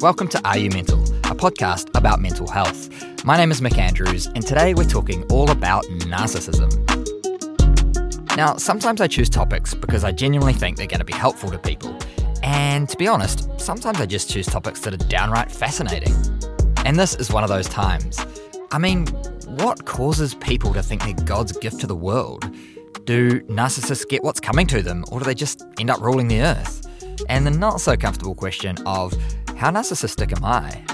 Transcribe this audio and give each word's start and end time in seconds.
Welcome 0.00 0.28
to 0.28 0.40
Are 0.46 0.56
You 0.56 0.70
Mental, 0.70 1.02
a 1.02 1.34
podcast 1.34 1.88
about 1.96 2.20
mental 2.20 2.46
health. 2.46 2.88
My 3.24 3.36
name 3.36 3.50
is 3.50 3.60
Mick 3.60 3.78
Andrews, 3.78 4.26
and 4.26 4.46
today 4.46 4.72
we're 4.72 4.84
talking 4.84 5.24
all 5.24 5.50
about 5.50 5.82
narcissism. 5.86 6.70
Now, 8.36 8.54
sometimes 8.58 9.00
I 9.00 9.08
choose 9.08 9.28
topics 9.28 9.74
because 9.74 10.04
I 10.04 10.12
genuinely 10.12 10.52
think 10.52 10.76
they're 10.76 10.86
going 10.86 11.00
to 11.00 11.04
be 11.04 11.12
helpful 11.12 11.50
to 11.50 11.58
people. 11.58 11.98
And 12.44 12.88
to 12.88 12.96
be 12.96 13.08
honest, 13.08 13.50
sometimes 13.60 14.00
I 14.00 14.06
just 14.06 14.30
choose 14.30 14.46
topics 14.46 14.78
that 14.82 14.94
are 14.94 15.08
downright 15.08 15.50
fascinating. 15.50 16.14
And 16.84 16.96
this 16.96 17.16
is 17.16 17.32
one 17.32 17.42
of 17.42 17.48
those 17.48 17.68
times. 17.68 18.24
I 18.70 18.78
mean, 18.78 19.08
what 19.46 19.84
causes 19.84 20.32
people 20.32 20.72
to 20.74 20.82
think 20.82 21.02
they're 21.02 21.26
God's 21.26 21.50
gift 21.58 21.80
to 21.80 21.88
the 21.88 21.96
world? 21.96 22.48
Do 23.04 23.40
narcissists 23.42 24.08
get 24.08 24.22
what's 24.22 24.38
coming 24.38 24.68
to 24.68 24.80
them, 24.80 25.04
or 25.10 25.18
do 25.18 25.24
they 25.24 25.34
just 25.34 25.64
end 25.80 25.90
up 25.90 26.00
ruling 26.00 26.28
the 26.28 26.42
earth? 26.42 26.84
And 27.28 27.44
the 27.44 27.50
not 27.50 27.80
so 27.80 27.96
comfortable 27.96 28.36
question 28.36 28.76
of 28.86 29.12
how 29.58 29.72
narcissistic 29.72 30.36
am 30.36 30.44
I? 30.44 30.84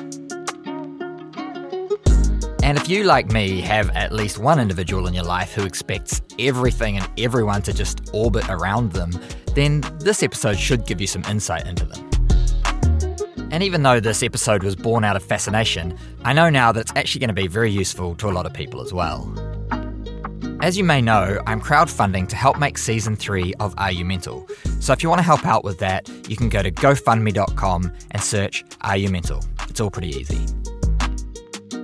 And 2.63 2.79
if 2.79 2.89
you, 2.89 3.05
like 3.05 3.31
me, 3.31 3.61
have 3.61 3.91
at 3.91 4.11
least 4.11 4.39
one 4.39 4.59
individual 4.59 5.07
in 5.07 5.13
your 5.13 5.25
life 5.25 5.53
who 5.53 5.67
expects 5.67 6.23
everything 6.39 6.97
and 6.97 7.07
everyone 7.21 7.61
to 7.61 7.75
just 7.75 8.11
orbit 8.15 8.49
around 8.49 8.93
them, 8.93 9.11
then 9.55 9.83
this 9.99 10.23
episode 10.23 10.59
should 10.59 10.87
give 10.87 10.99
you 10.99 11.07
some 11.07 11.23
insight 11.25 11.67
into 11.67 11.85
them. 11.85 12.09
And 13.51 13.63
even 13.63 13.83
though 13.83 14.01
this 14.01 14.23
episode 14.23 14.63
was 14.63 14.75
born 14.75 15.05
out 15.05 15.15
of 15.15 15.23
fascination, 15.23 15.97
I 16.25 16.33
know 16.33 16.49
now 16.49 16.73
that 16.73 16.81
it's 16.81 16.93
actually 16.97 17.19
going 17.19 17.29
to 17.29 17.35
be 17.35 17.49
very 17.49 17.71
useful 17.71 18.15
to 18.17 18.31
a 18.31 18.33
lot 18.33 18.47
of 18.47 18.55
people 18.55 18.81
as 18.81 18.95
well. 18.95 19.54
As 20.65 20.79
you 20.79 20.85
may 20.85 21.03
know, 21.03 21.43
I'm 21.47 21.61
crowdfunding 21.61 22.27
to 22.29 22.37
help 22.37 22.59
make 22.59 22.79
season 22.79 23.17
3 23.17 23.53
of 23.61 23.75
Are 23.77 23.93
You 23.93 24.03
Mental. 24.03 24.49
So 24.81 24.95
if 24.95 25.03
you 25.03 25.11
want 25.11 25.19
to 25.19 25.23
help 25.23 25.45
out 25.45 25.63
with 25.63 25.79
that, 25.81 26.09
you 26.27 26.37
can 26.37 26.49
go 26.49 26.63
to 26.63 26.71
gofundme.com 26.71 27.93
and 28.13 28.23
search 28.23 28.65
Are 28.81 28.97
You 28.97 29.11
Mental. 29.11 29.45
It's 29.69 29.79
all 29.79 29.91
pretty 29.91 30.17
easy. 30.17 30.41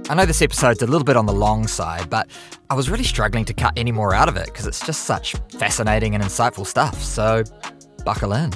I 0.09 0.14
know 0.14 0.25
this 0.25 0.41
episode's 0.41 0.81
a 0.81 0.87
little 0.87 1.05
bit 1.05 1.19
on 1.19 1.27
the 1.27 1.33
long 1.34 1.67
side, 1.67 2.09
but 2.09 2.31
I 2.70 2.75
was 2.75 2.89
really 2.89 3.05
struggling 3.05 3.45
to 3.45 3.53
cut 3.53 3.75
any 3.77 3.92
more 3.92 4.14
out 4.14 4.31
of 4.31 4.39
it 4.39 4.47
because 4.47 4.67
it's 4.67 4.81
just 4.81 5.05
such 5.05 5.34
fascinating 5.50 6.15
and 6.15 6.25
insightful 6.25 6.67
stuff. 6.67 7.03
So 7.03 7.44
buckle 8.06 8.33
in. 8.33 8.50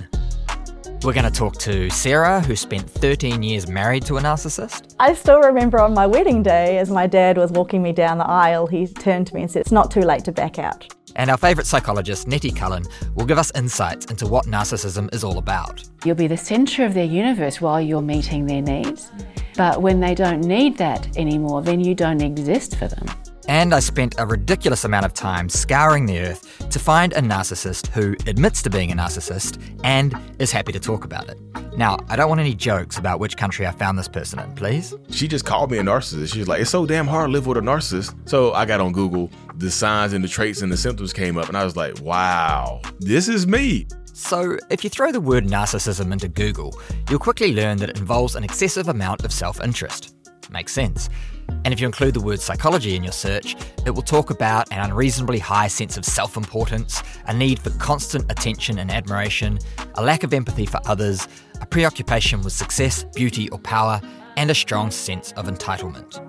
We're 1.05 1.13
going 1.13 1.31
to 1.31 1.31
talk 1.31 1.59
to 1.59 1.91
Sarah, 1.91 2.41
who 2.41 2.57
spent 2.57 2.89
13 2.89 3.43
years 3.43 3.69
married 3.69 4.07
to 4.07 4.17
a 4.17 4.23
narcissist. 4.23 4.95
I 4.99 5.13
still 5.13 5.39
remember 5.43 5.79
on 5.79 5.93
my 5.93 6.07
wedding 6.07 6.43
day, 6.43 6.79
as 6.79 6.89
my 6.89 7.07
dad 7.07 7.37
was 7.37 7.53
walking 7.53 7.83
me 7.83 7.93
down 7.93 8.17
the 8.17 8.27
aisle, 8.27 8.67
he 8.67 8.87
turned 8.87 9.27
to 9.27 9.35
me 9.35 9.43
and 9.43 9.51
said, 9.51 9.61
It's 9.61 9.71
not 9.71 9.91
too 9.91 10.01
late 10.01 10.25
to 10.25 10.33
back 10.33 10.59
out. 10.59 10.91
And 11.17 11.31
our 11.31 11.37
favourite 11.37 11.67
psychologist, 11.67 12.27
Nettie 12.27 12.51
Cullen, 12.51 12.85
will 13.17 13.27
give 13.27 13.37
us 13.37 13.53
insights 13.55 14.07
into 14.07 14.27
what 14.27 14.47
narcissism 14.47 15.15
is 15.15 15.23
all 15.23 15.37
about. 15.37 15.85
You'll 16.07 16.15
be 16.17 16.27
the 16.27 16.39
centre 16.39 16.87
of 16.87 16.95
their 16.95 17.05
universe 17.05 17.61
while 17.61 17.83
you're 17.83 18.01
meeting 18.01 18.47
their 18.47 18.63
needs. 18.63 19.13
But 19.59 19.83
when 19.83 20.01
they 20.01 20.15
don't 20.15 20.41
need 20.41 20.79
that 20.79 21.19
anymore, 21.19 21.61
then 21.61 21.81
you 21.81 21.95
don't 21.95 22.23
exist 22.23 22.77
for 22.77 22.89
them. 22.89 23.07
And 23.49 23.75
I 23.75 23.81
spent 23.81 24.15
a 24.19 24.27
ridiculous 24.27 24.85
amount 24.85 25.05
of 25.05 25.15
time 25.15 25.49
scouring 25.49 26.07
the 26.07 26.21
earth 26.21 26.69
to 26.71 26.79
find 26.79 27.13
a 27.13 27.21
narcissist 27.21 27.89
who 27.89 28.15
admits 28.27 28.63
to 28.63 28.71
being 28.71 28.91
a 28.91 28.95
narcissist 28.95 29.61
and 29.85 30.17
is 30.39 30.51
happy 30.51 30.73
to 30.73 30.81
talk 30.81 31.05
about 31.05 31.29
it. 31.29 31.39
Now, 31.77 31.99
I 32.09 32.17
don't 32.17 32.29
want 32.29 32.41
any 32.41 32.55
jokes 32.55 32.99
about 32.99 33.21
which 33.21 33.37
country 33.37 33.67
I 33.67 33.73
found 33.73 33.99
this 33.99 34.09
person 34.09 34.39
in, 34.39 34.55
please. 34.55 34.95
She 35.11 35.29
just 35.29 35.45
called 35.45 35.71
me 35.71 35.79
a 35.79 35.83
narcissist. 35.83 36.33
She's 36.33 36.49
like, 36.49 36.61
it's 36.61 36.71
so 36.71 36.87
damn 36.87 37.07
hard 37.07 37.29
to 37.29 37.33
live 37.33 37.47
with 37.47 37.59
a 37.59 37.61
narcissist. 37.61 38.15
So 38.29 38.53
I 38.53 38.65
got 38.65 38.81
on 38.81 38.93
Google, 38.93 39.31
the 39.57 39.71
signs 39.71 40.13
and 40.13 40.23
the 40.25 40.29
traits 40.29 40.63
and 40.63 40.71
the 40.71 40.77
symptoms 40.77 41.13
came 41.13 41.37
up, 41.37 41.49
and 41.49 41.57
I 41.57 41.65
was 41.65 41.77
like, 41.77 42.01
wow, 42.01 42.81
this 43.01 43.29
is 43.29 43.47
me. 43.47 43.87
So, 44.17 44.57
if 44.71 44.85
you 44.85 44.91
throw 44.91 45.11
the 45.11 45.21
word 45.21 45.45
narcissism 45.45 46.13
into 46.13 46.29
Google, 46.29 46.81
you'll 47.11 47.19
quickly 47.19 47.53
learn 47.53 47.79
that 47.79 47.91
it 47.91 47.99
involves 47.99 48.37
an 48.37 48.45
excessive 48.45 48.87
amount 48.89 49.25
of 49.25 49.33
self 49.33 49.61
interest. 49.61 50.15
Makes 50.51 50.73
sense. 50.73 51.11
And 51.49 51.73
if 51.73 51.81
you 51.81 51.87
include 51.87 52.15
the 52.15 52.21
word 52.21 52.41
psychology 52.41 52.95
in 52.95 53.03
your 53.03 53.13
search, 53.13 53.57
it 53.87 53.91
will 53.91 54.03
talk 54.03 54.31
about 54.31 54.71
an 54.73 54.91
unreasonably 54.91 55.39
high 55.39 55.69
sense 55.69 55.97
of 55.97 56.05
self 56.05 56.37
importance, 56.37 57.03
a 57.27 57.35
need 57.35 57.59
for 57.59 57.71
constant 57.79 58.31
attention 58.31 58.79
and 58.79 58.91
admiration, 58.91 59.59
a 59.95 60.03
lack 60.03 60.25
of 60.25 60.35
empathy 60.35 60.67
for 60.67 60.81
others, 60.87 61.27
a 61.61 61.67
preoccupation 61.67 62.43
with 62.43 62.53
success, 62.53 63.05
beauty, 63.15 63.49
or 63.51 63.59
power, 63.59 64.01
and 64.37 64.51
a 64.51 64.55
strong 64.55 64.91
sense 64.91 65.33
of 65.33 65.47
entitlement. 65.47 66.21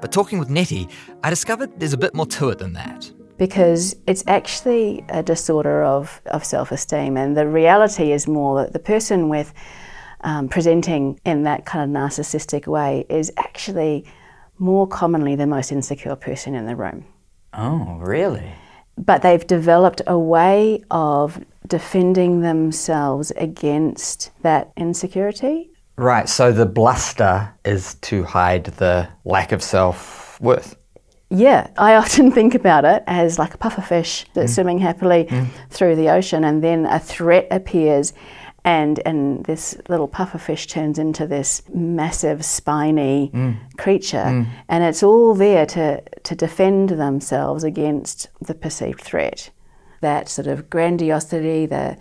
But 0.00 0.10
talking 0.10 0.38
with 0.38 0.50
Nettie, 0.50 0.88
I 1.22 1.30
discovered 1.30 1.78
there's 1.78 1.92
a 1.92 1.98
bit 1.98 2.14
more 2.14 2.26
to 2.26 2.50
it 2.50 2.58
than 2.58 2.72
that. 2.72 3.10
Because 3.38 3.96
it's 4.06 4.24
actually 4.26 5.04
a 5.08 5.22
disorder 5.22 5.84
of, 5.84 6.20
of 6.26 6.44
self 6.44 6.72
esteem, 6.72 7.16
and 7.16 7.36
the 7.36 7.46
reality 7.46 8.12
is 8.12 8.26
more 8.26 8.62
that 8.62 8.72
the 8.72 8.78
person 8.78 9.28
with 9.28 9.54
um, 10.22 10.48
presenting 10.48 11.20
in 11.24 11.44
that 11.44 11.66
kind 11.66 11.84
of 11.84 12.02
narcissistic 12.02 12.66
way 12.66 13.06
is 13.08 13.32
actually 13.36 14.04
more 14.62 14.86
commonly 14.86 15.34
the 15.34 15.46
most 15.46 15.72
insecure 15.72 16.14
person 16.14 16.54
in 16.54 16.66
the 16.66 16.76
room. 16.76 17.04
Oh, 17.52 17.98
really? 18.00 18.52
But 18.96 19.22
they've 19.22 19.46
developed 19.46 20.00
a 20.06 20.18
way 20.18 20.82
of 20.90 21.44
defending 21.66 22.40
themselves 22.40 23.32
against 23.32 24.30
that 24.42 24.72
insecurity. 24.76 25.70
Right, 25.96 26.28
so 26.28 26.52
the 26.52 26.66
bluster 26.66 27.52
is 27.64 27.94
to 28.02 28.22
hide 28.22 28.64
the 28.64 29.08
lack 29.24 29.52
of 29.52 29.62
self 29.62 30.40
worth. 30.40 30.76
Yeah, 31.28 31.68
I 31.76 31.94
often 32.02 32.30
think 32.30 32.54
about 32.54 32.84
it 32.84 33.02
as 33.06 33.38
like 33.38 33.54
a 33.54 33.58
pufferfish 33.58 34.26
that's 34.34 34.52
mm. 34.52 34.54
swimming 34.54 34.78
happily 34.78 35.24
mm. 35.24 35.48
through 35.70 35.96
the 35.96 36.10
ocean, 36.10 36.44
and 36.44 36.62
then 36.62 36.86
a 36.86 37.00
threat 37.00 37.48
appears, 37.50 38.12
and 38.64 39.00
and 39.04 39.44
this 39.44 39.76
little 39.88 40.08
pufferfish 40.08 40.68
turns 40.68 40.98
into 40.98 41.26
this 41.26 41.62
massive 41.74 42.44
spiny 42.44 43.30
mm. 43.34 43.56
creature, 43.76 44.24
mm. 44.24 44.46
and 44.68 44.84
it's 44.84 45.02
all 45.02 45.34
there 45.34 45.66
to 45.66 46.00
to 46.00 46.34
defend 46.34 46.90
themselves 46.90 47.64
against 47.64 48.28
the 48.40 48.54
perceived 48.54 49.00
threat. 49.00 49.50
That 50.00 50.28
sort 50.28 50.46
of 50.46 50.70
grandiosity, 50.70 51.66
the 51.66 51.96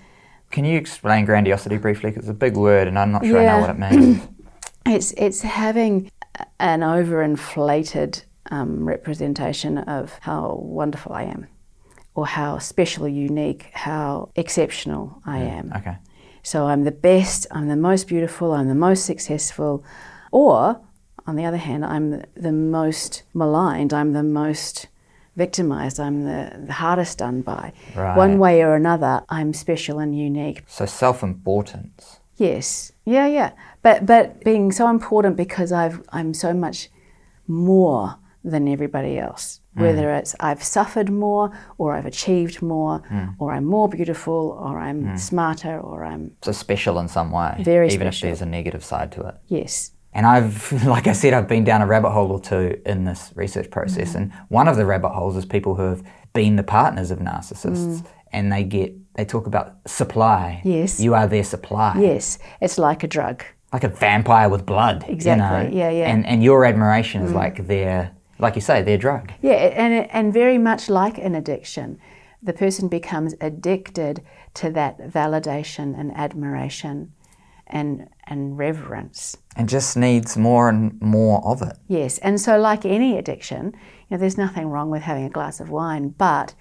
can 0.51 0.65
you 0.65 0.77
explain 0.77 1.25
grandiosity 1.25 1.77
briefly? 1.77 2.11
Because 2.11 2.25
it's 2.25 2.31
a 2.31 2.33
big 2.33 2.55
word, 2.55 2.87
and 2.87 2.99
I'm 2.99 3.11
not 3.11 3.25
sure 3.25 3.41
yeah. 3.41 3.55
I 3.55 3.59
know 3.59 3.67
what 3.67 3.91
it 3.91 3.97
means. 3.97 4.27
it's 4.85 5.13
it's 5.17 5.41
having 5.41 6.11
an 6.59 6.81
overinflated 6.81 8.23
um, 8.51 8.87
representation 8.87 9.79
of 9.79 10.17
how 10.21 10.59
wonderful 10.61 11.13
I 11.13 11.23
am, 11.23 11.47
or 12.13 12.27
how 12.27 12.59
special, 12.59 13.07
unique, 13.07 13.69
how 13.73 14.29
exceptional 14.35 15.21
I 15.25 15.39
yeah. 15.39 15.57
am. 15.57 15.73
Okay. 15.75 15.97
So 16.43 16.67
I'm 16.67 16.83
the 16.83 16.91
best, 16.91 17.47
I'm 17.51 17.67
the 17.67 17.75
most 17.75 18.07
beautiful, 18.07 18.53
I'm 18.53 18.67
the 18.67 18.75
most 18.75 19.05
successful. 19.05 19.83
Or, 20.31 20.81
on 21.27 21.35
the 21.35 21.45
other 21.45 21.57
hand, 21.57 21.85
I'm 21.85 22.23
the 22.35 22.51
most 22.51 23.23
maligned, 23.33 23.93
I'm 23.93 24.13
the 24.13 24.23
most 24.23 24.87
victimized, 25.35 25.99
I'm 25.99 26.23
the, 26.23 26.63
the 26.65 26.73
hardest 26.73 27.19
done 27.19 27.41
by. 27.41 27.73
Right. 27.95 28.17
One 28.17 28.39
way 28.39 28.63
or 28.63 28.75
another, 28.75 29.23
I'm 29.29 29.53
special 29.53 29.99
and 29.99 30.17
unique. 30.17 30.63
So 30.67 30.85
self 30.85 31.23
importance. 31.23 32.19
Yes. 32.37 32.91
Yeah, 33.05 33.27
yeah. 33.27 33.51
But 33.81 34.05
but 34.05 34.43
being 34.43 34.71
so 34.71 34.89
important 34.89 35.35
because 35.37 35.71
I've 35.71 36.01
I'm 36.09 36.33
so 36.33 36.53
much 36.53 36.89
more 37.47 38.15
than 38.43 38.67
everybody 38.67 39.17
else. 39.17 39.61
Mm. 39.77 39.81
Whether 39.81 40.11
it's 40.11 40.35
I've 40.39 40.63
suffered 40.63 41.09
more, 41.09 41.51
or 41.77 41.93
I've 41.93 42.05
achieved 42.05 42.61
more, 42.61 43.01
mm. 43.11 43.35
or 43.39 43.53
I'm 43.53 43.65
more 43.65 43.87
beautiful, 43.87 44.57
or 44.61 44.79
I'm 44.79 45.03
mm. 45.03 45.19
smarter, 45.19 45.79
or 45.79 46.03
I'm 46.03 46.35
so 46.41 46.51
special 46.51 46.99
in 46.99 47.07
some 47.07 47.31
way. 47.31 47.55
Very 47.59 47.87
even 47.87 48.11
special. 48.11 48.27
if 48.27 48.29
there's 48.29 48.41
a 48.41 48.45
negative 48.49 48.83
side 48.83 49.11
to 49.13 49.21
it. 49.27 49.35
Yes. 49.47 49.91
And 50.13 50.25
I've, 50.25 50.71
like 50.85 51.07
I 51.07 51.13
said, 51.13 51.33
I've 51.33 51.47
been 51.47 51.63
down 51.63 51.81
a 51.81 51.87
rabbit 51.87 52.11
hole 52.11 52.31
or 52.31 52.41
two 52.41 52.81
in 52.85 53.05
this 53.05 53.31
research 53.35 53.69
process. 53.71 54.13
Mm. 54.13 54.15
And 54.15 54.33
one 54.49 54.67
of 54.67 54.75
the 54.75 54.85
rabbit 54.85 55.09
holes 55.09 55.37
is 55.37 55.45
people 55.45 55.75
who 55.75 55.83
have 55.83 56.03
been 56.33 56.55
the 56.55 56.63
partners 56.63 57.11
of 57.11 57.19
narcissists, 57.19 58.01
Mm. 58.01 58.05
and 58.33 58.51
they 58.51 58.63
get 58.63 58.93
they 59.15 59.25
talk 59.25 59.45
about 59.45 59.75
supply. 59.87 60.61
Yes. 60.63 60.99
You 60.99 61.13
are 61.13 61.27
their 61.27 61.43
supply. 61.43 61.97
Yes. 61.99 62.39
It's 62.61 62.77
like 62.77 63.03
a 63.03 63.07
drug. 63.07 63.43
Like 63.73 63.83
a 63.83 63.89
vampire 63.89 64.49
with 64.49 64.65
blood. 64.65 65.05
Exactly. 65.07 65.69
You 65.69 65.71
know? 65.71 65.85
Yeah, 65.85 65.89
yeah. 65.91 66.11
And 66.11 66.25
and 66.25 66.43
your 66.43 66.65
admiration 66.65 67.21
is 67.23 67.33
like 67.33 67.67
their 67.67 68.11
like 68.41 68.55
you 68.55 68.61
say, 68.61 68.81
their 68.81 68.97
drug. 68.97 69.31
Yeah, 69.41 69.53
and, 69.53 70.09
and 70.11 70.33
very 70.33 70.57
much 70.57 70.89
like 70.89 71.17
an 71.17 71.35
addiction, 71.35 71.99
the 72.41 72.53
person 72.53 72.87
becomes 72.87 73.35
addicted 73.39 74.23
to 74.55 74.71
that 74.71 74.97
validation 74.99 75.97
and 75.97 76.11
admiration 76.17 77.13
and, 77.67 78.09
and 78.25 78.57
reverence. 78.57 79.37
And 79.55 79.69
just 79.69 79.95
needs 79.95 80.35
more 80.35 80.67
and 80.67 80.99
more 81.01 81.45
of 81.45 81.61
it. 81.61 81.77
Yes, 81.87 82.17
and 82.17 82.41
so 82.41 82.59
like 82.59 82.85
any 82.85 83.17
addiction, 83.17 83.73
you 84.09 84.17
know, 84.17 84.17
there's 84.17 84.37
nothing 84.37 84.67
wrong 84.67 84.89
with 84.89 85.03
having 85.03 85.25
a 85.25 85.29
glass 85.29 85.59
of 85.59 85.69
wine, 85.69 86.09
but 86.09 86.55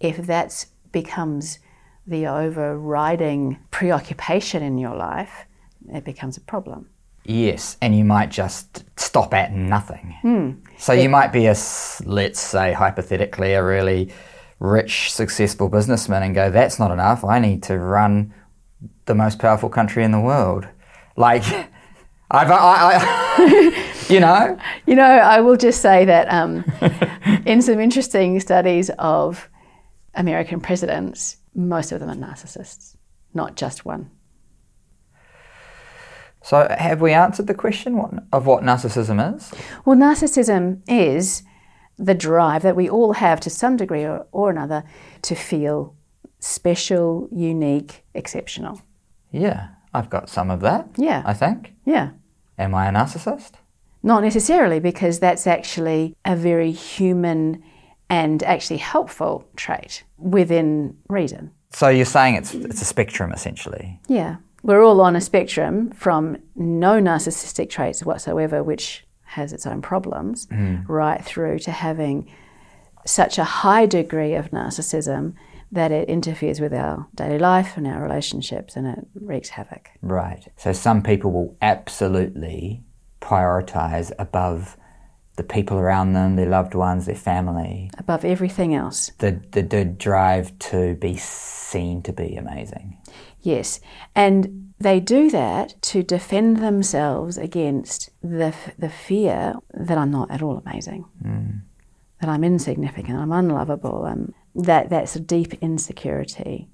if 0.00 0.16
that 0.26 0.66
becomes 0.92 1.58
the 2.06 2.26
overriding 2.26 3.58
preoccupation 3.70 4.62
in 4.62 4.78
your 4.78 4.94
life, 4.94 5.46
it 5.92 6.04
becomes 6.04 6.36
a 6.36 6.40
problem. 6.40 6.88
Yes, 7.24 7.76
and 7.80 7.96
you 7.96 8.04
might 8.04 8.30
just 8.30 8.84
stop 8.98 9.32
at 9.32 9.52
nothing. 9.52 10.14
Mm. 10.22 10.58
So 10.78 10.92
you 10.92 11.08
might 11.08 11.32
be 11.32 11.46
a, 11.46 11.56
let's 12.04 12.40
say, 12.40 12.72
hypothetically, 12.72 13.54
a 13.54 13.64
really 13.64 14.10
rich, 14.60 15.12
successful 15.12 15.68
businessman 15.68 16.22
and 16.22 16.34
go, 16.34 16.50
that's 16.50 16.78
not 16.78 16.90
enough. 16.90 17.24
I 17.24 17.38
need 17.38 17.62
to 17.64 17.78
run 17.78 18.34
the 19.06 19.14
most 19.14 19.38
powerful 19.38 19.68
country 19.68 20.04
in 20.04 20.10
the 20.10 20.20
world. 20.20 20.66
Like, 21.16 21.44
I've, 22.30 22.50
I, 22.50 22.98
I, 22.98 23.94
you 24.08 24.20
know, 24.20 24.58
You 24.86 24.94
know, 24.96 25.02
I 25.02 25.40
will 25.40 25.56
just 25.56 25.80
say 25.80 26.04
that 26.04 26.26
um, 26.28 26.64
in 27.46 27.62
some 27.62 27.80
interesting 27.80 28.38
studies 28.40 28.90
of 28.98 29.48
American 30.14 30.60
presidents, 30.60 31.38
most 31.54 31.92
of 31.92 32.00
them 32.00 32.10
are 32.10 32.14
narcissists, 32.14 32.96
not 33.32 33.56
just 33.56 33.84
one. 33.84 34.10
So 36.44 36.68
have 36.78 37.00
we 37.00 37.12
answered 37.12 37.46
the 37.46 37.54
question 37.54 37.96
what, 37.96 38.12
of 38.30 38.44
what 38.44 38.62
narcissism 38.62 39.34
is? 39.34 39.50
Well, 39.86 39.96
narcissism 39.96 40.82
is 40.86 41.42
the 41.96 42.14
drive 42.14 42.62
that 42.62 42.76
we 42.76 42.88
all 42.88 43.14
have 43.14 43.40
to 43.40 43.50
some 43.50 43.78
degree 43.78 44.04
or, 44.04 44.26
or 44.30 44.50
another 44.50 44.84
to 45.22 45.34
feel 45.34 45.96
special, 46.40 47.28
unique, 47.32 48.04
exceptional. 48.12 48.82
Yeah, 49.32 49.68
I've 49.94 50.10
got 50.10 50.28
some 50.28 50.50
of 50.50 50.60
that. 50.60 50.86
Yeah. 50.98 51.22
I 51.24 51.32
think. 51.32 51.72
Yeah. 51.86 52.10
Am 52.58 52.74
I 52.74 52.88
a 52.88 52.92
narcissist? 52.92 53.52
Not 54.02 54.22
necessarily, 54.22 54.80
because 54.80 55.20
that's 55.20 55.46
actually 55.46 56.14
a 56.26 56.36
very 56.36 56.72
human 56.72 57.64
and 58.10 58.42
actually 58.42 58.76
helpful 58.76 59.48
trait 59.56 60.04
within 60.18 60.98
reason. 61.08 61.52
So 61.70 61.88
you're 61.88 62.04
saying 62.04 62.34
it's 62.34 62.52
it's 62.54 62.82
a 62.82 62.84
spectrum 62.84 63.32
essentially. 63.32 63.98
Yeah. 64.08 64.36
We're 64.64 64.82
all 64.82 65.02
on 65.02 65.14
a 65.14 65.20
spectrum 65.20 65.90
from 65.90 66.38
no 66.56 66.98
narcissistic 66.98 67.68
traits 67.68 68.02
whatsoever, 68.02 68.62
which 68.62 69.06
has 69.24 69.52
its 69.52 69.66
own 69.66 69.82
problems, 69.82 70.46
mm. 70.46 70.82
right 70.88 71.22
through 71.22 71.58
to 71.60 71.70
having 71.70 72.32
such 73.04 73.36
a 73.36 73.44
high 73.44 73.84
degree 73.84 74.32
of 74.32 74.52
narcissism 74.52 75.34
that 75.70 75.92
it 75.92 76.08
interferes 76.08 76.60
with 76.60 76.72
our 76.72 77.06
daily 77.14 77.38
life 77.38 77.76
and 77.76 77.86
our 77.86 78.02
relationships 78.02 78.74
and 78.74 78.86
it 78.86 79.06
wreaks 79.20 79.50
havoc. 79.50 79.90
Right. 80.00 80.48
So 80.56 80.72
some 80.72 81.02
people 81.02 81.30
will 81.30 81.58
absolutely 81.60 82.82
prioritize 83.20 84.12
above 84.18 84.78
the 85.36 85.42
people 85.42 85.76
around 85.76 86.14
them, 86.14 86.36
their 86.36 86.48
loved 86.48 86.74
ones, 86.74 87.04
their 87.04 87.14
family, 87.14 87.90
Above 87.98 88.24
everything 88.24 88.74
else. 88.74 89.10
the, 89.18 89.42
the, 89.50 89.60
the 89.60 89.84
drive 89.84 90.58
to 90.60 90.94
be 90.94 91.18
seen 91.18 92.02
to 92.04 92.14
be 92.14 92.36
amazing. 92.36 92.96
Yes. 93.44 93.78
And 94.14 94.72
they 94.78 94.98
do 95.00 95.30
that 95.30 95.80
to 95.82 96.02
defend 96.02 96.56
themselves 96.56 97.36
against 97.36 98.10
the, 98.22 98.54
the 98.78 98.88
fear 98.88 99.54
that 99.72 99.98
I'm 99.98 100.10
not 100.10 100.30
at 100.30 100.42
all 100.42 100.62
amazing, 100.64 101.04
hmm. 101.22 101.50
that 102.20 102.30
I'm 102.30 102.42
insignificant, 102.42 103.18
I'm 103.18 103.32
unlovable, 103.32 104.06
um, 104.06 104.34
that, 104.54 104.88
that's 104.88 105.14
a 105.14 105.20
deep 105.20 105.54
insecurity. 105.60 106.68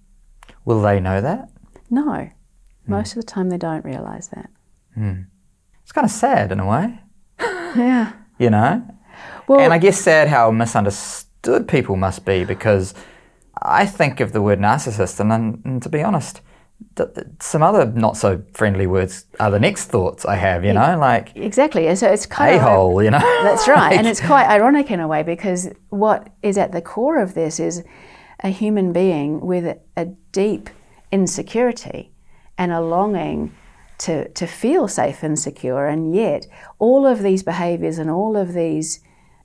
Will 0.64 0.80
they 0.80 1.00
know 1.00 1.20
that? 1.20 1.50
No. 1.90 2.30
Hmm. 2.86 2.90
Most 2.90 3.16
of 3.16 3.16
the 3.16 3.26
time 3.26 3.50
they 3.50 3.58
don't 3.58 3.84
realise 3.84 4.28
that. 4.28 4.48
Hmm. 4.94 5.22
It's 5.82 5.92
kind 5.92 6.04
of 6.04 6.10
sad 6.10 6.52
in 6.52 6.60
a 6.60 6.66
way, 6.68 7.00
Yeah. 7.40 8.12
you 8.38 8.48
know? 8.48 8.86
Well, 9.48 9.60
and 9.60 9.72
I 9.72 9.78
guess 9.78 10.00
sad 10.00 10.28
how 10.28 10.52
misunderstood 10.52 11.66
people 11.66 11.96
must 11.96 12.24
be 12.24 12.44
because 12.44 12.94
I 13.60 13.86
think 13.86 14.20
of 14.20 14.32
the 14.32 14.40
word 14.40 14.60
narcissist, 14.60 15.18
and, 15.18 15.60
and 15.64 15.82
to 15.82 15.88
be 15.88 16.00
honest, 16.02 16.40
some 17.40 17.62
other 17.62 17.86
not 17.86 18.16
so 18.16 18.42
friendly 18.52 18.86
words 18.86 19.24
are 19.38 19.50
the 19.50 19.58
next 19.60 19.86
thoughts 19.86 20.24
I 20.26 20.36
have, 20.36 20.64
you 20.64 20.72
know, 20.72 20.98
like 20.98 21.32
exactly. 21.34 21.86
And 21.88 21.98
So 21.98 22.08
it's 22.08 22.26
kind 22.26 22.54
a 22.54 22.56
of. 22.56 22.62
hole, 22.62 23.02
you 23.02 23.10
know? 23.10 23.18
That's 23.42 23.66
right. 23.68 23.92
and 23.96 24.06
it's 24.06 24.20
quite 24.20 24.46
ironic 24.46 24.90
in 24.90 25.00
a 25.00 25.08
way 25.08 25.22
because 25.22 25.70
what 25.88 26.28
is 26.42 26.58
at 26.58 26.72
the 26.72 26.82
core 26.82 27.20
of 27.22 27.34
this 27.34 27.58
is 27.58 27.84
a 28.40 28.48
human 28.48 28.92
being 28.92 29.40
with 29.40 29.78
a 29.96 30.04
deep 30.32 30.68
insecurity 31.12 32.12
and 32.58 32.72
a 32.72 32.80
longing 32.80 33.54
to, 33.98 34.28
to 34.30 34.46
feel 34.46 34.88
safe 34.88 35.22
and 35.22 35.38
secure. 35.38 35.86
And 35.86 36.14
yet, 36.14 36.46
all 36.78 37.06
of 37.06 37.22
these 37.22 37.42
behaviors 37.42 37.98
and 37.98 38.10
all 38.10 38.36
of 38.36 38.52
these 38.54 39.00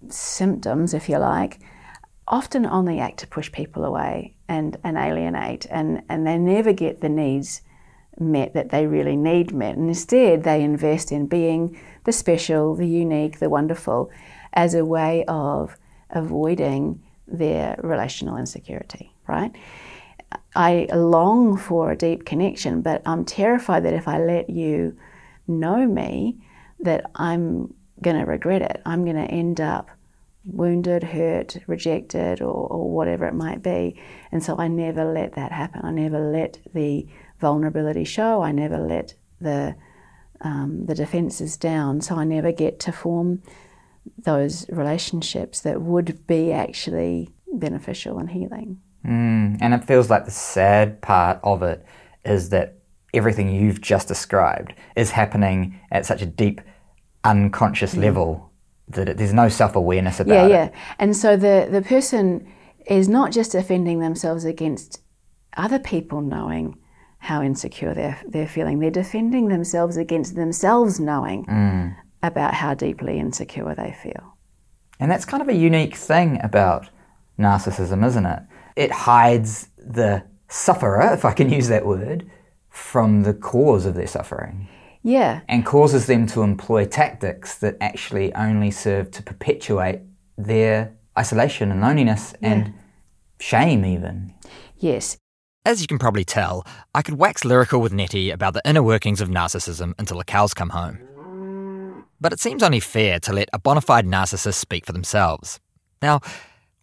symptoms, 0.10 0.94
if 0.94 1.10
you 1.10 1.18
like, 1.18 1.60
often 2.28 2.66
only 2.66 3.00
act 3.00 3.20
to 3.20 3.28
push 3.28 3.52
people 3.52 3.84
away 3.86 4.35
and, 4.48 4.78
and 4.84 4.98
alienate, 4.98 5.66
and, 5.70 6.04
and 6.10 6.26
they 6.26 6.38
never 6.38 6.74
get 6.74 7.02
the 7.02 7.10
needs 7.10 7.62
met 8.20 8.54
that 8.54 8.70
they 8.70 8.88
really 8.88 9.16
need 9.16 9.54
met. 9.54 9.76
And 9.76 9.90
instead, 9.90 10.44
they 10.44 10.64
invest 10.64 11.12
in 11.12 11.28
being 11.28 11.80
the 12.06 12.12
special, 12.12 12.76
the 12.76 12.88
unique, 12.88 13.40
the 13.40 13.50
wonderful 13.50 14.10
as 14.54 14.74
a 14.74 14.86
way 14.86 15.26
of 15.28 15.78
avoiding 16.10 17.02
their 17.28 17.78
relational 17.84 18.38
insecurity, 18.38 19.12
right? 19.28 19.52
I 20.56 20.88
long 20.94 21.58
for 21.58 21.92
a 21.92 21.98
deep 21.98 22.26
connection, 22.26 22.82
but 22.82 23.02
I'm 23.06 23.26
terrified 23.26 23.84
that 23.84 23.94
if 23.94 24.08
I 24.08 24.20
let 24.20 24.50
you 24.50 24.98
know 25.48 25.86
me, 25.86 26.38
that 26.80 27.10
I'm 27.16 27.74
going 28.02 28.18
to 28.18 28.26
regret 28.26 28.62
it. 28.62 28.82
I'm 28.86 29.04
going 29.04 29.16
to 29.16 29.32
end 29.32 29.60
up 29.60 29.90
wounded, 30.46 31.04
hurt, 31.04 31.58
rejected, 31.68 32.42
or, 32.42 32.68
or 32.68 32.90
whatever 32.90 33.26
it 33.26 33.34
might 33.34 33.64
be. 33.64 34.00
And 34.32 34.44
so 34.44 34.56
I 34.58 34.68
never 34.68 35.04
let 35.04 35.34
that 35.34 35.52
happen. 35.52 35.82
I 35.84 35.92
never 35.92 36.20
let 36.20 36.60
the 36.74 37.08
vulnerability 37.40 38.04
show. 38.04 38.42
I 38.42 38.52
never 38.52 38.78
let 38.78 39.16
the 39.42 39.76
um, 40.42 40.86
the 40.86 40.96
defences 40.96 41.58
down. 41.58 42.02
So 42.02 42.16
I 42.16 42.24
never 42.24 42.52
get 42.52 42.80
to 42.82 42.92
form 42.92 43.42
those 44.18 44.68
relationships 44.70 45.62
that 45.62 45.82
would 45.82 46.28
be 46.28 46.52
actually 46.52 47.30
beneficial 47.54 48.20
and 48.20 48.30
healing. 48.30 48.80
Mm, 49.06 49.58
and 49.62 49.74
it 49.74 49.84
feels 49.86 50.10
like 50.10 50.26
the 50.26 50.32
sad 50.32 51.02
part 51.02 51.40
of 51.44 51.64
it 51.64 51.86
is 52.24 52.50
that 52.50 52.76
everything 53.14 53.50
you've 53.50 53.82
just 53.82 54.08
described 54.08 54.74
is 54.96 55.12
happening 55.12 55.80
at 55.92 56.06
such 56.06 56.22
a 56.22 56.26
deep, 56.26 56.62
unconscious 57.24 57.96
level 57.96 58.45
that 58.90 59.10
it, 59.10 59.18
there's 59.18 59.34
no 59.34 59.50
self 59.50 59.76
awareness 59.76 60.20
about 60.20 60.34
Yeah, 60.34 60.46
it. 60.46 60.50
yeah. 60.50 60.64
Yeah. 60.66 60.80
And 61.00 61.16
so 61.16 61.38
the, 61.38 61.68
the 61.70 61.82
person 61.82 62.48
is 62.88 63.08
not 63.10 63.32
just 63.32 63.52
defending 63.52 64.00
themselves 64.00 64.46
against 64.46 65.02
other 65.58 65.80
people 65.80 66.22
knowing 66.22 66.78
how 67.20 67.42
insecure 67.42 67.94
they're, 67.94 68.22
they're 68.28 68.48
feeling, 68.48 68.80
they're 68.80 68.92
defending 68.92 69.48
themselves 69.48 69.98
against 69.98 70.36
themselves 70.36 71.00
knowing 71.00 71.46
mm. 71.46 71.96
about 72.22 72.54
how 72.54 72.74
deeply 72.74 73.18
insecure 73.18 73.74
they 73.74 73.96
feel. 74.04 74.38
And 75.00 75.10
that's 75.12 75.26
kind 75.26 75.42
of 75.42 75.50
a 75.50 75.56
unique 75.56 75.96
thing 75.96 76.40
about 76.44 76.90
narcissism, 77.40 78.06
isn't 78.06 78.26
it? 78.26 78.44
It 78.76 78.92
hides 78.92 79.70
the 79.78 80.24
sufferer, 80.48 81.14
if 81.14 81.26
I 81.26 81.34
can 81.34 81.50
use 81.52 81.68
that 81.70 81.86
word, 81.86 82.30
from 82.70 83.24
the 83.24 83.34
cause 83.34 83.86
of 83.86 83.96
their 83.96 84.08
suffering 84.08 84.68
Yeah, 85.06 85.42
and 85.48 85.64
causes 85.64 86.08
them 86.08 86.26
to 86.28 86.42
employ 86.42 86.86
tactics 86.86 87.60
that 87.60 87.78
actually 87.80 88.34
only 88.34 88.72
serve 88.72 89.12
to 89.12 89.22
perpetuate 89.22 90.02
their 90.36 90.96
isolation 91.18 91.72
and 91.72 91.80
loneliness 91.80 92.34
and 92.42 92.74
shame, 93.40 93.86
even. 93.86 94.34
yes. 94.78 95.18
As 95.64 95.80
you 95.80 95.88
can 95.88 96.00
probably 96.00 96.24
tell, 96.26 96.66
I 96.96 97.04
could 97.04 97.20
wax 97.20 97.46
lyrical 97.46 97.82
with 97.82 97.94
Nettie 97.94 98.32
about 98.32 98.56
the 98.56 98.64
inner 98.66 98.82
workings 98.82 99.22
of 99.22 99.30
narcissism 99.30 99.94
until 100.00 100.18
the 100.18 100.24
cows 100.24 100.56
come 100.56 100.70
home. 100.70 102.04
But 102.20 102.34
it 102.34 102.40
seems 102.40 102.64
only 102.64 102.80
fair 102.80 103.20
to 103.20 103.34
let 103.34 103.50
a 103.54 103.60
bona 103.60 103.82
fide 103.82 104.08
narcissist 104.08 104.56
speak 104.56 104.88
for 104.88 104.92
themselves. 104.92 105.60
Now, 106.02 106.22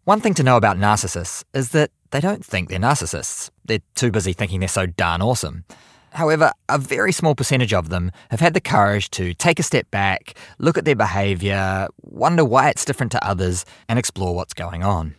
one 0.05 0.21
thing 0.21 0.35
to 0.35 0.45
know 0.45 0.57
about 0.57 0.77
narcissists 0.79 1.43
is 1.55 1.71
that 1.71 1.91
they 2.13 2.21
don't 2.21 2.45
think 2.45 2.69
they're 2.69 2.79
narcissists. 2.79 3.51
They're 3.65 3.81
too 3.97 4.13
busy 4.13 4.33
thinking 4.33 4.61
they're 4.61 4.69
so 4.69 4.87
darn 4.87 5.23
awesome. 5.23 5.65
However, 6.13 6.53
a 6.69 6.79
very 6.79 7.11
small 7.13 7.35
percentage 7.35 7.73
of 7.73 7.89
them 7.89 8.13
have 8.31 8.41
had 8.41 8.55
the 8.55 8.61
courage 8.61 9.11
to 9.13 9.33
take 9.35 9.59
a 9.59 9.63
step 9.63 9.91
back, 9.91 10.35
look 10.59 10.77
at 10.77 10.85
their 10.85 10.97
behaviour, 10.97 11.89
wonder 12.03 12.45
why 12.45 12.69
it's 12.69 12.85
different 12.85 13.13
to 13.13 13.27
others, 13.27 13.65
and 13.89 13.99
explore 13.99 14.35
what's 14.35 14.55
going 14.55 14.83
on. 14.83 15.15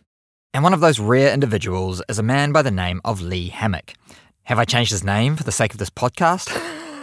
And 0.54 0.64
one 0.64 0.74
of 0.74 0.82
those 0.82 1.00
rare 1.00 1.34
individuals 1.34 2.04
is 2.08 2.20
a 2.20 2.24
man 2.24 2.52
by 2.52 2.62
the 2.62 2.70
name 2.70 3.02
of 3.04 3.22
Lee 3.22 3.50
Hammock. 3.50 3.96
Have 4.44 4.60
I 4.60 4.66
changed 4.66 4.92
his 4.92 5.04
name 5.04 5.36
for 5.36 5.44
the 5.44 5.52
sake 5.52 5.74
of 5.74 5.80
this 5.80 5.90
podcast? 5.90 6.52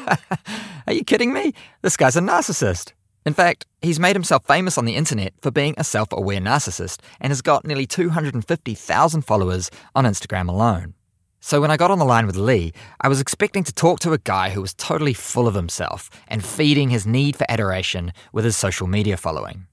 Are 0.87 0.93
you 0.93 1.03
kidding 1.03 1.33
me? 1.33 1.53
This 1.83 1.97
guy's 1.97 2.17
a 2.17 2.21
narcissist. 2.21 2.93
In 3.27 3.35
fact, 3.35 3.67
he's 3.83 3.99
made 3.99 4.15
himself 4.15 4.47
famous 4.47 4.79
on 4.79 4.85
the 4.85 4.95
internet 4.95 5.35
for 5.43 5.51
being 5.51 5.75
a 5.77 5.85
self 5.85 6.13
aware 6.13 6.41
narcissist 6.41 7.01
and 7.21 7.31
has 7.31 7.43
got 7.43 7.67
nearly 7.67 7.87
250,000 7.87 9.23
followers 9.23 9.71
on 9.95 10.05
Instagram 10.05 10.49
alone. 10.49 10.95
So 11.43 11.63
when 11.63 11.71
I 11.71 11.79
got 11.79 11.91
on 11.91 11.99
the 11.99 12.05
line 12.05 12.27
with 12.27 12.37
Lee, 12.37 12.73
I 13.01 13.09
was 13.09 13.21
expecting 13.21 13.65
to 13.65 13.73
talk 13.73 13.99
to 14.01 14.13
a 14.13 14.19
guy 14.19 14.51
who 14.51 14.61
was 14.61 14.75
totally 14.75 15.15
full 15.15 15.49
of 15.49 15.55
himself 15.55 16.11
and 16.29 16.45
feeding 16.45 16.91
his 16.91 17.07
need 17.07 17.35
for 17.35 17.47
adoration 17.49 18.13
with 18.31 18.45
his 18.45 18.59
social 18.59 18.87
media 18.87 19.17
following. 19.17 19.67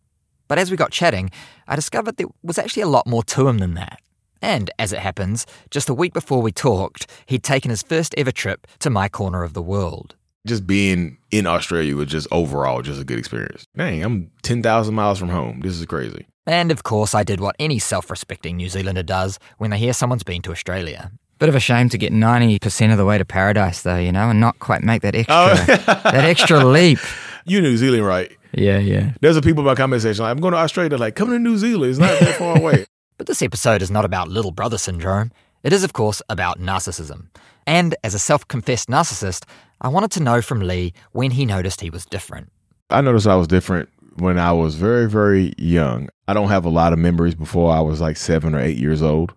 But 0.47 0.59
as 0.59 0.71
we 0.71 0.77
got 0.77 0.91
chatting, 0.91 1.29
I 1.67 1.75
discovered 1.75 2.15
there 2.15 2.27
was 2.41 2.57
actually 2.57 2.83
a 2.83 2.87
lot 2.87 3.05
more 3.05 3.21
to 3.23 3.49
him 3.49 3.57
than 3.57 3.73
that. 3.73 3.99
And 4.41 4.71
as 4.79 4.93
it 4.93 4.99
happens, 4.99 5.45
just 5.69 5.89
a 5.89 5.93
week 5.93 6.13
before 6.13 6.41
we 6.41 6.53
talked, 6.53 7.05
he'd 7.25 7.43
taken 7.43 7.69
his 7.69 7.83
first 7.83 8.15
ever 8.17 8.31
trip 8.31 8.65
to 8.79 8.89
my 8.89 9.09
corner 9.09 9.43
of 9.43 9.53
the 9.53 9.61
world. 9.61 10.15
Just 10.47 10.65
being 10.65 11.17
in 11.31 11.45
Australia 11.45 11.97
was 11.97 12.07
just 12.07 12.27
overall 12.31 12.81
just 12.81 13.01
a 13.01 13.03
good 13.03 13.19
experience. 13.19 13.65
Dang, 13.75 14.01
I'm 14.03 14.31
10,000 14.43 14.95
miles 14.95 15.19
from 15.19 15.29
home. 15.29 15.59
This 15.59 15.77
is 15.77 15.85
crazy. 15.85 16.27
And 16.45 16.71
of 16.71 16.83
course, 16.83 17.13
I 17.13 17.23
did 17.23 17.41
what 17.41 17.57
any 17.59 17.77
self 17.77 18.09
respecting 18.09 18.55
New 18.55 18.69
Zealander 18.69 19.03
does 19.03 19.37
when 19.57 19.71
they 19.71 19.77
hear 19.77 19.91
someone's 19.91 20.23
been 20.23 20.41
to 20.43 20.51
Australia 20.51 21.11
Bit 21.39 21.49
of 21.49 21.55
a 21.55 21.59
shame 21.59 21.89
to 21.89 21.97
get 21.97 22.11
90% 22.11 22.91
of 22.91 22.97
the 22.97 23.05
way 23.05 23.17
to 23.17 23.25
paradise, 23.25 23.83
though, 23.83 23.97
you 23.97 24.11
know, 24.11 24.29
and 24.29 24.39
not 24.39 24.57
quite 24.59 24.81
make 24.83 25.01
that 25.03 25.15
extra, 25.15 25.35
Oh. 25.35 25.55
that 25.65 26.25
extra 26.25 26.63
leap. 26.63 26.99
You 27.45 27.61
New 27.61 27.77
Zealand, 27.77 28.05
right? 28.05 28.31
Yeah, 28.53 28.79
yeah. 28.79 29.11
There's 29.21 29.37
a 29.37 29.41
people 29.41 29.61
in 29.61 29.65
my 29.67 29.75
comment 29.75 30.01
section 30.01 30.23
like, 30.23 30.31
I'm 30.31 30.41
going 30.41 30.53
to 30.53 30.57
Australia. 30.57 30.97
Like, 30.97 31.15
coming 31.15 31.33
to 31.35 31.39
New 31.39 31.57
Zealand. 31.57 31.91
It's 31.91 31.99
not 31.99 32.19
that 32.19 32.35
far 32.35 32.57
away. 32.57 32.85
But 33.17 33.25
this 33.25 33.41
episode 33.41 33.81
is 33.81 33.89
not 33.89 34.05
about 34.05 34.27
little 34.27 34.51
brother 34.51 34.77
syndrome. 34.77 35.31
It 35.63 35.73
is, 35.73 35.83
of 35.83 35.91
course, 35.91 36.21
about 36.29 36.59
narcissism. 36.59 37.29
And 37.65 37.95
as 38.03 38.13
a 38.13 38.19
self 38.19 38.47
confessed 38.47 38.89
narcissist, 38.89 39.43
I 39.81 39.87
wanted 39.87 40.11
to 40.11 40.23
know 40.23 40.39
from 40.39 40.59
Lee 40.59 40.93
when 41.13 41.31
he 41.31 41.43
noticed 41.43 41.81
he 41.81 41.89
was 41.89 42.05
different. 42.05 42.51
I 42.91 43.01
noticed 43.01 43.25
I 43.25 43.35
was 43.35 43.47
different 43.47 43.89
when 44.17 44.37
I 44.37 44.51
was 44.51 44.75
very, 44.75 45.09
very 45.09 45.53
young. 45.57 46.09
I 46.27 46.35
don't 46.35 46.49
have 46.49 46.63
a 46.63 46.69
lot 46.69 46.93
of 46.93 46.99
memories 46.99 47.33
before 47.33 47.73
I 47.73 47.79
was 47.79 47.99
like 48.01 48.17
seven 48.17 48.53
or 48.53 48.59
eight 48.59 48.77
years 48.77 49.01
old. 49.01 49.33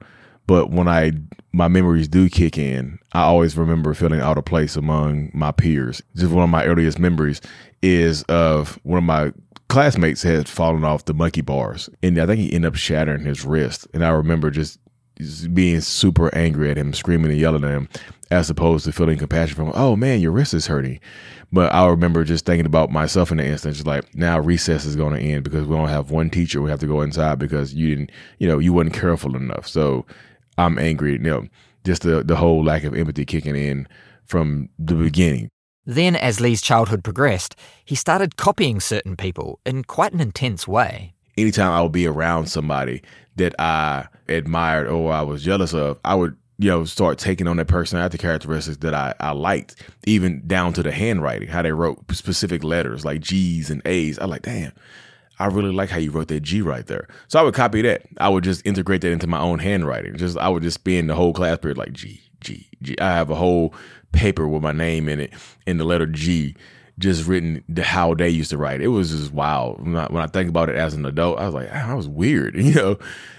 But 0.47 0.71
when 0.71 0.87
I 0.87 1.12
my 1.52 1.69
memories 1.69 2.09
do 2.09 2.28
kick 2.28 2.57
in, 2.57 2.99
I 3.12 3.23
always 3.23 3.57
remember 3.57 3.92
feeling 3.95 4.21
out 4.21 4.38
of 4.38 4.45
place 4.45 4.76
among 4.76 5.30
my 5.35 5.52
peers. 5.52 6.02
Just 6.14 6.33
one 6.33 6.45
of 6.45 6.50
my 6.50 6.64
earliest 6.64 6.99
memories 6.99 7.40
is 7.83 8.23
of 8.25 8.78
one 8.83 8.99
of 8.99 9.04
my 9.04 9.33
classmates 9.69 10.23
had 10.23 10.49
fallen 10.49 10.85
off 10.85 11.04
the 11.04 11.14
monkey 11.14 11.40
bars, 11.40 11.88
and 12.02 12.19
I 12.19 12.26
think 12.26 12.40
he 12.40 12.52
ended 12.52 12.69
up 12.69 12.76
shattering 12.76 13.25
his 13.25 13.45
wrist. 13.45 13.87
And 13.95 14.04
I 14.04 14.11
remember 14.11 14.50
just 14.50 14.78
being 15.52 15.80
super 15.80 16.35
angry 16.35 16.71
at 16.71 16.78
him, 16.78 16.95
screaming 16.95 17.30
and 17.30 17.40
yelling 17.40 17.64
at 17.64 17.71
him, 17.71 17.88
as 18.30 18.49
opposed 18.49 18.85
to 18.85 18.92
feeling 18.92 19.19
compassion 19.19 19.57
from, 19.57 19.73
oh 19.75 19.97
man, 19.97 20.21
your 20.21 20.33
wrist 20.33 20.54
is 20.54 20.66
hurting. 20.66 21.00
But 21.52 21.75
I 21.75 21.87
remember 21.88 22.23
just 22.25 22.47
thinking 22.47 22.66
about 22.66 22.90
myself 22.90 23.33
in 23.33 23.38
the 23.38 23.45
instance, 23.45 23.85
like 23.85 24.14
now 24.14 24.38
recess 24.38 24.85
is 24.85 24.95
going 24.95 25.14
to 25.14 25.21
end 25.21 25.42
because 25.42 25.66
we 25.66 25.76
don't 25.76 25.88
have 25.88 26.11
one 26.11 26.30
teacher. 26.30 26.62
We 26.62 26.71
have 26.71 26.80
to 26.80 26.87
go 26.87 27.00
inside 27.00 27.38
because 27.38 27.75
you 27.75 27.88
didn't, 27.88 28.12
you 28.38 28.47
know, 28.47 28.61
you 28.61 28.73
wasn't 28.73 28.95
careful 28.95 29.35
enough. 29.35 29.66
So 29.66 30.07
I'm 30.60 30.78
angry, 30.78 31.12
you 31.12 31.18
know, 31.18 31.46
just 31.84 32.02
the, 32.02 32.22
the 32.22 32.36
whole 32.36 32.62
lack 32.62 32.84
of 32.84 32.94
empathy 32.94 33.24
kicking 33.24 33.56
in 33.56 33.88
from 34.26 34.68
the 34.78 34.94
beginning. 34.94 35.48
Then, 35.86 36.14
as 36.14 36.40
Lee's 36.40 36.62
childhood 36.62 37.02
progressed, 37.02 37.56
he 37.84 37.94
started 37.94 38.36
copying 38.36 38.80
certain 38.80 39.16
people 39.16 39.58
in 39.64 39.82
quite 39.84 40.12
an 40.12 40.20
intense 40.20 40.68
way. 40.68 41.14
anytime 41.36 41.72
I 41.72 41.82
would 41.82 41.92
be 41.92 42.06
around 42.06 42.46
somebody 42.46 43.02
that 43.36 43.54
I 43.58 44.06
admired 44.28 44.88
or 44.88 45.12
I 45.12 45.22
was 45.22 45.42
jealous 45.42 45.72
of, 45.72 45.98
I 46.04 46.14
would, 46.14 46.36
you 46.58 46.68
know, 46.70 46.84
start 46.84 47.18
taking 47.18 47.46
on 47.46 47.56
that 47.56 47.68
personality 47.68 48.18
characteristics 48.18 48.78
that 48.78 48.94
I, 48.94 49.14
I 49.20 49.32
liked, 49.32 49.76
even 50.06 50.46
down 50.46 50.72
to 50.74 50.82
the 50.82 50.92
handwriting, 50.92 51.48
how 51.48 51.62
they 51.62 51.72
wrote 51.72 51.98
specific 52.12 52.62
letters 52.62 53.04
like 53.04 53.20
G's 53.20 53.70
and 53.70 53.82
A's. 53.86 54.18
I 54.18 54.26
like, 54.26 54.42
damn, 54.42 54.72
I 55.40 55.47
really 55.47 55.73
like 55.73 55.90
how 55.90 55.99
you 55.99 56.11
wrote 56.11 56.28
that 56.28 56.40
G 56.40 56.61
right 56.61 56.87
there. 56.87 57.09
So 57.28 57.40
I 57.40 57.42
would 57.42 57.54
copy 57.54 57.82
that. 57.82 58.02
I 58.18 58.28
would 58.28 58.44
just 58.44 58.64
integrate 58.66 59.00
that 59.00 59.11
into 59.11 59.26
my 59.26 59.40
own 59.40 59.59
handwriting. 59.59 60.16
Just 60.16 60.38
I 60.38 60.49
would 60.49 60.62
just 60.62 60.75
spend 60.75 61.09
the 61.09 61.14
whole 61.14 61.32
class 61.32 61.59
period 61.59 61.78
like 61.78 61.92
G, 61.92 62.20
G, 62.40 62.68
G. 62.82 62.97
I 63.00 63.12
have 63.12 63.30
a 63.30 63.35
whole 63.35 63.75
paper 64.12 64.47
with 64.47 64.62
my 64.62 64.73
name 64.73 65.09
in 65.09 65.20
it 65.20 65.32
and 65.66 65.78
the 65.78 65.85
letter 65.85 66.06
G 66.06 66.54
just 66.99 67.26
written 67.26 67.64
how 67.78 68.14
they 68.14 68.28
used 68.28 68.50
to 68.50 68.59
write. 68.59 68.82
It 68.82 68.88
was 68.88 69.11
just 69.11 69.32
wild. 69.32 69.80
When 69.80 69.97
I, 69.97 70.06
when 70.06 70.23
I 70.23 70.26
think 70.26 70.50
about 70.50 70.68
it 70.68 70.76
as 70.76 70.92
an 70.92 71.06
adult, 71.06 71.38
I 71.38 71.47
was 71.47 71.54
like, 71.54 71.68
"Ah, 71.73 71.92
I 71.92 71.94
was 71.94 72.06
weird. 72.06 72.54
You 72.61 72.75
know, 72.75 72.99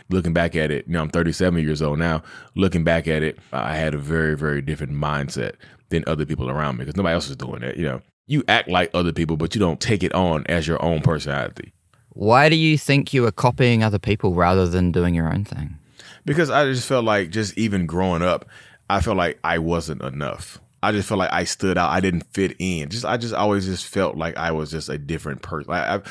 looking 0.10 0.34
back 0.34 0.55
at 0.55 0.72
it, 0.72 0.88
you 0.88 0.93
know, 0.93 1.01
I'm 1.01 1.10
37 1.10 1.63
years 1.63 1.81
old 1.81 2.00
now. 2.00 2.24
Looking 2.55 2.84
back 2.84 3.08
at 3.08 3.24
it, 3.24 3.38
I 3.53 3.75
had 3.75 3.93
a 3.93 3.98
very, 3.98 4.36
very 4.36 4.62
different 4.62 4.93
mindset 4.93 5.53
than 5.89 6.03
other 6.08 6.25
people 6.25 6.50
around 6.50 6.77
me 6.77 6.86
because 6.86 6.98
nobody 6.98 7.13
else 7.13 7.27
was 7.27 7.38
doing 7.38 7.62
that. 7.62 7.77
You 7.77 7.84
know, 7.84 8.01
you 8.27 8.43
act 8.48 8.67
like 8.67 8.89
other 8.93 9.13
people, 9.13 9.38
but 9.38 9.55
you 9.55 9.60
don't 9.60 9.79
take 9.79 10.03
it 10.03 10.13
on 10.13 10.43
as 10.48 10.67
your 10.67 10.81
own 10.84 11.01
personality. 11.01 11.72
Why 12.13 12.50
do 12.50 12.56
you 12.56 12.77
think 12.77 13.13
you 13.13 13.22
were 13.24 13.32
copying 13.32 13.84
other 13.84 14.00
people 14.00 14.34
rather 14.34 14.68
than 14.68 14.91
doing 14.91 15.15
your 15.15 15.32
own 15.32 15.46
thing? 15.46 15.77
because 16.25 16.50
I 16.50 16.65
just 16.65 16.88
felt 16.88 17.06
like 17.06 17.30
just 17.30 17.58
even 17.58 17.86
growing 17.86 18.22
up, 18.22 18.48
I 18.89 19.01
felt 19.01 19.18
like 19.18 19.39
I 19.44 19.58
wasn't 19.58 20.01
enough. 20.01 20.60
I 20.84 20.91
just 20.91 21.08
felt 21.08 21.20
like 21.20 21.32
I 21.32 21.44
stood 21.44 21.77
out. 21.77 21.91
I 21.91 22.00
didn't 22.00 22.25
fit 22.34 22.56
in. 22.60 22.89
Just 22.89 23.06
I 23.06 23.18
just 23.18 23.34
always 23.34 23.65
just 23.65 23.86
felt 23.86 24.18
like 24.18 24.36
I 24.38 24.51
was 24.51 24.72
just 24.72 24.89
a 24.89 24.98
different 24.98 25.41
person. 25.41 25.72
I, 25.72 25.96
I, 25.98 26.01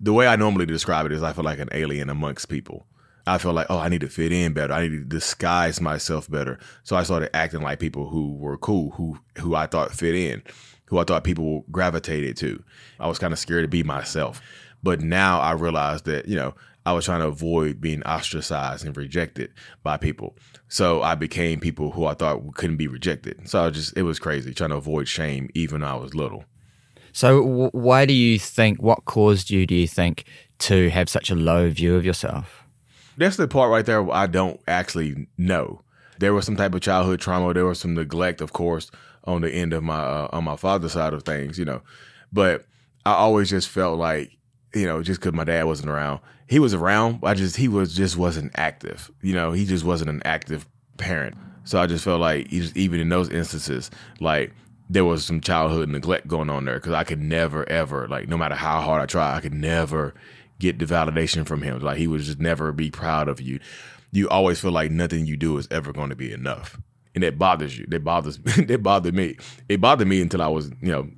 the 0.00 0.12
way 0.12 0.26
I 0.26 0.36
normally 0.36 0.66
describe 0.66 1.06
it 1.06 1.12
is 1.12 1.22
I 1.22 1.32
feel 1.32 1.44
like 1.44 1.58
an 1.58 1.68
alien 1.72 2.10
amongst 2.10 2.48
people. 2.48 2.86
I 3.26 3.38
felt 3.38 3.54
like 3.54 3.66
oh 3.70 3.78
I 3.78 3.88
need 3.88 4.00
to 4.02 4.08
fit 4.08 4.32
in 4.32 4.52
better. 4.52 4.72
I 4.72 4.82
need 4.82 4.96
to 4.96 5.04
disguise 5.04 5.80
myself 5.80 6.30
better. 6.30 6.58
So 6.84 6.96
I 6.96 7.02
started 7.02 7.34
acting 7.34 7.62
like 7.62 7.80
people 7.80 8.08
who 8.08 8.34
were 8.36 8.56
cool, 8.56 8.90
who 8.90 9.18
who 9.38 9.54
I 9.56 9.66
thought 9.66 9.92
fit 9.92 10.14
in, 10.14 10.42
who 10.86 10.98
I 10.98 11.04
thought 11.04 11.24
people 11.24 11.64
gravitated 11.70 12.36
to. 12.38 12.62
I 13.00 13.08
was 13.08 13.18
kind 13.18 13.32
of 13.32 13.38
scared 13.38 13.64
to 13.64 13.68
be 13.68 13.82
myself. 13.82 14.40
But 14.82 15.00
now 15.00 15.40
I 15.40 15.52
realized 15.52 16.04
that 16.06 16.26
you 16.28 16.36
know 16.36 16.54
I 16.86 16.92
was 16.92 17.04
trying 17.04 17.20
to 17.20 17.26
avoid 17.26 17.80
being 17.80 18.02
ostracized 18.04 18.84
and 18.84 18.96
rejected 18.96 19.52
by 19.82 19.96
people. 19.96 20.36
So 20.68 21.02
I 21.02 21.14
became 21.14 21.60
people 21.60 21.90
who 21.92 22.06
I 22.06 22.14
thought 22.14 22.54
couldn't 22.54 22.78
be 22.78 22.88
rejected. 22.88 23.48
So 23.48 23.64
I 23.64 23.70
just, 23.70 23.96
it 23.96 24.02
was 24.02 24.18
crazy 24.18 24.54
trying 24.54 24.70
to 24.70 24.76
avoid 24.76 25.06
shame 25.06 25.50
even 25.54 25.82
when 25.82 25.90
I 25.90 25.96
was 25.96 26.14
little. 26.14 26.44
So, 27.12 27.42
w- 27.42 27.70
why 27.72 28.06
do 28.06 28.14
you 28.14 28.38
think, 28.38 28.80
what 28.80 29.04
caused 29.04 29.50
you, 29.50 29.66
do 29.66 29.74
you 29.74 29.88
think, 29.88 30.24
to 30.60 30.90
have 30.90 31.08
such 31.08 31.28
a 31.30 31.34
low 31.34 31.68
view 31.68 31.96
of 31.96 32.04
yourself? 32.04 32.64
That's 33.16 33.36
the 33.36 33.48
part 33.48 33.70
right 33.70 33.84
there 33.84 34.08
I 34.10 34.26
don't 34.26 34.60
actually 34.68 35.26
know. 35.36 35.82
There 36.18 36.32
was 36.32 36.46
some 36.46 36.56
type 36.56 36.74
of 36.74 36.80
childhood 36.80 37.20
trauma. 37.20 37.52
There 37.52 37.66
was 37.66 37.80
some 37.80 37.94
neglect, 37.94 38.40
of 38.40 38.52
course, 38.52 38.90
on 39.24 39.42
the 39.42 39.50
end 39.50 39.72
of 39.72 39.82
my, 39.82 39.98
uh, 39.98 40.28
on 40.32 40.44
my 40.44 40.56
father's 40.56 40.92
side 40.92 41.12
of 41.12 41.24
things, 41.24 41.58
you 41.58 41.64
know. 41.64 41.82
But 42.32 42.64
I 43.04 43.14
always 43.14 43.50
just 43.50 43.68
felt 43.68 43.98
like, 43.98 44.36
you 44.74 44.86
know, 44.86 45.02
just 45.02 45.20
because 45.20 45.32
my 45.32 45.44
dad 45.44 45.64
wasn't 45.64 45.90
around, 45.90 46.20
he 46.48 46.58
was 46.58 46.74
around. 46.74 47.20
I 47.22 47.34
just, 47.34 47.56
he 47.56 47.68
was 47.68 47.94
just 47.94 48.16
wasn't 48.16 48.52
active. 48.54 49.10
You 49.22 49.34
know, 49.34 49.52
he 49.52 49.64
just 49.64 49.84
wasn't 49.84 50.10
an 50.10 50.22
active 50.24 50.66
parent. 50.96 51.36
So 51.64 51.80
I 51.80 51.86
just 51.86 52.04
felt 52.04 52.20
like 52.20 52.48
just, 52.48 52.76
even 52.76 53.00
in 53.00 53.08
those 53.08 53.28
instances, 53.28 53.90
like 54.20 54.52
there 54.90 55.04
was 55.04 55.24
some 55.24 55.40
childhood 55.40 55.88
neglect 55.88 56.26
going 56.26 56.50
on 56.50 56.64
there 56.64 56.74
because 56.74 56.92
I 56.92 57.04
could 57.04 57.20
never, 57.20 57.66
ever, 57.68 58.08
like, 58.08 58.28
no 58.28 58.36
matter 58.36 58.56
how 58.56 58.80
hard 58.80 59.00
I 59.00 59.06
tried, 59.06 59.36
I 59.36 59.40
could 59.40 59.54
never 59.54 60.14
get 60.58 60.80
the 60.80 60.84
validation 60.84 61.46
from 61.46 61.62
him. 61.62 61.78
Like, 61.80 61.96
he 61.96 62.08
would 62.08 62.20
just 62.20 62.40
never 62.40 62.72
be 62.72 62.90
proud 62.90 63.28
of 63.28 63.40
you. 63.40 63.60
You 64.10 64.28
always 64.28 64.58
feel 64.58 64.72
like 64.72 64.90
nothing 64.90 65.26
you 65.26 65.36
do 65.36 65.56
is 65.58 65.68
ever 65.70 65.92
going 65.92 66.10
to 66.10 66.16
be 66.16 66.32
enough. 66.32 66.76
And 67.14 67.22
that 67.22 67.38
bothers 67.38 67.78
you. 67.78 67.86
That 67.88 68.02
bothers, 68.02 68.38
that 68.66 68.82
bothered 68.82 69.14
me. 69.14 69.36
It 69.68 69.80
bothered 69.80 70.08
me 70.08 70.20
until 70.20 70.42
I 70.42 70.48
was, 70.48 70.70
you 70.82 70.90
know, 70.90 71.08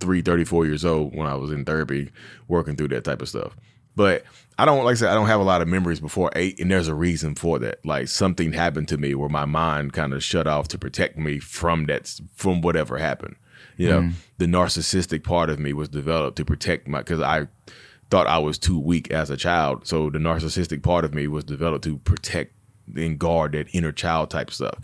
33, 0.00 0.22
34 0.22 0.66
years 0.66 0.84
old 0.84 1.14
when 1.14 1.26
I 1.26 1.34
was 1.34 1.50
in 1.50 1.64
therapy 1.64 2.10
working 2.48 2.76
through 2.76 2.88
that 2.88 3.04
type 3.04 3.22
of 3.22 3.28
stuff. 3.28 3.56
But 3.96 4.24
I 4.58 4.64
don't 4.64 4.84
like 4.84 4.92
I 4.92 4.94
said 4.94 5.10
I 5.10 5.14
don't 5.14 5.26
have 5.26 5.40
a 5.40 5.44
lot 5.44 5.62
of 5.62 5.68
memories 5.68 6.00
before 6.00 6.30
eight, 6.36 6.60
and 6.60 6.70
there's 6.70 6.88
a 6.88 6.94
reason 6.94 7.34
for 7.34 7.58
that. 7.58 7.84
Like 7.84 8.08
something 8.08 8.52
happened 8.52 8.88
to 8.88 8.98
me 8.98 9.14
where 9.14 9.28
my 9.28 9.44
mind 9.44 9.92
kind 9.92 10.12
of 10.12 10.22
shut 10.22 10.46
off 10.46 10.68
to 10.68 10.78
protect 10.78 11.18
me 11.18 11.38
from 11.38 11.86
that 11.86 12.20
from 12.34 12.60
whatever 12.60 12.98
happened. 12.98 13.36
You 13.76 13.88
know, 13.88 14.00
mm. 14.02 14.12
the 14.36 14.46
narcissistic 14.46 15.24
part 15.24 15.48
of 15.48 15.58
me 15.58 15.72
was 15.72 15.88
developed 15.88 16.36
to 16.36 16.44
protect 16.44 16.86
my 16.86 16.98
because 16.98 17.20
I 17.20 17.48
thought 18.10 18.26
I 18.26 18.38
was 18.38 18.58
too 18.58 18.78
weak 18.78 19.10
as 19.10 19.30
a 19.30 19.36
child. 19.36 19.86
So 19.86 20.10
the 20.10 20.18
narcissistic 20.18 20.82
part 20.82 21.04
of 21.04 21.14
me 21.14 21.26
was 21.26 21.44
developed 21.44 21.84
to 21.84 21.96
protect 21.98 22.54
and 22.96 23.18
guard 23.18 23.52
that 23.52 23.68
inner 23.72 23.92
child 23.92 24.30
type 24.30 24.50
stuff. 24.50 24.78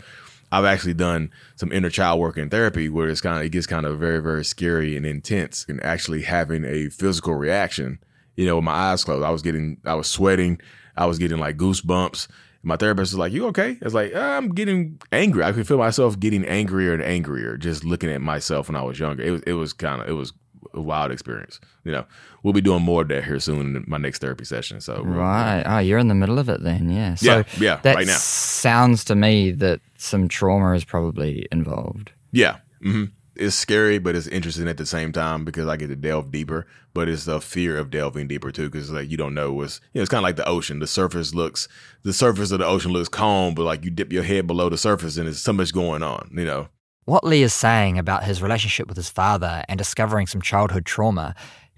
I've 0.51 0.65
actually 0.65 0.93
done 0.93 1.31
some 1.55 1.71
inner 1.71 1.89
child 1.89 2.19
work 2.19 2.37
in 2.37 2.49
therapy 2.49 2.89
where 2.89 3.09
it's 3.09 3.21
kind 3.21 3.37
of 3.37 3.43
it 3.43 3.49
gets 3.49 3.67
kind 3.67 3.85
of 3.85 3.99
very 3.99 4.19
very 4.19 4.45
scary 4.45 4.95
and 4.95 5.05
intense 5.05 5.65
and 5.67 5.83
actually 5.83 6.23
having 6.23 6.63
a 6.65 6.89
physical 6.89 7.35
reaction 7.35 7.99
you 8.37 8.45
know, 8.45 8.55
with 8.55 8.65
my 8.65 8.71
eyes 8.71 9.03
closed. 9.03 9.25
I 9.25 9.31
was 9.31 9.41
getting, 9.41 9.77
I 9.83 9.95
was 9.95 10.07
sweating. 10.07 10.61
I 10.95 11.05
was 11.05 11.17
getting 11.17 11.39
like 11.39 11.57
goosebumps. 11.57 12.27
My 12.63 12.75
therapist 12.75 13.13
was 13.13 13.19
like, 13.19 13.33
"You 13.33 13.47
okay?" 13.47 13.77
I 13.81 13.85
was 13.85 13.93
like, 13.93 14.15
uh, 14.15 14.19
"I'm 14.19 14.49
getting 14.49 14.99
angry. 15.11 15.43
I 15.43 15.51
could 15.51 15.67
feel 15.67 15.77
myself 15.77 16.19
getting 16.19 16.45
angrier 16.45 16.93
and 16.93 17.03
angrier 17.03 17.57
just 17.57 17.83
looking 17.83 18.09
at 18.09 18.21
myself 18.21 18.67
when 18.67 18.75
I 18.75 18.81
was 18.81 18.99
younger. 18.99 19.23
It 19.23 19.31
was, 19.31 19.41
it 19.43 19.53
was 19.53 19.73
kind 19.73 20.01
of, 20.01 20.09
it 20.09 20.13
was 20.13 20.33
a 20.77 20.81
wild 20.81 21.11
experience. 21.11 21.59
You 21.83 21.91
know, 21.91 22.05
we'll 22.43 22.53
be 22.53 22.61
doing 22.61 22.81
more 22.83 23.01
of 23.01 23.07
that 23.09 23.23
here 23.25 23.39
soon 23.39 23.75
in 23.75 23.83
my 23.87 23.97
next 23.97 24.19
therapy 24.19 24.45
session. 24.45 24.79
So 24.81 25.01
Right. 25.03 25.63
Oh, 25.65 25.79
you're 25.79 25.99
in 25.99 26.07
the 26.07 26.15
middle 26.15 26.39
of 26.39 26.47
it 26.49 26.63
then, 26.63 26.89
yeah. 26.89 27.15
So 27.15 27.25
Yeah, 27.37 27.43
yeah, 27.59 27.79
that 27.83 27.95
right 27.95 28.07
now. 28.07 28.13
sounds 28.17 29.03
to 29.05 29.15
me 29.15 29.51
that 29.51 29.81
some 29.97 30.27
trauma 30.27 30.73
is 30.73 30.83
probably 30.85 31.47
involved. 31.51 32.11
Yeah. 32.31 32.57
hmm 32.81 33.05
It's 33.35 33.55
scary, 33.55 33.99
but 33.99 34.15
it's 34.15 34.27
interesting 34.27 34.67
at 34.67 34.77
the 34.77 34.85
same 34.85 35.11
time 35.11 35.45
because 35.45 35.67
I 35.67 35.77
get 35.77 35.87
to 35.87 35.95
delve 35.95 36.31
deeper. 36.31 36.65
But 36.93 37.07
it's 37.07 37.25
the 37.25 37.39
fear 37.39 37.77
of 37.77 37.91
delving 37.91 38.27
deeper 38.27 38.51
too, 38.51 38.69
because 38.71 38.89
like 38.91 39.09
you 39.11 39.17
don't 39.17 39.35
know 39.35 39.53
what's 39.53 39.79
you 39.93 39.99
know 39.99 40.01
it's 40.01 40.09
kind 40.09 40.19
of 40.19 40.23
like 40.23 40.35
the 40.37 40.47
ocean. 40.47 40.79
The 40.79 40.87
surface 40.87 41.35
looks 41.35 41.67
the 42.03 42.11
surface 42.13 42.49
of 42.51 42.57
the 42.59 42.65
ocean 42.65 42.91
looks 42.91 43.09
calm, 43.09 43.53
but 43.53 43.63
like 43.63 43.83
you 43.85 43.91
dip 43.91 44.11
your 44.11 44.23
head 44.23 44.47
below 44.47 44.67
the 44.69 44.77
surface 44.79 45.15
and 45.17 45.27
there's 45.27 45.39
so 45.39 45.53
much 45.53 45.73
going 45.73 46.01
on. 46.01 46.31
You 46.35 46.45
know. 46.45 46.67
What 47.07 47.23
Lee 47.23 47.41
is 47.41 47.53
saying 47.53 47.97
about 47.97 48.25
his 48.25 48.41
relationship 48.41 48.89
with 48.89 48.97
his 48.97 49.09
father 49.09 49.63
and 49.69 49.77
discovering 49.77 50.27
some 50.27 50.41
childhood 50.41 50.85
trauma 50.85 51.35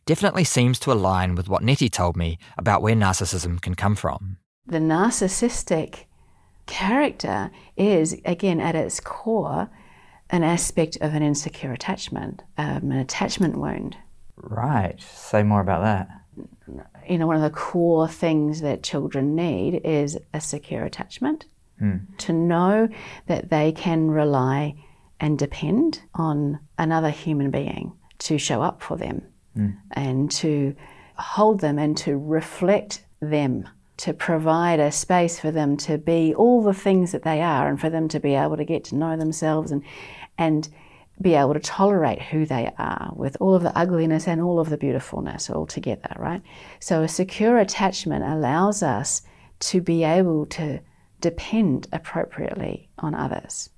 definitely 0.07 0.43
seems 0.43 0.79
to 0.79 0.91
align 0.91 1.35
with 1.35 1.47
what 1.47 1.61
Nettie 1.61 1.87
told 1.87 2.17
me 2.17 2.39
about 2.57 2.81
where 2.81 2.95
narcissism 2.95 3.61
can 3.61 3.75
come 3.75 3.95
from. 3.95 4.37
The 4.65 4.79
narcissistic 4.79 6.05
character 6.65 7.51
is, 7.77 8.19
again, 8.25 8.59
at 8.59 8.73
its 8.73 8.99
core, 8.99 9.69
an 10.31 10.41
aspect 10.41 10.97
of 10.99 11.13
an 11.13 11.21
insecure 11.21 11.73
attachment, 11.73 12.41
um, 12.57 12.91
an 12.91 12.97
attachment 12.97 13.55
wound. 13.55 13.97
Right. 14.35 14.99
Say 14.99 15.43
more 15.43 15.61
about 15.61 15.83
that. 15.83 16.09
You 17.07 17.19
know, 17.19 17.27
one 17.27 17.35
of 17.35 17.43
the 17.43 17.51
core 17.51 18.07
things 18.07 18.61
that 18.61 18.81
children 18.81 19.35
need 19.35 19.81
is 19.85 20.17
a 20.33 20.41
secure 20.41 20.85
attachment. 20.85 21.45
to 22.17 22.33
know 22.33 22.89
that 23.27 23.51
they 23.51 23.71
can 23.71 24.09
rely 24.09 24.73
and 25.19 25.37
depend 25.37 26.01
on 26.15 26.59
another 26.77 27.09
human 27.09 27.51
being 27.51 27.93
to 28.19 28.37
show 28.37 28.61
up 28.61 28.81
for 28.81 28.97
them 28.97 29.21
hmm. 29.53 29.69
and 29.91 30.31
to 30.31 30.75
hold 31.17 31.59
them 31.59 31.77
and 31.77 31.97
to 31.97 32.17
reflect 32.17 33.05
them, 33.21 33.67
to 33.97 34.13
provide 34.13 34.79
a 34.79 34.91
space 34.91 35.39
for 35.39 35.51
them 35.51 35.75
to 35.75 35.97
be 35.97 36.33
all 36.35 36.63
the 36.63 36.73
things 36.73 37.11
that 37.11 37.23
they 37.23 37.41
are 37.41 37.67
and 37.67 37.79
for 37.79 37.89
them 37.89 38.07
to 38.07 38.19
be 38.19 38.35
able 38.35 38.57
to 38.57 38.63
get 38.63 38.85
to 38.85 38.95
know 38.95 39.17
themselves 39.17 39.71
and, 39.71 39.83
and 40.37 40.69
be 41.21 41.35
able 41.35 41.53
to 41.53 41.59
tolerate 41.59 42.21
who 42.21 42.45
they 42.45 42.71
are 42.77 43.11
with 43.15 43.35
all 43.41 43.53
of 43.53 43.63
the 43.63 43.77
ugliness 43.77 44.27
and 44.27 44.41
all 44.41 44.59
of 44.59 44.69
the 44.69 44.77
beautifulness 44.77 45.49
all 45.49 45.65
together, 45.65 46.15
right? 46.17 46.41
So 46.79 47.03
a 47.03 47.09
secure 47.09 47.57
attachment 47.57 48.23
allows 48.23 48.81
us 48.81 49.21
to 49.59 49.81
be 49.81 50.03
able 50.05 50.45
to 50.45 50.79
depend 51.19 51.87
appropriately 51.91 52.89
on 52.99 53.13
others. 53.13 53.69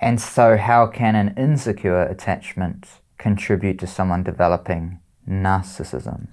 And 0.00 0.20
so, 0.20 0.56
how 0.56 0.86
can 0.86 1.14
an 1.14 1.34
insecure 1.36 2.02
attachment 2.02 3.00
contribute 3.18 3.78
to 3.80 3.86
someone 3.86 4.22
developing 4.22 5.00
narcissism? 5.28 6.28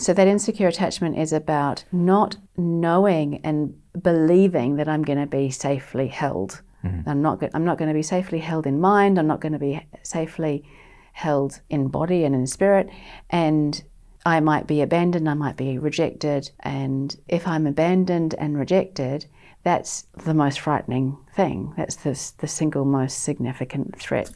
So 0.00 0.14
that 0.14 0.26
insecure 0.26 0.68
attachment 0.68 1.18
is 1.18 1.32
about 1.32 1.84
not 1.92 2.38
knowing 2.56 3.40
and 3.44 3.74
believing 4.02 4.76
that 4.76 4.88
I'm 4.88 5.02
going 5.02 5.18
to 5.18 5.26
be 5.26 5.50
safely 5.50 6.08
held. 6.08 6.62
Mm-hmm. 6.82 7.08
I'm 7.08 7.20
not. 7.20 7.42
I'm 7.52 7.64
not 7.64 7.76
going 7.76 7.88
to 7.88 7.94
be 7.94 8.02
safely 8.02 8.38
held 8.38 8.66
in 8.66 8.80
mind. 8.80 9.18
I'm 9.18 9.26
not 9.26 9.40
going 9.40 9.52
to 9.52 9.58
be 9.58 9.86
safely 10.02 10.64
held 11.12 11.60
in 11.68 11.88
body 11.88 12.24
and 12.24 12.34
in 12.34 12.46
spirit. 12.46 12.88
And 13.28 13.82
I 14.24 14.40
might 14.40 14.66
be 14.66 14.80
abandoned. 14.80 15.28
I 15.28 15.34
might 15.34 15.58
be 15.58 15.76
rejected. 15.76 16.50
And 16.60 17.14
if 17.28 17.46
I'm 17.46 17.66
abandoned 17.66 18.34
and 18.38 18.58
rejected, 18.58 19.26
that's 19.62 20.06
the 20.24 20.34
most 20.34 20.60
frightening 20.60 21.18
thing. 21.34 21.74
That's 21.76 21.96
the, 21.96 22.18
the 22.38 22.48
single 22.48 22.84
most 22.84 23.22
significant 23.22 23.98
threat 23.98 24.30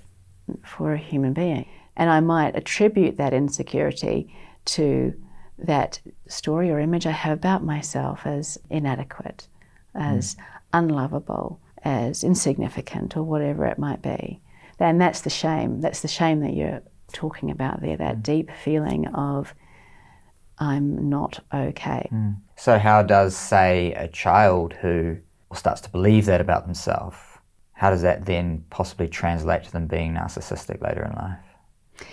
for 0.62 0.92
a 0.92 0.98
human 0.98 1.32
being. 1.32 1.66
And 1.96 2.10
I 2.10 2.20
might 2.20 2.56
attribute 2.56 3.16
that 3.16 3.32
insecurity 3.32 4.34
to 4.66 5.14
that 5.58 6.00
story 6.26 6.70
or 6.70 6.80
image 6.80 7.06
I 7.06 7.12
have 7.12 7.38
about 7.38 7.64
myself 7.64 8.26
as 8.26 8.58
inadequate, 8.68 9.46
as 9.94 10.34
hmm. 10.34 10.40
unlovable, 10.72 11.60
as 11.84 12.24
insignificant, 12.24 13.16
or 13.16 13.22
whatever 13.22 13.64
it 13.66 13.78
might 13.78 14.02
be. 14.02 14.40
And 14.78 15.00
that's 15.00 15.20
the 15.20 15.30
shame. 15.30 15.80
That's 15.80 16.00
the 16.00 16.08
shame 16.08 16.40
that 16.40 16.54
you're 16.54 16.82
talking 17.12 17.50
about 17.50 17.80
there, 17.80 17.96
that 17.96 18.16
hmm. 18.16 18.22
deep 18.22 18.50
feeling 18.50 19.06
of 19.08 19.54
I'm 20.58 21.08
not 21.08 21.44
okay. 21.52 22.08
So, 22.56 22.78
how 22.78 23.02
does, 23.02 23.36
say, 23.36 23.92
a 23.94 24.08
child 24.08 24.72
who 24.74 25.18
starts 25.52 25.80
to 25.82 25.90
believe 25.90 26.26
that 26.26 26.40
about 26.40 26.64
themselves, 26.66 27.16
how 27.72 27.90
does 27.90 28.02
that 28.02 28.24
then 28.24 28.64
possibly 28.70 29.08
translate 29.08 29.64
to 29.64 29.72
them 29.72 29.86
being 29.86 30.14
narcissistic 30.14 30.80
later 30.80 31.04
in 31.04 31.12
life? 31.12 32.08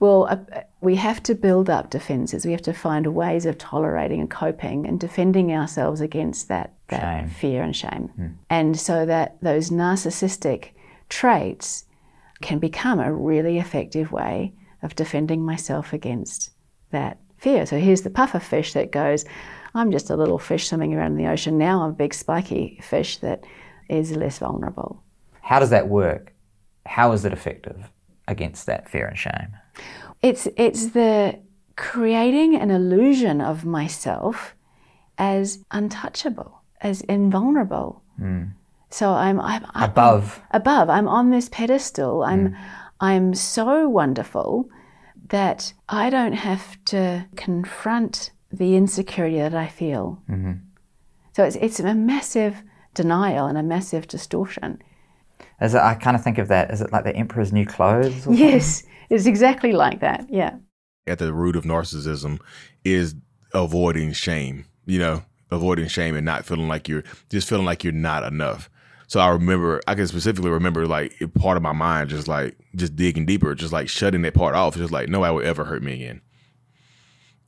Well, 0.00 0.26
uh, 0.28 0.62
we 0.80 0.96
have 0.96 1.22
to 1.22 1.34
build 1.34 1.70
up 1.70 1.90
defences. 1.90 2.44
We 2.44 2.52
have 2.52 2.62
to 2.62 2.72
find 2.72 3.06
ways 3.14 3.46
of 3.46 3.56
tolerating 3.58 4.20
and 4.20 4.30
coping 4.30 4.86
and 4.86 4.98
defending 4.98 5.52
ourselves 5.52 6.00
against 6.00 6.48
that, 6.48 6.74
that 6.88 7.30
fear 7.30 7.62
and 7.62 7.74
shame. 7.74 8.38
And 8.50 8.78
so 8.78 9.06
that 9.06 9.40
those 9.40 9.70
narcissistic 9.70 10.70
traits 11.08 11.86
can 12.42 12.58
become 12.58 13.00
a 13.00 13.14
really 13.14 13.58
effective 13.58 14.12
way 14.12 14.52
of 14.82 14.96
defending 14.96 15.44
myself 15.44 15.92
against 15.92 16.50
that 16.90 17.18
fear. 17.44 17.66
So 17.66 17.78
here's 17.78 18.02
the 18.02 18.10
puffer 18.10 18.40
fish 18.40 18.72
that 18.72 18.90
goes, 18.90 19.24
I'm 19.74 19.92
just 19.92 20.10
a 20.10 20.16
little 20.16 20.38
fish 20.38 20.68
swimming 20.68 20.94
around 20.94 21.12
in 21.12 21.18
the 21.18 21.30
ocean. 21.30 21.58
Now 21.58 21.82
I'm 21.82 21.90
a 21.90 22.00
big 22.04 22.14
spiky 22.14 22.80
fish 22.82 23.18
that 23.18 23.44
is 23.88 24.16
less 24.16 24.38
vulnerable. 24.38 25.02
How 25.42 25.58
does 25.60 25.70
that 25.70 25.88
work? 25.88 26.32
How 26.86 27.12
is 27.12 27.24
it 27.24 27.32
effective 27.32 27.90
against 28.26 28.66
that 28.66 28.88
fear 28.88 29.06
and 29.06 29.18
shame? 29.18 29.50
It's 30.22 30.48
it's 30.56 30.86
the 30.92 31.38
creating 31.76 32.56
an 32.56 32.70
illusion 32.70 33.40
of 33.40 33.64
myself 33.64 34.54
as 35.18 35.58
untouchable, 35.70 36.62
as 36.80 37.02
invulnerable. 37.02 38.02
Hmm. 38.18 38.44
So 38.90 39.10
I'm, 39.10 39.40
I'm, 39.40 39.66
I'm 39.74 39.90
Above. 39.90 40.40
above. 40.52 40.88
I'm 40.88 41.08
on 41.08 41.30
this 41.30 41.48
pedestal. 41.50 42.22
I'm 42.22 42.46
hmm. 42.48 42.54
I'm 43.00 43.34
so 43.34 43.88
wonderful 43.88 44.70
that 45.34 45.72
I 45.88 46.10
don't 46.10 46.34
have 46.34 46.78
to 46.84 47.26
confront 47.34 48.30
the 48.52 48.76
insecurity 48.76 49.38
that 49.38 49.52
I 49.52 49.66
feel. 49.66 50.22
Mm-hmm. 50.30 50.52
So 51.32 51.42
it's 51.42 51.56
it's 51.56 51.80
a 51.80 51.92
massive 51.92 52.62
denial 52.94 53.48
and 53.48 53.58
a 53.58 53.62
massive 53.64 54.06
distortion. 54.06 54.80
Is 55.60 55.74
it, 55.74 55.80
I 55.80 55.94
kind 55.94 56.16
of 56.16 56.22
think 56.22 56.38
of 56.38 56.46
that, 56.48 56.70
is 56.70 56.80
it 56.80 56.92
like 56.92 57.02
the 57.02 57.16
emperor's 57.16 57.52
new 57.52 57.66
clothes? 57.66 58.28
or 58.28 58.32
Yes, 58.32 58.84
it's 59.10 59.26
exactly 59.26 59.72
like 59.72 59.98
that. 59.98 60.24
Yeah. 60.30 60.54
At 61.04 61.18
the 61.18 61.32
root 61.32 61.56
of 61.56 61.64
narcissism 61.64 62.40
is 62.84 63.16
avoiding 63.52 64.12
shame, 64.12 64.66
you 64.86 65.00
know, 65.00 65.24
avoiding 65.50 65.88
shame 65.88 66.14
and 66.14 66.24
not 66.24 66.46
feeling 66.46 66.68
like 66.68 66.88
you're 66.88 67.02
just 67.28 67.48
feeling 67.48 67.66
like 67.66 67.82
you're 67.82 67.92
not 67.92 68.22
enough. 68.22 68.70
So 69.14 69.20
I 69.20 69.28
remember, 69.28 69.80
I 69.86 69.94
can 69.94 70.08
specifically 70.08 70.50
remember 70.50 70.88
like 70.88 71.14
part 71.38 71.56
of 71.56 71.62
my 71.62 71.70
mind 71.70 72.10
just 72.10 72.26
like 72.26 72.58
just 72.74 72.96
digging 72.96 73.26
deeper, 73.26 73.54
just 73.54 73.72
like 73.72 73.88
shutting 73.88 74.22
that 74.22 74.34
part 74.34 74.56
off, 74.56 74.74
just 74.74 74.90
like 74.90 75.08
nobody 75.08 75.32
would 75.32 75.44
ever 75.44 75.64
hurt 75.64 75.84
me 75.84 75.92
again. 75.92 76.20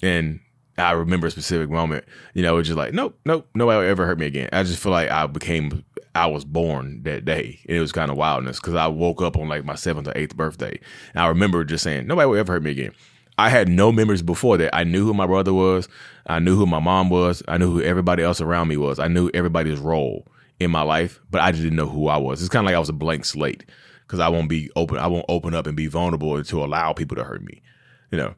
And 0.01 0.39
I 0.79 0.93
remember 0.93 1.27
a 1.27 1.31
specific 1.33 1.69
moment, 1.69 2.05
you 2.35 2.43
know, 2.45 2.59
it's 2.59 2.69
just 2.69 2.79
like, 2.79 2.95
nope, 2.95 3.19
nope, 3.25 3.49
nobody 3.57 3.79
would 3.79 3.89
ever 3.89 4.07
hurt 4.07 4.21
me 4.21 4.27
again. 4.27 4.49
I 4.53 4.63
just 4.63 4.81
feel 4.81 4.93
like 4.93 5.11
I 5.11 5.27
became, 5.27 5.85
I 6.15 6.27
was 6.27 6.45
born 6.45 7.03
that 7.03 7.25
day. 7.25 7.59
And 7.67 7.77
it 7.77 7.81
was 7.81 7.91
kind 7.91 8.13
of 8.13 8.17
wildness 8.17 8.61
because 8.61 8.77
I 8.77 8.87
woke 8.87 9.21
up 9.21 9.37
on 9.37 9.49
like 9.49 9.65
my 9.65 9.75
seventh 9.75 10.07
or 10.07 10.13
eighth 10.15 10.37
birthday. 10.37 10.79
And 11.15 11.25
I 11.25 11.27
remember 11.27 11.65
just 11.65 11.83
saying, 11.83 12.07
nobody 12.07 12.29
would 12.29 12.39
ever 12.39 12.53
hurt 12.53 12.63
me 12.63 12.71
again. 12.71 12.93
I 13.39 13.49
had 13.49 13.69
no 13.69 13.91
memories 13.91 14.23
before 14.23 14.57
that. 14.59 14.73
I 14.73 14.85
knew 14.85 15.05
who 15.05 15.15
my 15.15 15.27
brother 15.27 15.53
was. 15.53 15.89
I 16.29 16.39
knew 16.39 16.55
who 16.55 16.67
my 16.67 16.79
mom 16.79 17.11
was. 17.11 17.43
I 17.49 17.59
knew 17.59 17.73
who 17.73 17.83
everybody 17.83 18.23
else 18.23 18.41
around 18.41 18.69
me 18.69 18.77
was. 18.77 19.01
I 19.01 19.09
knew 19.09 19.33
everybody's 19.35 19.81
role 19.81 20.29
in 20.59 20.71
my 20.71 20.83
life, 20.83 21.21
but 21.31 21.41
I 21.41 21.51
just 21.51 21.63
didn't 21.63 21.77
know 21.77 21.89
who 21.89 22.09
I 22.09 22.17
was. 22.17 22.41
It's 22.41 22.49
kind 22.49 22.65
of 22.65 22.67
like 22.67 22.77
I 22.77 22.81
was 22.81 22.89
a 22.89 22.95
blank 22.95 23.25
slate 23.25 23.65
because 24.07 24.21
I 24.21 24.29
won't 24.29 24.49
be 24.49 24.71
open. 24.77 24.99
I 24.99 25.07
won't 25.07 25.27
open 25.29 25.55
up 25.55 25.67
and 25.67 25.77
be 25.77 25.87
vulnerable 25.87 26.43
to 26.43 26.65
allow 26.65 26.93
people 26.93 27.17
to 27.17 27.25
hurt 27.25 27.43
me. 27.43 27.63
You 28.11 28.19
know. 28.19 28.35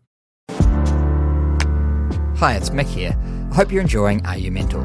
Hi, 2.38 2.54
it's 2.54 2.70
Mick 2.70 2.86
here. 2.86 3.16
I 3.50 3.54
hope 3.54 3.72
you're 3.72 3.82
enjoying 3.82 4.24
Are 4.26 4.38
You 4.38 4.52
Mental? 4.52 4.82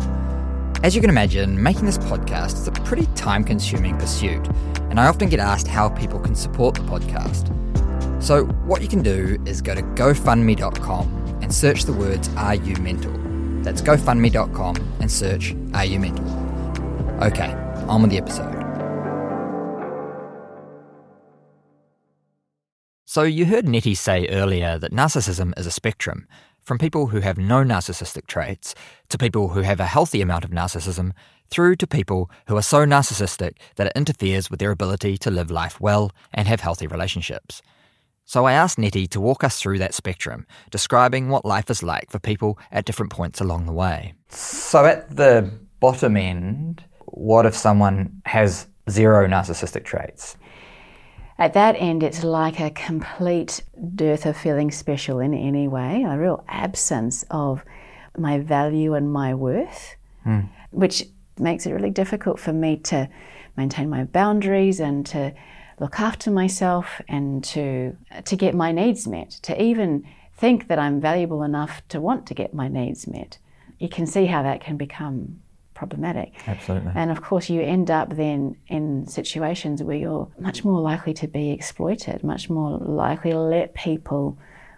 As 0.83 0.95
you 0.95 1.01
can 1.01 1.09
imagine, 1.09 1.61
making 1.61 1.85
this 1.85 1.97
podcast 1.97 2.53
is 2.53 2.67
a 2.67 2.71
pretty 2.71 3.05
time 3.15 3.43
consuming 3.43 3.97
pursuit, 3.97 4.45
and 4.89 4.99
I 4.99 5.07
often 5.07 5.29
get 5.29 5.39
asked 5.39 5.67
how 5.67 5.87
people 5.89 6.19
can 6.19 6.35
support 6.35 6.75
the 6.75 6.81
podcast. 6.81 7.51
So, 8.21 8.45
what 8.45 8.81
you 8.81 8.87
can 8.87 9.01
do 9.01 9.41
is 9.45 9.61
go 9.61 9.75
to 9.75 9.81
GoFundMe.com 9.81 11.39
and 11.41 11.53
search 11.53 11.83
the 11.83 11.93
words 11.93 12.29
Are 12.35 12.55
You 12.55 12.75
Mental? 12.77 13.13
That's 13.61 13.81
GoFundMe.com 13.81 14.75
and 14.99 15.11
search 15.11 15.55
Are 15.73 15.85
You 15.85 15.99
Mental? 15.99 16.42
Okay, 17.21 17.53
on 17.87 18.01
with 18.01 18.11
the 18.11 18.17
episode. 18.17 18.63
So, 23.05 23.21
you 23.21 23.45
heard 23.45 23.69
Nettie 23.69 23.93
say 23.93 24.27
earlier 24.29 24.79
that 24.79 24.91
narcissism 24.91 25.57
is 25.57 25.67
a 25.67 25.71
spectrum, 25.71 26.27
from 26.59 26.79
people 26.79 27.07
who 27.07 27.19
have 27.19 27.37
no 27.37 27.63
narcissistic 27.63 28.25
traits 28.25 28.73
to 29.09 29.19
people 29.19 29.49
who 29.49 29.61
have 29.61 29.79
a 29.79 29.85
healthy 29.85 30.21
amount 30.21 30.43
of 30.43 30.49
narcissism, 30.49 31.11
through 31.51 31.75
to 31.75 31.85
people 31.85 32.31
who 32.47 32.57
are 32.57 32.63
so 32.63 32.85
narcissistic 32.85 33.57
that 33.75 33.85
it 33.87 33.93
interferes 33.95 34.49
with 34.49 34.59
their 34.59 34.71
ability 34.71 35.15
to 35.19 35.29
live 35.29 35.51
life 35.51 35.79
well 35.79 36.11
and 36.33 36.47
have 36.47 36.61
healthy 36.61 36.87
relationships. 36.87 37.61
So, 38.25 38.45
I 38.45 38.53
asked 38.53 38.79
Nettie 38.79 39.05
to 39.07 39.21
walk 39.21 39.43
us 39.43 39.61
through 39.61 39.77
that 39.77 39.93
spectrum, 39.93 40.47
describing 40.71 41.29
what 41.29 41.45
life 41.45 41.69
is 41.69 41.83
like 41.83 42.09
for 42.09 42.17
people 42.17 42.57
at 42.71 42.85
different 42.85 43.11
points 43.11 43.39
along 43.39 43.67
the 43.67 43.73
way. 43.73 44.15
So, 44.29 44.85
at 44.85 45.15
the 45.15 45.51
bottom 45.79 46.17
end, 46.17 46.85
what 47.05 47.45
if 47.45 47.55
someone 47.55 48.21
has 48.25 48.67
zero 48.89 49.27
narcissistic 49.27 49.83
traits? 49.83 50.37
At 51.39 51.53
that 51.53 51.75
end, 51.77 52.03
it's 52.03 52.23
like 52.23 52.59
a 52.59 52.69
complete 52.69 53.63
dearth 53.95 54.25
of 54.25 54.37
feeling 54.37 54.71
special 54.71 55.19
in 55.19 55.33
any 55.33 55.67
way, 55.67 56.03
a 56.07 56.17
real 56.17 56.43
absence 56.47 57.25
of 57.31 57.63
my 58.17 58.39
value 58.39 58.93
and 58.93 59.11
my 59.11 59.33
worth, 59.33 59.95
hmm. 60.23 60.41
which 60.71 61.05
makes 61.39 61.65
it 61.65 61.73
really 61.73 61.89
difficult 61.89 62.39
for 62.39 62.53
me 62.53 62.77
to 62.77 63.09
maintain 63.57 63.89
my 63.89 64.03
boundaries 64.03 64.79
and 64.79 65.05
to 65.07 65.33
look 65.79 65.99
after 65.99 66.29
myself 66.29 67.01
and 67.07 67.43
to 67.43 67.97
to 68.25 68.35
get 68.35 68.53
my 68.53 68.71
needs 68.71 69.07
met, 69.07 69.31
to 69.41 69.61
even 69.61 70.05
think 70.35 70.67
that 70.67 70.79
I'm 70.79 71.01
valuable 71.01 71.43
enough 71.43 71.81
to 71.89 71.99
want 71.99 72.27
to 72.27 72.33
get 72.33 72.53
my 72.53 72.67
needs 72.67 73.07
met. 73.07 73.37
You 73.79 73.89
can 73.89 74.05
see 74.05 74.27
how 74.27 74.43
that 74.43 74.61
can 74.61 74.77
become 74.77 75.41
problematic. 75.83 76.33
Absolutely. 76.47 76.91
And 76.95 77.11
of 77.11 77.21
course, 77.21 77.49
you 77.49 77.61
end 77.61 77.91
up 77.91 78.15
then 78.15 78.55
in 78.67 79.05
situations 79.07 79.83
where 79.83 79.97
you're 79.97 80.27
much 80.39 80.63
more 80.63 80.79
likely 80.79 81.13
to 81.15 81.27
be 81.27 81.51
exploited, 81.51 82.23
much 82.23 82.49
more 82.49 82.77
likely 82.77 83.31
to 83.31 83.39
let 83.39 83.73
people 83.73 84.37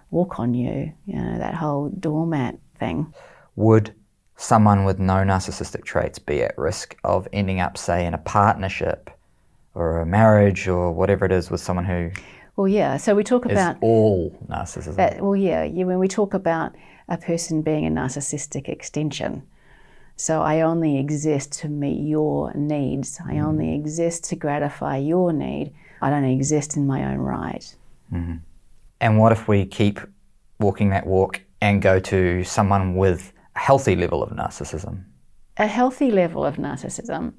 walk 0.09 0.39
on 0.39 0.53
you, 0.53 0.91
you 1.05 1.15
know, 1.15 1.37
that 1.37 1.53
whole 1.53 1.89
doormat 1.89 2.57
thing. 2.79 3.13
Would 3.55 3.93
someone 4.37 4.83
with 4.83 4.99
no 4.99 5.15
narcissistic 5.15 5.83
traits 5.83 6.19
be 6.19 6.41
at 6.41 6.57
risk 6.57 6.95
of 7.03 7.27
ending 7.31 7.59
up, 7.59 7.77
say, 7.77 8.05
in 8.05 8.13
a 8.13 8.17
partnership 8.17 9.09
or 9.75 9.99
a 9.99 10.05
marriage 10.05 10.67
or 10.67 10.91
whatever 10.91 11.25
it 11.25 11.31
is 11.31 11.51
with 11.51 11.61
someone 11.61 11.85
who 11.85 12.09
Well, 12.55 12.67
yeah. 12.67 12.97
So 12.97 13.13
we 13.15 13.23
talk 13.23 13.45
about 13.45 13.77
all 13.81 14.31
narcissism? 14.47 14.95
that. 14.95 15.21
Well, 15.21 15.35
yeah, 15.35 15.63
yeah. 15.63 15.83
When 15.83 15.99
we 15.99 16.07
talk 16.07 16.33
about 16.33 16.73
a 17.07 17.17
person 17.17 17.61
being 17.61 17.85
a 17.85 17.91
narcissistic 17.91 18.67
extension, 18.69 19.43
so 20.15 20.41
I 20.41 20.61
only 20.61 20.97
exist 20.97 21.51
to 21.59 21.69
meet 21.69 22.07
your 22.07 22.53
needs. 22.53 23.19
I 23.19 23.33
mm-hmm. 23.33 23.45
only 23.45 23.75
exist 23.75 24.23
to 24.25 24.35
gratify 24.35 24.97
your 24.97 25.33
need. 25.33 25.73
I 26.01 26.09
don't 26.09 26.23
exist 26.23 26.77
in 26.77 26.87
my 26.87 27.05
own 27.05 27.17
right. 27.17 27.75
Mm-hmm. 28.13 28.37
And 29.01 29.19
what 29.19 29.31
if 29.31 29.47
we 29.47 29.65
keep 29.65 29.99
walking 30.59 30.89
that 30.89 31.05
walk 31.05 31.41
and 31.61 31.81
go 31.81 31.99
to 31.99 32.43
someone 32.43 32.95
with 32.95 33.33
a 33.55 33.59
healthy 33.59 33.95
level 33.95 34.23
of 34.23 34.29
narcissism? 34.29 35.03
a 35.57 35.67
healthy 35.67 36.11
level 36.11 36.45
of 36.45 36.55
narcissism. 36.55 37.33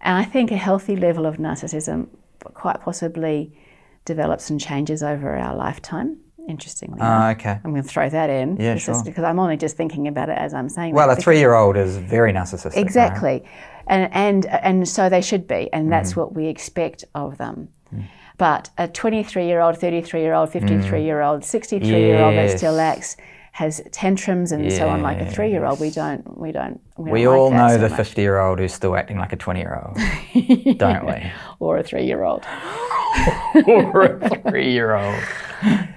And 0.00 0.18
I 0.18 0.24
think 0.24 0.50
a 0.50 0.56
healthy 0.56 0.96
level 0.96 1.26
of 1.26 1.36
narcissism 1.36 2.08
quite 2.54 2.80
possibly 2.82 3.56
develops 4.04 4.50
and 4.50 4.60
changes 4.60 5.02
over 5.02 5.36
our 5.36 5.56
lifetime. 5.56 6.18
Interestingly, 6.48 6.98
Ah, 7.00 7.30
okay. 7.32 7.58
I'm 7.64 7.72
going 7.72 7.82
to 7.82 7.88
throw 7.88 8.08
that 8.08 8.30
in. 8.30 8.56
Yeah, 8.56 8.76
sure. 8.76 9.02
because 9.04 9.24
I'm 9.24 9.38
only 9.38 9.56
just 9.56 9.76
thinking 9.76 10.06
about 10.08 10.28
it 10.28 10.38
as 10.38 10.54
I'm 10.54 10.68
saying. 10.68 10.94
Well, 10.94 11.10
a 11.10 11.16
three-year-old 11.16 11.76
is 11.76 11.96
very 11.96 12.32
narcissistic. 12.32 12.66
right? 12.76 12.76
Exactly. 12.76 13.44
And, 13.88 14.08
and, 14.12 14.46
and 14.46 14.88
so 14.88 15.08
they 15.08 15.20
should 15.22 15.46
be, 15.48 15.68
and 15.72 15.90
that's 15.92 16.10
Mm-hmm. 16.12 16.20
what 16.20 16.34
we 16.34 16.46
expect 16.46 17.04
of 17.14 17.38
them. 17.38 17.68
Mm. 17.94 18.04
But 18.38 18.70
a 18.78 18.86
23 18.86 19.46
year 19.46 19.60
old, 19.60 19.78
33 19.78 20.20
year 20.20 20.34
old, 20.34 20.50
53 20.50 21.02
year 21.02 21.22
old, 21.22 21.44
63 21.44 21.88
year 21.88 22.22
old 22.22 22.34
that 22.36 22.56
still 22.58 22.74
Mm. 22.74 22.80
Acts, 22.92 23.16
has 23.52 23.80
tantrums 23.90 24.52
and 24.52 24.70
so 24.70 24.86
on, 24.86 25.00
like 25.00 25.18
a 25.18 25.24
three 25.30 25.50
year 25.50 25.64
old, 25.64 25.80
we 25.80 25.88
don't, 25.88 26.36
we 26.38 26.52
don't, 26.52 26.78
we, 26.98 27.10
We 27.10 27.22
don't 27.22 27.32
like 27.32 27.38
all 27.40 27.50
that 27.50 27.80
know 27.80 27.88
so 27.88 27.96
the 27.96 28.02
50-year-old 28.02 28.58
who's 28.58 28.74
still 28.74 28.94
acting 28.94 29.16
like 29.16 29.32
a 29.32 29.36
20-year-old, 29.38 30.76
don't 30.78 31.06
we? 31.06 31.32
Or 31.58 31.78
a 31.78 31.82
three 33.52 33.64
year 33.66 33.90
or 33.90 34.04
a 34.04 34.50
three-year-old. 34.50 35.22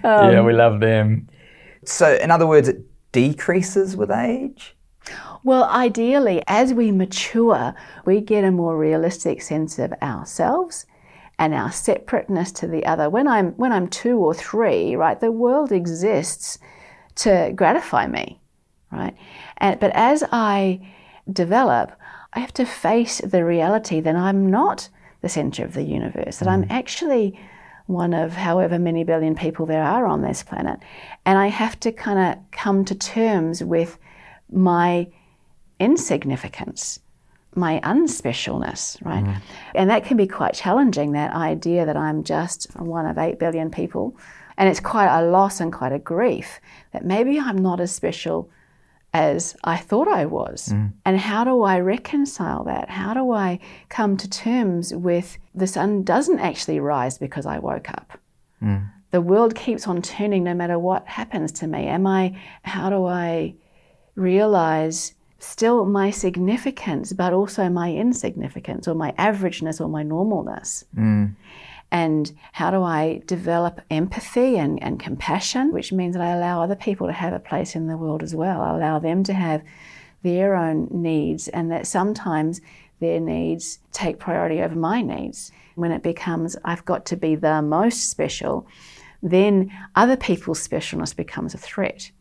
Um, 0.03 0.31
yeah, 0.31 0.41
we 0.41 0.53
love 0.53 0.79
them. 0.79 1.27
So, 1.85 2.15
in 2.15 2.31
other 2.31 2.47
words, 2.47 2.67
it 2.67 2.81
decreases 3.11 3.97
with 3.97 4.11
age. 4.11 4.75
Well, 5.43 5.63
ideally, 5.65 6.43
as 6.47 6.73
we 6.73 6.91
mature, 6.91 7.73
we 8.05 8.21
get 8.21 8.43
a 8.43 8.51
more 8.51 8.77
realistic 8.77 9.41
sense 9.41 9.79
of 9.79 9.93
ourselves 10.01 10.85
and 11.37 11.53
our 11.53 11.71
separateness 11.71 12.51
to 12.51 12.67
the 12.67 12.85
other. 12.85 13.09
When 13.09 13.27
I'm 13.27 13.51
when 13.53 13.71
I'm 13.71 13.87
two 13.87 14.17
or 14.17 14.33
three, 14.33 14.95
right, 14.95 15.19
the 15.19 15.31
world 15.31 15.71
exists 15.71 16.59
to 17.15 17.51
gratify 17.55 18.07
me, 18.07 18.41
right? 18.91 19.15
And 19.57 19.79
but 19.79 19.91
as 19.93 20.23
I 20.31 20.85
develop, 21.31 21.93
I 22.33 22.39
have 22.39 22.53
to 22.55 22.65
face 22.65 23.19
the 23.19 23.45
reality 23.45 24.01
that 24.01 24.15
I'm 24.15 24.51
not 24.51 24.89
the 25.21 25.29
center 25.29 25.63
of 25.65 25.73
the 25.73 25.83
universe, 25.83 26.37
that 26.37 26.47
I'm 26.47 26.63
mm. 26.63 26.71
actually 26.71 27.39
one 27.87 28.13
of 28.13 28.33
however 28.33 28.77
many 28.77 29.03
billion 29.03 29.35
people 29.35 29.65
there 29.65 29.83
are 29.83 30.05
on 30.05 30.21
this 30.21 30.43
planet. 30.43 30.79
And 31.25 31.37
I 31.37 31.47
have 31.47 31.79
to 31.81 31.91
kind 31.91 32.19
of 32.19 32.51
come 32.51 32.85
to 32.85 32.95
terms 32.95 33.63
with 33.63 33.97
my 34.51 35.07
insignificance, 35.79 36.99
my 37.55 37.79
unspecialness, 37.83 39.03
right? 39.03 39.23
Mm. 39.23 39.41
And 39.73 39.89
that 39.89 40.05
can 40.05 40.17
be 40.17 40.27
quite 40.27 40.53
challenging, 40.53 41.13
that 41.13 41.33
idea 41.33 41.85
that 41.85 41.97
I'm 41.97 42.23
just 42.23 42.71
one 42.77 43.07
of 43.07 43.17
8 43.17 43.39
billion 43.39 43.71
people. 43.71 44.15
And 44.57 44.69
it's 44.69 44.79
quite 44.79 45.07
a 45.07 45.25
loss 45.25 45.59
and 45.59 45.73
quite 45.73 45.91
a 45.91 45.99
grief 45.99 46.59
that 46.93 47.05
maybe 47.05 47.39
I'm 47.39 47.57
not 47.57 47.79
as 47.79 47.91
special 47.91 48.49
as 49.13 49.55
I 49.63 49.77
thought 49.77 50.07
I 50.07 50.25
was. 50.25 50.69
Mm. 50.69 50.93
And 51.05 51.17
how 51.17 51.43
do 51.43 51.63
I 51.63 51.79
reconcile 51.79 52.63
that? 52.65 52.89
How 52.89 53.13
do 53.13 53.31
I 53.31 53.59
come 53.89 54.17
to 54.17 54.29
terms 54.29 54.93
with 54.93 55.37
the 55.55 55.67
sun 55.67 56.03
doesn't 56.03 56.39
actually 56.39 56.79
rise 56.79 57.17
because 57.17 57.45
I 57.45 57.59
woke 57.59 57.89
up? 57.89 58.19
Mm. 58.61 58.89
The 59.11 59.21
world 59.21 59.55
keeps 59.55 59.87
on 59.87 60.01
turning 60.01 60.43
no 60.43 60.53
matter 60.53 60.77
what 60.77 61.07
happens 61.07 61.51
to 61.53 61.67
me. 61.67 61.87
Am 61.87 62.05
I, 62.05 62.39
how 62.61 62.89
do 62.89 63.05
I 63.05 63.55
realize 64.15 65.15
still 65.39 65.85
my 65.85 66.11
significance, 66.11 67.11
but 67.13 67.33
also 67.33 67.69
my 67.69 67.91
insignificance 67.91 68.87
or 68.87 68.93
my 68.93 69.11
averageness 69.13 69.81
or 69.81 69.87
my 69.87 70.03
normalness? 70.03 70.83
Mm. 70.95 71.35
And 71.91 72.31
how 72.51 72.69
do 72.69 72.83
I 72.83 73.21
develop 73.25 73.81
empathy 73.89 74.57
and, 74.57 74.81
and 74.83 74.99
compassion, 74.99 75.71
which 75.71 75.91
means 75.91 76.15
that 76.15 76.21
I 76.21 76.31
allow 76.31 76.61
other 76.61 76.75
people 76.75 77.07
to 77.07 77.13
have 77.13 77.33
a 77.33 77.39
place 77.39 77.75
in 77.75 77.87
the 77.87 77.97
world 77.97 78.21
as 78.21 78.35
well. 78.35 78.61
I 78.61 78.75
allow 78.75 78.99
them 78.99 79.23
to 79.23 79.33
have 79.33 79.63
their 80.21 80.55
own 80.55 80.87
needs, 80.91 81.47
and 81.47 81.71
that 81.71 81.87
sometimes 81.87 82.61
their 82.99 83.19
needs 83.19 83.79
take 83.91 84.19
priority 84.19 84.61
over 84.61 84.75
my 84.75 85.01
needs. 85.01 85.51
When 85.75 85.91
it 85.91 86.03
becomes, 86.03 86.57
I've 86.65 86.83
got 86.85 87.05
to 87.07 87.15
be 87.15 87.35
the 87.35 87.61
most 87.61 88.09
special, 88.09 88.67
then 89.23 89.71
other 89.95 90.17
people's 90.17 90.65
specialness 90.65 91.15
becomes 91.15 91.53
a 91.53 91.57
threat. 91.57 92.11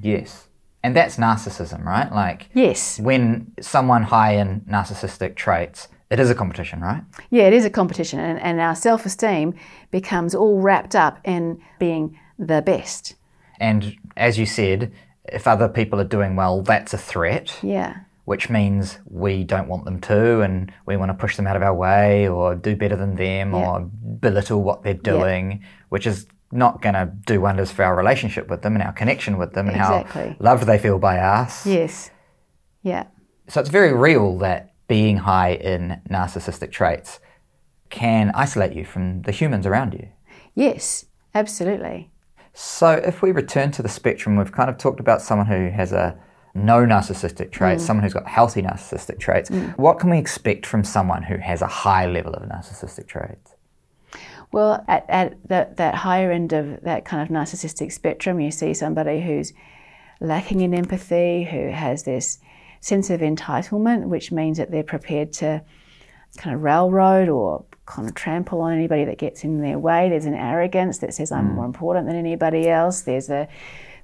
Yes. 0.00 0.48
And 0.82 0.94
that's 0.94 1.16
narcissism, 1.16 1.84
right? 1.84 2.10
Like, 2.12 2.48
Yes. 2.54 3.00
when 3.00 3.52
someone 3.60 4.04
high 4.04 4.34
in 4.36 4.60
narcissistic 4.62 5.34
traits, 5.34 5.88
it 6.10 6.18
is 6.20 6.30
a 6.30 6.34
competition, 6.34 6.80
right? 6.80 7.02
Yeah, 7.30 7.44
it 7.44 7.52
is 7.52 7.64
a 7.64 7.70
competition, 7.70 8.18
and, 8.20 8.38
and 8.40 8.60
our 8.60 8.74
self 8.74 9.04
esteem 9.06 9.54
becomes 9.90 10.34
all 10.34 10.60
wrapped 10.60 10.94
up 10.94 11.18
in 11.24 11.60
being 11.78 12.18
the 12.38 12.62
best. 12.62 13.14
And 13.60 13.96
as 14.16 14.38
you 14.38 14.46
said, 14.46 14.92
if 15.24 15.46
other 15.46 15.68
people 15.68 16.00
are 16.00 16.04
doing 16.04 16.36
well, 16.36 16.62
that's 16.62 16.94
a 16.94 16.98
threat, 16.98 17.58
Yeah. 17.62 17.96
which 18.24 18.48
means 18.48 18.98
we 19.10 19.42
don't 19.44 19.68
want 19.68 19.84
them 19.84 20.00
to 20.02 20.40
and 20.40 20.72
we 20.86 20.96
want 20.96 21.10
to 21.10 21.14
push 21.14 21.36
them 21.36 21.46
out 21.46 21.56
of 21.56 21.62
our 21.62 21.74
way 21.74 22.28
or 22.28 22.54
do 22.54 22.76
better 22.76 22.96
than 22.96 23.16
them 23.16 23.52
Yeah. 23.52 23.68
or 23.68 23.80
belittle 24.20 24.62
what 24.62 24.82
they're 24.84 24.94
doing, 24.94 25.62
which 25.88 26.06
is 26.06 26.26
not 26.52 26.80
going 26.80 26.94
to 26.94 27.12
do 27.26 27.40
wonders 27.42 27.70
for 27.70 27.84
our 27.84 27.94
relationship 27.94 28.48
with 28.48 28.62
them 28.62 28.74
and 28.74 28.82
our 28.82 28.92
connection 28.92 29.36
with 29.36 29.52
them 29.52 29.66
and 29.68 29.76
Exactly. 29.76 30.28
how 30.30 30.36
loved 30.40 30.64
they 30.66 30.78
feel 30.78 30.98
by 30.98 31.18
us. 31.18 31.66
Yes. 31.66 32.10
Yeah. 32.82 33.04
So 33.48 33.60
it's 33.60 33.68
very 33.70 33.92
real 33.92 34.38
that 34.38 34.70
being 34.88 35.18
high 35.18 35.52
in 35.52 36.00
narcissistic 36.10 36.72
traits 36.72 37.20
can 37.90 38.32
isolate 38.34 38.74
you 38.74 38.84
from 38.84 39.22
the 39.22 39.32
humans 39.32 39.66
around 39.66 39.94
you. 39.94 40.08
Yes. 40.54 41.04
Absolutely. 41.34 42.10
So 42.52 42.90
if 42.90 43.22
we 43.22 43.30
return 43.30 43.70
to 43.72 43.82
the 43.82 43.88
spectrum, 43.88 44.36
we've 44.36 44.50
kind 44.50 44.68
of 44.68 44.78
talked 44.78 44.98
about 44.98 45.22
someone 45.22 45.46
who 45.46 45.70
has 45.70 45.92
a 45.92 46.18
no 46.54 46.78
narcissistic 46.84 47.52
traits, 47.52 47.82
mm. 47.82 47.86
someone 47.86 48.02
who's 48.02 48.14
got 48.14 48.26
healthy 48.26 48.62
narcissistic 48.62 49.20
traits. 49.20 49.50
Mm. 49.50 49.76
What 49.78 50.00
can 50.00 50.10
we 50.10 50.18
expect 50.18 50.66
from 50.66 50.82
someone 50.82 51.22
who 51.22 51.36
has 51.36 51.62
a 51.62 51.66
high 51.66 52.06
level 52.06 52.34
of 52.34 52.42
narcissistic 52.48 53.06
traits? 53.06 53.54
Well, 54.50 54.84
at, 54.88 55.04
at 55.08 55.48
that, 55.48 55.76
that 55.76 55.94
higher 55.94 56.32
end 56.32 56.52
of 56.52 56.82
that 56.82 57.04
kind 57.04 57.22
of 57.22 57.28
narcissistic 57.28 57.92
spectrum, 57.92 58.40
you 58.40 58.50
see 58.50 58.74
somebody 58.74 59.20
who's 59.20 59.52
lacking 60.20 60.62
in 60.62 60.74
empathy, 60.74 61.44
who 61.44 61.68
has 61.68 62.04
this 62.04 62.38
sense 62.80 63.10
of 63.10 63.20
entitlement, 63.20 64.06
which 64.06 64.32
means 64.32 64.58
that 64.58 64.70
they're 64.70 64.82
prepared 64.82 65.32
to 65.34 65.62
kind 66.36 66.54
of 66.54 66.62
railroad 66.62 67.28
or 67.28 67.64
kind 67.86 68.08
of 68.08 68.14
trample 68.14 68.60
on 68.60 68.72
anybody 68.72 69.04
that 69.04 69.18
gets 69.18 69.44
in 69.44 69.60
their 69.60 69.78
way. 69.78 70.08
There's 70.08 70.26
an 70.26 70.34
arrogance 70.34 70.98
that 70.98 71.14
says, 71.14 71.32
I'm 71.32 71.48
mm. 71.48 71.54
more 71.54 71.64
important 71.64 72.06
than 72.06 72.16
anybody 72.16 72.68
else. 72.68 73.02
There's 73.02 73.30
a 73.30 73.48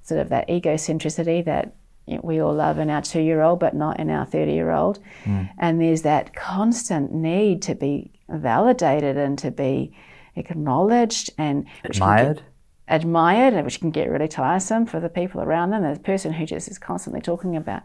sort 0.02 0.20
of 0.20 0.30
that 0.30 0.48
egocentricity 0.48 1.44
that 1.44 1.76
you 2.06 2.16
know, 2.16 2.20
we 2.24 2.40
all 2.40 2.54
love 2.54 2.78
in 2.78 2.90
our 2.90 3.02
two 3.02 3.20
year 3.20 3.42
old, 3.42 3.60
but 3.60 3.74
not 3.74 3.98
in 4.00 4.10
our 4.10 4.26
30 4.26 4.52
year 4.52 4.70
old. 4.70 5.00
Mm. 5.24 5.50
And 5.58 5.80
there's 5.80 6.02
that 6.02 6.34
constant 6.34 7.12
need 7.12 7.62
to 7.62 7.74
be 7.74 8.10
validated 8.28 9.16
and 9.16 9.38
to 9.38 9.50
be 9.50 9.94
acknowledged 10.36 11.30
and 11.38 11.66
which 11.82 11.98
can 11.98 12.16
get- 12.16 12.22
Admired? 12.22 12.42
admired, 12.88 13.64
which 13.64 13.80
can 13.80 13.90
get 13.90 14.10
really 14.10 14.28
tiresome 14.28 14.86
for 14.86 15.00
the 15.00 15.08
people 15.08 15.40
around 15.40 15.70
them. 15.70 15.82
The 15.82 15.98
person 16.00 16.32
who 16.32 16.44
just 16.44 16.68
is 16.68 16.78
constantly 16.78 17.20
talking 17.20 17.56
about 17.56 17.82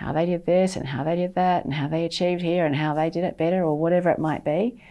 how 0.00 0.12
they 0.12 0.24
did 0.24 0.46
this 0.46 0.76
and 0.76 0.86
how 0.86 1.04
they 1.04 1.14
did 1.14 1.34
that 1.34 1.64
and 1.64 1.74
how 1.74 1.86
they 1.86 2.06
achieved 2.06 2.40
here 2.40 2.64
and 2.64 2.74
how 2.74 2.94
they 2.94 3.10
did 3.10 3.22
it 3.22 3.36
better 3.36 3.62
or 3.62 3.78
whatever 3.78 4.08
it 4.08 4.18
might 4.18 4.44
be. 4.44 4.82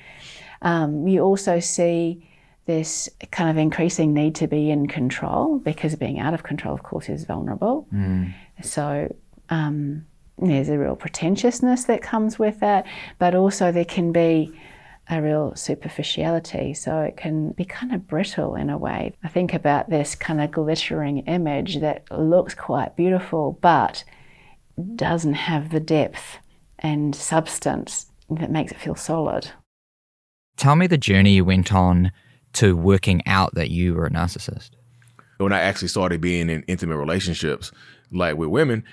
Um, 0.62 1.08
you 1.08 1.22
also 1.22 1.60
see 1.60 2.30
this 2.68 3.10
kind 3.32 3.50
of 3.50 3.58
increasing 3.58 4.14
need 4.14 4.36
to 4.36 4.48
be 4.48 4.70
in 4.70 4.88
control 4.88 5.58
because 5.58 5.96
being 5.96 6.20
out 6.20 6.36
of 6.36 6.44
control, 6.44 6.76
of 6.76 6.84
course, 6.84 7.10
is 7.10 7.24
vulnerable. 7.26 7.88
So 8.62 9.16
um, 9.50 10.06
there's 10.38 10.70
a 10.70 10.78
real 10.78 10.96
pretentiousness 10.96 11.86
that 11.86 12.04
comes 12.04 12.38
with 12.38 12.60
that, 12.60 12.86
but 13.18 13.34
also 13.34 13.72
there 13.72 13.86
can 13.86 14.12
be 14.12 14.54
a 15.10 15.20
real 15.20 15.56
superficiality. 15.56 16.76
So 16.76 17.02
it 17.02 17.18
can 17.18 17.54
be 17.54 17.66
kind 17.66 17.96
of 17.96 18.08
brittle 18.08 18.54
in 18.54 18.70
a 18.70 18.78
way. 18.78 19.16
I 19.24 19.28
think 19.28 19.56
about 19.56 19.90
this 19.90 20.14
kind 20.14 20.40
of 20.40 20.52
glittering 20.52 21.20
image 21.26 21.80
that 21.80 22.04
looks 22.12 22.54
quite 22.54 22.96
beautiful, 22.96 23.58
but 23.60 24.04
doesn't 24.96 25.34
have 25.34 25.72
the 25.72 25.80
depth 25.80 26.38
and 26.80 27.16
substance 27.16 28.08
that 28.30 28.52
makes 28.52 28.72
it 28.72 28.80
feel 28.80 28.96
solid. 28.96 29.52
Tell 30.58 30.76
me 30.76 30.88
the 30.88 30.98
journey 30.98 31.32
you 31.32 31.46
went 31.46 31.74
on 31.74 32.12
to 32.54 32.76
working 32.76 33.22
out 33.26 33.56
that 33.56 33.70
you 33.70 33.94
were 33.94 34.06
a 34.06 34.10
narcissist. 34.10 34.72
when 35.38 35.54
I 35.54 35.60
actually 35.60 35.88
started 35.88 36.20
being 36.20 36.50
in 36.50 36.64
intimate 36.64 36.98
relationships, 36.98 37.72
like 38.12 38.36
with 38.36 38.50
women, 38.50 38.84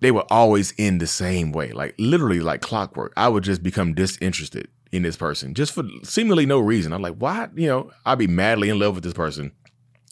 they 0.00 0.10
would 0.10 0.26
always 0.30 0.74
end 0.78 1.00
the 1.00 1.06
same 1.06 1.52
way, 1.52 1.72
like 1.72 1.94
literally 1.98 2.40
like 2.40 2.60
clockwork. 2.60 3.12
I 3.16 3.28
would 3.28 3.44
just 3.44 3.62
become 3.62 3.94
disinterested 3.94 4.68
in 4.92 5.02
this 5.02 5.16
person 5.16 5.54
just 5.54 5.72
for 5.72 5.84
seemingly 6.02 6.46
no 6.46 6.58
reason. 6.58 6.92
I'm 6.92 7.02
like, 7.02 7.16
why? 7.16 7.48
You 7.54 7.68
know, 7.68 7.90
I'd 8.04 8.18
be 8.18 8.26
madly 8.26 8.68
in 8.68 8.78
love 8.78 8.94
with 8.94 9.04
this 9.04 9.14
person. 9.14 9.52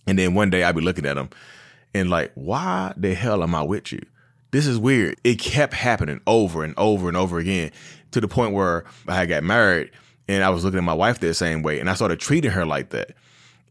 And 0.06 0.18
then 0.18 0.34
one 0.34 0.50
day 0.50 0.62
I'd 0.62 0.76
be 0.76 0.80
looking 0.80 1.04
at 1.04 1.14
them 1.14 1.28
and 1.94 2.08
like, 2.08 2.32
why 2.34 2.94
the 2.96 3.14
hell 3.14 3.42
am 3.42 3.54
I 3.54 3.62
with 3.62 3.92
you? 3.92 4.00
This 4.50 4.66
is 4.66 4.78
weird. 4.78 5.16
It 5.24 5.38
kept 5.38 5.74
happening 5.74 6.20
over 6.26 6.64
and 6.64 6.74
over 6.76 7.08
and 7.08 7.16
over 7.16 7.38
again 7.38 7.70
to 8.12 8.20
the 8.20 8.28
point 8.28 8.54
where 8.54 8.84
I 9.06 9.26
got 9.26 9.44
married 9.44 9.90
and 10.26 10.42
I 10.42 10.50
was 10.50 10.64
looking 10.64 10.78
at 10.78 10.84
my 10.84 10.94
wife 10.94 11.20
the 11.20 11.34
same 11.34 11.62
way 11.62 11.80
and 11.80 11.90
I 11.90 11.94
started 11.94 12.20
treating 12.20 12.50
her 12.52 12.64
like 12.64 12.90
that. 12.90 13.12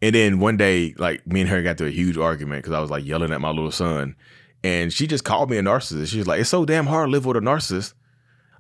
And 0.01 0.13
then 0.13 0.39
one 0.39 0.57
day, 0.57 0.93
like 0.97 1.25
me 1.25 1.41
and 1.41 1.49
her 1.49 1.63
got 1.63 1.79
to 1.79 1.87
a 1.87 1.91
huge 1.91 2.17
argument 2.17 2.63
because 2.63 2.75
I 2.75 2.79
was 2.79 2.91
like 2.91 3.05
yelling 3.05 3.31
at 3.31 3.41
my 3.41 3.49
little 3.49 3.71
son 3.71 4.15
and 4.63 4.91
she 4.91 5.07
just 5.07 5.23
called 5.23 5.49
me 5.49 5.57
a 5.57 5.63
narcissist. 5.63 6.07
She 6.07 6.19
was 6.19 6.27
like, 6.27 6.41
it's 6.41 6.49
so 6.49 6.65
damn 6.65 6.87
hard 6.87 7.07
to 7.07 7.11
live 7.11 7.25
with 7.25 7.37
a 7.37 7.41
narcissist. 7.41 7.93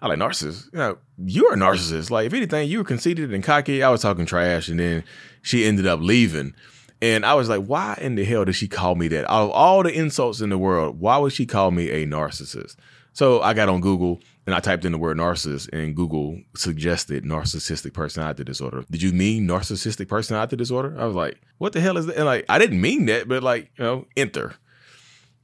I 0.01 0.07
like 0.07 0.19
narcissist. 0.19 0.65
You 0.73 0.79
know, 0.79 0.97
you're 1.17 1.53
a 1.53 1.57
narcissist. 1.57 2.11
Like 2.11 2.27
if 2.27 2.33
anything, 2.33 2.69
you 2.69 2.79
were 2.79 2.83
conceited 2.83 3.33
and 3.33 3.43
cocky. 3.43 3.81
I 3.81 3.89
was 3.89 4.01
talking 4.01 4.25
trash, 4.25 4.67
and 4.67 4.79
then 4.79 5.03
she 5.41 5.65
ended 5.65 5.87
up 5.87 5.99
leaving. 6.01 6.53
And 7.01 7.25
I 7.25 7.35
was 7.35 7.47
like, 7.47 7.65
why 7.65 7.97
in 8.01 8.15
the 8.15 8.25
hell 8.25 8.45
did 8.45 8.55
she 8.55 8.67
call 8.67 8.95
me 8.95 9.07
that? 9.09 9.29
Out 9.29 9.45
of 9.45 9.51
all 9.51 9.83
the 9.83 9.93
insults 9.93 10.41
in 10.41 10.49
the 10.49 10.57
world, 10.57 10.99
why 10.99 11.17
would 11.17 11.33
she 11.33 11.45
call 11.45 11.71
me 11.71 11.89
a 11.89 12.07
narcissist? 12.07 12.75
So 13.13 13.41
I 13.41 13.53
got 13.53 13.69
on 13.69 13.81
Google 13.81 14.19
and 14.45 14.55
I 14.55 14.59
typed 14.59 14.85
in 14.85 14.93
the 14.93 14.97
word 14.97 15.17
narcissist, 15.17 15.69
and 15.73 15.93
Google 15.93 16.39
suggested 16.55 17.25
narcissistic 17.25 17.93
personality 17.93 18.45
disorder. 18.45 18.85
Did 18.89 19.01
you 19.01 19.11
mean 19.11 19.45
narcissistic 19.45 20.07
personality 20.07 20.55
disorder? 20.55 20.95
I 20.97 21.05
was 21.05 21.15
like, 21.15 21.41
what 21.57 21.73
the 21.73 21.81
hell 21.81 21.97
is 21.97 22.05
that? 22.05 22.15
And 22.15 22.25
like, 22.25 22.45
I 22.47 22.57
didn't 22.57 22.79
mean 22.79 23.07
that, 23.07 23.27
but 23.27 23.43
like, 23.43 23.71
you 23.77 23.83
know, 23.83 24.05
enter. 24.15 24.55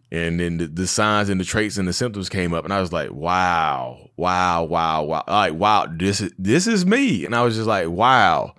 And 0.09 0.39
then 0.39 0.57
the, 0.57 0.67
the, 0.67 0.87
signs 0.87 1.27
and 1.27 1.41
the 1.41 1.43
traits 1.43 1.77
and 1.77 1.87
the 1.87 1.91
symptoms 1.91 2.29
came 2.29 2.53
up, 2.53 2.63
and 2.63 2.73
I 2.73 2.79
was 2.79 2.93
like, 2.93 3.11
"Wow, 3.11 4.11
wow, 4.15 4.63
wow, 4.63 5.03
wow! 5.03 5.23
Like, 5.27 5.53
wow, 5.53 5.87
this 5.91 6.21
is 6.21 6.31
this 6.37 6.67
is 6.67 6.85
me." 6.85 7.25
And 7.25 7.35
I 7.35 7.41
was 7.41 7.55
just 7.55 7.65
like, 7.65 7.89
"Wow, 7.89 8.53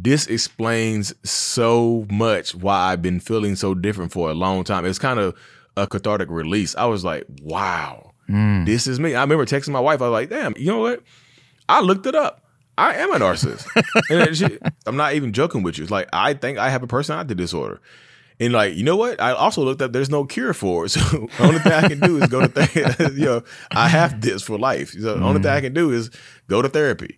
this 0.00 0.26
explains 0.26 1.14
so 1.28 2.06
much 2.10 2.54
why 2.54 2.92
I've 2.92 3.02
been 3.02 3.20
feeling 3.20 3.56
so 3.56 3.74
different 3.74 4.12
for 4.12 4.30
a 4.30 4.34
long 4.34 4.64
time." 4.64 4.84
It's 4.84 4.98
kind 4.98 5.18
of 5.18 5.36
a 5.76 5.86
cathartic 5.86 6.30
release. 6.30 6.76
I 6.76 6.86
was 6.86 7.04
like, 7.04 7.24
"Wow, 7.42 8.12
mm. 8.28 8.64
this 8.66 8.86
is 8.86 9.00
me." 9.00 9.14
I 9.14 9.22
remember 9.22 9.44
texting 9.44 9.70
my 9.70 9.80
wife. 9.80 10.00
I 10.00 10.08
was 10.08 10.12
like, 10.12 10.30
"Damn, 10.30 10.54
you 10.56 10.66
know 10.66 10.80
what? 10.80 11.02
I 11.68 11.80
looked 11.80 12.06
it 12.06 12.14
up. 12.14 12.44
I 12.76 12.94
am 12.94 13.12
a 13.12 13.18
narcissist." 13.18 13.66
and 14.10 14.36
she, 14.36 14.58
I'm 14.86 14.96
not 14.96 15.14
even 15.14 15.32
joking 15.32 15.62
with 15.62 15.78
you. 15.78 15.84
It's 15.84 15.90
like 15.90 16.08
I 16.12 16.34
think 16.34 16.58
I 16.58 16.70
have 16.70 16.82
a 16.82 16.86
personality 16.86 17.34
disorder. 17.34 17.80
And 18.40 18.52
like, 18.52 18.76
you 18.76 18.84
know 18.84 18.96
what? 18.96 19.20
I 19.20 19.32
also 19.32 19.64
looked 19.64 19.82
up. 19.82 19.92
There's 19.92 20.10
no 20.10 20.24
cure 20.24 20.54
for 20.54 20.84
it. 20.84 20.88
So 20.98 21.00
the 21.00 21.42
only 21.42 21.58
thing 21.58 21.72
I 21.72 21.88
can 21.88 22.00
do 22.00 22.22
is 22.22 22.28
go 22.28 22.40
to 22.40 22.48
therapy. 22.48 23.14
you 23.20 23.26
know, 23.26 23.42
I 23.72 23.88
have 23.88 24.20
this 24.20 24.42
for 24.42 24.58
life. 24.58 24.90
So 24.92 25.16
the 25.16 25.24
only 25.24 25.42
thing 25.42 25.50
I 25.50 25.60
can 25.60 25.74
do 25.74 25.90
is 25.90 26.10
go 26.46 26.62
to 26.62 26.68
therapy. 26.68 27.17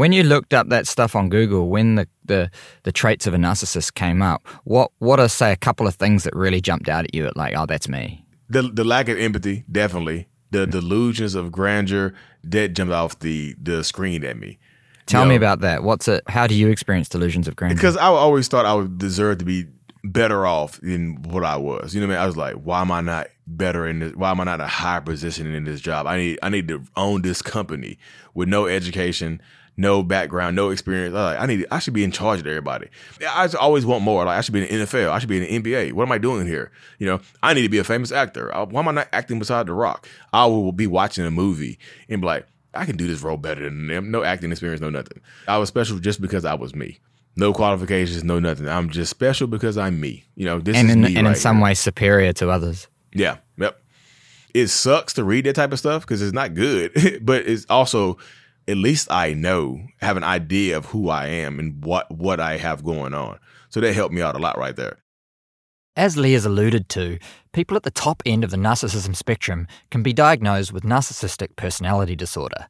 When 0.00 0.12
you 0.12 0.22
looked 0.22 0.54
up 0.54 0.70
that 0.70 0.86
stuff 0.86 1.14
on 1.14 1.28
Google, 1.28 1.68
when 1.68 1.96
the, 1.96 2.08
the, 2.24 2.50
the 2.84 2.90
traits 2.90 3.26
of 3.26 3.34
a 3.34 3.36
narcissist 3.36 3.92
came 3.92 4.22
up, 4.22 4.48
what 4.64 4.92
what 4.98 5.20
are 5.20 5.28
say 5.28 5.52
a 5.52 5.56
couple 5.56 5.86
of 5.86 5.94
things 5.96 6.24
that 6.24 6.34
really 6.34 6.62
jumped 6.62 6.88
out 6.88 7.04
at 7.04 7.14
you? 7.14 7.26
At 7.26 7.36
like, 7.36 7.52
oh, 7.54 7.66
that's 7.66 7.86
me. 7.86 8.24
The 8.48 8.62
the 8.62 8.82
lack 8.82 9.10
of 9.10 9.18
empathy, 9.18 9.64
definitely. 9.70 10.26
The 10.52 10.66
delusions 10.66 11.34
of 11.34 11.52
grandeur 11.52 12.14
that 12.44 12.68
jumped 12.68 12.94
off 12.94 13.18
the 13.18 13.54
the 13.60 13.84
screen 13.84 14.24
at 14.24 14.38
me. 14.38 14.58
Tell 15.04 15.24
you 15.24 15.28
me 15.28 15.34
know, 15.34 15.36
about 15.36 15.60
that. 15.60 15.82
What's 15.82 16.08
it? 16.08 16.24
How 16.28 16.46
do 16.46 16.54
you 16.54 16.68
experience 16.68 17.10
delusions 17.10 17.46
of 17.46 17.56
grandeur? 17.56 17.76
Because 17.76 17.98
I 17.98 18.06
always 18.06 18.48
thought 18.48 18.64
I 18.64 18.72
would 18.72 18.96
deserve 18.96 19.36
to 19.40 19.44
be 19.44 19.66
better 20.02 20.46
off 20.46 20.80
than 20.80 21.20
what 21.24 21.44
I 21.44 21.58
was. 21.58 21.94
You 21.94 22.00
know 22.00 22.06
what 22.06 22.14
I 22.14 22.16
mean? 22.16 22.22
I 22.22 22.26
was 22.26 22.38
like, 22.38 22.54
why 22.54 22.80
am 22.80 22.90
I 22.90 23.02
not 23.02 23.26
better 23.46 23.86
in 23.86 23.98
this? 23.98 24.14
Why 24.14 24.30
am 24.30 24.40
I 24.40 24.44
not 24.44 24.62
a 24.62 24.66
higher 24.66 25.02
position 25.02 25.54
in 25.54 25.64
this 25.64 25.82
job? 25.82 26.06
I 26.06 26.16
need 26.16 26.38
I 26.42 26.48
need 26.48 26.68
to 26.68 26.82
own 26.96 27.20
this 27.20 27.42
company 27.42 27.98
with 28.32 28.48
no 28.48 28.66
education, 28.66 29.42
no 29.80 30.02
background, 30.02 30.56
no 30.56 30.70
experience. 30.70 31.14
I, 31.14 31.32
like, 31.32 31.40
I 31.40 31.46
need 31.46 31.66
I 31.70 31.78
should 31.78 31.94
be 31.94 32.04
in 32.04 32.12
charge 32.12 32.40
of 32.40 32.46
everybody. 32.46 32.88
I 33.26 33.48
always 33.58 33.86
want 33.86 34.02
more. 34.02 34.24
Like 34.24 34.38
I 34.38 34.40
should 34.40 34.54
be 34.54 34.68
in 34.68 34.78
the 34.78 34.86
NFL. 34.86 35.10
I 35.10 35.18
should 35.18 35.28
be 35.28 35.44
in 35.44 35.62
the 35.62 35.70
NBA. 35.70 35.92
What 35.92 36.04
am 36.04 36.12
I 36.12 36.18
doing 36.18 36.46
here? 36.46 36.70
You 36.98 37.06
know, 37.06 37.20
I 37.42 37.54
need 37.54 37.62
to 37.62 37.68
be 37.68 37.78
a 37.78 37.84
famous 37.84 38.12
actor. 38.12 38.50
Why 38.70 38.80
am 38.80 38.88
I 38.88 38.92
not 38.92 39.08
acting 39.12 39.38
beside 39.38 39.66
The 39.66 39.72
Rock? 39.72 40.08
I 40.32 40.46
will 40.46 40.72
be 40.72 40.86
watching 40.86 41.24
a 41.24 41.30
movie 41.30 41.78
and 42.08 42.20
be 42.20 42.26
like, 42.26 42.46
I 42.74 42.84
can 42.84 42.96
do 42.96 43.06
this 43.06 43.22
role 43.22 43.36
better 43.36 43.64
than 43.64 43.88
them. 43.88 44.10
No 44.10 44.22
acting 44.22 44.52
experience, 44.52 44.80
no 44.80 44.90
nothing. 44.90 45.20
I 45.48 45.58
was 45.58 45.68
special 45.68 45.98
just 45.98 46.20
because 46.20 46.44
I 46.44 46.54
was 46.54 46.74
me 46.74 47.00
no 47.36 47.52
qualifications, 47.52 48.24
no 48.24 48.38
nothing. 48.38 48.68
I'm 48.68 48.90
just 48.90 49.10
special 49.10 49.46
because 49.46 49.78
I'm 49.78 50.00
me. 50.00 50.24
You 50.36 50.46
know, 50.46 50.60
this 50.60 50.76
and 50.76 50.90
in, 50.90 51.04
and 51.04 51.16
right 51.16 51.26
in 51.26 51.34
some 51.34 51.56
here. 51.56 51.64
way 51.64 51.74
superior 51.74 52.32
to 52.34 52.50
others. 52.50 52.88
Yeah, 53.12 53.38
yep. 53.56 53.80
It 54.52 54.68
sucks 54.68 55.14
to 55.14 55.24
read 55.24 55.46
that 55.46 55.54
type 55.54 55.72
of 55.72 55.78
stuff 55.78 56.02
because 56.02 56.22
it's 56.22 56.32
not 56.32 56.54
good, 56.54 57.20
but 57.22 57.46
it's 57.46 57.66
also 57.68 58.18
at 58.70 58.76
least 58.76 59.10
I 59.10 59.34
know, 59.34 59.80
have 60.00 60.16
an 60.16 60.24
idea 60.24 60.76
of 60.76 60.86
who 60.86 61.10
I 61.10 61.26
am 61.26 61.58
and 61.58 61.84
what 61.84 62.10
what 62.10 62.40
I 62.40 62.56
have 62.56 62.84
going 62.84 63.14
on. 63.14 63.38
So 63.68 63.80
that 63.80 63.94
helped 63.94 64.14
me 64.14 64.22
out 64.22 64.36
a 64.36 64.38
lot 64.38 64.58
right 64.58 64.76
there. 64.76 64.98
As 65.96 66.16
Lee 66.16 66.32
has 66.32 66.46
alluded 66.46 66.88
to, 66.90 67.18
people 67.52 67.76
at 67.76 67.82
the 67.82 67.90
top 67.90 68.22
end 68.24 68.44
of 68.44 68.50
the 68.50 68.56
narcissism 68.56 69.14
spectrum 69.14 69.66
can 69.90 70.02
be 70.02 70.12
diagnosed 70.12 70.72
with 70.72 70.84
narcissistic 70.84 71.56
personality 71.56 72.16
disorder. 72.16 72.68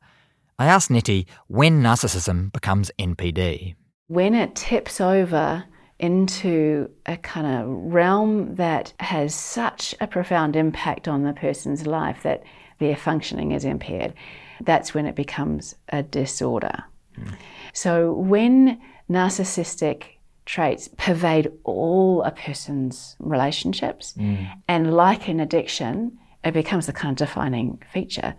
I 0.59 0.67
asked 0.67 0.91
Nettie 0.91 1.27
when 1.47 1.83
narcissism 1.83 2.53
becomes 2.53 2.91
NPD 2.99 3.77
when 4.11 4.35
it 4.35 4.57
tips 4.57 5.01
over 5.01 5.63
into 6.01 6.91
a 7.07 7.17
kind 7.19 7.47
of 7.47 7.69
realm 7.69 8.57
that 8.57 8.93
has 8.99 9.33
such 9.33 9.95
a 10.01 10.07
profound 10.09 10.57
impact 10.57 11.07
on 11.07 11.23
the 11.23 11.33
person's 11.33 11.87
life 11.87 12.25
that 12.25 12.43
their 12.81 12.97
functioning 12.97 13.53
is 13.53 13.65
impaired, 13.65 14.13
that's 14.61 14.95
when 14.95 15.07
it 15.07 15.15
becomes 15.15 15.75
a 15.89 16.03
disorder. 16.03 16.85
Mm. 17.19 17.35
So 17.73 18.13
when 18.13 18.81
narcissistic 19.09 20.05
traits 20.47 20.89
pervade 20.97 21.51
all 21.65 22.23
a 22.23 22.31
person's 22.31 23.17
relationships, 23.19 24.15
mm. 24.15 24.51
and 24.69 24.95
like 24.95 25.29
an 25.29 25.41
addiction, 25.41 26.19
it 26.45 26.53
becomes 26.53 26.87
the 26.87 26.93
kind 26.93 27.13
of 27.13 27.29
defining 27.29 27.81
feature 27.93 28.35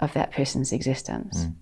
of 0.00 0.12
that 0.14 0.32
person's 0.32 0.72
existence. 0.72 1.44
Mm. 1.44 1.54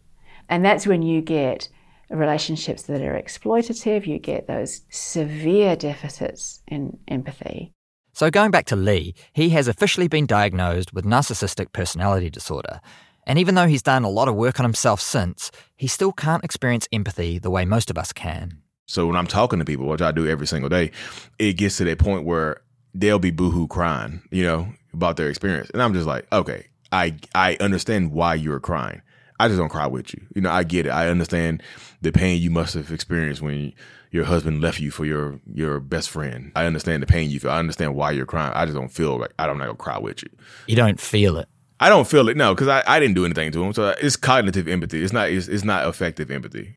And 0.48 0.64
that's 0.64 0.86
when 0.86 1.02
you 1.02 1.20
get 1.20 1.68
relationships 2.10 2.82
that 2.82 3.02
are 3.02 3.20
exploitative, 3.20 4.06
you 4.06 4.18
get 4.18 4.46
those 4.46 4.82
severe 4.90 5.76
deficits 5.76 6.62
in 6.66 6.98
empathy. 7.06 7.72
So, 8.12 8.30
going 8.30 8.50
back 8.50 8.66
to 8.66 8.76
Lee, 8.76 9.14
he 9.32 9.50
has 9.50 9.68
officially 9.68 10.08
been 10.08 10.26
diagnosed 10.26 10.92
with 10.92 11.04
narcissistic 11.04 11.72
personality 11.72 12.28
disorder. 12.28 12.80
And 13.26 13.38
even 13.38 13.54
though 13.54 13.66
he's 13.66 13.82
done 13.82 14.04
a 14.04 14.10
lot 14.10 14.28
of 14.28 14.34
work 14.34 14.58
on 14.58 14.64
himself 14.64 15.00
since, 15.00 15.50
he 15.76 15.86
still 15.86 16.12
can't 16.12 16.44
experience 16.44 16.88
empathy 16.92 17.38
the 17.38 17.50
way 17.50 17.64
most 17.64 17.90
of 17.90 17.98
us 17.98 18.12
can. 18.12 18.58
So, 18.86 19.06
when 19.06 19.16
I'm 19.16 19.26
talking 19.26 19.58
to 19.60 19.64
people, 19.64 19.86
which 19.86 20.02
I 20.02 20.10
do 20.10 20.26
every 20.26 20.46
single 20.46 20.68
day, 20.68 20.90
it 21.38 21.52
gets 21.52 21.76
to 21.76 21.84
that 21.84 21.98
point 21.98 22.24
where 22.24 22.62
they'll 22.92 23.20
be 23.20 23.30
boohoo 23.30 23.68
crying, 23.68 24.22
you 24.32 24.42
know, 24.42 24.66
about 24.92 25.16
their 25.16 25.28
experience. 25.28 25.70
And 25.70 25.82
I'm 25.82 25.94
just 25.94 26.06
like, 26.06 26.26
okay, 26.32 26.66
I, 26.90 27.14
I 27.34 27.56
understand 27.60 28.10
why 28.12 28.34
you're 28.34 28.58
crying. 28.58 29.02
I 29.38 29.48
just 29.48 29.58
don't 29.58 29.68
cry 29.68 29.86
with 29.86 30.12
you. 30.12 30.22
You 30.34 30.42
know, 30.42 30.50
I 30.50 30.64
get 30.64 30.86
it. 30.86 30.90
I 30.90 31.08
understand 31.08 31.62
the 32.02 32.12
pain 32.12 32.42
you 32.42 32.50
must 32.50 32.74
have 32.74 32.90
experienced 32.90 33.40
when 33.40 33.72
your 34.10 34.24
husband 34.24 34.60
left 34.60 34.80
you 34.80 34.90
for 34.90 35.04
your 35.04 35.40
your 35.54 35.80
best 35.80 36.10
friend. 36.10 36.52
I 36.54 36.66
understand 36.66 37.02
the 37.02 37.06
pain 37.06 37.30
you 37.30 37.40
feel. 37.40 37.50
I 37.50 37.58
understand 37.58 37.94
why 37.94 38.10
you're 38.10 38.26
crying. 38.26 38.52
I 38.54 38.66
just 38.66 38.76
don't 38.76 38.90
feel 38.92 39.18
like 39.18 39.32
I 39.38 39.46
don't 39.46 39.58
not 39.58 39.66
gonna 39.66 39.76
cry 39.76 39.98
with 39.98 40.22
you. 40.22 40.28
You 40.66 40.76
don't 40.76 41.00
feel 41.00 41.38
it. 41.38 41.48
I 41.80 41.88
don't 41.88 42.06
feel 42.06 42.28
it. 42.28 42.36
No, 42.36 42.54
because 42.54 42.68
I, 42.68 42.82
I 42.86 43.00
didn't 43.00 43.14
do 43.14 43.24
anything 43.24 43.50
to 43.52 43.64
him. 43.64 43.72
So 43.72 43.94
it's 44.00 44.16
cognitive 44.16 44.68
empathy. 44.68 45.02
It's 45.02 45.12
not 45.12 45.30
it's, 45.30 45.48
it's 45.48 45.64
not 45.64 45.88
effective 45.88 46.30
empathy. 46.30 46.76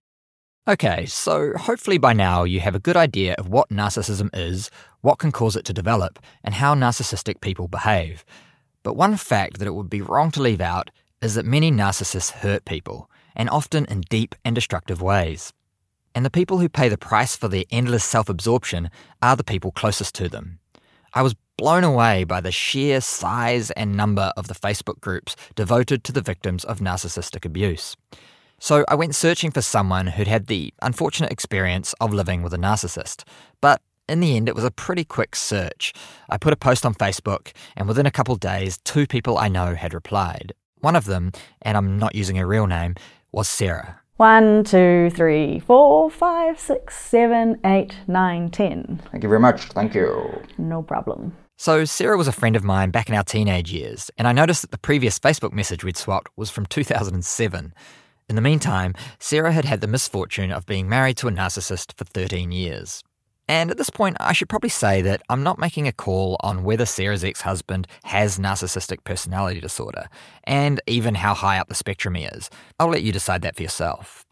Okay, 0.65 1.05
so 1.05 1.51
hopefully 1.57 1.97
by 1.97 2.13
now 2.13 2.45
you 2.45 2.61
have 2.61 2.73
a 2.73 2.79
good 2.79 2.95
idea 2.95 3.35
of 3.37 3.49
what 3.49 3.67
narcissism 3.67 4.29
is, 4.33 4.71
what 5.01 5.19
can 5.19 5.29
cause 5.29 5.57
it 5.57 5.65
to 5.65 5.73
develop, 5.73 6.19
and 6.41 6.55
how 6.55 6.73
narcissistic 6.73 7.41
people 7.41 7.67
behave. 7.67 8.23
But 8.81 8.95
one 8.95 9.17
fact 9.17 9.59
that 9.59 9.67
it 9.67 9.73
would 9.73 9.89
be 9.89 10.01
wrong 10.01 10.31
to 10.31 10.41
leave 10.41 10.61
out 10.61 10.89
is 11.21 11.35
that 11.35 11.45
many 11.45 11.69
narcissists 11.69 12.31
hurt 12.31 12.63
people, 12.63 13.09
and 13.35 13.49
often 13.49 13.83
in 13.85 14.01
deep 14.09 14.35
and 14.45 14.55
destructive 14.55 15.01
ways. 15.01 15.51
And 16.15 16.25
the 16.25 16.29
people 16.29 16.59
who 16.59 16.69
pay 16.69 16.87
the 16.87 16.97
price 16.97 17.35
for 17.35 17.49
their 17.49 17.65
endless 17.69 18.05
self 18.05 18.29
absorption 18.29 18.89
are 19.21 19.35
the 19.35 19.43
people 19.43 19.71
closest 19.71 20.15
to 20.15 20.29
them. 20.29 20.59
I 21.13 21.21
was 21.21 21.35
blown 21.57 21.83
away 21.83 22.23
by 22.23 22.41
the 22.41 22.51
sheer 22.51 22.99
size 22.99 23.69
and 23.71 23.95
number 23.95 24.33
of 24.35 24.47
the 24.47 24.55
Facebook 24.55 24.99
groups 24.99 25.35
devoted 25.55 26.03
to 26.03 26.11
the 26.11 26.21
victims 26.21 26.63
of 26.63 26.79
narcissistic 26.79 27.45
abuse. 27.45 27.95
So 28.59 28.83
I 28.87 28.95
went 28.95 29.15
searching 29.15 29.51
for 29.51 29.61
someone 29.61 30.07
who'd 30.07 30.27
had 30.27 30.47
the 30.47 30.73
unfortunate 30.81 31.31
experience 31.31 31.93
of 32.01 32.13
living 32.13 32.41
with 32.41 32.53
a 32.53 32.57
narcissist. 32.57 33.23
But 33.61 33.81
in 34.09 34.21
the 34.21 34.35
end, 34.35 34.49
it 34.49 34.55
was 34.55 34.63
a 34.63 34.71
pretty 34.71 35.03
quick 35.03 35.35
search. 35.35 35.93
I 36.29 36.37
put 36.37 36.53
a 36.53 36.57
post 36.57 36.85
on 36.85 36.95
Facebook, 36.95 37.51
and 37.77 37.87
within 37.87 38.05
a 38.05 38.11
couple 38.11 38.35
days, 38.35 38.79
two 38.83 39.05
people 39.05 39.37
I 39.37 39.49
know 39.49 39.75
had 39.75 39.93
replied. 39.93 40.53
One 40.79 40.95
of 40.95 41.05
them, 41.05 41.31
and 41.61 41.77
I'm 41.77 41.97
not 41.97 42.15
using 42.15 42.35
her 42.37 42.47
real 42.47 42.67
name, 42.67 42.95
was 43.31 43.47
Sarah. 43.47 44.02
One, 44.17 44.63
two, 44.63 45.09
three, 45.09 45.59
four, 45.59 46.11
five, 46.11 46.59
six, 46.59 46.95
seven, 46.95 47.59
eight, 47.65 47.95
nine, 48.07 48.51
ten. 48.51 49.01
Thank 49.11 49.23
you 49.23 49.29
very 49.29 49.39
much. 49.39 49.63
Thank 49.69 49.95
you. 49.95 50.39
No 50.59 50.83
problem. 50.83 51.35
So, 51.57 51.83
Sarah 51.83 52.17
was 52.17 52.27
a 52.27 52.31
friend 52.31 52.55
of 52.55 52.63
mine 52.63 52.91
back 52.91 53.09
in 53.09 53.15
our 53.15 53.23
teenage 53.23 53.71
years, 53.71 54.11
and 54.17 54.27
I 54.27 54.31
noticed 54.31 54.61
that 54.61 54.71
the 54.71 54.77
previous 54.77 55.17
Facebook 55.17 55.51
message 55.51 55.83
we'd 55.83 55.97
swapped 55.97 56.29
was 56.37 56.51
from 56.51 56.67
2007. 56.67 57.73
In 58.29 58.35
the 58.35 58.41
meantime, 58.41 58.93
Sarah 59.19 59.51
had 59.51 59.65
had 59.65 59.81
the 59.81 59.87
misfortune 59.87 60.51
of 60.51 60.65
being 60.67 60.87
married 60.87 61.17
to 61.17 61.27
a 61.27 61.31
narcissist 61.31 61.97
for 61.97 62.05
13 62.05 62.51
years. 62.51 63.03
And 63.47 63.69
at 63.69 63.77
this 63.77 63.89
point, 63.89 64.17
I 64.19 64.33
should 64.33 64.49
probably 64.49 64.69
say 64.69 65.01
that 65.01 65.21
I'm 65.29 65.43
not 65.43 65.59
making 65.59 65.87
a 65.87 65.91
call 65.91 66.37
on 66.41 66.63
whether 66.63 66.85
Sarah's 66.85 67.23
ex 67.23 67.41
husband 67.41 67.87
has 68.03 68.39
narcissistic 68.39 69.03
personality 69.03 69.59
disorder, 69.59 70.07
and 70.45 70.79
even 70.87 71.15
how 71.15 71.33
high 71.33 71.59
up 71.59 71.67
the 71.67 71.75
spectrum 71.75 72.15
he 72.15 72.23
is. 72.23 72.49
I'll 72.79 72.89
let 72.89 73.03
you 73.03 73.11
decide 73.11 73.41
that 73.41 73.55
for 73.55 73.63
yourself. 73.63 74.25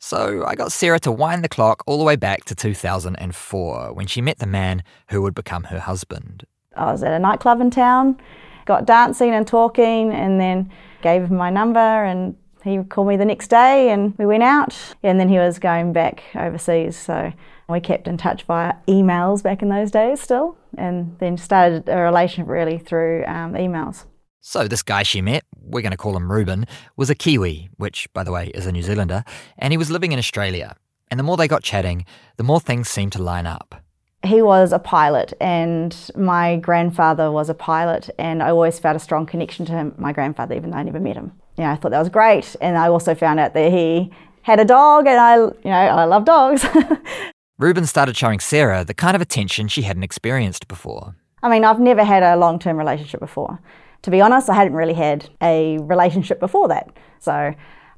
So 0.00 0.44
I 0.46 0.54
got 0.54 0.72
Sarah 0.72 1.00
to 1.00 1.12
wind 1.12 1.42
the 1.42 1.48
clock 1.48 1.82
all 1.86 1.98
the 1.98 2.04
way 2.04 2.16
back 2.16 2.44
to 2.46 2.54
2004 2.54 3.92
when 3.92 4.06
she 4.06 4.20
met 4.20 4.38
the 4.38 4.46
man 4.46 4.82
who 5.10 5.22
would 5.22 5.34
become 5.34 5.64
her 5.64 5.80
husband. 5.80 6.44
I 6.76 6.92
was 6.92 7.02
at 7.02 7.12
a 7.12 7.18
nightclub 7.18 7.60
in 7.60 7.70
town, 7.70 8.20
got 8.64 8.86
dancing 8.86 9.30
and 9.30 9.46
talking, 9.46 10.12
and 10.12 10.40
then 10.40 10.70
gave 11.02 11.24
him 11.24 11.36
my 11.36 11.50
number 11.50 11.80
and 11.80 12.36
he 12.64 12.78
called 12.84 13.08
me 13.08 13.16
the 13.16 13.24
next 13.24 13.48
day 13.48 13.90
and 13.90 14.16
we 14.18 14.26
went 14.26 14.42
out 14.42 14.76
and 15.02 15.18
then 15.18 15.28
he 15.28 15.38
was 15.38 15.58
going 15.58 15.92
back 15.92 16.22
overseas 16.34 16.96
so 16.96 17.32
we 17.68 17.80
kept 17.80 18.08
in 18.08 18.16
touch 18.16 18.44
via 18.44 18.74
emails 18.86 19.42
back 19.42 19.62
in 19.62 19.68
those 19.68 19.90
days 19.90 20.20
still, 20.20 20.56
and 20.76 21.16
then 21.18 21.36
started 21.36 21.88
a 21.88 21.98
relationship 21.98 22.48
really 22.48 22.78
through 22.78 23.24
um, 23.26 23.52
emails. 23.52 24.04
So, 24.40 24.66
this 24.66 24.82
guy 24.82 25.02
she 25.02 25.20
met, 25.20 25.44
we're 25.60 25.82
going 25.82 25.90
to 25.90 25.98
call 25.98 26.16
him 26.16 26.32
Ruben, 26.32 26.66
was 26.96 27.10
a 27.10 27.14
Kiwi, 27.14 27.68
which, 27.76 28.08
by 28.14 28.24
the 28.24 28.32
way, 28.32 28.50
is 28.54 28.66
a 28.66 28.72
New 28.72 28.82
Zealander, 28.82 29.24
and 29.58 29.72
he 29.72 29.76
was 29.76 29.90
living 29.90 30.12
in 30.12 30.18
Australia. 30.18 30.76
And 31.10 31.20
the 31.20 31.24
more 31.24 31.36
they 31.36 31.48
got 31.48 31.62
chatting, 31.62 32.06
the 32.36 32.44
more 32.44 32.60
things 32.60 32.88
seemed 32.88 33.12
to 33.12 33.22
line 33.22 33.46
up. 33.46 33.82
He 34.24 34.40
was 34.40 34.72
a 34.72 34.78
pilot, 34.78 35.34
and 35.40 35.94
my 36.16 36.56
grandfather 36.56 37.30
was 37.30 37.50
a 37.50 37.54
pilot, 37.54 38.08
and 38.18 38.42
I 38.42 38.50
always 38.50 38.78
felt 38.78 38.96
a 38.96 39.00
strong 39.00 39.26
connection 39.26 39.66
to 39.66 39.72
him, 39.72 39.94
my 39.98 40.12
grandfather, 40.12 40.54
even 40.54 40.70
though 40.70 40.78
I 40.78 40.82
never 40.82 41.00
met 41.00 41.16
him. 41.16 41.32
Yeah, 41.56 41.72
I 41.72 41.76
thought 41.76 41.90
that 41.90 41.98
was 41.98 42.08
great, 42.08 42.56
and 42.60 42.78
I 42.78 42.88
also 42.88 43.14
found 43.14 43.38
out 43.38 43.52
that 43.54 43.70
he 43.70 44.10
had 44.42 44.58
a 44.60 44.64
dog, 44.64 45.06
and 45.06 45.20
I, 45.20 45.36
you 45.36 45.52
know, 45.64 45.72
I 45.72 46.04
love 46.04 46.24
dogs. 46.24 46.64
Ruben 47.58 47.86
started 47.86 48.16
showing 48.16 48.38
Sarah 48.38 48.84
the 48.84 48.94
kind 48.94 49.16
of 49.16 49.20
attention 49.20 49.66
she 49.66 49.82
hadn't 49.82 50.04
experienced 50.04 50.68
before. 50.68 51.16
I 51.42 51.48
mean, 51.48 51.64
I've 51.64 51.80
never 51.80 52.04
had 52.04 52.22
a 52.22 52.36
long 52.36 52.60
term 52.60 52.76
relationship 52.76 53.18
before. 53.18 53.58
To 54.02 54.10
be 54.12 54.20
honest, 54.20 54.48
I 54.48 54.54
hadn't 54.54 54.74
really 54.74 54.94
had 54.94 55.28
a 55.42 55.78
relationship 55.78 56.38
before 56.38 56.68
that. 56.68 56.96
So 57.18 57.32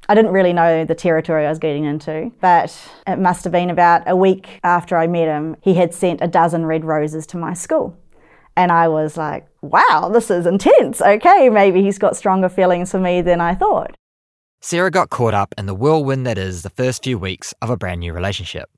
I 0.09 0.15
didn't 0.15 0.31
really 0.31 0.55
know 0.55 0.87
the 0.87 0.95
territory 0.95 1.45
I 1.45 1.51
was 1.51 1.59
getting 1.59 1.85
into, 1.85 2.33
but 2.41 2.75
it 3.07 3.19
must 3.19 3.45
have 3.45 3.53
been 3.53 3.69
about 3.69 4.05
a 4.07 4.17
week 4.17 4.61
after 4.65 4.97
I 4.97 5.07
met 5.07 5.29
him, 5.29 5.57
he 5.61 5.75
had 5.75 5.93
sent 5.93 6.23
a 6.23 6.27
dozen 6.27 6.65
red 6.65 6.87
roses 6.87 7.27
to 7.29 7.37
my 7.37 7.53
school. 7.53 7.95
And 8.57 8.73
I 8.73 8.89
was 8.89 9.19
like, 9.19 9.47
wow, 9.61 10.11
this 10.11 10.31
is 10.31 10.47
intense. 10.47 11.03
Okay, 11.03 11.51
maybe 11.51 11.83
he's 11.83 11.99
got 11.99 12.17
stronger 12.17 12.49
feelings 12.49 12.91
for 12.91 12.99
me 12.99 13.21
than 13.21 13.43
I 13.43 13.55
thought. 13.55 13.95
Sarah 14.63 14.91
got 14.91 15.11
caught 15.11 15.35
up 15.35 15.55
in 15.59 15.67
the 15.67 15.75
whirlwind 15.75 16.27
that 16.27 16.39
is 16.39 16.63
the 16.63 16.71
first 16.71 17.05
few 17.05 17.19
weeks 17.19 17.53
of 17.61 17.69
a 17.69 17.77
brand 17.77 18.01
new 18.01 18.15
relationship. 18.15 18.71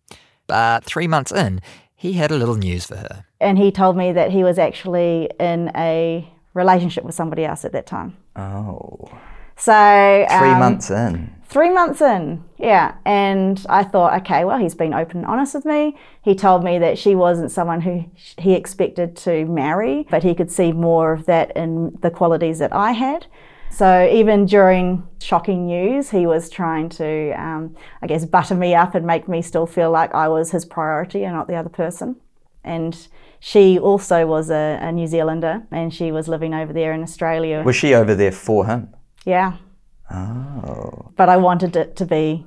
But 0.47 0.85
three 0.85 1.07
months 1.07 1.33
in, 1.33 1.61
he 1.95 2.15
had 2.15 2.31
a 2.31 2.37
little 2.37 2.57
news 2.57 2.87
for 2.87 2.97
her. 2.97 3.25
And 3.41 3.59
he 3.59 3.71
told 3.71 3.97
me 3.97 4.13
that 4.13 4.31
he 4.31 4.45
was 4.45 4.59
actually 4.59 5.31
in 5.39 5.71
a 5.77 6.29
relationship 6.55 7.05
with 7.05 7.15
somebody 7.15 7.45
else 7.45 7.65
at 7.65 7.73
that 7.73 7.87
time. 7.87 8.17
Oh. 8.37 9.11
So 9.57 10.27
three 10.29 10.51
um, 10.51 10.59
months 10.59 10.91
in. 10.91 11.35
Three 11.45 11.71
months 11.71 12.01
in, 12.01 12.43
yeah. 12.59 12.95
And 13.05 13.65
I 13.69 13.85
thought, 13.85 14.19
okay, 14.23 14.45
well, 14.45 14.59
he's 14.59 14.75
been 14.75 14.95
open 14.95 15.19
and 15.19 15.27
honest 15.27 15.55
with 15.55 15.67
me. 15.67 15.97
He 16.23 16.35
told 16.35 16.65
me 16.65 16.79
that 16.79 16.99
she 16.99 17.15
wasn't 17.15 17.51
someone 17.53 17.83
who 17.83 18.07
he 18.39 18.55
expected 18.55 19.17
to 19.19 19.45
marry, 19.45 20.07
but 20.11 20.23
he 20.23 20.35
could 20.35 20.51
see 20.51 20.73
more 20.73 21.13
of 21.13 21.27
that 21.27 21.55
in 21.55 21.99
the 22.01 22.11
qualities 22.11 22.59
that 22.59 22.73
I 22.73 22.93
had. 22.93 23.27
So 23.73 24.07
even 24.13 24.45
during 24.45 25.09
shocking 25.19 25.67
news, 25.67 26.11
he 26.11 26.27
was 26.27 26.51
trying 26.51 26.91
to, 26.91 27.33
um, 27.33 27.75
I 28.03 28.07
guess, 28.07 28.27
butter 28.27 28.55
me 28.55 28.75
up 28.75 28.95
and 28.95 29.07
make 29.07 29.29
me 29.29 29.41
still 29.41 29.67
feel 29.67 29.91
like 29.91 30.15
I 30.15 30.29
was 30.29 30.51
his 30.51 30.67
priority 30.67 31.25
and 31.25 31.35
not 31.35 31.49
the 31.49 31.55
other 31.55 31.71
person. 31.71 32.17
And 32.63 33.09
she 33.41 33.79
also 33.79 34.27
was 34.27 34.51
a, 34.51 34.79
a 34.83 34.93
New 34.93 35.07
Zealander 35.07 35.63
and 35.71 35.93
she 35.93 36.13
was 36.13 36.29
living 36.29 36.53
over 36.53 36.71
there 36.73 36.93
in 36.93 37.03
Australia. 37.03 37.63
Was 37.65 37.75
she 37.75 37.95
over 37.95 38.15
there 38.15 38.31
for 38.31 38.67
him? 38.67 38.95
Yeah. 39.25 39.57
Oh. 40.11 41.11
But 41.17 41.31
I 41.31 41.39
wanted 41.39 41.75
it 41.75 41.97
to 41.97 42.05
be, 42.05 42.47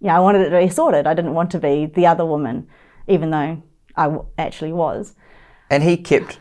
yeah, 0.00 0.16
I 0.16 0.20
wanted 0.20 0.46
it 0.46 0.50
to 0.50 0.58
be 0.58 0.70
sorted. 0.70 1.06
I 1.06 1.12
didn't 1.12 1.34
want 1.34 1.50
to 1.50 1.58
be 1.58 1.84
the 1.84 2.06
other 2.06 2.24
woman, 2.24 2.66
even 3.08 3.30
though 3.30 3.62
I 3.94 4.04
w- 4.04 4.24
actually 4.38 4.72
was. 4.72 5.14
And 5.68 5.82
he 5.82 5.98
kept, 5.98 6.40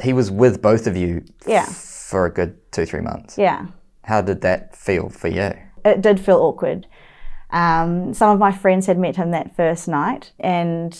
he 0.00 0.12
was 0.12 0.30
with 0.30 0.62
both 0.62 0.86
of 0.86 0.96
you. 0.96 1.24
Yeah 1.48 1.66
for 2.12 2.26
a 2.26 2.30
good 2.30 2.54
two, 2.72 2.84
three 2.84 3.00
months. 3.00 3.38
Yeah. 3.38 3.66
How 4.04 4.20
did 4.20 4.42
that 4.42 4.76
feel 4.76 5.08
for 5.08 5.28
you? 5.28 5.50
It 5.82 6.02
did 6.02 6.20
feel 6.20 6.36
awkward. 6.36 6.86
Um, 7.50 8.12
some 8.12 8.30
of 8.30 8.38
my 8.38 8.52
friends 8.52 8.86
had 8.86 8.98
met 8.98 9.16
him 9.16 9.30
that 9.30 9.56
first 9.56 9.88
night, 9.88 10.32
and 10.38 10.98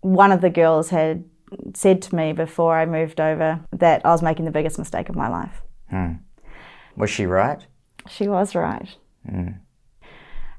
one 0.00 0.32
of 0.32 0.40
the 0.40 0.50
girls 0.50 0.90
had 0.90 1.24
said 1.74 2.02
to 2.02 2.14
me 2.16 2.32
before 2.32 2.76
I 2.76 2.84
moved 2.84 3.20
over 3.20 3.60
that 3.72 4.04
I 4.04 4.10
was 4.10 4.22
making 4.22 4.44
the 4.44 4.50
biggest 4.50 4.76
mistake 4.76 5.08
of 5.08 5.14
my 5.14 5.28
life. 5.28 5.62
Hmm. 5.88 6.14
Was 6.96 7.10
she 7.10 7.26
right? 7.26 7.64
She 8.08 8.26
was 8.26 8.56
right. 8.56 8.88
Hmm. 9.28 9.50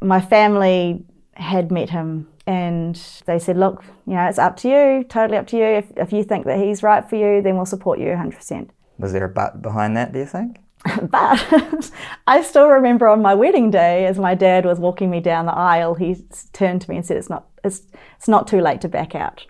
My 0.01 0.21
family 0.21 1.03
had 1.33 1.69
met 1.69 1.89
him 1.89 2.29
and 2.47 2.95
they 3.25 3.39
said, 3.39 3.57
Look, 3.57 3.83
you 4.07 4.13
know, 4.13 4.25
it's 4.27 4.39
up 4.39 4.55
to 4.57 4.69
you, 4.69 5.03
totally 5.03 5.37
up 5.37 5.47
to 5.47 5.57
you. 5.57 5.65
If, 5.65 5.91
if 5.97 6.13
you 6.13 6.23
think 6.23 6.45
that 6.45 6.59
he's 6.59 6.81
right 6.81 7.07
for 7.09 7.17
you, 7.17 7.41
then 7.41 7.55
we'll 7.57 7.65
support 7.65 7.99
you 7.99 8.07
100%. 8.07 8.69
Was 9.01 9.13
there 9.13 9.25
a 9.25 9.29
but 9.29 9.61
behind 9.61 9.97
that, 9.97 10.13
do 10.13 10.19
you 10.19 10.25
think? 10.25 10.59
but 11.01 11.91
I 12.27 12.41
still 12.41 12.67
remember 12.67 13.07
on 13.07 13.21
my 13.21 13.35
wedding 13.35 13.69
day, 13.69 14.05
as 14.05 14.17
my 14.17 14.33
dad 14.33 14.65
was 14.65 14.79
walking 14.79 15.11
me 15.11 15.19
down 15.19 15.45
the 15.45 15.53
aisle, 15.53 15.95
he 15.95 16.17
turned 16.53 16.81
to 16.81 16.89
me 16.89 16.97
and 16.97 17.05
said, 17.05 17.17
"It's 17.17 17.29
not, 17.29 17.47
it's, 17.63 17.83
it's 18.17 18.27
not 18.27 18.47
too 18.47 18.61
late 18.61 18.81
to 18.81 18.87
back 18.87 19.13
out." 19.13 19.45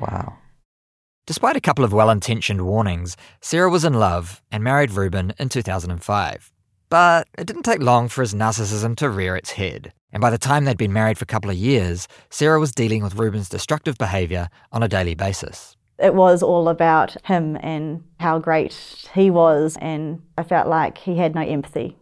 Wow. 0.00 0.38
Despite 1.26 1.56
a 1.56 1.60
couple 1.60 1.84
of 1.84 1.92
well-intentioned 1.92 2.64
warnings, 2.64 3.16
Sarah 3.40 3.68
was 3.68 3.84
in 3.84 3.94
love 3.94 4.42
and 4.52 4.62
married 4.62 4.92
Ruben 4.92 5.34
in 5.38 5.48
2005. 5.48 6.52
But 6.88 7.26
it 7.36 7.48
didn't 7.48 7.64
take 7.64 7.82
long 7.82 8.08
for 8.08 8.20
his 8.20 8.32
narcissism 8.32 8.96
to 8.96 9.10
rear 9.10 9.34
its 9.34 9.52
head. 9.52 9.92
And 10.12 10.20
by 10.20 10.30
the 10.30 10.38
time 10.38 10.64
they'd 10.64 10.78
been 10.78 10.92
married 10.92 11.18
for 11.18 11.24
a 11.24 11.26
couple 11.26 11.50
of 11.50 11.56
years, 11.56 12.06
Sarah 12.30 12.60
was 12.60 12.70
dealing 12.70 13.02
with 13.02 13.16
Ruben's 13.16 13.48
destructive 13.48 13.98
behaviour 13.98 14.48
on 14.70 14.84
a 14.84 14.88
daily 14.88 15.14
basis. 15.14 15.76
It 15.98 16.14
was 16.14 16.42
all 16.42 16.68
about 16.68 17.16
him 17.24 17.56
and 17.60 18.04
how 18.20 18.38
great 18.38 19.08
he 19.14 19.30
was, 19.30 19.76
and 19.80 20.22
I 20.36 20.42
felt 20.42 20.68
like 20.68 20.98
he 20.98 21.16
had 21.16 21.34
no 21.34 21.40
empathy. 21.40 21.96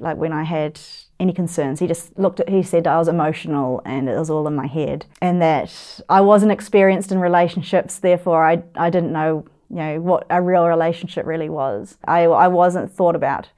Like 0.00 0.16
when 0.16 0.32
I 0.32 0.44
had 0.44 0.78
any 1.18 1.32
concerns, 1.32 1.80
he 1.80 1.86
just 1.86 2.16
looked 2.18 2.40
at, 2.40 2.48
he 2.48 2.62
said 2.62 2.86
I 2.86 2.98
was 2.98 3.08
emotional 3.08 3.82
and 3.84 4.08
it 4.08 4.16
was 4.16 4.30
all 4.30 4.46
in 4.46 4.54
my 4.54 4.66
head, 4.66 5.06
and 5.20 5.40
that 5.42 6.00
I 6.08 6.20
wasn't 6.20 6.52
experienced 6.52 7.10
in 7.10 7.18
relationships, 7.18 7.98
therefore 7.98 8.44
I, 8.44 8.62
I 8.76 8.90
didn't 8.90 9.12
know, 9.12 9.46
you 9.70 9.76
know, 9.76 10.00
what 10.00 10.26
a 10.30 10.42
real 10.42 10.66
relationship 10.66 11.26
really 11.26 11.48
was. 11.48 11.96
I, 12.04 12.24
I 12.24 12.48
wasn't 12.48 12.92
thought 12.92 13.16
about. 13.16 13.48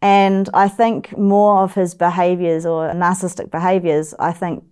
And 0.00 0.48
I 0.54 0.68
think 0.68 1.18
more 1.18 1.64
of 1.64 1.74
his 1.74 1.94
behaviors 1.94 2.64
or 2.64 2.88
narcissistic 2.90 3.50
behaviors, 3.50 4.14
I 4.20 4.32
think, 4.32 4.64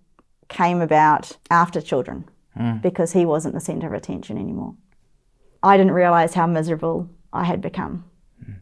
came 0.47 0.79
about 0.79 1.35
after 1.49 1.81
children 1.81 2.29
mm. 2.57 2.81
because 2.81 3.13
he 3.13 3.25
wasn't 3.25 3.53
the 3.53 3.59
centre 3.59 3.87
of 3.87 3.93
attention 3.93 4.37
anymore. 4.37 4.75
I 5.63 5.77
didn't 5.77 5.93
realise 5.93 6.33
how 6.33 6.47
miserable 6.47 7.09
I 7.33 7.43
had 7.43 7.61
become. 7.61 8.05
Mm. 8.43 8.55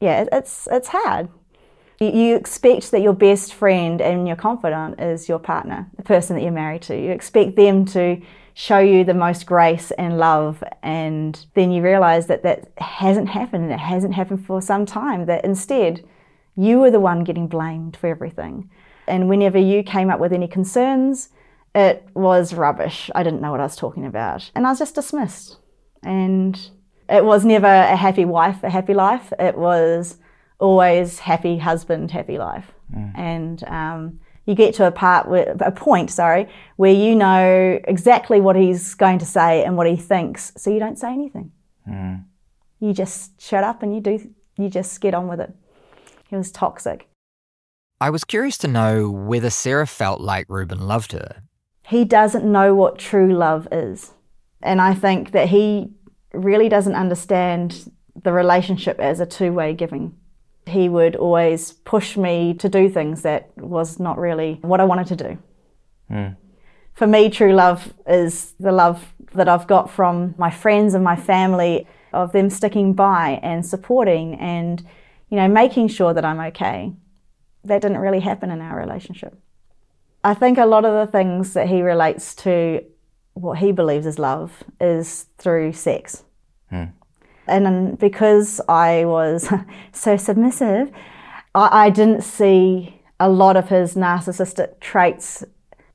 Yeah, 0.00 0.24
it's, 0.32 0.68
it's 0.70 0.88
hard. 0.88 1.28
You, 2.00 2.08
you 2.08 2.36
expect 2.36 2.90
that 2.90 3.02
your 3.02 3.12
best 3.12 3.54
friend 3.54 4.00
and 4.00 4.26
your 4.26 4.36
confidant 4.36 5.00
is 5.00 5.28
your 5.28 5.38
partner, 5.38 5.90
the 5.96 6.02
person 6.02 6.36
that 6.36 6.42
you're 6.42 6.52
married 6.52 6.82
to. 6.82 6.96
You 6.96 7.10
expect 7.10 7.56
them 7.56 7.84
to 7.86 8.20
show 8.54 8.78
you 8.78 9.04
the 9.04 9.14
most 9.14 9.46
grace 9.46 9.90
and 9.92 10.18
love, 10.18 10.62
and 10.82 11.46
then 11.54 11.72
you 11.72 11.82
realise 11.82 12.26
that 12.26 12.42
that 12.42 12.70
hasn't 12.76 13.28
happened 13.28 13.64
and 13.64 13.72
it 13.72 13.80
hasn't 13.80 14.14
happened 14.14 14.44
for 14.44 14.60
some 14.60 14.84
time, 14.84 15.24
that 15.26 15.44
instead, 15.44 16.04
you 16.54 16.78
were 16.78 16.90
the 16.90 17.00
one 17.00 17.24
getting 17.24 17.46
blamed 17.46 17.96
for 17.96 18.08
everything. 18.08 18.68
And 19.06 19.28
whenever 19.28 19.58
you 19.58 19.82
came 19.82 20.10
up 20.10 20.20
with 20.20 20.32
any 20.32 20.46
concerns, 20.46 21.30
it 21.74 22.06
was 22.14 22.52
rubbish. 22.52 23.10
I 23.14 23.22
didn't 23.22 23.40
know 23.40 23.50
what 23.50 23.60
I 23.60 23.64
was 23.64 23.76
talking 23.76 24.06
about. 24.06 24.50
And 24.54 24.66
I 24.66 24.70
was 24.70 24.78
just 24.78 24.94
dismissed. 24.94 25.58
And 26.02 26.58
it 27.08 27.24
was 27.24 27.44
never 27.44 27.66
a 27.66 27.96
happy 27.96 28.24
wife, 28.24 28.62
a 28.62 28.70
happy 28.70 28.94
life. 28.94 29.32
It 29.38 29.56
was 29.56 30.18
always 30.58 31.18
happy 31.18 31.58
husband, 31.58 32.10
happy 32.10 32.38
life. 32.38 32.72
Mm. 32.94 33.18
And 33.18 33.64
um, 33.64 34.20
you 34.46 34.54
get 34.54 34.74
to 34.74 34.86
a 34.86 34.92
part 34.92 35.28
where, 35.28 35.56
a 35.60 35.72
point, 35.72 36.10
sorry, 36.10 36.48
where 36.76 36.92
you 36.92 37.14
know 37.14 37.80
exactly 37.84 38.40
what 38.40 38.56
he's 38.56 38.94
going 38.94 39.18
to 39.20 39.26
say 39.26 39.64
and 39.64 39.76
what 39.76 39.86
he 39.86 39.96
thinks, 39.96 40.52
so 40.56 40.70
you 40.70 40.78
don't 40.78 40.98
say 40.98 41.12
anything. 41.12 41.52
Mm. 41.88 42.24
You 42.80 42.92
just 42.92 43.40
shut 43.40 43.64
up 43.64 43.82
and 43.82 43.94
you 43.94 44.00
do. 44.00 44.30
You 44.58 44.68
just 44.68 45.00
get 45.00 45.14
on 45.14 45.28
with 45.28 45.40
it. 45.40 45.54
He 46.28 46.36
was 46.36 46.50
toxic. 46.50 47.08
I 48.00 48.10
was 48.10 48.24
curious 48.24 48.58
to 48.58 48.68
know 48.68 49.08
whether 49.10 49.48
Sarah 49.48 49.86
felt 49.86 50.20
like 50.20 50.46
Ruben 50.48 50.80
loved 50.80 51.12
her 51.12 51.42
he 51.86 52.04
doesn't 52.04 52.44
know 52.44 52.74
what 52.74 52.98
true 52.98 53.34
love 53.34 53.68
is. 53.72 54.12
And 54.62 54.80
I 54.80 54.94
think 54.94 55.32
that 55.32 55.48
he 55.48 55.90
really 56.32 56.68
doesn't 56.68 56.94
understand 56.94 57.90
the 58.22 58.32
relationship 58.32 59.00
as 59.00 59.20
a 59.20 59.26
two 59.26 59.52
way 59.52 59.74
giving. 59.74 60.14
He 60.66 60.88
would 60.88 61.16
always 61.16 61.72
push 61.72 62.16
me 62.16 62.54
to 62.54 62.68
do 62.68 62.88
things 62.88 63.22
that 63.22 63.50
was 63.56 63.98
not 63.98 64.18
really 64.18 64.58
what 64.62 64.80
I 64.80 64.84
wanted 64.84 65.08
to 65.08 65.16
do. 65.16 65.38
Hmm. 66.08 66.28
For 66.94 67.06
me, 67.06 67.30
true 67.30 67.52
love 67.52 67.92
is 68.06 68.54
the 68.60 68.70
love 68.70 69.12
that 69.34 69.48
I've 69.48 69.66
got 69.66 69.90
from 69.90 70.34
my 70.38 70.50
friends 70.50 70.94
and 70.94 71.02
my 71.02 71.16
family, 71.16 71.86
of 72.12 72.32
them 72.32 72.50
sticking 72.50 72.92
by 72.92 73.40
and 73.42 73.64
supporting 73.64 74.34
and, 74.34 74.86
you 75.30 75.36
know, 75.36 75.48
making 75.48 75.88
sure 75.88 76.12
that 76.12 76.24
I'm 76.24 76.40
okay. 76.40 76.92
That 77.64 77.80
didn't 77.82 77.98
really 77.98 78.20
happen 78.20 78.50
in 78.50 78.60
our 78.60 78.76
relationship. 78.76 79.34
I 80.24 80.34
think 80.34 80.58
a 80.58 80.66
lot 80.66 80.84
of 80.84 80.94
the 80.94 81.10
things 81.10 81.54
that 81.54 81.68
he 81.68 81.82
relates 81.82 82.34
to 82.36 82.84
what 83.34 83.58
he 83.58 83.72
believes 83.72 84.06
is 84.06 84.18
love 84.18 84.62
is 84.80 85.26
through 85.38 85.72
sex. 85.72 86.24
Hmm. 86.70 86.84
And 87.46 87.66
then 87.66 87.94
because 87.96 88.60
I 88.68 89.04
was 89.04 89.48
so 89.92 90.16
submissive, 90.16 90.90
I, 91.54 91.86
I 91.86 91.90
didn't 91.90 92.22
see 92.22 93.00
a 93.18 93.28
lot 93.28 93.56
of 93.56 93.68
his 93.68 93.94
narcissistic 93.94 94.80
traits 94.80 95.44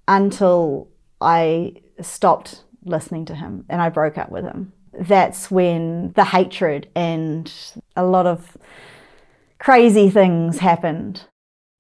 until 0.08 0.88
I 1.22 1.74
stopped 2.02 2.64
listening 2.84 3.26
to 3.26 3.36
him 3.36 3.66
and 3.70 3.82
I 3.82 3.90
broke 3.90 4.18
up 4.18 4.30
with 4.30 4.46
him. 4.46 4.74
That's 5.00 5.52
when 5.52 6.14
the 6.14 6.26
hatred 6.26 6.90
and 6.96 7.52
a 7.96 8.06
lot 8.06 8.26
of 8.26 8.58
crazy 9.60 10.10
things 10.10 10.60
happened. 10.60 11.26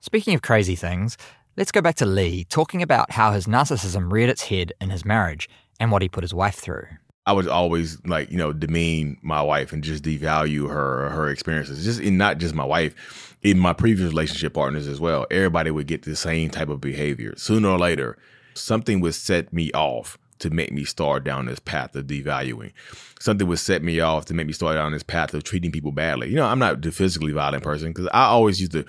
Speaking 0.01 0.35
of 0.35 0.41
crazy 0.41 0.75
things, 0.75 1.17
let's 1.57 1.71
go 1.71 1.81
back 1.81 1.95
to 1.95 2.05
Lee 2.05 2.45
talking 2.45 2.81
about 2.81 3.11
how 3.11 3.31
his 3.31 3.47
narcissism 3.47 4.11
reared 4.11 4.29
its 4.29 4.43
head 4.43 4.71
in 4.79 4.91
his 4.91 5.03
marriage 5.03 5.49
and 5.79 5.91
what 5.91 6.01
he 6.01 6.07
put 6.07 6.23
his 6.23 6.33
wife 6.33 6.55
through. 6.55 6.85
I 7.25 7.33
would 7.33 7.47
always 7.49 7.97
like 8.05 8.31
you 8.31 8.37
know 8.37 8.53
demean 8.53 9.17
my 9.21 9.41
wife 9.41 9.73
and 9.73 9.83
just 9.83 10.03
devalue 10.03 10.69
her 10.69 11.09
her 11.09 11.29
experiences. 11.29 11.83
Just 11.83 11.99
in 11.99 12.17
not 12.17 12.37
just 12.37 12.55
my 12.55 12.63
wife, 12.63 13.35
in 13.41 13.59
my 13.59 13.73
previous 13.73 14.09
relationship 14.09 14.53
partners 14.53 14.87
as 14.87 15.01
well. 15.01 15.25
Everybody 15.29 15.71
would 15.71 15.87
get 15.87 16.03
the 16.03 16.15
same 16.15 16.49
type 16.49 16.69
of 16.69 16.79
behavior. 16.79 17.33
Sooner 17.35 17.67
or 17.67 17.77
later, 17.77 18.17
something 18.53 19.01
would 19.01 19.15
set 19.15 19.51
me 19.51 19.71
off 19.73 20.17
to 20.39 20.49
make 20.51 20.71
me 20.71 20.85
start 20.85 21.23
down 21.23 21.47
this 21.47 21.59
path 21.59 21.95
of 21.95 22.05
devaluing. 22.05 22.71
Something 23.19 23.47
would 23.47 23.59
set 23.59 23.83
me 23.83 23.99
off 23.99 24.25
to 24.25 24.33
make 24.33 24.47
me 24.47 24.53
start 24.53 24.75
down 24.75 24.91
this 24.93 25.03
path 25.03 25.33
of 25.33 25.43
treating 25.43 25.71
people 25.71 25.91
badly. 25.91 26.29
You 26.29 26.35
know, 26.35 26.45
I'm 26.45 26.59
not 26.59 26.81
the 26.81 26.91
physically 26.91 27.33
violent 27.33 27.63
person 27.63 27.89
because 27.89 28.07
I 28.13 28.25
always 28.25 28.61
used 28.61 28.73
to. 28.73 28.85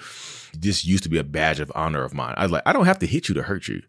This 0.52 0.84
used 0.84 1.02
to 1.04 1.08
be 1.08 1.18
a 1.18 1.24
badge 1.24 1.60
of 1.60 1.72
honor 1.74 2.04
of 2.04 2.14
mine. 2.14 2.34
I 2.36 2.42
was 2.42 2.52
like, 2.52 2.62
I 2.66 2.72
don't 2.72 2.86
have 2.86 2.98
to 3.00 3.06
hit 3.06 3.28
you 3.28 3.34
to 3.34 3.42
hurt 3.42 3.68
you. 3.68 3.82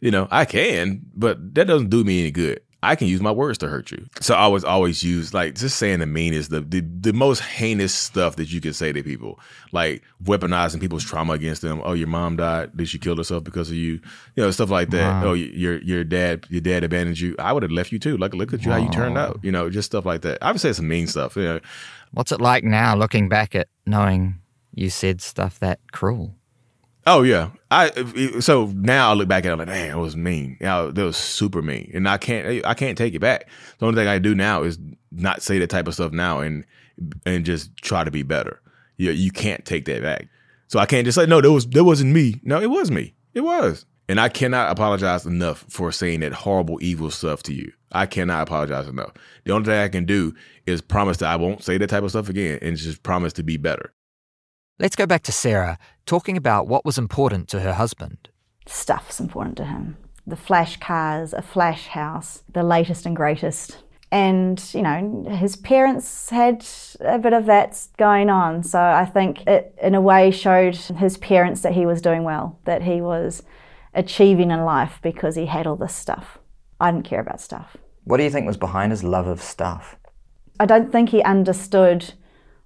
You 0.00 0.10
know, 0.10 0.28
I 0.30 0.44
can, 0.44 1.02
but 1.14 1.54
that 1.54 1.66
doesn't 1.66 1.90
do 1.90 2.04
me 2.04 2.20
any 2.20 2.30
good. 2.30 2.60
I 2.84 2.96
can 2.96 3.08
use 3.08 3.22
my 3.22 3.30
words 3.30 3.56
to 3.58 3.68
hurt 3.68 3.90
you. 3.90 4.06
So 4.20 4.34
I 4.34 4.46
was 4.46 4.62
always 4.62 5.02
use 5.02 5.32
like 5.32 5.54
just 5.54 5.78
saying 5.78 6.00
the 6.00 6.06
meanest, 6.06 6.50
the, 6.50 6.60
the 6.60 6.80
the 6.80 7.12
most 7.14 7.40
heinous 7.40 7.94
stuff 7.94 8.36
that 8.36 8.52
you 8.52 8.60
can 8.60 8.74
say 8.74 8.92
to 8.92 9.02
people, 9.02 9.40
like 9.72 10.02
weaponizing 10.22 10.80
people's 10.80 11.02
trauma 11.02 11.32
against 11.32 11.62
them. 11.62 11.80
Oh, 11.82 11.94
your 11.94 12.08
mom 12.08 12.36
died. 12.36 12.76
Did 12.76 12.88
she 12.88 12.98
kill 12.98 13.16
herself 13.16 13.42
because 13.42 13.70
of 13.70 13.76
you? 13.76 14.00
You 14.36 14.42
know, 14.42 14.50
stuff 14.50 14.68
like 14.68 14.90
that. 14.90 15.24
Oh, 15.24 15.32
your 15.32 15.78
your 15.78 16.04
dad 16.04 16.46
your 16.50 16.60
dad 16.60 16.84
abandoned 16.84 17.18
you. 17.18 17.34
I 17.38 17.54
would 17.54 17.62
have 17.62 17.72
left 17.72 17.90
you 17.90 17.98
too. 17.98 18.18
Like 18.18 18.34
look 18.34 18.52
at 18.52 18.66
you 18.66 18.70
how 18.70 18.76
you 18.76 18.90
turned 18.90 19.16
out. 19.16 19.40
You 19.42 19.50
know, 19.50 19.70
just 19.70 19.86
stuff 19.86 20.04
like 20.04 20.20
that. 20.20 20.38
I 20.42 20.52
would 20.52 20.60
say 20.60 20.74
some 20.74 20.86
mean 20.86 21.06
stuff. 21.06 21.36
You 21.36 21.44
know, 21.44 21.60
What's 22.12 22.32
it 22.32 22.40
like 22.40 22.64
now 22.64 22.94
looking 22.94 23.30
back 23.30 23.54
at 23.54 23.68
knowing 23.86 24.40
you 24.74 24.90
said 24.90 25.20
stuff 25.20 25.58
that 25.60 25.80
cruel? 25.92 26.34
Oh 27.06 27.22
yeah, 27.22 27.50
I 27.70 27.90
so 28.40 28.72
now 28.74 29.10
I 29.10 29.14
look 29.14 29.28
back 29.28 29.44
at 29.44 29.52
it 29.52 29.56
like, 29.56 29.68
man, 29.68 29.90
it 29.90 30.00
was 30.00 30.16
mean. 30.16 30.56
Yeah, 30.60 30.90
that 30.92 31.04
was 31.04 31.16
super 31.18 31.60
mean, 31.60 31.90
and 31.92 32.08
I 32.08 32.16
can't, 32.16 32.64
I 32.64 32.72
can't 32.72 32.96
take 32.96 33.14
it 33.14 33.18
back. 33.18 33.48
The 33.78 33.86
only 33.86 34.00
thing 34.00 34.08
I 34.08 34.18
do 34.18 34.34
now 34.34 34.62
is 34.62 34.78
not 35.12 35.42
say 35.42 35.58
that 35.58 35.68
type 35.68 35.86
of 35.86 35.94
stuff 35.94 36.12
now, 36.12 36.40
and 36.40 36.64
and 37.26 37.44
just 37.44 37.76
try 37.76 38.04
to 38.04 38.10
be 38.10 38.22
better. 38.22 38.60
You 38.96 39.10
you 39.10 39.30
can't 39.30 39.64
take 39.66 39.84
that 39.84 40.02
back. 40.02 40.28
So 40.68 40.78
I 40.78 40.86
can't 40.86 41.04
just 41.04 41.16
say 41.16 41.26
no, 41.26 41.40
that 41.40 41.52
was 41.52 41.66
that 41.68 41.84
wasn't 41.84 42.12
me. 42.12 42.40
No, 42.42 42.60
it 42.60 42.70
was 42.70 42.90
me. 42.90 43.14
It 43.34 43.42
was, 43.42 43.84
and 44.08 44.18
I 44.18 44.28
cannot 44.28 44.70
apologize 44.70 45.26
enough 45.26 45.64
for 45.68 45.92
saying 45.92 46.20
that 46.20 46.32
horrible, 46.32 46.78
evil 46.80 47.10
stuff 47.10 47.42
to 47.44 47.54
you. 47.54 47.72
I 47.92 48.06
cannot 48.06 48.42
apologize 48.42 48.88
enough. 48.88 49.12
The 49.44 49.52
only 49.52 49.66
thing 49.66 49.78
I 49.78 49.88
can 49.88 50.04
do 50.04 50.34
is 50.66 50.80
promise 50.80 51.18
that 51.18 51.28
I 51.28 51.36
won't 51.36 51.62
say 51.62 51.78
that 51.78 51.86
type 51.88 52.02
of 52.02 52.10
stuff 52.10 52.28
again, 52.28 52.58
and 52.60 52.76
just 52.76 53.02
promise 53.02 53.32
to 53.34 53.42
be 53.42 53.56
better. 53.56 53.92
Let's 54.80 54.96
go 54.96 55.06
back 55.06 55.22
to 55.24 55.32
Sarah 55.32 55.78
talking 56.04 56.36
about 56.36 56.66
what 56.66 56.84
was 56.84 56.98
important 56.98 57.48
to 57.50 57.60
her 57.60 57.74
husband. 57.74 58.28
Stuff's 58.66 59.20
important 59.20 59.56
to 59.58 59.64
him. 59.64 59.96
The 60.26 60.36
flash 60.36 60.78
cars, 60.80 61.32
a 61.32 61.42
flash 61.42 61.86
house, 61.86 62.42
the 62.52 62.64
latest 62.64 63.06
and 63.06 63.14
greatest. 63.14 63.78
And, 64.10 64.60
you 64.74 64.82
know, 64.82 65.26
his 65.30 65.54
parents 65.54 66.28
had 66.30 66.66
a 67.00 67.20
bit 67.20 67.32
of 67.32 67.46
that 67.46 67.86
going 67.98 68.28
on. 68.28 68.64
So 68.64 68.80
I 68.80 69.04
think 69.04 69.46
it, 69.46 69.78
in 69.80 69.94
a 69.94 70.00
way, 70.00 70.32
showed 70.32 70.74
his 70.74 71.18
parents 71.18 71.60
that 71.60 71.74
he 71.74 71.86
was 71.86 72.02
doing 72.02 72.24
well, 72.24 72.58
that 72.64 72.82
he 72.82 73.00
was 73.00 73.44
achieving 73.94 74.50
in 74.50 74.64
life 74.64 74.98
because 75.02 75.36
he 75.36 75.46
had 75.46 75.68
all 75.68 75.76
this 75.76 75.94
stuff. 75.94 76.38
I 76.80 76.90
didn't 76.90 77.06
care 77.06 77.20
about 77.20 77.40
stuff. 77.40 77.76
What 78.02 78.16
do 78.16 78.24
you 78.24 78.30
think 78.30 78.44
was 78.44 78.56
behind 78.56 78.90
his 78.90 79.04
love 79.04 79.28
of 79.28 79.40
stuff? 79.40 79.96
I 80.58 80.66
don't 80.66 80.90
think 80.90 81.10
he 81.10 81.22
understood 81.22 82.14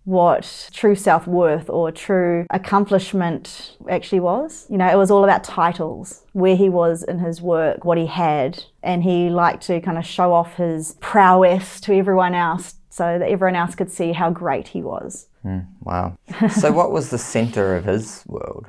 what 0.09 0.71
true 0.73 0.95
self 0.95 1.27
worth 1.27 1.69
or 1.69 1.93
true 1.93 2.47
accomplishment 2.49 3.77
actually 3.91 4.21
was. 4.21 4.67
You 4.71 4.79
know, 4.79 4.89
it 4.89 4.97
was 4.97 5.11
all 5.11 5.23
about 5.23 5.45
titles, 5.45 6.25
where 6.33 6.57
he 6.57 6.71
was 6.71 7.03
in 7.03 7.19
his 7.19 7.43
work, 7.43 7.85
what 7.85 7.99
he 7.99 8.07
had, 8.07 8.65
and 8.83 9.03
he 9.03 9.29
liked 9.29 9.65
to 9.67 9.83
kind 9.83 9.99
of 9.99 10.07
show 10.07 10.33
off 10.33 10.55
his 10.55 10.97
prowess 11.01 11.79
to 11.83 11.95
everyone 11.95 12.35
else 12.35 12.77
so 12.89 13.19
that 13.19 13.29
everyone 13.29 13.55
else 13.55 13.75
could 13.75 13.93
see 13.93 14.13
how 14.13 14.31
great 14.31 14.69
he 14.69 14.81
was. 14.81 15.27
Hmm, 15.43 15.59
wow. 15.83 16.17
so, 16.51 16.73
what 16.81 16.91
was 16.91 17.11
the 17.11 17.19
center 17.19 17.77
of 17.77 17.85
his 17.85 18.25
world? 18.27 18.67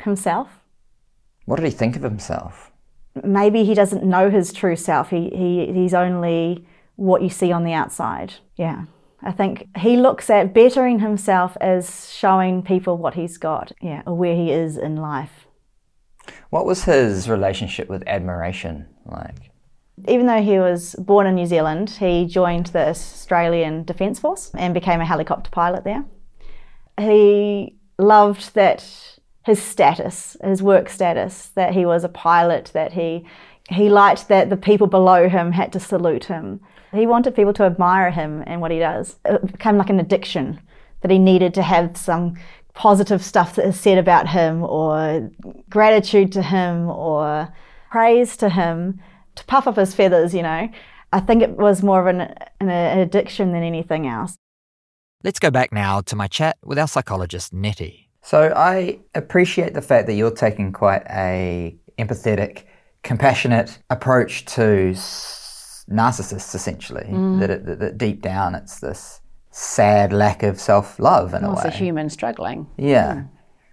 Himself. 0.00 0.48
What 1.44 1.56
did 1.56 1.66
he 1.66 1.72
think 1.72 1.94
of 1.94 2.02
himself? 2.02 2.72
Maybe 3.22 3.64
he 3.64 3.74
doesn't 3.74 4.02
know 4.02 4.30
his 4.30 4.50
true 4.50 4.76
self. 4.76 5.10
He, 5.10 5.28
he 5.28 5.72
he's 5.74 5.92
only 5.92 6.66
what 6.96 7.20
you 7.20 7.28
see 7.28 7.52
on 7.52 7.64
the 7.64 7.74
outside. 7.74 8.34
Yeah. 8.56 8.86
I 9.24 9.32
think 9.32 9.68
he 9.78 9.96
looks 9.96 10.28
at 10.28 10.52
bettering 10.52 10.98
himself 10.98 11.56
as 11.60 12.12
showing 12.12 12.62
people 12.62 12.98
what 12.98 13.14
he's 13.14 13.38
got, 13.38 13.72
yeah, 13.80 14.02
or 14.06 14.14
where 14.14 14.36
he 14.36 14.52
is 14.52 14.76
in 14.76 14.96
life. 14.96 15.46
What 16.50 16.66
was 16.66 16.84
his 16.84 17.28
relationship 17.28 17.88
with 17.88 18.06
admiration 18.06 18.86
like? 19.06 19.50
Even 20.06 20.26
though 20.26 20.42
he 20.42 20.58
was 20.58 20.94
born 20.96 21.26
in 21.26 21.36
New 21.36 21.46
Zealand, 21.46 21.88
he 21.90 22.26
joined 22.26 22.66
the 22.66 22.88
Australian 22.88 23.84
Defence 23.84 24.20
Force 24.20 24.50
and 24.54 24.74
became 24.74 25.00
a 25.00 25.06
helicopter 25.06 25.50
pilot 25.50 25.84
there. 25.84 26.04
He 26.98 27.76
loved 27.98 28.54
that 28.54 28.84
his 29.44 29.62
status, 29.62 30.36
his 30.42 30.62
work 30.62 30.88
status, 30.88 31.46
that 31.54 31.74
he 31.74 31.86
was 31.86 32.04
a 32.04 32.08
pilot, 32.08 32.70
that 32.74 32.92
he 32.92 33.26
he 33.70 33.88
liked 33.88 34.28
that 34.28 34.50
the 34.50 34.58
people 34.58 34.86
below 34.86 35.26
him 35.26 35.52
had 35.52 35.72
to 35.72 35.80
salute 35.80 36.24
him. 36.24 36.60
He 36.94 37.06
wanted 37.06 37.34
people 37.34 37.52
to 37.54 37.64
admire 37.64 38.10
him 38.10 38.42
and 38.46 38.60
what 38.60 38.70
he 38.70 38.78
does. 38.78 39.16
It 39.24 39.52
became 39.52 39.76
like 39.76 39.90
an 39.90 40.00
addiction 40.00 40.60
that 41.00 41.10
he 41.10 41.18
needed 41.18 41.54
to 41.54 41.62
have 41.62 41.96
some 41.96 42.34
positive 42.74 43.22
stuff 43.22 43.56
that 43.56 43.66
is 43.66 43.78
said 43.78 43.98
about 43.98 44.28
him 44.28 44.62
or 44.62 45.30
gratitude 45.70 46.32
to 46.32 46.42
him 46.42 46.88
or 46.88 47.52
praise 47.90 48.36
to 48.38 48.48
him 48.48 49.00
to 49.36 49.44
puff 49.46 49.66
up 49.66 49.76
his 49.76 49.94
feathers, 49.94 50.34
you 50.34 50.42
know. 50.42 50.68
I 51.12 51.20
think 51.20 51.42
it 51.42 51.56
was 51.56 51.82
more 51.82 52.00
of 52.00 52.06
an, 52.06 52.34
an 52.60 52.98
addiction 52.98 53.52
than 53.52 53.62
anything 53.62 54.06
else. 54.06 54.36
Let's 55.22 55.38
go 55.38 55.50
back 55.50 55.72
now 55.72 56.00
to 56.02 56.16
my 56.16 56.26
chat 56.26 56.56
with 56.64 56.78
our 56.78 56.88
psychologist, 56.88 57.52
Nettie. 57.52 58.10
So, 58.22 58.52
I 58.56 58.98
appreciate 59.14 59.74
the 59.74 59.82
fact 59.82 60.06
that 60.06 60.14
you're 60.14 60.30
taking 60.30 60.72
quite 60.72 61.02
a 61.10 61.76
empathetic, 61.98 62.64
compassionate 63.02 63.78
approach 63.90 64.44
to 64.46 64.90
s- 64.90 65.43
narcissists, 65.90 66.54
essentially. 66.54 67.06
That, 67.38 67.50
it, 67.50 67.66
that, 67.66 67.78
that 67.80 67.98
deep 67.98 68.22
down 68.22 68.54
it's 68.54 68.80
this 68.80 69.20
sad 69.54 70.12
lack 70.12 70.42
of 70.42 70.60
self 70.60 70.98
love 70.98 71.32
in 71.32 71.44
a 71.44 71.48
Well, 71.48 71.56
it's 71.56 71.64
a 71.64 71.70
human 71.70 72.10
struggling. 72.10 72.66
Yeah. 72.76 73.14
Hmm. 73.14 73.26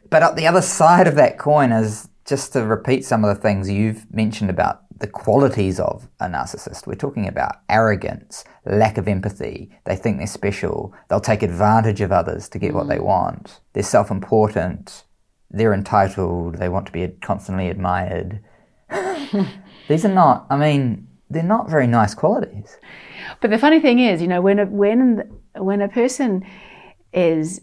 But 0.09 0.23
at 0.23 0.35
the 0.35 0.45
other 0.45 0.61
side 0.61 1.07
of 1.07 1.15
that 1.15 1.39
coin 1.39 1.71
is 1.71 2.09
just 2.25 2.53
to 2.53 2.65
repeat 2.65 3.03
some 3.03 3.25
of 3.25 3.35
the 3.35 3.41
things 3.41 3.69
you've 3.69 4.05
mentioned 4.13 4.49
about 4.49 4.83
the 4.99 5.07
qualities 5.07 5.79
of 5.79 6.07
a 6.19 6.27
narcissist. 6.27 6.85
We're 6.85 6.93
talking 6.93 7.27
about 7.27 7.55
arrogance, 7.67 8.43
lack 8.65 8.99
of 8.99 9.07
empathy. 9.07 9.71
They 9.85 9.95
think 9.95 10.17
they're 10.17 10.27
special. 10.27 10.93
They'll 11.09 11.19
take 11.19 11.41
advantage 11.41 12.01
of 12.01 12.11
others 12.11 12.47
to 12.49 12.59
get 12.59 12.75
what 12.75 12.87
they 12.87 12.97
hmm. 12.97 13.05
want. 13.05 13.59
They're 13.73 13.83
self 13.83 14.11
important. 14.11 15.05
They're 15.49 15.73
entitled. 15.73 16.55
They 16.55 16.69
want 16.69 16.85
to 16.85 16.91
be 16.91 17.07
constantly 17.21 17.69
admired. 17.69 18.41
These 19.87 20.05
are 20.05 20.13
not, 20.13 20.45
I 20.49 20.57
mean, 20.57 21.07
they're 21.31 21.43
not 21.43 21.69
very 21.69 21.87
nice 21.87 22.13
qualities. 22.13 22.77
But 23.39 23.49
the 23.49 23.57
funny 23.57 23.79
thing 23.79 23.99
is, 23.99 24.21
you 24.21 24.27
know, 24.27 24.41
when 24.41 24.59
a, 24.59 24.65
when 24.65 25.31
when 25.55 25.81
a 25.81 25.89
person 25.89 26.45
is 27.13 27.61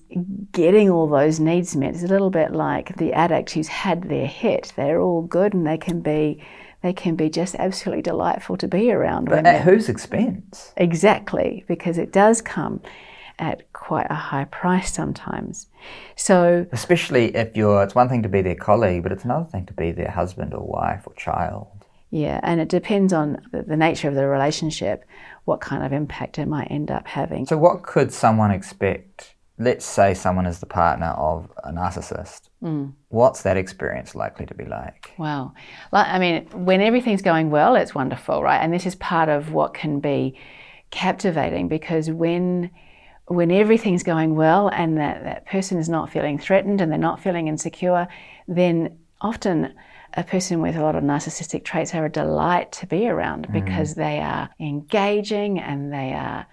getting 0.52 0.90
all 0.90 1.06
those 1.08 1.40
needs 1.40 1.74
met, 1.74 1.94
it's 1.94 2.02
a 2.02 2.08
little 2.08 2.30
bit 2.30 2.52
like 2.52 2.96
the 2.96 3.12
addict 3.12 3.50
who's 3.52 3.68
had 3.68 4.08
their 4.08 4.26
hit. 4.26 4.72
They're 4.76 5.00
all 5.00 5.22
good 5.22 5.54
and 5.54 5.66
they 5.66 5.78
can 5.78 6.00
be 6.00 6.42
they 6.82 6.92
can 6.92 7.16
be 7.16 7.28
just 7.28 7.54
absolutely 7.56 8.02
delightful 8.02 8.56
to 8.56 8.68
be 8.68 8.92
around. 8.92 9.26
But 9.26 9.46
at 9.46 9.62
whose 9.62 9.88
expense? 9.88 10.72
Exactly, 10.76 11.64
because 11.66 11.98
it 11.98 12.12
does 12.12 12.40
come 12.40 12.80
at 13.38 13.72
quite 13.72 14.06
a 14.10 14.14
high 14.14 14.44
price 14.44 14.92
sometimes. 14.92 15.66
So, 16.16 16.66
Especially 16.72 17.34
if 17.36 17.56
you're, 17.56 17.82
it's 17.82 17.94
one 17.94 18.08
thing 18.08 18.22
to 18.22 18.28
be 18.28 18.42
their 18.42 18.54
colleague, 18.54 19.02
but 19.02 19.12
it's 19.12 19.24
another 19.24 19.44
thing 19.44 19.66
to 19.66 19.72
be 19.72 19.92
their 19.92 20.10
husband 20.10 20.54
or 20.54 20.66
wife 20.66 21.02
or 21.06 21.14
child. 21.14 21.77
Yeah, 22.10 22.40
and 22.42 22.60
it 22.60 22.68
depends 22.68 23.12
on 23.12 23.40
the, 23.52 23.76
nature 23.76 24.08
of 24.08 24.14
the 24.14 24.26
relationship, 24.26 25.04
what 25.44 25.60
kind 25.60 25.84
of 25.84 25.92
impact 25.92 26.38
it 26.38 26.46
might 26.46 26.70
end 26.70 26.90
up 26.90 27.06
having. 27.06 27.46
So, 27.46 27.58
what 27.58 27.82
could 27.82 28.12
someone 28.12 28.50
expect? 28.50 29.34
Let's 29.58 29.84
say 29.84 30.14
someone 30.14 30.46
is 30.46 30.60
the 30.60 30.66
partner 30.66 31.08
of 31.18 31.50
a 31.64 31.72
narcissist. 31.72 32.48
Mm. 32.62 32.92
What's 33.08 33.42
that 33.42 33.56
experience 33.56 34.14
likely 34.14 34.46
to 34.46 34.54
be 34.54 34.64
like? 34.64 35.12
Wow. 35.18 35.52
Like, 35.92 36.06
I 36.06 36.18
mean, 36.18 36.46
when 36.52 36.80
everything's 36.80 37.22
going 37.22 37.50
well, 37.50 37.74
it's 37.74 37.94
wonderful, 37.94 38.42
right? 38.42 38.58
And 38.58 38.72
this 38.72 38.86
is 38.86 38.94
part 38.94 39.28
of 39.28 39.52
what 39.52 39.74
can 39.74 39.98
be 39.98 40.38
captivating 40.90 41.68
because 41.68 42.10
when 42.10 42.70
when 43.26 43.50
everything's 43.50 44.02
going 44.02 44.34
well 44.34 44.68
and 44.68 44.96
that, 44.96 45.22
that 45.24 45.44
person 45.44 45.76
is 45.76 45.88
not 45.88 46.10
feeling 46.10 46.38
threatened 46.38 46.80
and 46.80 46.90
they're 46.90 46.98
not 46.98 47.20
feeling 47.20 47.46
insecure, 47.46 48.08
then 48.46 48.98
often 49.20 49.74
a 50.14 50.24
person 50.24 50.60
with 50.60 50.76
a 50.76 50.82
lot 50.82 50.96
of 50.96 51.04
narcissistic 51.04 51.64
traits 51.64 51.94
are 51.94 52.06
a 52.06 52.10
delight 52.10 52.72
to 52.72 52.86
be 52.86 53.08
around 53.08 53.48
mm. 53.48 53.52
because 53.52 53.94
they 53.94 54.18
are 54.18 54.48
engaging 54.58 55.58
and 55.58 55.92
they 55.92 56.12
are 56.12 56.46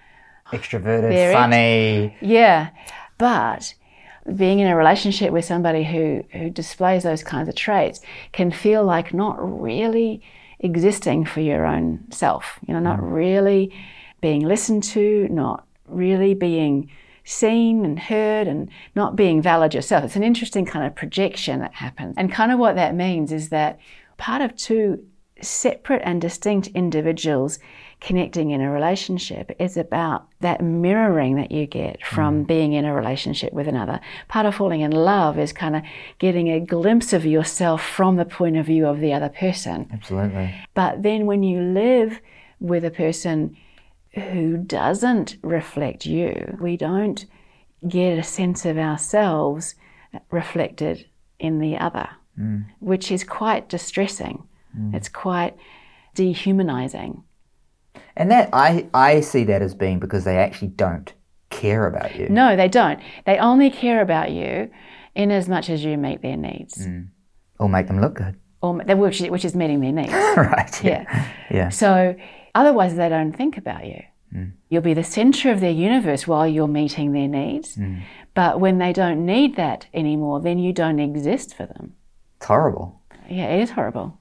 Extroverted, 0.51 1.33
funny. 1.33 2.15
yeah, 2.21 2.69
but 3.17 3.73
being 4.35 4.59
in 4.59 4.67
a 4.67 4.75
relationship 4.75 5.31
with 5.31 5.45
somebody 5.45 5.83
who, 5.83 6.23
who 6.31 6.49
displays 6.49 7.03
those 7.03 7.23
kinds 7.23 7.47
of 7.47 7.55
traits 7.55 8.01
can 8.31 8.51
feel 8.51 8.83
like 8.83 9.13
not 9.13 9.37
really 9.39 10.21
existing 10.59 11.25
for 11.25 11.41
your 11.41 11.65
own 11.65 11.99
self. 12.11 12.59
You 12.67 12.73
know, 12.73 12.79
not 12.79 12.99
mm. 12.99 13.13
really 13.13 13.73
being 14.21 14.41
listened 14.41 14.83
to, 14.83 15.27
not 15.29 15.65
really 15.87 16.33
being 16.33 16.89
seen 17.25 17.83
and 17.83 17.99
heard, 17.99 18.47
and 18.47 18.69
not 18.95 19.15
being 19.15 19.41
valid 19.41 19.73
yourself. 19.73 20.03
It's 20.03 20.15
an 20.15 20.23
interesting 20.23 20.65
kind 20.65 20.85
of 20.85 20.95
projection 20.95 21.59
that 21.59 21.73
happens. 21.73 22.15
And 22.17 22.31
kind 22.31 22.51
of 22.51 22.59
what 22.59 22.75
that 22.75 22.95
means 22.95 23.31
is 23.31 23.49
that 23.49 23.79
part 24.17 24.41
of 24.41 24.55
two 24.55 25.03
separate 25.41 26.01
and 26.05 26.21
distinct 26.21 26.67
individuals 26.67 27.59
connecting 27.99 28.51
in 28.51 28.61
a 28.61 28.71
relationship 28.71 29.51
is 29.59 29.77
about 29.77 30.27
that 30.41 30.61
mirroring 30.61 31.35
that 31.35 31.51
you 31.51 31.65
get 31.65 32.05
from 32.05 32.43
mm. 32.43 32.47
being 32.47 32.73
in 32.73 32.85
a 32.85 32.93
relationship 32.93 33.51
with 33.51 33.67
another. 33.67 33.99
Part 34.27 34.45
of 34.45 34.55
falling 34.55 34.81
in 34.81 34.91
love 34.91 35.39
is 35.39 35.51
kind 35.51 35.75
of 35.75 35.81
getting 36.19 36.49
a 36.49 36.59
glimpse 36.59 37.13
of 37.13 37.25
yourself 37.25 37.83
from 37.83 38.15
the 38.15 38.25
point 38.25 38.57
of 38.57 38.65
view 38.65 38.85
of 38.85 38.99
the 38.99 39.13
other 39.13 39.29
person. 39.29 39.89
Absolutely. 39.91 40.53
But 40.73 41.03
then 41.03 41.25
when 41.25 41.43
you 41.43 41.61
live 41.61 42.19
with 42.59 42.85
a 42.85 42.91
person 42.91 43.57
who 44.15 44.57
doesn't 44.57 45.37
reflect 45.41 46.05
you, 46.05 46.57
we 46.59 46.77
don't 46.77 47.25
get 47.87 48.17
a 48.17 48.23
sense 48.23 48.65
of 48.65 48.77
ourselves 48.77 49.75
reflected 50.31 51.05
in 51.39 51.59
the 51.59 51.77
other, 51.77 52.07
mm. 52.39 52.65
which 52.79 53.11
is 53.11 53.23
quite 53.23 53.69
distressing. 53.69 54.47
Mm. 54.77 54.95
It's 54.95 55.09
quite 55.09 55.55
dehumanizing. 56.13 57.23
And 58.15 58.31
that 58.31 58.49
I, 58.53 58.87
I 58.93 59.19
see 59.21 59.43
that 59.45 59.61
as 59.61 59.73
being 59.75 59.99
because 59.99 60.23
they 60.23 60.37
actually 60.37 60.69
don't 60.69 61.13
care 61.49 61.85
about 61.87 62.15
you. 62.15 62.29
No, 62.29 62.55
they 62.55 62.69
don't. 62.69 62.99
They 63.25 63.37
only 63.37 63.69
care 63.69 64.01
about 64.01 64.31
you 64.31 64.71
in 65.13 65.31
as 65.31 65.47
much 65.47 65.69
as 65.69 65.83
you 65.83 65.97
meet 65.97 66.21
their 66.21 66.37
needs, 66.37 66.87
mm. 66.87 67.07
Or 67.59 67.69
make 67.69 67.87
them 67.87 68.01
look 68.01 68.15
good. 68.15 68.35
or 68.61 68.73
which, 68.73 69.21
is- 69.21 69.29
which 69.29 69.45
is 69.45 69.55
meeting 69.55 69.79
their 69.79 69.91
needs. 69.93 70.11
right. 70.37 70.83
Yeah. 70.83 71.03
Yeah. 71.03 71.27
Yeah. 71.49 71.69
So 71.69 72.15
otherwise, 72.55 72.95
they 72.95 73.09
don't 73.09 73.33
think 73.33 73.57
about 73.57 73.85
you. 73.85 74.01
Mm. 74.33 74.53
You'll 74.69 74.81
be 74.81 74.95
the 74.95 75.03
center 75.03 75.51
of 75.51 75.59
their 75.59 75.71
universe 75.71 76.25
while 76.27 76.47
you're 76.47 76.67
meeting 76.67 77.11
their 77.11 77.27
needs. 77.27 77.75
Mm. 77.75 78.01
But 78.33 78.59
when 78.59 78.79
they 78.79 78.91
don't 78.91 79.25
need 79.25 79.55
that 79.55 79.85
anymore, 79.93 80.41
then 80.41 80.57
you 80.59 80.73
don't 80.73 80.99
exist 80.99 81.55
for 81.55 81.65
them. 81.65 81.93
It's 82.37 82.47
horrible. 82.47 83.01
Yeah, 83.29 83.45
it 83.45 83.61
is 83.61 83.71
horrible. 83.71 84.19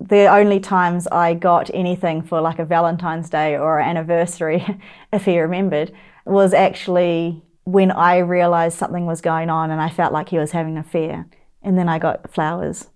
the 0.00 0.26
only 0.26 0.60
times 0.60 1.06
I 1.08 1.34
got 1.34 1.70
anything 1.74 2.22
for 2.22 2.40
like 2.40 2.58
a 2.58 2.64
Valentine's 2.64 3.28
Day 3.28 3.56
or 3.56 3.78
an 3.78 3.88
anniversary, 3.88 4.64
if 5.12 5.26
he 5.26 5.38
remembered, 5.38 5.92
was 6.24 6.54
actually 6.54 7.42
when 7.64 7.90
I 7.90 8.18
realized 8.18 8.78
something 8.78 9.06
was 9.06 9.20
going 9.20 9.50
on 9.50 9.70
and 9.70 9.80
I 9.80 9.90
felt 9.90 10.12
like 10.12 10.30
he 10.30 10.38
was 10.38 10.52
having 10.52 10.76
an 10.76 10.80
affair. 10.80 11.26
And 11.62 11.78
then 11.78 11.88
I 11.88 11.98
got 11.98 12.32
flowers. 12.32 12.88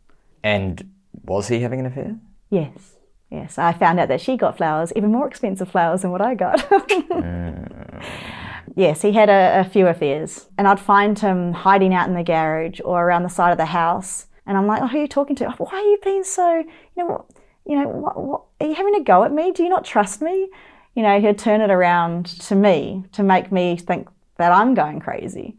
And 0.42 0.90
was 1.24 1.48
he 1.48 1.60
having 1.60 1.80
an 1.80 1.86
affair? 1.86 2.18
Yes. 2.50 2.93
Yes. 3.34 3.58
I 3.58 3.72
found 3.72 3.98
out 3.98 4.08
that 4.08 4.20
she 4.20 4.36
got 4.36 4.56
flowers, 4.56 4.92
even 4.94 5.10
more 5.10 5.26
expensive 5.26 5.68
flowers 5.68 6.02
than 6.02 6.10
what 6.12 6.20
I 6.20 6.34
got. 6.34 6.64
Yes, 8.76 9.02
he 9.02 9.12
had 9.12 9.28
a, 9.28 9.60
a 9.60 9.64
few 9.64 9.86
affairs. 9.86 10.48
And 10.58 10.66
I'd 10.66 10.80
find 10.80 11.18
him 11.18 11.52
hiding 11.52 11.94
out 11.94 12.08
in 12.08 12.14
the 12.14 12.24
garage 12.24 12.80
or 12.84 13.04
around 13.04 13.22
the 13.22 13.28
side 13.28 13.52
of 13.52 13.58
the 13.58 13.66
house. 13.66 14.26
And 14.46 14.58
I'm 14.58 14.66
like, 14.66 14.82
oh, 14.82 14.88
who 14.88 14.98
are 14.98 15.02
you 15.02 15.08
talking 15.08 15.36
to? 15.36 15.50
Why 15.50 15.78
are 15.78 15.82
you 15.82 15.98
being 16.02 16.24
so, 16.24 16.56
you 16.58 16.64
know, 16.96 17.06
what, 17.06 17.26
you 17.66 17.80
know, 17.80 17.88
what, 17.88 18.22
what, 18.22 18.42
are 18.60 18.66
you 18.66 18.74
having 18.74 18.94
a 18.96 19.02
go 19.02 19.24
at 19.24 19.32
me? 19.32 19.52
Do 19.52 19.62
you 19.62 19.68
not 19.68 19.84
trust 19.84 20.20
me? 20.20 20.48
You 20.94 21.02
know, 21.02 21.20
he'd 21.20 21.38
turn 21.38 21.60
it 21.60 21.70
around 21.70 22.26
to 22.26 22.54
me 22.54 23.04
to 23.12 23.22
make 23.22 23.50
me 23.50 23.76
think 23.76 24.08
that 24.36 24.52
I'm 24.52 24.74
going 24.74 25.00
crazy. 25.00 25.56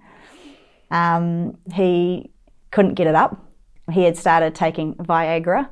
Um, 0.91 1.57
he 1.73 2.31
couldn't 2.71 2.95
get 2.95 3.07
it 3.07 3.15
up. 3.15 3.41
He 3.91 4.03
had 4.03 4.17
started 4.17 4.55
taking 4.55 4.95
Viagra. 4.95 5.69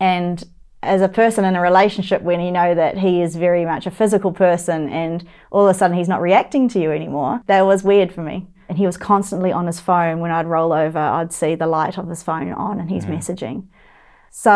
And 0.00 0.42
as 0.82 1.02
a 1.02 1.08
person 1.08 1.44
in 1.44 1.56
a 1.56 1.60
relationship, 1.60 2.22
when 2.22 2.40
you 2.40 2.50
know 2.50 2.74
that 2.74 2.98
he 2.98 3.20
is 3.20 3.36
very 3.36 3.64
much 3.64 3.86
a 3.86 3.90
physical 3.90 4.32
person 4.32 4.88
and 4.88 5.26
all 5.50 5.66
of 5.66 5.74
a 5.74 5.78
sudden 5.78 5.96
he's 5.96 6.08
not 6.08 6.22
reacting 6.22 6.68
to 6.70 6.80
you 6.80 6.90
anymore, 6.90 7.42
that 7.46 7.62
was 7.62 7.84
weird 7.84 8.12
for 8.12 8.22
me. 8.22 8.46
And 8.68 8.78
he 8.78 8.86
was 8.86 8.96
constantly 8.96 9.52
on 9.52 9.66
his 9.66 9.80
phone. 9.80 10.20
When 10.20 10.30
I'd 10.30 10.46
roll 10.46 10.72
over, 10.72 10.98
I'd 10.98 11.32
see 11.32 11.54
the 11.54 11.66
light 11.66 11.98
of 11.98 12.08
his 12.08 12.22
phone 12.22 12.52
on 12.52 12.80
and 12.80 12.88
he's 12.88 13.04
messaging. 13.04 13.66
So 14.30 14.52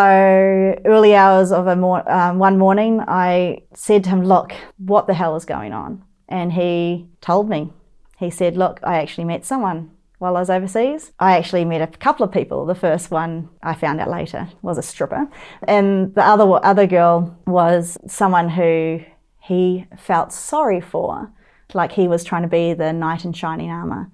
early 0.85 1.17
hours 1.17 1.51
of 1.51 1.67
a 1.67 1.75
mor- 1.75 2.09
um, 2.11 2.39
one 2.39 2.57
morning, 2.57 3.01
I 3.01 3.63
said 3.75 4.05
to 4.05 4.11
him, 4.11 4.23
"Look, 4.25 4.55
what 4.79 5.09
the 5.09 5.15
hell 5.15 5.35
is 5.35 5.45
going 5.45 5.73
on?" 5.73 6.05
And 6.29 6.53
he 6.53 7.09
told 7.21 7.49
me. 7.49 7.73
He 8.19 8.31
said, 8.31 8.57
"Look, 8.57 8.79
I 8.85 8.99
actually 8.99 9.25
met 9.25 9.45
someone 9.45 9.91
while 10.25 10.39
I 10.39 10.41
was 10.41 10.49
overseas. 10.49 11.13
I 11.21 11.37
actually 11.37 11.67
met 11.67 11.83
a 11.83 11.99
couple 11.99 12.25
of 12.25 12.33
people. 12.33 12.65
The 12.65 12.75
first 12.75 13.11
one 13.11 13.51
I 13.63 13.75
found 13.75 14.01
out 14.01 14.09
later 14.09 14.49
was 14.63 14.79
a 14.79 14.83
stripper, 14.83 15.29
and 15.69 16.15
the 16.15 16.25
other 16.25 16.45
other 16.65 16.87
girl 16.87 17.39
was 17.47 17.99
someone 18.07 18.49
who 18.49 19.05
he 19.43 19.87
felt 19.99 20.33
sorry 20.33 20.81
for, 20.81 21.31
like 21.75 21.93
he 21.93 22.09
was 22.09 22.25
trying 22.25 22.41
to 22.41 22.49
be 22.49 22.73
the 22.73 22.91
knight 22.95 23.27
in 23.27 23.35
shining 23.35 23.71
armor." 23.71 24.11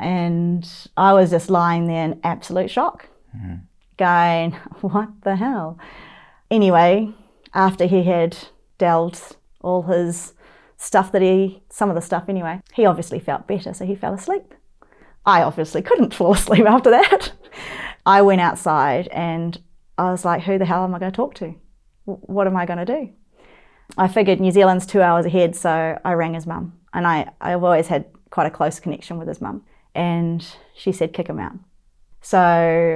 And 0.00 0.68
I 0.96 1.12
was 1.12 1.30
just 1.30 1.48
lying 1.48 1.86
there 1.86 2.06
in 2.06 2.20
absolute 2.24 2.68
shock 2.68 3.06
hmm. 3.30 3.54
going, 3.96 4.52
what 4.80 5.10
the 5.22 5.36
hell? 5.36 5.78
Anyway, 6.50 7.14
after 7.54 7.86
he 7.86 8.02
had 8.02 8.36
dealt 8.78 9.36
all 9.60 9.82
his 9.82 10.34
stuff 10.76 11.12
that 11.12 11.22
he, 11.22 11.62
some 11.68 11.88
of 11.88 11.94
the 11.94 12.02
stuff 12.02 12.24
anyway, 12.28 12.60
he 12.72 12.84
obviously 12.84 13.20
felt 13.20 13.46
better, 13.46 13.72
so 13.72 13.86
he 13.86 13.94
fell 13.94 14.12
asleep. 14.12 14.54
I 15.24 15.42
obviously 15.42 15.82
couldn't 15.82 16.14
fall 16.14 16.34
asleep 16.34 16.66
after 16.66 16.90
that. 16.90 17.32
I 18.04 18.22
went 18.22 18.40
outside 18.40 19.08
and 19.08 19.60
I 19.98 20.10
was 20.10 20.24
like, 20.24 20.42
who 20.42 20.58
the 20.58 20.64
hell 20.64 20.84
am 20.84 20.94
I 20.94 20.98
going 20.98 21.12
to 21.12 21.16
talk 21.16 21.34
to? 21.36 21.54
What 22.04 22.46
am 22.46 22.56
I 22.56 22.66
going 22.66 22.84
to 22.84 22.84
do? 22.84 23.10
I 23.96 24.08
figured 24.08 24.40
New 24.40 24.50
Zealand's 24.50 24.86
two 24.86 25.02
hours 25.02 25.26
ahead, 25.26 25.54
so 25.54 25.98
I 26.04 26.12
rang 26.14 26.34
his 26.34 26.46
mum. 26.46 26.78
And 26.92 27.06
I, 27.06 27.30
I've 27.40 27.62
always 27.62 27.88
had 27.88 28.06
quite 28.30 28.46
a 28.46 28.50
close 28.50 28.80
connection 28.80 29.18
with 29.18 29.28
his 29.28 29.40
mum. 29.40 29.62
And 29.94 30.44
she 30.74 30.90
said, 30.90 31.12
kick 31.12 31.28
him 31.28 31.38
out. 31.38 31.52
So 32.22 32.38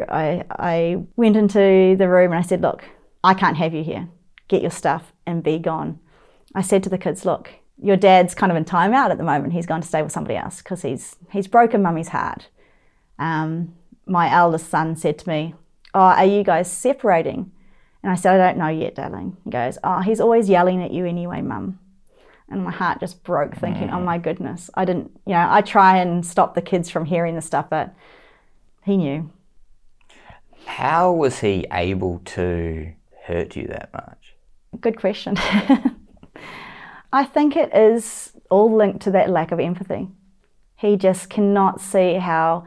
I, 0.08 0.44
I 0.50 1.02
went 1.16 1.36
into 1.36 1.96
the 1.96 2.08
room 2.08 2.32
and 2.32 2.38
I 2.38 2.42
said, 2.42 2.62
Look, 2.62 2.84
I 3.24 3.34
can't 3.34 3.56
have 3.56 3.74
you 3.74 3.82
here. 3.82 4.08
Get 4.48 4.62
your 4.62 4.70
stuff 4.70 5.12
and 5.26 5.42
be 5.42 5.58
gone. 5.58 5.98
I 6.54 6.62
said 6.62 6.84
to 6.84 6.88
the 6.88 6.96
kids, 6.96 7.24
Look, 7.24 7.50
your 7.78 7.96
dad's 7.96 8.34
kind 8.34 8.50
of 8.50 8.56
in 8.56 8.64
timeout 8.64 9.10
at 9.10 9.18
the 9.18 9.24
moment. 9.24 9.52
He's 9.52 9.66
going 9.66 9.82
to 9.82 9.88
stay 9.88 10.02
with 10.02 10.12
somebody 10.12 10.36
else 10.36 10.58
because 10.58 10.82
he's, 10.82 11.16
he's 11.30 11.46
broken 11.46 11.82
mummy's 11.82 12.08
heart. 12.08 12.48
Um, 13.18 13.74
my 14.06 14.32
eldest 14.32 14.68
son 14.70 14.96
said 14.96 15.18
to 15.18 15.28
me, 15.28 15.54
Oh, 15.94 16.00
are 16.00 16.24
you 16.24 16.44
guys 16.44 16.70
separating? 16.70 17.52
And 18.02 18.12
I 18.12 18.14
said, 18.14 18.38
I 18.38 18.46
don't 18.46 18.58
know 18.58 18.68
yet, 18.68 18.94
darling. 18.94 19.36
He 19.44 19.50
goes, 19.50 19.78
Oh, 19.82 20.00
he's 20.00 20.20
always 20.20 20.48
yelling 20.48 20.82
at 20.82 20.92
you 20.92 21.06
anyway, 21.06 21.42
mum. 21.42 21.78
And 22.48 22.62
my 22.62 22.70
heart 22.70 23.00
just 23.00 23.24
broke 23.24 23.56
thinking, 23.56 23.90
Oh 23.90 24.00
my 24.00 24.18
goodness. 24.18 24.70
I 24.74 24.84
didn't, 24.84 25.10
you 25.26 25.32
know, 25.32 25.46
I 25.50 25.60
try 25.60 25.98
and 25.98 26.24
stop 26.24 26.54
the 26.54 26.62
kids 26.62 26.90
from 26.90 27.06
hearing 27.06 27.34
the 27.34 27.42
stuff, 27.42 27.68
but 27.68 27.94
he 28.84 28.96
knew. 28.96 29.30
How 30.66 31.12
was 31.12 31.40
he 31.40 31.66
able 31.72 32.20
to 32.26 32.92
hurt 33.24 33.56
you 33.56 33.66
that 33.68 33.90
much? 33.92 34.34
Good 34.80 34.98
question. 34.98 35.36
I 37.12 37.24
think 37.24 37.56
it 37.56 37.74
is 37.74 38.32
all 38.50 38.74
linked 38.74 39.00
to 39.02 39.10
that 39.12 39.30
lack 39.30 39.52
of 39.52 39.60
empathy. 39.60 40.08
He 40.76 40.96
just 40.96 41.30
cannot 41.30 41.80
see 41.80 42.14
how 42.14 42.66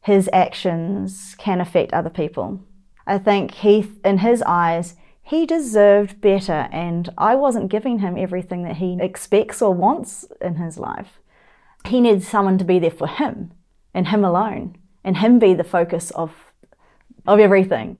his 0.00 0.28
actions 0.32 1.34
can 1.38 1.60
affect 1.60 1.92
other 1.92 2.10
people. 2.10 2.60
I 3.06 3.18
think 3.18 3.52
he, 3.52 3.90
in 4.04 4.18
his 4.18 4.42
eyes, 4.42 4.96
he 5.22 5.46
deserved 5.46 6.20
better, 6.20 6.68
and 6.70 7.08
I 7.16 7.34
wasn't 7.34 7.70
giving 7.70 8.00
him 8.00 8.16
everything 8.18 8.62
that 8.64 8.76
he 8.76 8.98
expects 9.00 9.62
or 9.62 9.72
wants 9.72 10.26
in 10.40 10.56
his 10.56 10.78
life. 10.78 11.20
He 11.86 12.00
needs 12.00 12.28
someone 12.28 12.58
to 12.58 12.64
be 12.64 12.78
there 12.78 12.90
for 12.90 13.06
him 13.06 13.52
and 13.94 14.08
him 14.08 14.24
alone, 14.24 14.76
and 15.02 15.18
him 15.18 15.38
be 15.38 15.54
the 15.54 15.64
focus 15.64 16.10
of 16.12 16.52
of 17.26 17.38
everything. 17.38 17.96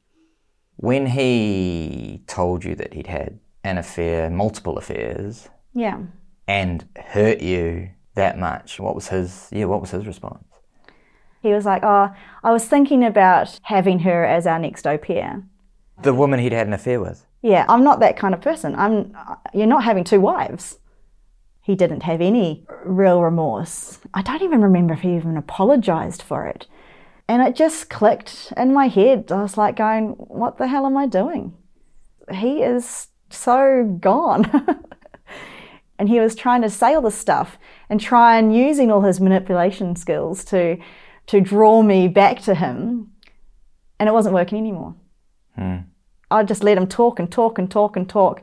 When 0.76 1.06
he 1.06 2.22
told 2.26 2.64
you 2.64 2.74
that 2.74 2.92
he'd 2.92 3.06
had 3.06 3.38
an 3.62 3.78
affair, 3.78 4.28
multiple 4.28 4.76
affairs, 4.76 5.48
Yeah. 5.74 5.98
and 6.46 6.86
hurt 6.96 7.40
you 7.40 7.90
that 8.14 8.38
much, 8.38 8.78
what 8.78 8.94
was 8.94 9.08
his 9.08 9.48
yeah, 9.50 9.64
what 9.64 9.80
was 9.80 9.90
his 9.90 10.06
response? 10.06 10.44
He 11.42 11.52
was 11.52 11.64
like, 11.66 11.82
Oh, 11.84 12.10
I 12.42 12.52
was 12.52 12.64
thinking 12.66 13.04
about 13.04 13.58
having 13.64 14.00
her 14.00 14.24
as 14.24 14.46
our 14.46 14.58
next 14.58 14.86
au 14.86 14.96
pair. 14.98 15.42
The 16.02 16.14
woman 16.14 16.40
he'd 16.40 16.52
had 16.52 16.66
an 16.66 16.72
affair 16.72 17.00
with. 17.00 17.26
Yeah, 17.42 17.66
I'm 17.68 17.84
not 17.84 18.00
that 18.00 18.16
kind 18.16 18.34
of 18.34 18.40
person. 18.40 18.74
I'm 18.76 19.14
you're 19.52 19.66
not 19.66 19.84
having 19.84 20.04
two 20.04 20.20
wives. 20.20 20.78
He 21.60 21.74
didn't 21.74 22.02
have 22.02 22.20
any 22.20 22.64
real 22.84 23.22
remorse. 23.22 23.98
I 24.12 24.22
don't 24.22 24.42
even 24.42 24.60
remember 24.62 24.94
if 24.94 25.00
he 25.00 25.16
even 25.16 25.36
apologized 25.36 26.22
for 26.22 26.46
it. 26.46 26.66
And 27.26 27.40
it 27.42 27.56
just 27.56 27.88
clicked 27.88 28.52
in 28.56 28.74
my 28.74 28.88
head. 28.88 29.32
I 29.32 29.42
was 29.42 29.56
like 29.56 29.76
going, 29.76 30.08
what 30.18 30.58
the 30.58 30.66
hell 30.68 30.84
am 30.84 30.96
I 30.96 31.06
doing? 31.06 31.54
He 32.30 32.62
is 32.62 33.08
so 33.30 33.96
gone. 33.98 34.44
and 35.98 36.08
he 36.08 36.20
was 36.20 36.34
trying 36.34 36.62
to 36.62 36.70
say 36.70 36.94
all 36.94 37.02
this 37.02 37.18
stuff 37.18 37.58
and 37.88 38.00
try 38.00 38.38
and 38.38 38.56
using 38.56 38.90
all 38.90 39.02
his 39.02 39.20
manipulation 39.20 39.96
skills 39.96 40.44
to 40.46 40.78
to 41.26 41.40
draw 41.40 41.82
me 41.82 42.08
back 42.08 42.40
to 42.42 42.54
him. 42.54 43.10
And 43.98 44.08
it 44.08 44.12
wasn't 44.12 44.34
working 44.34 44.58
anymore. 44.58 44.94
Hmm. 45.56 45.76
I 46.30 46.42
just 46.42 46.64
let 46.64 46.76
him 46.76 46.86
talk 46.86 47.18
and 47.18 47.30
talk 47.30 47.58
and 47.58 47.70
talk 47.70 47.96
and 47.96 48.08
talk, 48.08 48.42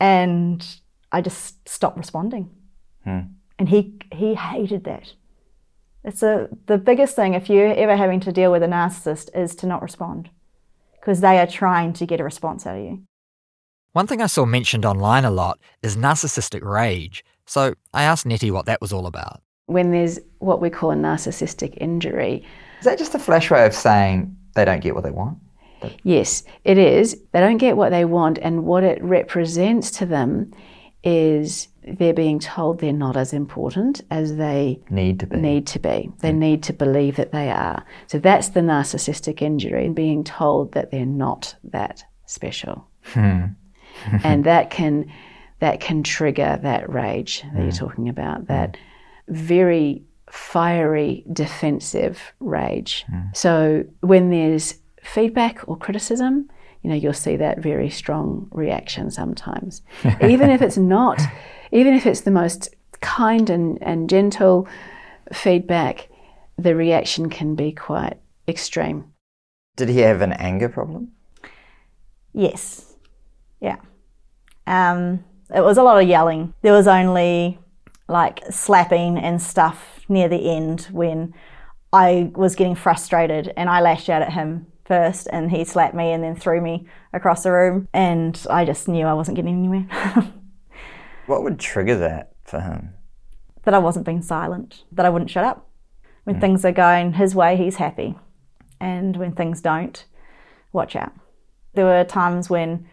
and 0.00 0.66
I 1.12 1.20
just 1.20 1.68
stopped 1.68 1.98
responding. 1.98 2.50
Hmm. 3.04 3.20
And 3.58 3.68
he 3.68 3.98
he 4.12 4.34
hated 4.34 4.84
that. 4.84 5.12
It's 6.04 6.22
a 6.22 6.48
the 6.66 6.78
biggest 6.78 7.14
thing 7.14 7.34
if 7.34 7.50
you're 7.50 7.74
ever 7.74 7.96
having 7.96 8.20
to 8.20 8.32
deal 8.32 8.50
with 8.50 8.62
a 8.62 8.66
narcissist 8.66 9.28
is 9.36 9.54
to 9.56 9.66
not 9.66 9.82
respond, 9.82 10.30
because 10.98 11.20
they 11.20 11.38
are 11.38 11.46
trying 11.46 11.92
to 11.92 12.06
get 12.06 12.20
a 12.20 12.24
response 12.24 12.66
out 12.66 12.78
of 12.78 12.84
you. 12.84 13.02
One 13.92 14.06
thing 14.06 14.22
I 14.22 14.26
saw 14.26 14.46
mentioned 14.46 14.86
online 14.86 15.26
a 15.26 15.30
lot 15.30 15.58
is 15.82 15.96
narcissistic 15.98 16.62
rage. 16.62 17.24
So 17.44 17.74
I 17.92 18.04
asked 18.04 18.24
Nettie 18.24 18.50
what 18.50 18.64
that 18.64 18.80
was 18.80 18.92
all 18.92 19.06
about. 19.06 19.42
When 19.66 19.90
there's 19.90 20.18
what 20.38 20.62
we 20.62 20.70
call 20.70 20.92
a 20.92 20.96
narcissistic 20.96 21.76
injury, 21.76 22.42
Is 22.78 22.86
that 22.86 22.98
just 22.98 23.14
a 23.14 23.18
flash 23.18 23.50
way 23.50 23.66
of 23.66 23.74
saying 23.74 24.34
they 24.54 24.64
don't 24.64 24.80
get 24.80 24.94
what 24.94 25.04
they 25.04 25.10
want? 25.10 25.38
Yes, 26.04 26.42
it 26.64 26.78
is. 26.78 27.20
They 27.32 27.40
don't 27.40 27.58
get 27.58 27.76
what 27.76 27.90
they 27.90 28.04
want, 28.04 28.38
and 28.38 28.64
what 28.64 28.84
it 28.84 29.02
represents 29.02 29.90
to 29.98 30.06
them 30.06 30.52
is 31.02 31.68
they're 31.82 32.14
being 32.14 32.38
told 32.38 32.78
they're 32.78 32.92
not 32.92 33.16
as 33.16 33.32
important 33.32 34.00
as 34.10 34.36
they 34.36 34.80
Need 34.88 35.20
to 35.20 35.26
be. 35.26 35.36
need 35.36 35.66
to 35.66 35.80
be. 35.80 36.10
They 36.20 36.30
mm. 36.30 36.36
need 36.36 36.62
to 36.64 36.72
believe 36.72 37.16
that 37.16 37.32
they 37.32 37.50
are. 37.50 37.84
So 38.06 38.18
that's 38.20 38.50
the 38.50 38.60
narcissistic 38.60 39.42
injury, 39.42 39.84
and 39.84 39.94
being 39.94 40.22
told 40.24 40.72
that 40.72 40.92
they're 40.92 41.04
not 41.04 41.56
that 41.64 42.04
special. 42.26 42.86
Hmm. 43.02 43.46
and 44.24 44.44
that 44.44 44.70
can 44.70 45.10
that 45.60 45.80
can 45.80 46.02
trigger 46.02 46.58
that 46.62 46.92
rage 46.92 47.44
that 47.54 47.62
you're 47.62 47.72
talking 47.72 48.08
about. 48.08 48.48
That 48.48 48.76
very 49.28 50.02
fiery, 50.28 51.24
defensive 51.32 52.32
rage. 52.40 53.04
So 53.32 53.84
when 54.00 54.30
there's 54.30 54.74
feedback 55.02 55.68
or 55.68 55.76
criticism, 55.76 56.48
you 56.82 56.90
know, 56.90 56.96
you'll 56.96 57.12
see 57.12 57.36
that 57.36 57.58
very 57.58 57.90
strong 57.90 58.48
reaction 58.50 59.10
sometimes. 59.10 59.82
even 60.22 60.50
if 60.50 60.62
it's 60.62 60.76
not, 60.76 61.20
even 61.70 61.94
if 61.94 62.06
it's 62.06 62.22
the 62.22 62.30
most 62.30 62.74
kind 63.00 63.48
and, 63.50 63.78
and 63.82 64.10
gentle 64.10 64.66
feedback, 65.32 66.08
the 66.58 66.74
reaction 66.74 67.30
can 67.30 67.54
be 67.54 67.72
quite 67.72 68.18
extreme. 68.48 69.04
Did 69.76 69.88
he 69.88 69.98
have 70.00 70.22
an 70.22 70.32
anger 70.32 70.68
problem? 70.68 71.12
Yes. 72.32 72.96
Yeah. 73.60 73.76
Um, 74.66 75.24
it 75.54 75.60
was 75.60 75.78
a 75.78 75.82
lot 75.82 76.02
of 76.02 76.08
yelling. 76.08 76.54
There 76.62 76.72
was 76.72 76.86
only 76.86 77.58
like 78.08 78.42
slapping 78.50 79.18
and 79.18 79.40
stuff 79.40 80.00
near 80.08 80.28
the 80.28 80.50
end 80.50 80.88
when 80.90 81.34
I 81.92 82.30
was 82.34 82.54
getting 82.54 82.74
frustrated 82.74 83.52
and 83.56 83.68
I 83.68 83.80
lashed 83.80 84.08
out 84.08 84.22
at 84.22 84.32
him 84.32 84.66
first 84.84 85.28
and 85.32 85.50
he 85.50 85.64
slapped 85.64 85.94
me 85.94 86.12
and 86.12 86.22
then 86.22 86.36
threw 86.36 86.60
me 86.60 86.86
across 87.12 87.42
the 87.42 87.52
room 87.52 87.88
and 87.92 88.44
I 88.50 88.64
just 88.64 88.88
knew 88.88 89.06
I 89.06 89.14
wasn't 89.14 89.36
getting 89.36 89.56
anywhere. 89.56 90.32
What 91.26 91.44
would 91.44 91.60
trigger 91.60 91.96
that 91.98 92.32
for 92.42 92.60
him? 92.60 92.94
that 93.64 93.74
I 93.74 93.78
wasn't 93.78 94.06
being 94.06 94.22
silent, 94.22 94.84
that 94.92 95.06
I 95.06 95.10
wouldn't 95.10 95.30
shut 95.30 95.44
up. 95.44 95.68
When 96.24 96.40
things 96.40 96.64
are 96.64 96.72
going 96.72 97.14
his 97.14 97.34
way, 97.34 97.56
he's 97.56 97.76
happy. 97.76 98.14
And 98.80 99.16
when 99.16 99.32
things 99.32 99.60
don't, 99.60 100.04
watch 100.72 100.94
out. 100.94 101.12
There 101.74 101.84
were 101.84 102.04
times 102.04 102.48
when, 102.48 102.88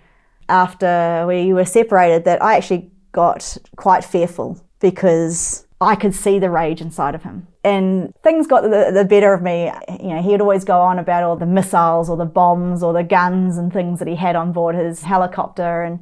after 0.49 1.25
we 1.27 1.53
were 1.53 1.65
separated, 1.65 2.25
that 2.25 2.41
I 2.41 2.57
actually 2.57 2.91
got 3.11 3.57
quite 3.75 4.03
fearful 4.03 4.61
because 4.79 5.65
I 5.81 5.95
could 5.95 6.13
see 6.13 6.39
the 6.39 6.49
rage 6.49 6.81
inside 6.81 7.15
of 7.15 7.23
him. 7.23 7.47
And 7.63 8.13
things 8.23 8.47
got 8.47 8.63
the, 8.63 8.91
the 8.93 9.05
better 9.05 9.33
of 9.33 9.41
me. 9.41 9.71
You 10.01 10.09
know, 10.09 10.21
he'd 10.21 10.41
always 10.41 10.63
go 10.63 10.79
on 10.79 10.99
about 10.99 11.23
all 11.23 11.35
the 11.35 11.45
missiles 11.45 12.09
or 12.09 12.17
the 12.17 12.25
bombs 12.25 12.83
or 12.83 12.93
the 12.93 13.03
guns 13.03 13.57
and 13.57 13.71
things 13.71 13.99
that 13.99 14.07
he 14.07 14.15
had 14.15 14.35
on 14.35 14.51
board 14.51 14.75
his 14.75 15.03
helicopter. 15.03 15.83
And, 15.83 15.99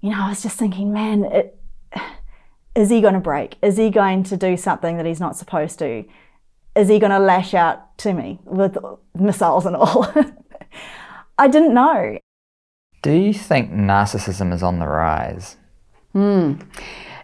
you 0.00 0.10
know, 0.10 0.20
I 0.20 0.28
was 0.30 0.42
just 0.42 0.58
thinking, 0.58 0.92
man, 0.92 1.24
it, 1.24 1.58
is 2.74 2.90
he 2.90 3.00
going 3.00 3.14
to 3.14 3.20
break? 3.20 3.56
Is 3.62 3.76
he 3.76 3.90
going 3.90 4.22
to 4.24 4.36
do 4.36 4.56
something 4.56 4.96
that 4.96 5.06
he's 5.06 5.20
not 5.20 5.36
supposed 5.36 5.78
to? 5.80 6.04
Is 6.76 6.88
he 6.88 6.98
going 6.98 7.10
to 7.12 7.18
lash 7.18 7.52
out 7.52 7.98
to 7.98 8.12
me 8.12 8.38
with 8.44 8.78
missiles 9.14 9.66
and 9.66 9.76
all? 9.76 10.12
I 11.38 11.48
didn't 11.48 11.74
know. 11.74 12.18
Do 13.02 13.12
you 13.12 13.32
think 13.32 13.72
narcissism 13.72 14.52
is 14.52 14.62
on 14.62 14.78
the 14.78 14.86
rise? 14.86 15.56
Hmm. 16.12 16.54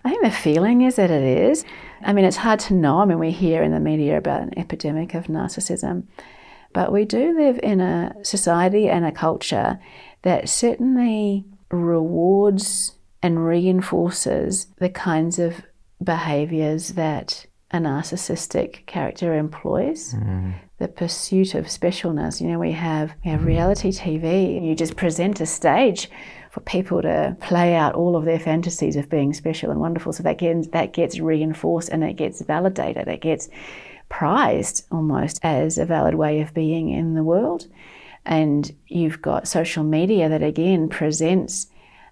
I 0.05 0.11
think 0.11 0.22
the 0.22 0.31
feeling 0.31 0.83
is 0.83 0.97
that 0.97 1.11
it 1.11 1.22
is. 1.22 1.64
I 2.03 2.12
mean, 2.12 2.24
it's 2.24 2.37
hard 2.37 2.61
to 2.61 2.74
know. 2.74 3.01
I 3.01 3.05
mean, 3.05 3.18
we 3.18 3.31
hear 3.31 3.62
in 3.62 3.72
the 3.72 3.81
media 3.81 4.16
about 4.16 4.43
an 4.43 4.59
epidemic 4.59 5.14
of 5.14 5.27
narcissism, 5.27 6.05
but 6.72 6.93
we 6.93 7.05
do 7.05 7.37
live 7.37 7.59
in 7.62 7.81
a 7.81 8.14
society 8.22 8.89
and 8.89 9.05
a 9.05 9.12
culture 9.12 9.81
that 10.22 10.49
certainly 10.49 11.45
rewards 11.70 12.93
and 13.22 13.45
reinforces 13.45 14.66
the 14.79 14.89
kinds 14.89 15.39
of 15.39 15.62
behaviors 16.03 16.91
that 16.91 17.47
a 17.71 17.79
narcissistic 17.79 18.87
character 18.87 19.35
employs. 19.35 20.14
Mm. 20.14 20.55
The 20.79 20.89
pursuit 20.89 21.55
of 21.55 21.67
specialness. 21.67 22.41
You 22.41 22.49
know, 22.49 22.59
we 22.59 22.73
have 22.73 23.14
we 23.25 23.31
have 23.31 23.41
mm. 23.41 23.47
reality 23.47 23.91
TV. 23.91 24.62
You 24.62 24.75
just 24.75 24.97
present 24.97 25.41
a 25.41 25.47
stage 25.47 26.11
for 26.51 26.61
people 26.61 27.03
to 27.03 27.37
play 27.41 27.75
out 27.75 27.95
all 27.95 28.17
of 28.17 28.25
their 28.25 28.39
fantasies 28.39 28.97
of 28.97 29.11
being 29.11 29.35
special 29.35 29.71
and 29.71 29.81
wonderful. 29.81 30.12
So 30.12 30.23
that 30.23 30.39
gets 30.39 30.69
that 30.69 30.93
gets 30.93 31.19
reinforced 31.19 31.89
and 31.89 32.05
it 32.05 32.14
gets 32.14 32.41
validated. 32.43 33.09
It 33.09 33.21
gets 33.21 33.49
prized 34.09 34.87
almost 34.93 35.41
as 35.43 35.79
a 35.79 35.85
valid 35.85 36.14
way 36.14 36.41
of 36.41 36.55
being 36.55 36.91
in 36.91 37.14
the 37.14 37.25
world. 37.25 37.67
And 38.25 38.75
you've 38.87 39.23
got 39.23 39.49
social 39.49 39.85
media 39.85 40.29
that 40.29 40.43
again 40.43 40.89
presents 40.89 41.69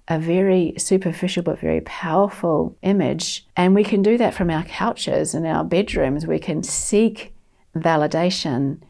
a 0.08 0.18
very 0.18 0.74
superficial 0.76 1.42
but 1.42 1.58
very 1.58 1.80
powerful 1.82 2.76
image. 2.82 3.46
And 3.56 3.74
we 3.74 3.84
can 3.84 4.02
do 4.02 4.18
that 4.18 4.34
from 4.34 4.50
our 4.50 4.64
couches 4.64 5.34
and 5.34 5.46
our 5.46 5.64
bedrooms. 5.64 6.26
We 6.26 6.38
can 6.38 6.62
seek 6.62 7.34
validation 7.74 8.80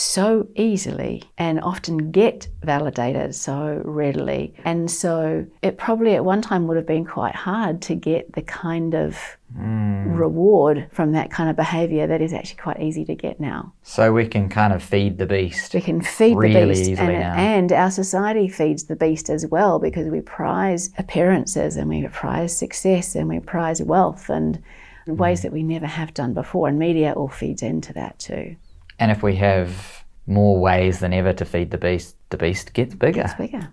so 0.00 0.48
easily 0.56 1.22
and 1.36 1.60
often 1.60 2.10
get 2.10 2.48
validated 2.62 3.34
so 3.34 3.82
readily. 3.84 4.54
And 4.64 4.90
so 4.90 5.46
it 5.62 5.78
probably 5.78 6.14
at 6.14 6.24
one 6.24 6.40
time 6.40 6.66
would 6.66 6.76
have 6.76 6.86
been 6.86 7.04
quite 7.04 7.34
hard 7.34 7.82
to 7.82 7.94
get 7.94 8.32
the 8.32 8.42
kind 8.42 8.94
of 8.94 9.18
hmm. 9.54 10.12
reward 10.12 10.88
from 10.90 11.12
that 11.12 11.30
kind 11.30 11.50
of 11.50 11.56
behavior 11.56 12.06
that 12.06 12.22
is 12.22 12.32
actually 12.32 12.62
quite 12.62 12.80
easy 12.80 13.04
to 13.04 13.14
get 13.14 13.40
now. 13.40 13.72
So 13.82 14.12
we 14.12 14.26
can 14.26 14.48
kind 14.48 14.72
of 14.72 14.82
feed 14.82 15.18
the 15.18 15.26
beast. 15.26 15.74
We 15.74 15.80
can 15.80 16.00
feed 16.00 16.36
Really 16.36 16.60
the 16.60 16.66
beast, 16.68 16.90
easily 16.90 17.14
and, 17.14 17.20
now. 17.20 17.34
and 17.34 17.72
our 17.72 17.90
society 17.90 18.48
feeds 18.48 18.84
the 18.84 18.96
beast 18.96 19.28
as 19.28 19.46
well 19.46 19.78
because 19.78 20.08
we 20.08 20.20
prize 20.22 20.90
appearances 20.98 21.76
and 21.76 21.88
we 21.88 22.08
prize 22.08 22.56
success 22.56 23.14
and 23.14 23.28
we 23.28 23.40
prize 23.40 23.82
wealth 23.82 24.30
and 24.30 24.62
in 25.06 25.16
ways 25.16 25.42
that 25.42 25.52
we 25.52 25.62
never 25.62 25.86
have 25.86 26.14
done 26.14 26.34
before. 26.34 26.68
And 26.68 26.78
media 26.78 27.12
all 27.12 27.28
feeds 27.28 27.62
into 27.62 27.92
that 27.94 28.18
too. 28.18 28.56
And 29.00 29.10
if 29.10 29.22
we 29.22 29.34
have 29.36 30.04
more 30.26 30.60
ways 30.60 31.00
than 31.00 31.12
ever 31.12 31.32
to 31.32 31.44
feed 31.44 31.70
the 31.70 31.78
beast, 31.78 32.14
the 32.28 32.36
beast 32.36 32.72
gets 32.74 32.94
bigger. 32.94 33.22
It's 33.22 33.34
bigger. 33.34 33.72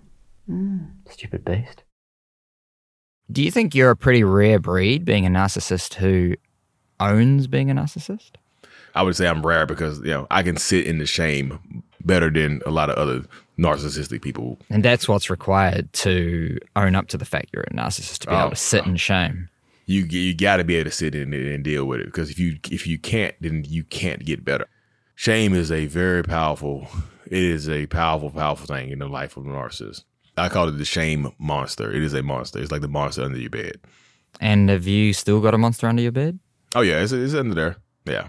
Mm. 0.50 0.88
Stupid 1.08 1.44
beast. 1.44 1.84
Do 3.30 3.42
you 3.42 3.50
think 3.50 3.74
you're 3.74 3.90
a 3.90 3.96
pretty 3.96 4.24
rare 4.24 4.58
breed 4.58 5.04
being 5.04 5.26
a 5.26 5.28
narcissist 5.28 5.94
who 5.94 6.34
owns 6.98 7.46
being 7.46 7.70
a 7.70 7.74
narcissist? 7.74 8.30
I 8.94 9.02
would 9.02 9.14
say 9.16 9.28
I'm 9.28 9.46
rare 9.46 9.66
because 9.66 10.00
you 10.00 10.06
know 10.08 10.26
I 10.30 10.42
can 10.42 10.56
sit 10.56 10.86
in 10.86 10.98
the 10.98 11.06
shame 11.06 11.84
better 12.04 12.30
than 12.30 12.62
a 12.64 12.70
lot 12.70 12.88
of 12.88 12.96
other 12.96 13.22
narcissistic 13.58 14.22
people. 14.22 14.58
And 14.70 14.82
that's 14.82 15.06
what's 15.06 15.28
required 15.28 15.92
to 15.92 16.58
own 16.74 16.94
up 16.94 17.08
to 17.08 17.18
the 17.18 17.26
fact 17.26 17.50
you're 17.52 17.64
a 17.64 17.74
narcissist, 17.74 18.20
to 18.20 18.28
be 18.28 18.32
Oh, 18.32 18.40
able 18.40 18.50
to 18.50 18.56
sit 18.56 18.86
in 18.86 18.94
oh. 18.94 18.96
shame. 18.96 19.50
You 19.84 20.04
you 20.04 20.34
got 20.34 20.56
to 20.56 20.64
be 20.64 20.76
able 20.76 20.90
to 20.90 20.96
sit 20.96 21.14
in 21.14 21.34
it 21.34 21.46
and 21.46 21.62
deal 21.62 21.84
with 21.84 22.00
it 22.00 22.06
because 22.06 22.30
if 22.30 22.38
you 22.38 22.58
if 22.70 22.86
you 22.86 22.98
can't, 22.98 23.34
then 23.42 23.64
you 23.68 23.84
can't 23.84 24.24
get 24.24 24.42
better. 24.44 24.66
Shame 25.18 25.52
is 25.52 25.72
a 25.72 25.86
very 25.86 26.22
powerful. 26.22 26.86
It 27.26 27.42
is 27.42 27.68
a 27.68 27.86
powerful, 27.86 28.30
powerful 28.30 28.68
thing 28.68 28.90
in 28.90 29.00
the 29.00 29.08
life 29.08 29.36
of 29.36 29.46
a 29.46 29.48
narcissist. 29.48 30.04
I 30.36 30.48
call 30.48 30.68
it 30.68 30.78
the 30.78 30.84
shame 30.84 31.32
monster. 31.40 31.90
It 31.90 32.04
is 32.04 32.14
a 32.14 32.22
monster. 32.22 32.60
It's 32.60 32.70
like 32.70 32.82
the 32.82 32.88
monster 32.88 33.24
under 33.24 33.36
your 33.36 33.50
bed. 33.50 33.80
And 34.40 34.70
have 34.70 34.86
you 34.86 35.12
still 35.12 35.40
got 35.40 35.54
a 35.54 35.58
monster 35.58 35.88
under 35.88 36.02
your 36.02 36.12
bed? 36.12 36.38
Oh 36.76 36.82
yeah, 36.82 37.02
it's, 37.02 37.10
it's 37.10 37.34
under 37.34 37.56
there. 37.56 37.76
Yeah. 38.04 38.28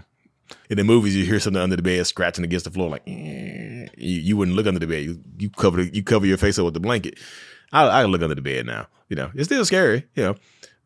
In 0.68 0.78
the 0.78 0.82
movies, 0.82 1.14
you 1.14 1.24
hear 1.24 1.38
something 1.38 1.62
under 1.62 1.76
the 1.76 1.82
bed 1.82 2.04
scratching 2.08 2.42
against 2.42 2.64
the 2.64 2.72
floor, 2.72 2.90
like 2.90 3.04
eh. 3.06 3.86
you, 3.96 4.20
you 4.20 4.36
wouldn't 4.36 4.56
look 4.56 4.66
under 4.66 4.80
the 4.80 4.88
bed. 4.88 5.04
You, 5.04 5.22
you 5.38 5.48
cover 5.48 5.84
the, 5.84 5.94
you 5.94 6.02
cover 6.02 6.26
your 6.26 6.38
face 6.38 6.58
up 6.58 6.64
with 6.64 6.74
the 6.74 6.80
blanket. 6.80 7.20
I, 7.70 7.84
I 7.84 8.04
look 8.06 8.20
under 8.20 8.34
the 8.34 8.42
bed 8.42 8.66
now. 8.66 8.88
You 9.08 9.14
know, 9.14 9.30
it's 9.36 9.44
still 9.44 9.64
scary. 9.64 10.08
You 10.16 10.24
know, 10.24 10.34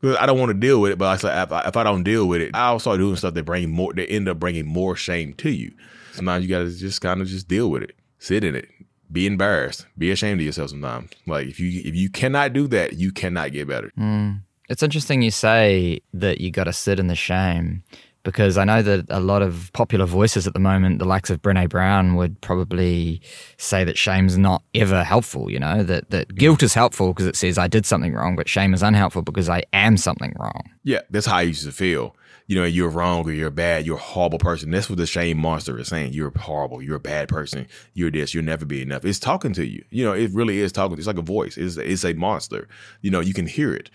'cause 0.05 0.17
I 0.21 0.27
don't 0.27 0.39
want 0.39 0.51
to 0.51 0.55
deal 0.55 0.81
with 0.81 0.93
it. 0.93 0.99
But 0.99 1.07
I 1.09 1.17
say 1.17 1.43
if 1.43 1.53
I, 1.53 1.61
if 1.67 1.77
I 1.77 1.83
don't 1.83 2.03
deal 2.03 2.27
with 2.27 2.41
it, 2.41 2.51
I'll 2.55 2.79
start 2.79 2.99
doing 2.99 3.17
stuff 3.17 3.35
that 3.35 3.45
bring 3.45 3.71
more. 3.71 3.93
That 3.95 4.11
end 4.11 4.29
up 4.29 4.39
bringing 4.39 4.67
more 4.67 4.95
shame 4.97 5.35
to 5.35 5.51
you. 5.51 5.73
Sometimes 6.13 6.45
you 6.45 6.49
got 6.49 6.61
to 6.61 6.71
just 6.71 7.01
kind 7.01 7.21
of 7.21 7.27
just 7.27 7.49
deal 7.49 7.71
with 7.71 7.83
it, 7.83 7.97
sit 8.19 8.45
in 8.45 8.55
it, 8.55 8.69
be 9.11 9.27
embarrassed, 9.27 9.87
be 9.99 10.11
ashamed 10.11 10.41
of 10.41 10.47
yourself. 10.47 10.71
Sometimes, 10.71 11.11
like 11.27 11.49
if 11.49 11.59
you 11.59 11.83
if 11.85 11.95
you 11.95 12.09
cannot 12.09 12.53
do 12.53 12.67
that, 12.69 12.95
you 12.95 13.11
cannot 13.13 13.53
get 13.53 13.67
better. 13.69 13.91
Hmm. 13.97 14.33
It's 14.69 14.83
interesting 14.83 15.21
you 15.23 15.31
say 15.31 16.01
that 16.15 16.41
you 16.41 16.51
got 16.51 16.65
to 16.65 16.73
sit 16.73 16.99
in 16.99 17.09
the 17.09 17.15
shame 17.15 17.83
because 18.25 18.59
I 18.59 18.65
know 18.65 18.83
that 18.83 19.07
a 19.11 19.21
lot 19.21 19.43
of 19.43 19.71
popular 19.75 20.07
voices 20.07 20.47
at 20.47 20.55
the 20.55 20.59
moment, 20.59 20.99
the 20.99 21.05
likes 21.05 21.31
of 21.31 21.41
Brene 21.43 21.69
Brown, 21.69 22.17
would 22.17 22.41
probably 22.41 23.21
say 23.59 23.85
that 23.85 23.97
shame's 23.97 24.37
not 24.37 24.63
ever 24.75 25.05
helpful. 25.05 25.51
You 25.51 25.61
know 25.61 25.83
that 25.85 26.11
that 26.11 26.35
guilt 26.35 26.63
is 26.63 26.75
helpful 26.75 27.09
because 27.09 27.27
it 27.27 27.37
says 27.37 27.59
I 27.59 27.69
did 27.69 27.87
something 27.87 28.15
wrong, 28.15 28.35
but 28.35 28.49
shame 28.49 28.75
is 28.75 28.83
unhelpful 28.83 29.23
because 29.23 29.49
I 29.49 29.63
am 29.73 29.97
something 29.97 30.35
wrong. 30.39 30.71
Yeah, 30.83 31.03
that's 31.11 31.27
how 31.27 31.37
I 31.37 31.43
used 31.43 31.65
to 31.65 31.73
feel. 31.73 32.17
You 32.47 32.57
know, 32.57 32.65
you're 32.65 32.91
wrong 32.91 33.27
or 33.27 33.33
you're 33.33 33.51
bad, 33.51 33.87
you're 33.87 33.97
a 33.97 34.01
horrible 34.01 34.39
person. 34.39 34.71
That's 34.71 34.91
what 34.91 34.99
the 34.99 35.07
shame 35.07 35.39
monster 35.39 35.79
is 35.79 35.89
saying. 35.89 36.13
You're 36.13 36.31
horrible, 36.37 36.83
you're 36.83 36.97
a 36.97 37.01
bad 37.01 37.29
person, 37.29 37.67
you're 37.95 38.11
this, 38.11 38.35
you'll 38.35 38.45
never 38.45 38.67
be 38.67 38.83
enough. 38.83 39.05
It's 39.05 39.19
talking 39.19 39.55
to 39.55 39.67
you. 39.67 39.83
You 39.91 40.05
know, 40.05 40.13
it 40.13 40.31
really 40.33 40.59
is 40.59 40.73
talking. 40.73 40.99
It's 40.99 41.07
like 41.07 41.17
a 41.17 41.23
voice. 41.23 41.57
It's 41.57 41.77
it's 41.77 42.05
a 42.05 42.13
monster. 42.15 42.69
You 43.01 43.11
know, 43.11 43.21
you 43.21 43.33
can 43.33 43.47
hear 43.47 43.73
it. 43.75 43.91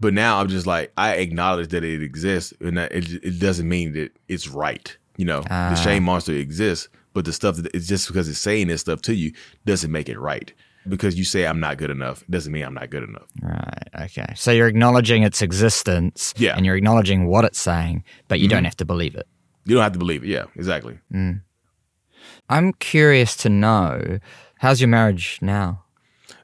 But 0.00 0.14
now 0.14 0.40
I'm 0.40 0.48
just 0.48 0.66
like, 0.66 0.92
I 0.96 1.16
acknowledge 1.16 1.68
that 1.68 1.84
it 1.84 2.02
exists, 2.02 2.54
and 2.60 2.78
that 2.78 2.92
it, 2.92 3.12
it 3.22 3.38
doesn't 3.38 3.68
mean 3.68 3.92
that 3.92 4.16
it's 4.28 4.48
right. 4.48 4.96
You 5.16 5.26
know, 5.26 5.42
the 5.42 5.48
ah. 5.50 5.74
shame 5.74 6.04
monster 6.04 6.32
exists, 6.32 6.88
but 7.12 7.26
the 7.26 7.32
stuff 7.32 7.56
that 7.56 7.74
it's 7.74 7.86
just 7.86 8.08
because 8.08 8.28
it's 8.28 8.38
saying 8.38 8.68
this 8.68 8.80
stuff 8.80 9.02
to 9.02 9.14
you 9.14 9.32
doesn't 9.66 9.92
make 9.92 10.08
it 10.08 10.18
right. 10.18 10.52
Because 10.88 11.18
you 11.18 11.24
say 11.24 11.46
I'm 11.46 11.60
not 11.60 11.76
good 11.76 11.90
enough, 11.90 12.24
doesn't 12.30 12.50
mean 12.50 12.64
I'm 12.64 12.72
not 12.72 12.88
good 12.88 13.02
enough. 13.02 13.26
Right. 13.42 13.88
Okay. 14.04 14.32
So 14.34 14.50
you're 14.50 14.66
acknowledging 14.66 15.22
its 15.22 15.42
existence, 15.42 16.32
Yeah. 16.38 16.56
and 16.56 16.64
you're 16.64 16.76
acknowledging 16.76 17.26
what 17.26 17.44
it's 17.44 17.60
saying, 17.60 18.02
but 18.28 18.40
you 18.40 18.48
don't 18.48 18.60
mm-hmm. 18.60 18.64
have 18.64 18.76
to 18.76 18.86
believe 18.86 19.14
it. 19.14 19.28
You 19.66 19.74
don't 19.74 19.82
have 19.82 19.92
to 19.92 19.98
believe 19.98 20.24
it. 20.24 20.28
Yeah, 20.28 20.44
exactly. 20.56 20.98
Mm. 21.12 21.42
I'm 22.48 22.72
curious 22.72 23.36
to 23.36 23.50
know 23.50 24.20
how's 24.58 24.80
your 24.80 24.88
marriage 24.88 25.38
now? 25.42 25.84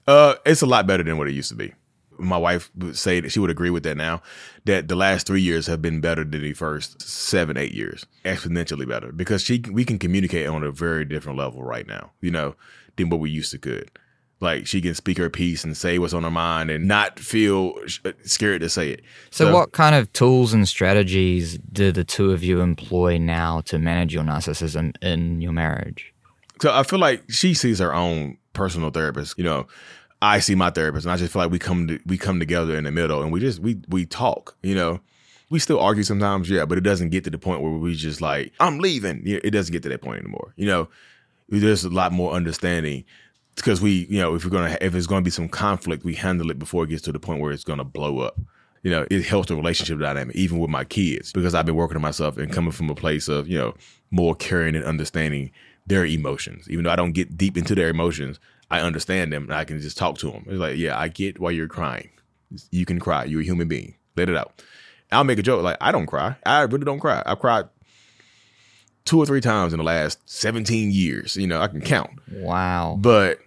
Uh, 0.07 0.35
it's 0.45 0.63
a 0.63 0.67
lot 0.67 0.87
better 0.87 1.03
than 1.03 1.17
what 1.17 1.29
it 1.29 1.33
used 1.33 1.49
to 1.49 1.57
be. 1.57 1.73
My 2.19 2.39
wife 2.39 2.71
would 2.77 2.97
say 2.97 3.21
that 3.21 3.31
she 3.31 3.41
would 3.41 3.51
agree 3.51 3.71
with 3.71 3.83
that 3.85 3.97
now. 3.97 4.23
That 4.65 4.89
the 4.89 4.97
last 4.97 5.27
three 5.27 5.43
years 5.43 5.67
have 5.67 5.83
been 5.83 6.01
better 6.01 6.25
than 6.25 6.43
the 6.43 6.53
first 6.53 7.03
seven, 7.03 7.57
eight 7.57 7.73
years, 7.73 8.07
exponentially 8.25 8.89
better 8.89 9.13
because 9.13 9.43
she 9.43 9.63
we 9.71 9.85
can 9.85 9.99
communicate 9.99 10.47
on 10.47 10.63
a 10.63 10.71
very 10.71 11.05
different 11.05 11.39
level 11.39 11.63
right 11.63 11.87
now. 11.87 12.13
You 12.21 12.31
know, 12.31 12.57
than 12.97 13.11
what 13.11 13.21
we 13.21 13.31
used 13.31 13.53
to 13.53 13.59
could. 13.59 13.91
Like 14.39 14.67
she 14.67 14.83
can 14.83 14.95
speak 14.95 15.17
her 15.17 15.31
piece 15.31 15.65
and 15.65 15.75
say 15.75 15.99
what's 15.99 16.13
on 16.13 16.23
her 16.23 16.31
mind 16.31 16.71
and 16.71 16.87
not 16.87 17.19
feel 17.19 17.75
sh- 17.87 18.01
uh, 18.05 18.13
scared 18.25 18.61
to 18.61 18.69
say 18.69 18.91
it. 18.91 19.01
So, 19.31 19.53
what 19.53 19.73
kind 19.73 19.95
of 19.95 20.13
tools 20.13 20.53
and 20.53 20.69
strategies 20.69 21.57
do 21.73 21.91
the 21.91 22.05
two 22.05 22.33
of 22.33 22.45
you 22.45 22.61
employ 22.61 23.17
now 23.17 23.63
to 23.63 23.79
manage 23.79 24.13
your 24.13 24.25
narcissism 24.25 24.95
in 25.03 25.41
your 25.41 25.53
marriage? 25.53 26.13
So 26.61 26.73
I 26.73 26.83
feel 26.83 26.99
like 26.99 27.23
she 27.31 27.55
sees 27.55 27.79
her 27.79 27.95
own 27.95 28.37
personal 28.53 28.91
therapist. 28.91 29.39
You 29.39 29.45
know, 29.45 29.67
I 30.27 30.41
see 30.41 30.55
my 30.55 30.71
therapist, 30.71 31.07
and 31.07 31.13
I 31.13 31.17
just 31.17 31.33
feel 31.33 31.43
like 31.43 31.53
we 31.53 31.59
come 31.59 31.87
to, 31.87 32.01
we 32.07 32.19
come 32.19 32.39
together 32.41 32.77
in 32.77 32.85
the 32.85 32.91
middle, 32.91 33.23
and 33.23 33.33
we 33.33 33.41
just 33.41 33.61
we 33.61 33.81
we 33.89 34.07
talk. 34.07 34.57
You 34.63 34.75
know, 34.75 35.01
we 35.51 35.59
still 35.59 35.79
argue 35.79 36.03
sometimes, 36.03 36.51
yeah, 36.51 36.65
but 36.65 36.79
it 36.79 36.83
doesn't 36.83 37.11
get 37.11 37.25
to 37.25 37.31
the 37.31 37.39
point 37.39 37.63
where 37.63 37.71
we 37.71 37.95
just 37.95 38.21
like 38.21 38.53
I'm 38.59 38.79
leaving. 38.79 39.23
It 39.25 39.51
doesn't 39.51 39.73
get 39.73 39.83
to 39.85 39.89
that 39.91 40.03
point 40.03 40.21
anymore. 40.21 40.53
You 40.57 40.67
know, 40.67 40.89
there's 41.49 41.85
a 41.85 41.91
lot 41.91 42.13
more 42.13 42.33
understanding 42.33 43.05
because 43.55 43.81
we, 43.81 44.07
you 44.11 44.19
know, 44.19 44.35
if 44.35 44.45
we're 44.45 44.51
gonna 44.51 44.77
if 44.81 44.93
there's 44.93 45.07
gonna 45.07 45.23
be 45.23 45.31
some 45.31 45.49
conflict, 45.49 46.05
we 46.05 46.15
handle 46.15 46.51
it 46.51 46.59
before 46.59 46.85
it 46.85 46.91
gets 46.91 47.03
to 47.03 47.13
the 47.13 47.21
point 47.21 47.41
where 47.41 47.53
it's 47.53 47.65
gonna 47.65 47.85
blow 47.85 48.19
up. 48.19 48.39
You 48.83 48.91
know, 48.91 49.07
it 49.11 49.25
helps 49.25 49.49
the 49.49 49.57
relationship 49.57 49.99
dynamic, 49.99 50.37
even 50.37 50.59
with 50.59 50.71
my 50.71 50.85
kids, 50.85 51.33
because 51.33 51.55
I've 51.55 51.67
been 51.67 51.75
working 51.75 51.97
on 51.97 52.03
myself 52.03 52.37
and 52.37 52.53
coming 52.53 52.71
from 52.71 52.89
a 52.91 52.95
place 52.95 53.27
of, 53.27 53.49
you 53.49 53.59
know, 53.59 53.75
more 54.11 54.35
caring 54.35 54.77
and 54.77 54.85
understanding 54.85 55.51
their 55.87 56.05
emotions. 56.05 56.69
Even 56.71 56.85
though 56.85 56.91
I 56.91 56.97
don't 56.97 57.13
get 57.13 57.37
deep 57.37 57.57
into 57.57 57.75
their 57.75 57.89
emotions, 57.89 58.39
I 58.71 58.81
understand 58.81 59.33
them 59.33 59.45
and 59.45 59.55
I 59.55 59.65
can 59.65 59.81
just 59.81 59.97
talk 59.97 60.19
to 60.19 60.31
them. 60.31 60.45
It's 60.47 60.59
like, 60.59 60.77
yeah, 60.77 60.99
I 60.99 61.09
get 61.09 61.39
why 61.39 61.51
you're 61.53 61.69
crying. 61.69 62.11
You 62.71 62.85
can 62.85 62.99
cry. 62.99 63.25
You're 63.25 63.41
a 63.41 63.45
human 63.45 63.69
being. 63.69 63.95
Let 64.17 64.29
it 64.29 64.37
out. 64.37 64.63
I'll 65.13 65.25
make 65.25 65.39
a 65.39 65.43
joke 65.43 65.63
like, 65.63 65.77
I 65.81 65.93
don't 65.93 66.07
cry. 66.07 66.37
I 66.45 66.63
really 66.63 66.85
don't 66.85 66.99
cry. 66.99 67.23
I've 67.25 67.39
cried 67.39 67.67
two 69.05 69.19
or 69.19 69.27
three 69.27 69.41
times 69.41 69.73
in 69.73 69.79
the 69.79 69.85
last 69.85 70.19
17 70.29 70.91
years. 70.91 71.37
You 71.37 71.47
know, 71.47 71.61
I 71.61 71.69
can 71.69 71.81
count 71.81 72.11
Wow. 72.33 72.97
but 73.01 73.39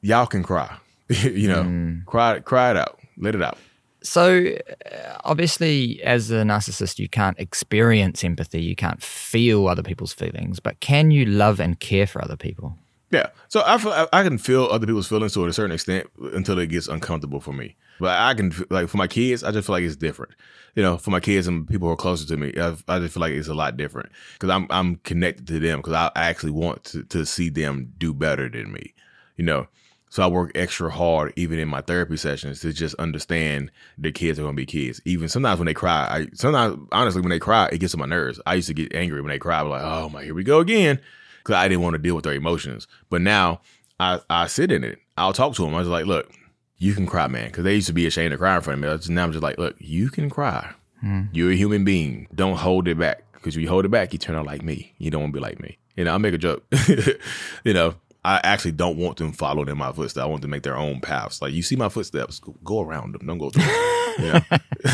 y'all 0.00 0.26
can 0.26 0.42
cry. 0.42 0.76
you 1.08 1.48
know, 1.48 2.00
cry, 2.06 2.40
cry 2.40 2.70
it 2.70 2.76
out, 2.78 2.98
let 3.18 3.34
it 3.34 3.42
out. 3.42 3.58
So, 4.02 4.46
uh, 4.90 5.18
obviously, 5.24 6.02
as 6.02 6.30
a 6.30 6.36
narcissist, 6.42 6.98
you 6.98 7.08
can't 7.08 7.38
experience 7.38 8.24
empathy, 8.24 8.62
you 8.62 8.74
can't 8.76 9.02
feel 9.02 9.66
other 9.68 9.82
people's 9.82 10.12
feelings, 10.14 10.60
but 10.60 10.80
can 10.80 11.10
you 11.10 11.26
love 11.26 11.60
and 11.60 11.78
care 11.80 12.06
for 12.06 12.22
other 12.24 12.36
people? 12.36 12.78
Yeah. 13.10 13.28
So 13.48 13.62
I 13.64 13.78
feel, 13.78 13.92
I- 14.12 14.22
can 14.24 14.38
feel 14.38 14.64
other 14.64 14.86
people's 14.86 15.08
feelings 15.08 15.34
to 15.34 15.44
a 15.46 15.52
certain 15.52 15.72
extent 15.72 16.08
until 16.32 16.58
it 16.58 16.68
gets 16.68 16.88
uncomfortable 16.88 17.40
for 17.40 17.52
me. 17.52 17.76
But 18.00 18.18
I 18.18 18.34
can 18.34 18.52
like 18.70 18.88
for 18.88 18.96
my 18.96 19.06
kids, 19.06 19.44
I 19.44 19.52
just 19.52 19.66
feel 19.66 19.74
like 19.74 19.84
it's 19.84 19.94
different. 19.96 20.32
You 20.74 20.82
know, 20.82 20.98
for 20.98 21.10
my 21.10 21.20
kids 21.20 21.46
and 21.46 21.68
people 21.68 21.86
who 21.86 21.92
are 21.92 21.96
closer 21.96 22.26
to 22.26 22.36
me, 22.36 22.52
I, 22.56 22.76
I 22.88 22.98
just 22.98 23.14
feel 23.14 23.20
like 23.20 23.32
it's 23.32 23.46
a 23.46 23.54
lot 23.54 23.76
different 23.76 24.10
because 24.32 24.50
I'm 24.50 24.66
I'm 24.70 24.96
connected 24.96 25.46
to 25.46 25.60
them 25.60 25.78
because 25.78 25.92
I 25.92 26.10
actually 26.16 26.50
want 26.52 26.82
to 26.86 27.04
to 27.04 27.24
see 27.24 27.50
them 27.50 27.92
do 27.98 28.12
better 28.12 28.48
than 28.48 28.72
me. 28.72 28.94
You 29.36 29.44
know. 29.44 29.68
So 30.10 30.22
I 30.22 30.28
work 30.28 30.52
extra 30.54 30.92
hard, 30.92 31.32
even 31.34 31.58
in 31.58 31.66
my 31.66 31.80
therapy 31.80 32.16
sessions, 32.16 32.60
to 32.60 32.72
just 32.72 32.94
understand 33.00 33.72
the 33.98 34.12
kids 34.12 34.38
are 34.38 34.42
gonna 34.42 34.54
be 34.54 34.64
kids. 34.64 35.00
Even 35.04 35.28
sometimes 35.28 35.58
when 35.58 35.66
they 35.66 35.74
cry, 35.74 36.06
I 36.08 36.26
sometimes 36.34 36.86
honestly 36.92 37.20
when 37.20 37.30
they 37.30 37.40
cry, 37.40 37.68
it 37.72 37.78
gets 37.78 37.94
on 37.94 38.00
my 38.00 38.06
nerves. 38.06 38.40
I 38.46 38.54
used 38.54 38.68
to 38.68 38.74
get 38.74 38.94
angry 38.94 39.20
when 39.20 39.30
they 39.30 39.40
cry. 39.40 39.58
I'm 39.60 39.68
like, 39.70 39.82
oh 39.82 40.08
my, 40.08 40.22
here 40.22 40.34
we 40.34 40.44
go 40.44 40.60
again, 40.60 41.00
because 41.44 41.56
I 41.56 41.68
didn't 41.68 41.82
want 41.82 41.94
to 41.94 41.98
deal 41.98 42.14
with 42.14 42.24
their 42.24 42.34
emotions. 42.34 42.88
But 43.10 43.20
now 43.20 43.60
I 44.00 44.20
I 44.30 44.46
sit 44.46 44.72
in 44.72 44.82
it. 44.82 44.98
I'll 45.16 45.32
talk 45.32 45.54
to 45.56 45.62
them. 45.62 45.74
I 45.74 45.78
was 45.78 45.88
like, 45.88 46.06
look, 46.06 46.32
you 46.78 46.94
can 46.94 47.06
cry, 47.06 47.28
man, 47.28 47.46
because 47.46 47.64
they 47.64 47.74
used 47.74 47.86
to 47.86 47.92
be 47.92 48.06
ashamed 48.06 48.32
to 48.32 48.38
cry 48.38 48.56
in 48.56 48.62
front 48.62 48.82
of 48.82 48.82
me. 48.82 48.88
I 48.88 49.14
Now 49.14 49.24
I'm 49.24 49.32
just 49.32 49.42
like, 49.42 49.58
look, 49.58 49.76
you 49.78 50.10
can 50.10 50.28
cry. 50.28 50.72
Hmm. 51.00 51.22
You're 51.32 51.52
a 51.52 51.56
human 51.56 51.84
being. 51.84 52.26
Don't 52.34 52.56
hold 52.56 52.88
it 52.88 52.98
back, 52.98 53.24
because 53.32 53.56
if 53.56 53.62
you 53.62 53.68
hold 53.68 53.84
it 53.84 53.90
back, 53.90 54.12
you 54.12 54.18
turn 54.18 54.36
out 54.36 54.46
like 54.46 54.62
me. 54.62 54.94
You 54.98 55.10
don't 55.10 55.20
want 55.20 55.34
to 55.34 55.38
be 55.38 55.42
like 55.42 55.60
me. 55.60 55.78
You 55.96 56.04
know, 56.04 56.12
I'll 56.12 56.18
make 56.18 56.34
a 56.34 56.38
joke. 56.38 56.64
you 57.64 57.72
know, 57.72 57.94
I 58.24 58.40
actually 58.42 58.72
don't 58.72 58.96
want 58.96 59.18
them 59.18 59.32
following 59.32 59.68
in 59.68 59.76
my 59.76 59.92
footsteps. 59.92 60.22
I 60.22 60.26
want 60.26 60.40
them 60.40 60.50
to 60.50 60.52
make 60.52 60.62
their 60.62 60.78
own 60.78 61.00
paths. 61.00 61.42
Like 61.42 61.52
you 61.52 61.62
see 61.62 61.76
my 61.76 61.90
footsteps, 61.90 62.40
go, 62.40 62.54
go 62.64 62.80
around 62.80 63.12
them. 63.12 63.26
Don't 63.26 63.38
go 63.38 63.50
through. 63.50 63.62
them. 63.62 64.42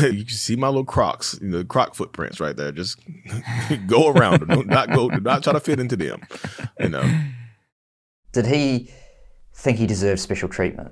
You, 0.01 0.07
you 0.09 0.25
can 0.25 0.35
see 0.35 0.57
my 0.57 0.67
little 0.67 0.83
Crocs, 0.83 1.39
you 1.41 1.47
know, 1.47 1.59
the 1.59 1.65
Croc 1.65 1.95
footprints 1.95 2.41
right 2.41 2.55
there. 2.55 2.73
Just 2.73 2.99
go 3.87 4.09
around 4.09 4.41
them. 4.41 4.49
Don't 4.49 4.67
not 4.67 4.91
go. 4.91 5.09
Do 5.09 5.21
not 5.21 5.43
try 5.43 5.53
to 5.53 5.61
fit 5.61 5.79
into 5.79 5.95
them. 5.95 6.21
You 6.79 6.89
know. 6.89 7.21
Did 8.33 8.47
he 8.47 8.91
think 9.53 9.77
he 9.77 9.87
deserved 9.87 10.19
special 10.19 10.49
treatment? 10.49 10.91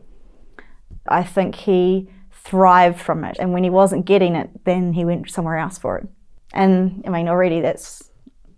I 1.08 1.24
think 1.24 1.56
he 1.56 2.10
thrived 2.32 3.00
from 3.00 3.26
it. 3.26 3.38
And 3.40 3.52
when 3.52 3.64
he 3.64 3.70
wasn't 3.70 4.06
getting 4.06 4.36
it, 4.36 4.50
then 4.64 4.94
he 4.94 5.04
went 5.04 5.30
somewhere 5.30 5.58
else 5.58 5.78
for 5.78 5.98
it. 5.98 6.08
And 6.54 7.04
I 7.06 7.10
mean, 7.10 7.28
already 7.28 7.60
that's 7.60 8.10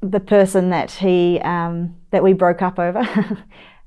the 0.02 0.20
person 0.20 0.70
that 0.70 0.92
he 0.92 1.40
um, 1.44 1.96
that 2.12 2.24
we 2.24 2.34
broke 2.34 2.62
up 2.62 2.78
over 2.80 3.02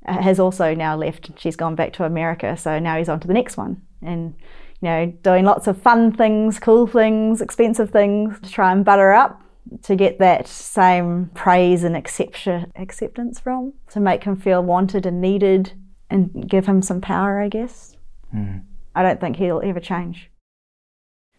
has 0.06 0.38
also 0.38 0.74
now 0.74 0.96
left. 0.96 1.30
She's 1.38 1.56
gone 1.56 1.74
back 1.74 1.92
to 1.94 2.04
America, 2.04 2.56
so 2.56 2.78
now 2.78 2.96
he's 2.98 3.08
on 3.08 3.20
to 3.20 3.28
the 3.28 3.34
next 3.34 3.56
one. 3.56 3.82
And 4.02 4.34
you 4.80 4.88
know, 4.88 5.06
doing 5.22 5.44
lots 5.44 5.66
of 5.66 5.80
fun 5.80 6.12
things, 6.12 6.58
cool 6.58 6.86
things, 6.86 7.40
expensive 7.40 7.90
things 7.90 8.38
to 8.40 8.50
try 8.50 8.70
and 8.72 8.84
butter 8.84 9.12
up 9.12 9.40
to 9.82 9.96
get 9.96 10.18
that 10.18 10.46
same 10.46 11.30
praise 11.34 11.84
and 11.84 11.96
accepta- 11.96 12.70
acceptance 12.76 13.40
from, 13.40 13.72
to 13.90 14.00
make 14.00 14.24
him 14.24 14.36
feel 14.36 14.62
wanted 14.62 15.06
and 15.06 15.20
needed 15.20 15.72
and 16.10 16.48
give 16.48 16.66
him 16.66 16.82
some 16.82 17.00
power, 17.00 17.40
I 17.40 17.48
guess. 17.48 17.96
Hmm. 18.30 18.58
I 18.94 19.02
don't 19.02 19.20
think 19.20 19.36
he'll 19.36 19.62
ever 19.64 19.80
change. 19.80 20.30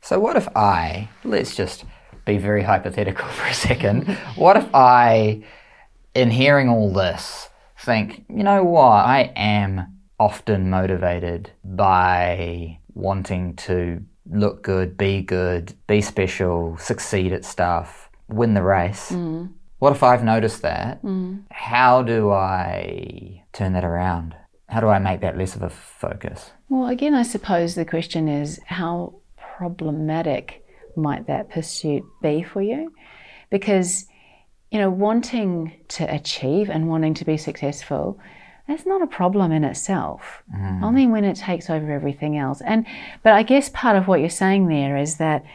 So, 0.02 0.20
what 0.20 0.36
if 0.36 0.48
I, 0.56 1.10
let's 1.24 1.56
just 1.56 1.86
be 2.26 2.38
very 2.38 2.64
hypothetical 2.64 3.28
for 3.30 3.46
a 3.48 3.54
second, 3.54 4.08
what 4.36 4.58
if 4.58 4.68
I, 4.74 5.44
in 6.14 6.32
hearing 6.32 6.70
all 6.70 6.92
this, 6.92 7.50
think, 7.86 8.26
you 8.30 8.44
know 8.44 8.64
what, 8.64 9.06
I 9.06 9.32
am 9.36 10.00
often 10.20 10.70
motivated 10.70 11.52
by 11.64 12.80
wanting 12.94 13.56
to 13.56 14.04
look 14.30 14.64
good, 14.64 14.98
be 14.98 15.22
good, 15.22 15.74
be 15.88 16.02
special, 16.02 16.78
succeed 16.78 17.32
at 17.32 17.46
stuff, 17.46 18.10
win 18.28 18.56
the 18.56 18.64
race. 18.64 19.12
Mm. 19.12 19.54
What 19.80 19.94
if 19.94 20.02
I've 20.02 20.24
noticed 20.24 20.62
that? 20.64 21.00
How 21.52 22.02
do 22.02 22.32
I 22.32 23.44
turn 23.54 23.74
that 23.74 23.84
around? 23.84 24.36
How 24.68 24.80
do 24.80 24.88
I 24.88 24.98
make 24.98 25.22
that 25.22 25.38
less 25.38 25.56
of 25.56 25.62
a 25.62 25.70
focus? 25.70 26.52
Well, 26.70 26.88
again, 26.90 27.14
I 27.14 27.24
suppose 27.24 27.76
the 27.76 27.86
question 27.86 28.28
is 28.28 28.60
how 28.66 29.16
problematic 29.38 30.66
might 30.96 31.28
that 31.28 31.52
pursuit 31.52 32.04
be 32.22 32.42
for 32.42 32.62
you? 32.62 32.94
Because, 33.52 34.08
you 34.72 34.80
know, 34.80 34.90
wanting 34.90 35.74
to 35.90 36.04
achieve 36.14 36.70
and 36.70 36.90
wanting 36.90 37.14
to 37.16 37.26
be 37.26 37.38
successful, 37.38 38.20
that's 38.68 38.86
not 38.86 39.02
a 39.02 39.08
problem 39.08 39.52
in 39.52 39.64
itself. 39.64 40.44
Mm. 40.54 40.84
Only 40.84 41.08
when 41.08 41.24
it 41.24 41.38
takes 41.38 41.70
over 41.70 41.92
everything 41.92 42.38
else. 42.38 42.62
And 42.62 42.86
but 43.24 43.34
I 43.34 43.44
guess 43.44 43.70
part 43.70 43.96
of 43.96 44.08
what 44.08 44.20
you're 44.20 44.30
saying 44.30 44.68
there 44.68 44.98
is 44.98 45.18
that 45.18 45.46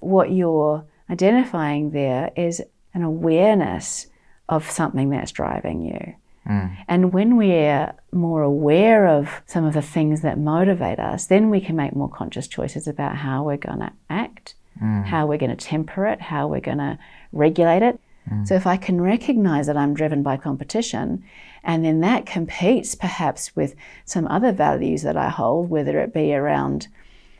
what 0.00 0.32
you're 0.32 0.84
identifying 1.08 1.90
there 1.90 2.32
is 2.36 2.62
an 2.94 3.02
awareness 3.02 4.08
of 4.48 4.68
something 4.68 5.10
that's 5.10 5.32
driving 5.32 5.82
you. 5.82 6.14
Mm. 6.48 6.76
And 6.88 7.12
when 7.12 7.36
we're 7.36 7.92
more 8.12 8.42
aware 8.42 9.06
of 9.08 9.42
some 9.46 9.64
of 9.64 9.74
the 9.74 9.82
things 9.82 10.22
that 10.22 10.38
motivate 10.38 10.98
us, 10.98 11.26
then 11.26 11.50
we 11.50 11.60
can 11.60 11.76
make 11.76 11.94
more 11.94 12.08
conscious 12.08 12.46
choices 12.46 12.86
about 12.86 13.16
how 13.16 13.42
we're 13.42 13.56
going 13.56 13.80
to 13.80 13.92
act, 14.08 14.54
mm. 14.80 15.04
how 15.04 15.26
we're 15.26 15.38
going 15.38 15.56
to 15.56 15.56
temper 15.56 16.06
it, 16.06 16.20
how 16.20 16.46
we're 16.46 16.60
going 16.60 16.78
to 16.78 16.98
regulate 17.32 17.82
it. 17.82 17.98
So 18.44 18.54
if 18.54 18.66
I 18.66 18.76
can 18.76 19.00
recognize 19.00 19.66
that 19.66 19.76
I'm 19.76 19.94
driven 19.94 20.22
by 20.22 20.36
competition, 20.36 21.22
and 21.62 21.84
then 21.84 22.00
that 22.00 22.26
competes 22.26 22.94
perhaps 22.94 23.54
with 23.54 23.76
some 24.04 24.26
other 24.26 24.52
values 24.52 25.02
that 25.02 25.16
I 25.16 25.28
hold, 25.28 25.70
whether 25.70 26.00
it 26.00 26.12
be 26.12 26.34
around 26.34 26.88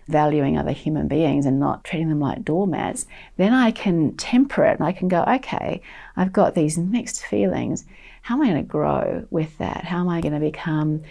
valuing 0.09 0.57
other 0.57 0.70
human 0.70 1.09
beings 1.09 1.47
and 1.47 1.59
not 1.59 1.82
treating 1.82 2.09
them 2.09 2.20
like 2.20 2.45
doormats, 2.45 3.07
then 3.37 3.53
I 3.53 3.72
can 3.72 4.16
temper 4.16 4.64
it 4.64 4.78
and 4.78 4.87
I 4.87 4.93
can 4.93 5.09
go, 5.09 5.24
okay, 5.24 5.82
I've 6.16 6.32
got 6.32 6.55
these 6.55 6.78
mixed 6.78 7.24
feelings. 7.26 7.84
How 8.22 8.37
am 8.37 8.43
I 8.43 8.51
going 8.51 8.62
to 8.62 8.68
grow 8.68 9.26
with 9.30 9.59
that? 9.59 9.84
How 9.84 10.01
am 10.01 10.09
I 10.09 10.20
going 10.20 10.34
to 10.34 10.41
become 10.41 11.03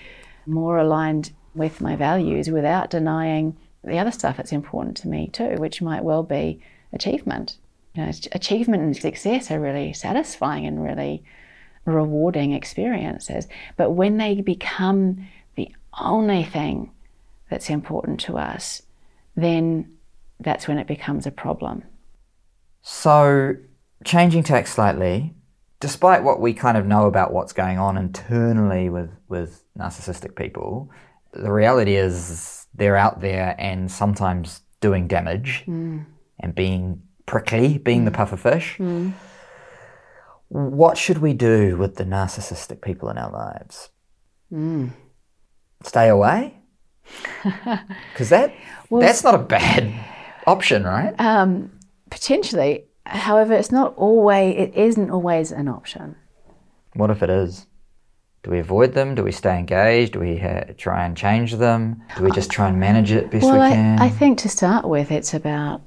more 0.46 0.78
aligned 0.78 1.32
with 1.54 1.82
my 1.82 1.96
values 1.96 2.50
without 2.50 2.90
denying 2.90 3.58
the 3.84 4.00
other 4.00 4.12
stuff 4.12 4.38
that's 4.38 4.52
important 4.52 4.98
to 4.98 5.08
me 5.08 5.28
too, 5.28 5.56
which 5.58 5.82
might 5.82 6.04
well 6.04 6.24
be 6.24 6.62
achievement. 6.92 7.58
You 7.96 8.04
know, 8.04 8.12
achievement 8.34 8.84
and 8.84 8.96
success 8.96 9.50
are 9.52 9.60
really 9.60 9.94
satisfying 9.94 10.66
and 10.66 10.84
really 10.84 11.24
rewarding 11.86 12.52
experiences. 12.52 13.48
But 13.78 13.92
when 13.92 14.18
they 14.18 14.42
become 14.42 15.28
the 15.56 15.70
only 16.00 16.44
thing 16.44 16.92
that's 17.50 17.70
important 17.70 18.20
to 18.22 18.38
us, 18.38 18.82
then 19.36 19.96
that's 20.40 20.68
when 20.68 20.78
it 20.78 20.88
becomes 20.88 21.26
a 21.26 21.32
problem. 21.32 21.84
So, 22.82 23.56
changing 24.04 24.44
tack 24.44 24.68
slightly, 24.68 25.34
despite 25.80 26.24
what 26.24 26.40
we 26.42 26.54
kind 26.54 26.78
of 26.78 26.86
know 26.86 27.08
about 27.08 27.34
what's 27.34 27.54
going 27.54 27.80
on 27.80 27.98
internally 27.98 28.90
with, 28.90 29.12
with 29.28 29.64
narcissistic 29.78 30.36
people, 30.36 30.90
the 31.34 31.52
reality 31.52 31.96
is 31.96 32.68
they're 32.74 32.98
out 32.98 33.22
there 33.22 33.56
and 33.58 33.92
sometimes 33.92 34.62
doing 34.82 35.08
damage 35.08 35.64
mm. 35.68 36.06
and 36.40 36.56
being 36.56 37.02
prickly, 37.26 37.78
being 37.78 38.06
the 38.06 38.12
mm. 38.12 38.16
puffer 38.16 38.38
fish. 38.38 38.78
Mm. 38.78 39.14
What 40.50 40.98
should 40.98 41.20
we 41.20 41.34
do 41.34 41.78
with 41.78 41.96
the 41.96 42.04
narcissistic 42.04 42.82
people 42.82 43.10
in 43.10 43.18
our 43.18 43.32
lives? 43.32 43.90
Mm. 44.52 44.92
Stay 45.84 46.10
away? 46.10 46.60
Because 48.12 48.30
that 48.30 48.54
that's 48.90 49.24
not 49.24 49.36
a 49.36 49.40
bad 49.40 49.94
option, 50.48 50.84
right? 50.84 51.14
Um, 51.20 51.72
potentially, 52.10 52.86
however, 53.06 53.54
it's 53.54 53.72
not 53.72 53.94
always. 53.96 54.56
It 54.58 54.74
isn't 54.74 55.12
always 55.12 55.52
an 55.52 55.68
option. 55.68 56.16
What 56.94 57.12
if 57.12 57.22
it 57.22 57.30
is? 57.30 57.68
Do 58.44 58.52
we 58.52 58.60
avoid 58.60 58.94
them? 58.94 59.16
Do 59.16 59.24
we 59.24 59.32
stay 59.32 59.58
engaged? 59.58 60.14
Do 60.14 60.20
we 60.20 60.38
ha- 60.38 60.74
try 60.78 61.06
and 61.06 61.18
change 61.18 61.56
them? 61.56 62.02
Do 62.16 62.24
we 62.24 62.32
just 62.32 62.52
try 62.52 62.70
and 62.70 62.80
manage 62.80 63.12
it 63.12 63.32
best 63.32 63.44
Well, 63.44 63.54
we 63.54 63.76
can? 63.76 64.00
I, 64.00 64.06
I 64.06 64.10
think 64.10 64.38
to 64.40 64.50
start 64.50 64.88
with, 64.88 65.12
it's 65.12 65.34
about 65.34 65.82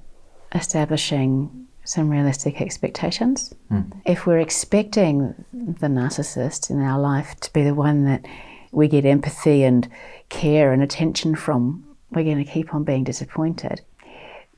establishing 0.55 1.67
some 1.85 2.11
realistic 2.11 2.61
expectations. 2.61 3.55
Hmm. 3.69 3.81
If 4.05 4.27
we're 4.27 4.41
expecting 4.41 5.35
the 5.53 5.87
narcissist 5.87 6.71
in 6.71 6.83
our 6.83 6.99
life 7.01 7.35
to 7.41 7.53
be 7.53 7.63
the 7.63 7.75
one 7.75 8.05
that 8.05 8.27
we 8.73 8.89
get 8.89 9.07
empathy 9.07 9.65
and 9.65 9.89
care 10.29 10.73
and 10.73 10.83
attention 10.83 11.35
from, 11.35 11.85
we're 12.11 12.25
going 12.25 12.45
to 12.45 12.51
keep 12.51 12.75
on 12.75 12.85
being 12.85 13.05
disappointed. 13.05 13.81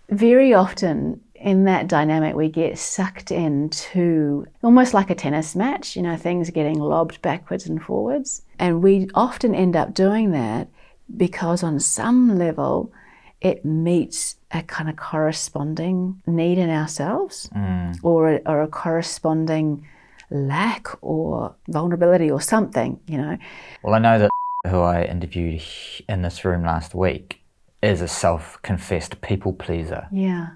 Very 0.09 0.53
often 0.53 1.21
in 1.37 1.65
that 1.65 1.89
dynamic, 1.89 2.35
we 2.35 2.49
get 2.49 2.79
sucked 2.79 3.31
into 3.31 4.47
almost 4.63 4.93
like 4.93 5.09
a 5.09 5.15
tennis 5.15 5.57
match, 5.57 5.97
you 5.97 6.03
know, 6.03 6.17
things 6.17 6.51
getting 6.51 6.79
lobbed 6.79 7.23
backwards 7.23 7.67
and 7.67 7.83
forwards. 7.83 8.43
And 8.59 8.83
we 8.83 9.09
often 9.15 9.55
end 9.55 9.75
up 9.75 9.95
doing 9.95 10.33
that 10.33 10.69
because, 11.17 11.63
on 11.63 11.81
some 11.81 12.39
level, 12.39 12.93
it 13.41 13.65
meets 13.65 14.37
a 14.51 14.63
kind 14.63 14.89
of 14.91 14.97
corresponding 14.97 16.21
need 16.27 16.59
in 16.59 16.69
ourselves 16.71 17.49
mm. 17.55 17.97
or, 18.03 18.35
a, 18.35 18.41
or 18.47 18.63
a 18.63 18.69
corresponding 18.69 19.87
lack 20.31 20.87
or 21.03 21.55
vulnerability 21.69 22.31
or 22.31 22.41
something, 22.41 23.01
you 23.07 23.17
know. 23.17 23.37
well, 23.83 23.95
I 23.95 23.99
know 23.99 24.19
that 24.19 24.31
who 24.69 24.81
I 24.81 25.05
interviewed 25.05 25.63
in 26.09 26.23
this 26.23 26.45
room 26.45 26.63
last 26.63 26.95
week 26.95 27.41
is 27.83 28.01
a 28.03 28.09
self-confessed 28.09 29.21
people 29.23 29.53
pleaser, 29.55 30.07
Yeah, 30.13 30.51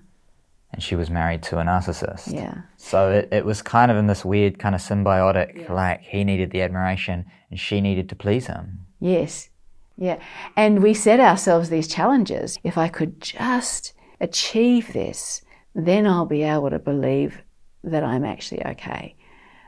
and 0.73 0.83
she 0.83 0.95
was 0.95 1.09
married 1.09 1.43
to 1.45 1.59
a 1.59 1.63
narcissist. 1.63 2.33
yeah. 2.33 2.63
So 2.77 3.11
it, 3.11 3.29
it 3.33 3.45
was 3.47 3.63
kind 3.63 3.91
of 3.91 3.97
in 3.97 4.07
this 4.09 4.25
weird 4.25 4.59
kind 4.59 4.75
of 4.75 4.81
symbiotic, 4.83 5.69
like 5.71 6.03
he 6.03 6.23
needed 6.23 6.51
the 6.51 6.61
admiration 6.63 7.25
and 7.51 7.59
she 7.59 7.81
needed 7.81 8.09
to 8.11 8.17
please 8.17 8.47
him. 8.47 8.81
Yes. 9.01 9.49
Yeah. 9.97 10.19
And 10.57 10.83
we 10.83 10.95
set 10.95 11.21
ourselves 11.21 11.69
these 11.71 11.89
challenges. 11.89 12.59
If 12.65 12.77
I 12.77 12.89
could 12.89 13.21
just 13.21 13.93
achieve 14.21 14.93
this, 14.93 15.43
then 15.75 16.07
I'll 16.07 16.27
be 16.27 16.43
able 16.43 16.71
to 16.71 16.79
believe 16.79 17.43
that 17.83 18.03
I'm 18.03 18.25
actually 18.25 18.65
okay. 18.67 19.15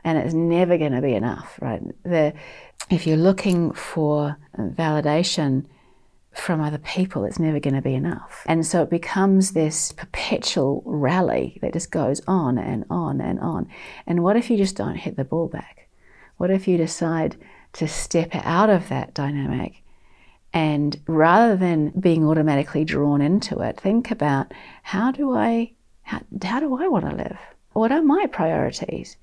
And 0.03 0.17
it's 0.17 0.33
never 0.33 0.77
going 0.77 0.93
to 0.93 1.01
be 1.01 1.13
enough, 1.13 1.57
right? 1.61 1.81
The, 2.03 2.33
if 2.89 3.05
you're 3.05 3.17
looking 3.17 3.73
for 3.73 4.37
validation 4.57 5.65
from 6.33 6.61
other 6.61 6.77
people, 6.77 7.25
it's 7.25 7.39
never 7.39 7.59
going 7.59 7.73
to 7.73 7.81
be 7.81 7.95
enough. 7.95 8.43
And 8.45 8.65
so 8.65 8.83
it 8.83 8.89
becomes 8.89 9.51
this 9.51 9.91
perpetual 9.93 10.83
rally 10.85 11.57
that 11.61 11.73
just 11.73 11.91
goes 11.91 12.21
on 12.27 12.57
and 12.57 12.85
on 12.89 13.19
and 13.19 13.39
on. 13.39 13.67
And 14.05 14.23
what 14.23 14.37
if 14.37 14.49
you 14.49 14.57
just 14.57 14.77
don't 14.77 14.95
hit 14.95 15.17
the 15.17 15.25
ball 15.25 15.47
back? 15.47 15.89
What 16.37 16.51
if 16.51 16.67
you 16.67 16.77
decide 16.77 17.35
to 17.73 17.87
step 17.87 18.29
out 18.33 18.69
of 18.69 18.89
that 18.89 19.13
dynamic 19.13 19.83
and 20.53 20.99
rather 21.07 21.55
than 21.55 21.89
being 21.99 22.27
automatically 22.27 22.85
drawn 22.85 23.21
into 23.21 23.59
it, 23.59 23.79
think 23.79 24.11
about 24.11 24.53
how 24.83 25.11
do 25.11 25.35
I 25.35 25.73
how, 26.03 26.21
how 26.43 26.59
do 26.59 26.81
I 26.81 26.87
want 26.87 27.09
to 27.09 27.15
live? 27.15 27.37
What 27.73 27.91
are 27.91 28.01
my 28.01 28.27
priorities? 28.27 29.17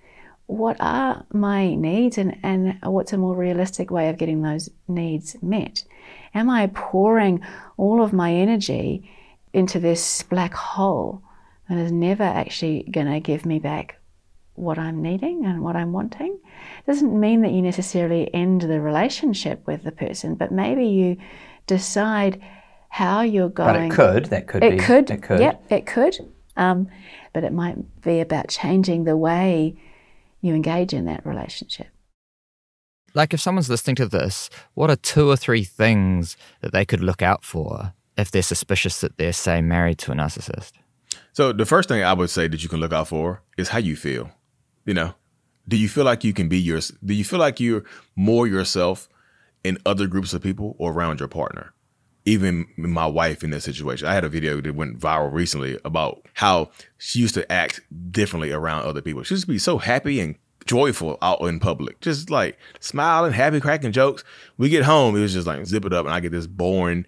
What 0.47 0.77
are 0.79 1.25
my 1.33 1.75
needs 1.75 2.19
and, 2.19 2.37
and 2.43 2.79
what's 2.83 3.15
a 3.15 3.19
more 3.19 3.35
realistic 3.35 3.91
way 3.91 4.11
of 4.11 4.19
getting 4.19 4.43
those 4.43 4.69
needs 4.87 5.37
met? 5.43 5.85
Am 6.35 6.51
I 6.51 6.67
pouring 6.67 7.41
all 7.79 8.03
of 8.03 8.13
my 8.13 8.33
energy 8.35 9.11
into 9.55 9.81
this 9.81 10.23
black 10.25 10.53
hole 10.53 11.23
that 11.69 11.79
is 11.79 11.91
never 11.91 12.25
actually 12.25 12.83
going 12.91 13.07
to 13.07 13.21
give 13.21 13.47
me 13.47 13.59
back 13.59 13.99
what 14.55 14.79
I'm 14.79 15.03
needing 15.03 15.45
and 15.45 15.63
what 15.63 15.77
I'm 15.77 15.93
wanting. 15.93 16.39
Doesn't 16.87 17.19
mean 17.19 17.43
that 17.43 17.53
you 17.53 17.63
necessarily 17.63 18.33
end 18.33 18.63
the 18.63 18.81
relationship 18.81 19.67
with 19.67 19.83
the 19.83 19.93
person, 19.93 20.35
but 20.35 20.53
maybe 20.53 20.87
you 20.87 21.17
decide 21.67 22.41
how 22.89 23.23
you're 23.23 23.49
going. 23.49 23.75
But 23.75 23.83
it 23.83 23.91
could, 23.91 24.25
that 24.27 24.47
could 24.47 24.63
It 24.63 24.79
be. 24.79 24.79
could. 24.79 25.11
It 25.11 25.23
could. 25.23 25.41
Yep, 25.41 25.65
it 25.71 25.87
could. 25.87 26.17
Um, 26.57 26.89
but 27.33 27.43
it 27.43 27.53
might 27.53 28.01
be 28.03 28.21
about 28.21 28.49
changing 28.49 29.05
the 29.05 29.17
way 29.17 29.77
you 30.41 30.55
engage 30.55 30.93
in 30.93 31.05
that 31.07 31.27
relationship. 31.27 31.89
Like 33.15 33.35
if 33.35 33.41
someone's 33.41 33.71
listening 33.71 33.97
to 33.97 34.07
this, 34.07 34.51
what 34.75 34.91
are 34.91 34.97
two 34.97 35.29
or 35.29 35.37
three 35.37 35.65
things 35.65 36.37
that 36.61 36.73
they 36.73 36.85
could 36.85 37.01
look 37.01 37.23
out 37.23 37.45
for 37.45 37.93
if 38.17 38.31
they're 38.31 38.43
suspicious 38.43 39.01
that 39.01 39.17
they're, 39.17 39.33
say, 39.33 39.61
married 39.61 39.99
to 39.99 40.13
a 40.13 40.15
narcissist? 40.15 40.73
So 41.33 41.53
the 41.53 41.67
first 41.67 41.89
thing 41.89 42.03
I 42.03 42.13
would 42.13 42.31
say 42.31 42.47
that 42.47 42.63
you 42.63 42.69
can 42.69 42.79
look 42.81 42.93
out 42.93 43.09
for 43.09 43.43
is 43.57 43.69
how 43.71 43.79
you 43.79 43.97
feel. 43.97 44.31
You 44.85 44.95
know, 44.95 45.15
do 45.67 45.77
you 45.77 45.89
feel 45.89 46.05
like 46.05 46.25
you 46.25 46.33
can 46.33 46.49
be 46.49 46.59
yours? 46.59 46.93
Do 47.05 47.15
you 47.15 47.25
feel 47.25 47.39
like 47.39 47.61
you're 47.61 47.85
more 48.17 48.47
yourself 48.47 49.09
in 49.63 49.79
other 49.87 50.07
groups 50.07 50.35
of 50.35 50.43
people 50.43 50.77
or 50.79 50.93
around 50.93 51.21
your 51.21 51.29
partner? 51.29 51.73
Even 52.27 52.67
my 52.77 53.07
wife 53.07 53.45
in 53.45 53.51
that 53.51 53.61
situation, 53.61 54.09
I 54.09 54.15
had 54.15 54.25
a 54.25 54.31
video 54.31 54.61
that 54.61 54.75
went 54.75 54.99
viral 54.99 55.33
recently 55.33 55.79
about 55.85 56.27
how 56.35 56.71
she 56.97 57.19
used 57.19 57.35
to 57.35 57.51
act 57.53 57.81
differently 58.11 58.51
around 58.51 58.85
other 58.85 59.03
people. 59.03 59.23
She 59.23 59.35
used 59.35 59.45
to 59.45 59.53
be 59.53 59.59
so 59.59 59.77
happy 59.77 60.21
and 60.21 60.37
joyful 60.65 61.19
out 61.21 61.43
in 61.43 61.61
public, 61.61 62.01
just 62.01 62.31
like 62.31 62.59
smiling, 62.81 63.33
happy, 63.33 63.61
cracking 63.61 63.93
jokes. 63.93 64.25
We 64.57 64.71
get 64.71 64.85
home, 64.85 65.17
it 65.17 65.21
was 65.21 65.35
just 65.35 65.47
like 65.47 65.67
zip 65.67 65.85
it 65.85 65.93
up, 65.93 66.07
and 66.07 66.15
I 66.15 66.21
get 66.21 66.33
this 66.33 66.47
boring, 66.47 67.05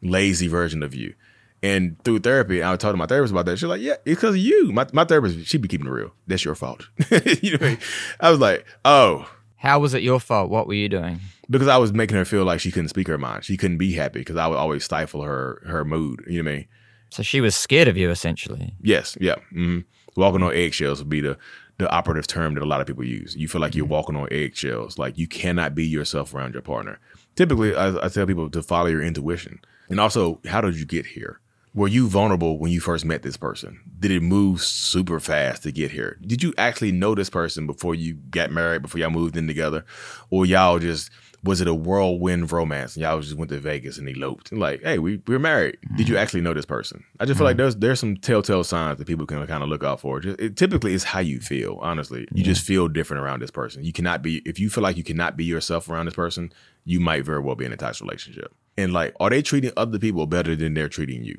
lazy 0.00 0.46
version 0.46 0.84
of 0.84 0.94
you. 0.94 1.14
And 1.62 2.02
through 2.04 2.20
therapy, 2.20 2.62
I 2.62 2.70
was 2.70 2.78
talking 2.78 2.94
to 2.94 2.98
my 2.98 3.06
therapist 3.06 3.32
about 3.32 3.46
that. 3.46 3.58
She's 3.58 3.68
like, 3.68 3.80
"Yeah, 3.80 3.92
it's 4.04 4.20
because 4.20 4.34
of 4.34 4.40
you." 4.40 4.72
My 4.72 4.86
my 4.92 5.04
therapist, 5.04 5.46
she'd 5.46 5.62
be 5.62 5.68
keeping 5.68 5.86
it 5.86 5.90
real. 5.90 6.12
That's 6.26 6.44
your 6.44 6.54
fault. 6.54 6.88
you 7.10 7.52
know, 7.52 7.58
what 7.58 7.62
I, 7.62 7.68
mean? 7.68 7.78
I 8.20 8.30
was 8.30 8.40
like, 8.40 8.66
"Oh." 8.84 9.30
How 9.56 9.78
was 9.78 9.94
it 9.94 10.02
your 10.02 10.18
fault? 10.18 10.50
What 10.50 10.66
were 10.66 10.74
you 10.74 10.88
doing? 10.88 11.20
Because 11.48 11.68
I 11.68 11.76
was 11.76 11.92
making 11.92 12.16
her 12.16 12.24
feel 12.24 12.44
like 12.44 12.58
she 12.58 12.72
couldn't 12.72 12.88
speak 12.88 13.06
her 13.06 13.16
mind. 13.16 13.44
She 13.44 13.56
couldn't 13.56 13.78
be 13.78 13.92
happy 13.92 14.18
because 14.18 14.36
I 14.36 14.48
would 14.48 14.58
always 14.58 14.84
stifle 14.84 15.22
her 15.22 15.62
her 15.64 15.84
mood. 15.84 16.24
You 16.26 16.42
know 16.42 16.48
what 16.48 16.54
I 16.54 16.56
mean? 16.56 16.68
So 17.10 17.22
she 17.22 17.40
was 17.40 17.54
scared 17.54 17.86
of 17.86 17.96
you, 17.96 18.10
essentially. 18.10 18.74
Yes. 18.82 19.16
Yeah. 19.20 19.36
Mm-hmm. 19.52 19.80
Walking 20.16 20.42
on 20.42 20.52
eggshells 20.52 20.98
would 20.98 21.08
be 21.08 21.20
the 21.20 21.38
the 21.78 21.88
operative 21.90 22.26
term 22.26 22.54
that 22.54 22.62
a 22.62 22.66
lot 22.66 22.80
of 22.80 22.86
people 22.86 23.04
use. 23.04 23.36
You 23.36 23.48
feel 23.48 23.60
like 23.60 23.74
you're 23.74 23.86
walking 23.86 24.16
on 24.16 24.28
eggshells. 24.32 24.98
Like 24.98 25.16
you 25.16 25.28
cannot 25.28 25.74
be 25.74 25.86
yourself 25.86 26.34
around 26.34 26.54
your 26.54 26.62
partner. 26.62 26.98
Typically, 27.36 27.74
I, 27.74 28.06
I 28.06 28.08
tell 28.08 28.26
people 28.26 28.50
to 28.50 28.62
follow 28.62 28.88
your 28.88 29.02
intuition. 29.02 29.60
And 29.88 30.00
also, 30.00 30.40
how 30.46 30.60
did 30.60 30.76
you 30.76 30.86
get 30.86 31.06
here? 31.06 31.40
Were 31.74 31.88
you 31.88 32.06
vulnerable 32.06 32.58
when 32.58 32.70
you 32.70 32.80
first 32.80 33.06
met 33.06 33.22
this 33.22 33.38
person? 33.38 33.80
Did 33.98 34.10
it 34.10 34.20
move 34.20 34.60
super 34.60 35.18
fast 35.18 35.62
to 35.62 35.72
get 35.72 35.90
here? 35.90 36.18
Did 36.20 36.42
you 36.42 36.52
actually 36.58 36.92
know 36.92 37.14
this 37.14 37.30
person 37.30 37.66
before 37.66 37.94
you 37.94 38.12
got 38.12 38.50
married, 38.50 38.82
before 38.82 39.00
y'all 39.00 39.08
moved 39.08 39.38
in 39.38 39.46
together? 39.46 39.86
Or 40.28 40.44
y'all 40.44 40.78
just, 40.78 41.10
was 41.42 41.62
it 41.62 41.68
a 41.68 41.72
whirlwind 41.74 42.52
romance 42.52 42.94
and 42.94 43.02
y'all 43.02 43.18
just 43.22 43.36
went 43.36 43.50
to 43.52 43.58
Vegas 43.58 43.96
and 43.96 44.06
eloped? 44.06 44.52
And 44.52 44.60
like, 44.60 44.82
hey, 44.82 44.98
we, 44.98 45.22
we're 45.26 45.38
married. 45.38 45.78
Did 45.96 46.10
you 46.10 46.16
mm-hmm. 46.16 46.22
actually 46.22 46.42
know 46.42 46.52
this 46.52 46.66
person? 46.66 47.04
I 47.18 47.24
just 47.24 47.38
feel 47.38 47.46
like 47.46 47.54
mm-hmm. 47.54 47.62
there's 47.62 47.76
there's 47.76 48.00
some 48.00 48.18
telltale 48.18 48.64
signs 48.64 48.98
that 48.98 49.06
people 49.06 49.24
can 49.24 49.46
kind 49.46 49.62
of 49.62 49.70
look 49.70 49.82
out 49.82 49.98
for. 49.98 50.20
Just, 50.20 50.38
it 50.38 50.58
typically 50.58 50.92
is 50.92 51.04
how 51.04 51.20
you 51.20 51.40
feel, 51.40 51.78
honestly. 51.80 52.28
You 52.34 52.44
just 52.44 52.66
feel 52.66 52.86
different 52.86 53.22
around 53.22 53.40
this 53.40 53.50
person. 53.50 53.82
You 53.82 53.94
cannot 53.94 54.20
be, 54.20 54.42
if 54.44 54.60
you 54.60 54.68
feel 54.68 54.82
like 54.82 54.98
you 54.98 55.04
cannot 55.04 55.38
be 55.38 55.46
yourself 55.46 55.88
around 55.88 56.04
this 56.04 56.14
person, 56.14 56.52
you 56.84 57.00
might 57.00 57.24
very 57.24 57.40
well 57.40 57.54
be 57.54 57.64
in 57.64 57.72
a 57.72 57.78
toxic 57.78 58.04
relationship. 58.04 58.54
And 58.76 58.92
like, 58.92 59.14
are 59.20 59.30
they 59.30 59.40
treating 59.40 59.72
other 59.74 59.98
people 59.98 60.26
better 60.26 60.54
than 60.54 60.74
they're 60.74 60.90
treating 60.90 61.24
you? 61.24 61.38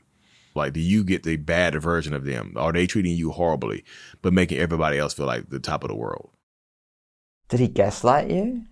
Like, 0.55 0.73
do 0.73 0.79
you 0.79 1.03
get 1.03 1.23
the 1.23 1.37
bad 1.37 1.79
version 1.81 2.13
of 2.13 2.25
them? 2.25 2.53
Are 2.55 2.71
they 2.71 2.87
treating 2.87 3.15
you 3.15 3.31
horribly, 3.31 3.83
but 4.21 4.33
making 4.33 4.59
everybody 4.59 4.97
else 4.97 5.13
feel 5.13 5.25
like 5.25 5.49
the 5.49 5.59
top 5.59 5.83
of 5.83 5.89
the 5.89 5.95
world? 5.95 6.29
Did 7.49 7.59
he 7.59 7.67
gaslight 7.67 8.29
you? 8.29 8.63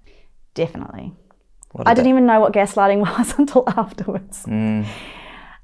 Definitely. 0.53 1.13
What 1.71 1.87
I 1.87 1.93
did 1.93 2.01
didn't 2.01 2.09
even 2.09 2.25
know 2.25 2.39
what 2.39 2.53
gaslighting 2.53 2.99
was 3.17 3.37
until 3.37 3.63
afterwards. 3.67 4.45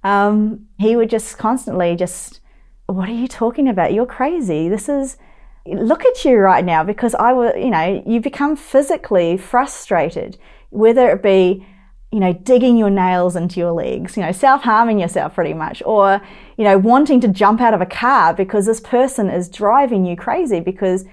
Um, 0.04 0.68
he 0.78 0.96
would 0.96 1.10
just 1.10 1.38
constantly 1.38 1.96
just, 1.96 2.40
what 2.86 3.10
are 3.10 3.14
you 3.14 3.28
talking 3.28 3.68
about? 3.68 3.94
You're 3.94 4.06
crazy. 4.06 4.70
This 4.70 4.88
is, 4.88 5.18
look 5.66 6.06
at 6.06 6.24
you 6.24 6.38
right 6.38 6.64
now 6.64 6.84
because 6.84 7.14
I 7.16 7.34
was, 7.34 7.54
you 7.58 7.70
know, 7.70 8.04
you 8.06 8.22
become 8.22 8.56
physically 8.56 9.38
frustrated, 9.38 10.38
whether 10.70 11.10
it 11.10 11.22
be, 11.22 11.66
you 12.12 12.20
know, 12.20 12.34
digging 12.34 12.78
your 12.78 12.90
nails 12.90 13.36
into 13.36 13.60
your 13.60 13.72
legs, 13.72 14.16
you 14.16 14.24
know, 14.24 14.32
self 14.32 14.62
harming 14.62 15.00
yourself 15.00 15.36
pretty 15.36 15.54
much, 15.54 15.84
or, 15.86 16.22
you 16.58 16.64
know, 16.64 16.78
wanting 16.78 17.20
to 17.22 17.28
jump 17.28 17.60
out 17.60 17.74
of 17.74 17.82
a 17.82 17.86
car 17.86 18.34
because 18.34 18.66
this 18.66 18.80
person 18.80 19.30
is 19.30 19.50
driving 19.50 20.06
you 20.06 20.16
crazy 20.16 20.60
because 20.60 21.06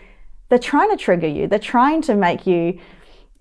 they're 0.49 0.59
trying 0.59 0.91
to 0.91 0.97
trigger 0.97 1.27
you. 1.27 1.49
They're 1.49 1.59
trying 1.59 2.03
to 2.03 2.15
make 2.15 2.47
you 2.47 2.79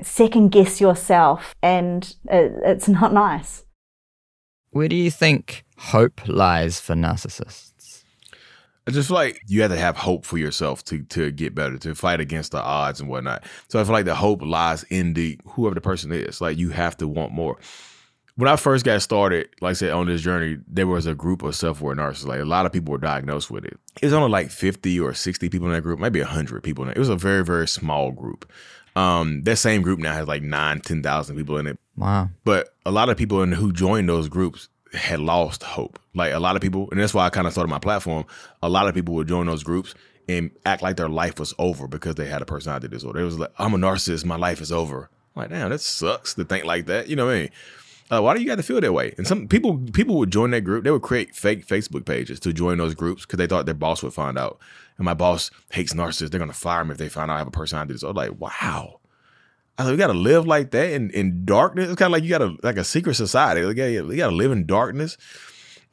second 0.02 0.52
guess 0.52 0.82
yourself, 0.82 1.54
and 1.62 2.04
it, 2.26 2.54
it's 2.64 2.88
not 2.88 3.14
nice. 3.14 3.64
Where 4.72 4.88
do 4.88 4.96
you 4.96 5.12
think 5.12 5.64
hope 5.78 6.28
lies 6.28 6.80
for 6.80 6.96
narcissists? 6.96 7.73
I 8.86 8.92
just 8.92 9.08
feel 9.08 9.16
like 9.16 9.42
you 9.48 9.62
have 9.62 9.72
to 9.72 9.78
have 9.78 9.96
hope 9.96 10.26
for 10.26 10.38
yourself 10.38 10.84
to 10.86 11.04
to 11.04 11.32
get 11.32 11.56
better, 11.56 11.78
to 11.80 11.96
fight 11.96 12.20
against 12.20 12.52
the 12.52 12.62
odds 12.62 13.00
and 13.00 13.10
whatnot. 13.10 13.44
So 13.70 13.80
I 13.80 13.84
feel 13.84 13.94
like 13.94 14.06
the 14.06 14.16
hope 14.16 14.42
lies 14.42 14.84
in 14.84 15.14
the 15.14 15.40
whoever 15.46 15.76
the 15.76 15.82
person 15.82 16.12
is. 16.12 16.42
Like 16.42 16.58
you 16.58 16.70
have 16.70 16.98
to 16.98 17.08
want 17.08 17.32
more. 17.32 17.58
When 18.36 18.50
I 18.50 18.56
first 18.56 18.84
got 18.84 19.00
started, 19.04 19.50
like 19.62 19.72
I 19.72 19.74
said, 19.74 19.92
on 19.92 20.08
this 20.08 20.22
journey, 20.22 20.58
there 20.68 20.88
was 20.88 21.06
a 21.06 21.14
group 21.14 21.44
of 21.44 21.56
self-aware 21.56 21.96
narcissists. 21.96 22.26
Like 22.26 22.42
a 22.42 22.46
lot 22.46 22.66
of 22.66 22.74
people 22.74 22.92
were 22.92 22.98
diagnosed 22.98 23.52
with 23.52 23.64
it. 23.64 23.78
It 24.02 24.06
was 24.06 24.14
only 24.14 24.30
like 24.30 24.50
50 24.50 25.00
or 25.00 25.14
60 25.14 25.50
people 25.50 25.68
in 25.68 25.74
that 25.74 25.82
group, 25.82 26.00
maybe 26.00 26.20
100 26.20 26.64
people 26.64 26.84
in 26.84 26.90
it. 26.90 26.98
It 26.98 27.00
was 27.00 27.10
a 27.10 27.16
very, 27.16 27.46
very 27.46 27.68
small 27.68 28.12
group. 28.12 28.52
Um, 28.96 29.44
that 29.44 29.58
same 29.58 29.84
group 29.84 30.00
now 30.00 30.14
has 30.14 30.28
like 30.28 30.42
nine, 30.42 30.82
10,000 30.82 31.36
people 31.36 31.58
in 31.58 31.68
it. 31.68 31.80
Wow. 31.96 32.30
But 32.44 32.70
a 32.88 32.92
lot 32.92 33.10
of 33.10 33.18
people 33.18 33.44
in, 33.44 33.52
who 33.52 33.72
joined 33.72 34.10
those 34.10 34.30
groups 34.30 34.68
had 34.94 35.20
lost 35.20 35.64
hope. 35.64 36.00
Like 36.14 36.34
a 36.34 36.40
lot 36.40 36.56
of 36.56 36.62
people, 36.62 36.90
and 36.92 37.00
that's 37.00 37.14
why 37.14 37.26
I 37.26 37.30
kind 37.30 37.48
of 37.48 37.54
started 37.54 37.70
my 37.70 37.80
platform. 37.80 38.26
A 38.62 38.70
lot 38.70 38.88
of 38.88 38.96
people 38.96 39.14
would 39.16 39.28
join 39.28 39.48
those 39.48 39.64
groups 39.64 39.96
and 40.30 40.52
act 40.66 40.82
like 40.82 40.98
their 40.98 41.10
life 41.10 41.40
was 41.40 41.54
over 41.60 41.88
because 41.88 42.16
they 42.16 42.28
had 42.28 42.42
a 42.42 42.46
personality 42.46 42.88
disorder. 42.88 43.20
It 43.20 43.26
was 43.26 43.40
like, 43.40 43.52
I'm 43.58 43.74
a 43.74 43.78
narcissist, 43.78 44.26
my 44.26 44.36
life 44.36 44.62
is 44.62 44.72
over. 44.72 45.10
I'm 45.36 45.42
like, 45.42 45.50
damn, 45.50 45.70
that 45.70 45.82
sucks 45.82 46.34
to 46.36 46.46
think 46.46 46.66
like 46.66 46.86
that. 46.86 47.08
You 47.08 47.16
know 47.16 47.26
what 47.26 47.36
I 47.36 47.40
mean? 47.40 47.50
Uh, 48.12 48.22
why 48.22 48.36
do 48.36 48.42
you 48.42 48.48
got 48.48 48.58
to 48.58 48.64
feel 48.64 48.80
that 48.80 48.94
way? 48.94 49.14
And 49.18 49.26
some 49.26 49.48
people 49.48 49.78
people 49.94 50.18
would 50.18 50.32
join 50.32 50.52
that 50.52 50.62
group. 50.62 50.84
They 50.84 50.92
would 50.92 51.02
create 51.02 51.36
fake 51.36 51.66
Facebook 51.66 52.06
pages 52.06 52.40
to 52.42 52.54
join 52.54 52.78
those 52.78 52.94
groups 52.94 53.26
because 53.26 53.38
they 53.38 53.48
thought 53.48 53.66
their 53.66 53.74
boss 53.74 54.04
would 54.04 54.14
find 54.14 54.38
out. 54.38 54.60
And 54.98 55.06
my 55.06 55.14
boss 55.14 55.50
hates 55.72 55.94
narcissists. 55.94 56.30
They're 56.30 56.40
gonna 56.40 56.54
fire 56.54 56.86
me 56.86 56.92
if 56.92 56.98
they 56.98 57.10
find 57.10 57.32
out 57.32 57.36
I 57.36 57.38
have 57.40 57.48
a 57.48 57.52
personality 57.52 57.94
disorder. 57.94 58.16
Like, 58.16 58.40
wow. 58.40 59.00
I 59.78 59.90
we 59.90 59.98
gotta 59.98 60.14
live 60.14 60.46
like 60.46 60.72
that 60.72 60.92
in, 60.92 61.10
in 61.12 61.46
darkness. 61.46 61.90
It's 61.90 61.98
kind 61.98 62.08
of 62.08 62.14
like 62.14 62.24
you 62.24 62.30
gotta 62.30 62.56
like 62.62 62.78
a 62.78 62.84
secret 62.84 63.16
society. 63.16 63.64
Like, 63.64 63.78
yeah, 63.78 63.88
you 63.88 64.16
gotta 64.18 64.36
live 64.36 64.52
in 64.52 64.66
darkness. 64.66 65.18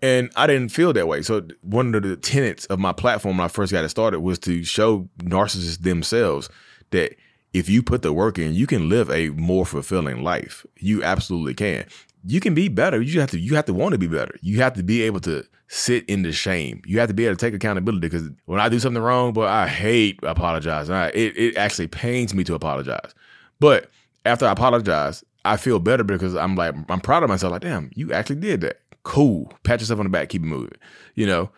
And 0.03 0.31
I 0.37 0.47
didn't 0.47 0.71
feel 0.71 0.93
that 0.95 1.09
way. 1.09 1.23
So 1.23 1.47
one 1.63 1.95
of 1.95 2.03
the 2.03 2.17
tenets 2.17 2.67
of 2.67 2.79
my 2.79 2.93
platform 2.93 3.39
when 3.39 3.45
I 3.45 3.49
first 3.49 3.73
got 3.73 3.85
it 3.85 3.91
started 3.91 4.21
was 4.21 4.39
to 4.41 4.65
show 4.65 5.09
narcissists 5.19 5.83
themselves 5.83 6.49
that 6.91 7.17
if 7.53 7.69
you 7.69 7.83
put 7.83 8.03
the 8.03 8.13
work 8.13 8.39
in, 8.39 8.55
you 8.55 8.67
can 8.67 8.89
live 8.89 9.11
a 9.11 9.31
more 9.31 9.67
fulfilling 9.67 10.23
life. 10.23 10.65
You 10.79 11.03
absolutely 11.03 11.55
can. 11.55 11.87
You 12.25 12.41
can 12.41 12.55
be 12.55 12.69
better. 12.69 13.01
You 13.01 13.21
have 13.21 13.31
to 13.31 13.39
you 13.39 13.57
have 13.57 13.65
to 13.67 13.75
want 13.75 13.93
to 13.93 13.99
be 13.99 14.09
better. 14.09 14.35
You 14.43 14.59
have 14.59 14.75
to 14.75 14.83
be 14.83 15.03
able 15.03 15.21
to 15.21 15.45
sit 15.69 16.05
in 16.07 16.23
the 16.23 16.33
shame. 16.33 16.83
You 16.85 16.99
have 17.01 17.09
to 17.09 17.15
be 17.15 17.27
able 17.27 17.37
to 17.37 17.47
take 17.47 17.55
accountability 17.55 18.09
because 18.09 18.29
when 18.45 18.61
I 18.61 18.69
do 18.69 18.79
something 18.79 19.03
wrong, 19.03 19.33
but 19.33 19.49
I 19.49 19.69
hate 19.69 20.21
apologizing. 20.23 20.95
I, 20.95 21.09
it, 21.09 21.37
it 21.37 21.57
actually 21.57 21.89
pains 21.89 22.35
me 22.35 22.45
to 22.45 22.55
apologize. 22.55 23.15
But 23.61 23.91
after 24.25 24.47
I 24.47 24.53
apologize, 24.53 25.25
I 25.45 25.57
feel 25.57 25.79
better 25.79 26.05
because 26.05 26.35
I'm 26.35 26.57
like, 26.57 26.75
I'm 26.89 27.01
proud 27.01 27.23
of 27.23 27.29
myself. 27.29 27.53
Like, 27.53 27.63
damn, 27.63 27.91
you 27.95 28.13
actually 28.13 28.37
did 28.37 28.61
that. 28.63 28.81
Cool. 29.03 29.53
Pat 29.63 29.81
yourself 29.81 30.01
on 30.01 30.07
the 30.07 30.11
back, 30.11 30.29
keep 30.29 30.43
it 30.43 30.47
moving. 30.47 30.77
You 31.15 31.27
know, 31.27 31.51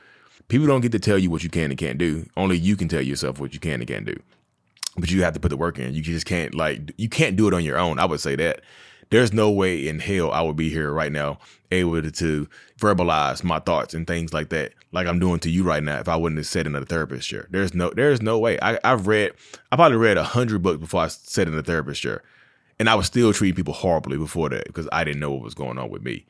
people 0.48 0.66
don't 0.66 0.80
get 0.80 0.92
to 0.92 1.00
tell 1.00 1.18
you 1.18 1.30
what 1.30 1.42
you 1.42 1.50
can 1.50 1.70
and 1.70 1.78
can't 1.78 1.98
do. 1.98 2.26
Only 2.36 2.58
you 2.58 2.76
can 2.76 2.88
tell 2.88 3.02
yourself 3.02 3.40
what 3.40 3.54
you 3.54 3.60
can 3.60 3.80
and 3.80 3.86
can't 3.86 4.06
do. 4.06 4.16
But 4.96 5.10
you 5.10 5.22
have 5.22 5.34
to 5.34 5.40
put 5.40 5.48
the 5.48 5.56
work 5.56 5.78
in. 5.78 5.94
You 5.94 6.02
just 6.02 6.26
can't, 6.26 6.54
like, 6.54 6.92
you 6.98 7.08
can't 7.08 7.36
do 7.36 7.48
it 7.48 7.54
on 7.54 7.64
your 7.64 7.78
own. 7.78 7.98
I 7.98 8.04
would 8.04 8.20
say 8.20 8.36
that. 8.36 8.60
There's 9.12 9.30
no 9.30 9.50
way 9.50 9.86
in 9.86 9.98
hell 9.98 10.32
I 10.32 10.40
would 10.40 10.56
be 10.56 10.70
here 10.70 10.90
right 10.90 11.12
now 11.12 11.38
able 11.70 12.00
to, 12.00 12.48
verbalize 12.78 13.44
my 13.44 13.58
thoughts 13.58 13.92
and 13.92 14.06
things 14.06 14.32
like 14.32 14.48
that, 14.48 14.72
like 14.90 15.06
I'm 15.06 15.18
doing 15.18 15.38
to 15.40 15.50
you 15.50 15.64
right 15.64 15.82
now. 15.82 16.00
If 16.00 16.08
I 16.08 16.16
wouldn't 16.16 16.38
have 16.38 16.46
sat 16.46 16.66
in 16.66 16.74
a 16.74 16.84
therapist 16.84 17.28
chair, 17.28 17.46
there's 17.50 17.74
no, 17.74 17.90
there's 17.90 18.22
no 18.22 18.38
way. 18.38 18.58
I, 18.62 18.78
I've 18.82 19.06
read, 19.06 19.32
I 19.70 19.76
probably 19.76 19.98
read 19.98 20.16
a 20.16 20.24
hundred 20.24 20.62
books 20.62 20.80
before 20.80 21.02
I 21.02 21.08
sat 21.08 21.46
in 21.46 21.56
a 21.56 21.62
therapist 21.62 22.00
chair, 22.00 22.22
and 22.78 22.88
I 22.88 22.94
was 22.94 23.04
still 23.04 23.34
treating 23.34 23.54
people 23.54 23.74
horribly 23.74 24.16
before 24.16 24.48
that 24.48 24.64
because 24.64 24.88
I 24.90 25.04
didn't 25.04 25.20
know 25.20 25.30
what 25.30 25.42
was 25.42 25.54
going 25.54 25.76
on 25.76 25.90
with 25.90 26.02
me. 26.02 26.24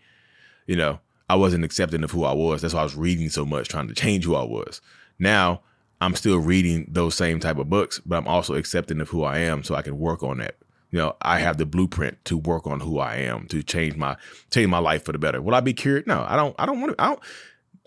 You 0.66 0.74
know, 0.74 0.98
I 1.30 1.36
wasn't 1.36 1.64
accepting 1.64 2.02
of 2.02 2.10
who 2.10 2.24
I 2.24 2.32
was. 2.32 2.62
That's 2.62 2.74
why 2.74 2.80
I 2.80 2.84
was 2.84 2.96
reading 2.96 3.28
so 3.28 3.46
much, 3.46 3.68
trying 3.68 3.86
to 3.88 3.94
change 3.94 4.24
who 4.24 4.34
I 4.34 4.42
was. 4.42 4.80
Now 5.20 5.60
I'm 6.00 6.16
still 6.16 6.38
reading 6.38 6.86
those 6.90 7.14
same 7.14 7.38
type 7.38 7.58
of 7.58 7.70
books, 7.70 8.00
but 8.04 8.16
I'm 8.16 8.28
also 8.28 8.54
accepting 8.54 9.00
of 9.00 9.10
who 9.10 9.22
I 9.22 9.38
am, 9.38 9.62
so 9.62 9.76
I 9.76 9.82
can 9.82 10.00
work 10.00 10.24
on 10.24 10.38
that 10.38 10.56
you 10.92 10.98
know, 10.98 11.16
I 11.22 11.38
have 11.38 11.56
the 11.56 11.64
blueprint 11.66 12.22
to 12.26 12.36
work 12.36 12.66
on 12.66 12.78
who 12.80 12.98
I 12.98 13.16
am, 13.16 13.48
to 13.48 13.62
change 13.62 13.96
my 13.96 14.16
change 14.50 14.68
my 14.68 14.78
life 14.78 15.04
for 15.04 15.12
the 15.12 15.18
better. 15.18 15.40
Will 15.40 15.54
I 15.54 15.60
be 15.60 15.72
cured? 15.72 16.06
No, 16.06 16.24
I 16.28 16.36
don't. 16.36 16.54
I 16.58 16.66
don't 16.66 16.80
want 16.80 16.96
to. 16.96 17.02
I 17.02 17.08
don't. 17.08 17.20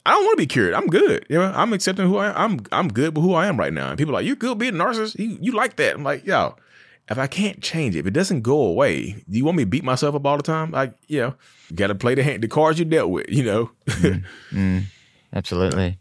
I 0.08 0.12
don't 0.12 0.26
want 0.26 0.38
to 0.38 0.41
be 0.41 0.47
cured. 0.47 0.74
I'm 0.74 0.88
good. 0.88 1.26
You 1.30 1.38
know, 1.38 1.53
I'm 1.56 1.72
accepting 1.72 2.08
who 2.08 2.18
I 2.18 2.30
am. 2.30 2.36
I'm 2.36 2.60
I'm 2.72 2.88
good 2.88 3.16
with 3.16 3.24
who 3.24 3.36
I 3.36 3.45
am 3.45 3.58
right 3.58 3.72
now. 3.72 3.89
And 3.89 3.97
people 3.97 4.14
are 4.14 4.20
like, 4.20 4.26
you 4.26 4.36
good 4.36 4.58
being 4.58 4.80
a 4.80 4.84
narcissist? 4.84 5.20
You 5.20 5.38
you 5.39 5.51
like 5.51 5.76
that? 5.78 5.95
I'm 5.95 6.03
like, 6.03 6.26
yo, 6.26 6.56
if 7.08 7.20
I 7.20 7.28
can't 7.28 7.62
change 7.62 7.95
it, 7.95 7.99
if 7.99 8.08
it 8.08 8.14
doesn't 8.14 8.41
go 8.41 8.60
away, 8.60 9.12
do 9.30 9.38
you 9.38 9.45
want 9.45 9.58
me 9.58 9.64
to 9.64 9.70
beat 9.70 9.84
myself 9.84 10.16
up 10.16 10.26
all 10.26 10.38
the 10.38 10.43
time? 10.43 10.72
Like, 10.72 10.95
you 11.08 11.22
know, 11.22 11.36
you 11.70 11.76
got 11.76 11.88
to 11.88 11.95
play 11.95 12.16
the 12.16 12.24
hand, 12.24 12.41
the 12.43 12.47
cards 12.47 12.80
you 12.80 12.86
dealt 12.86 13.12
with. 13.12 13.30
You 13.30 13.43
know. 13.43 13.72
Mm, 14.51 14.86
absolutely. 15.32 15.99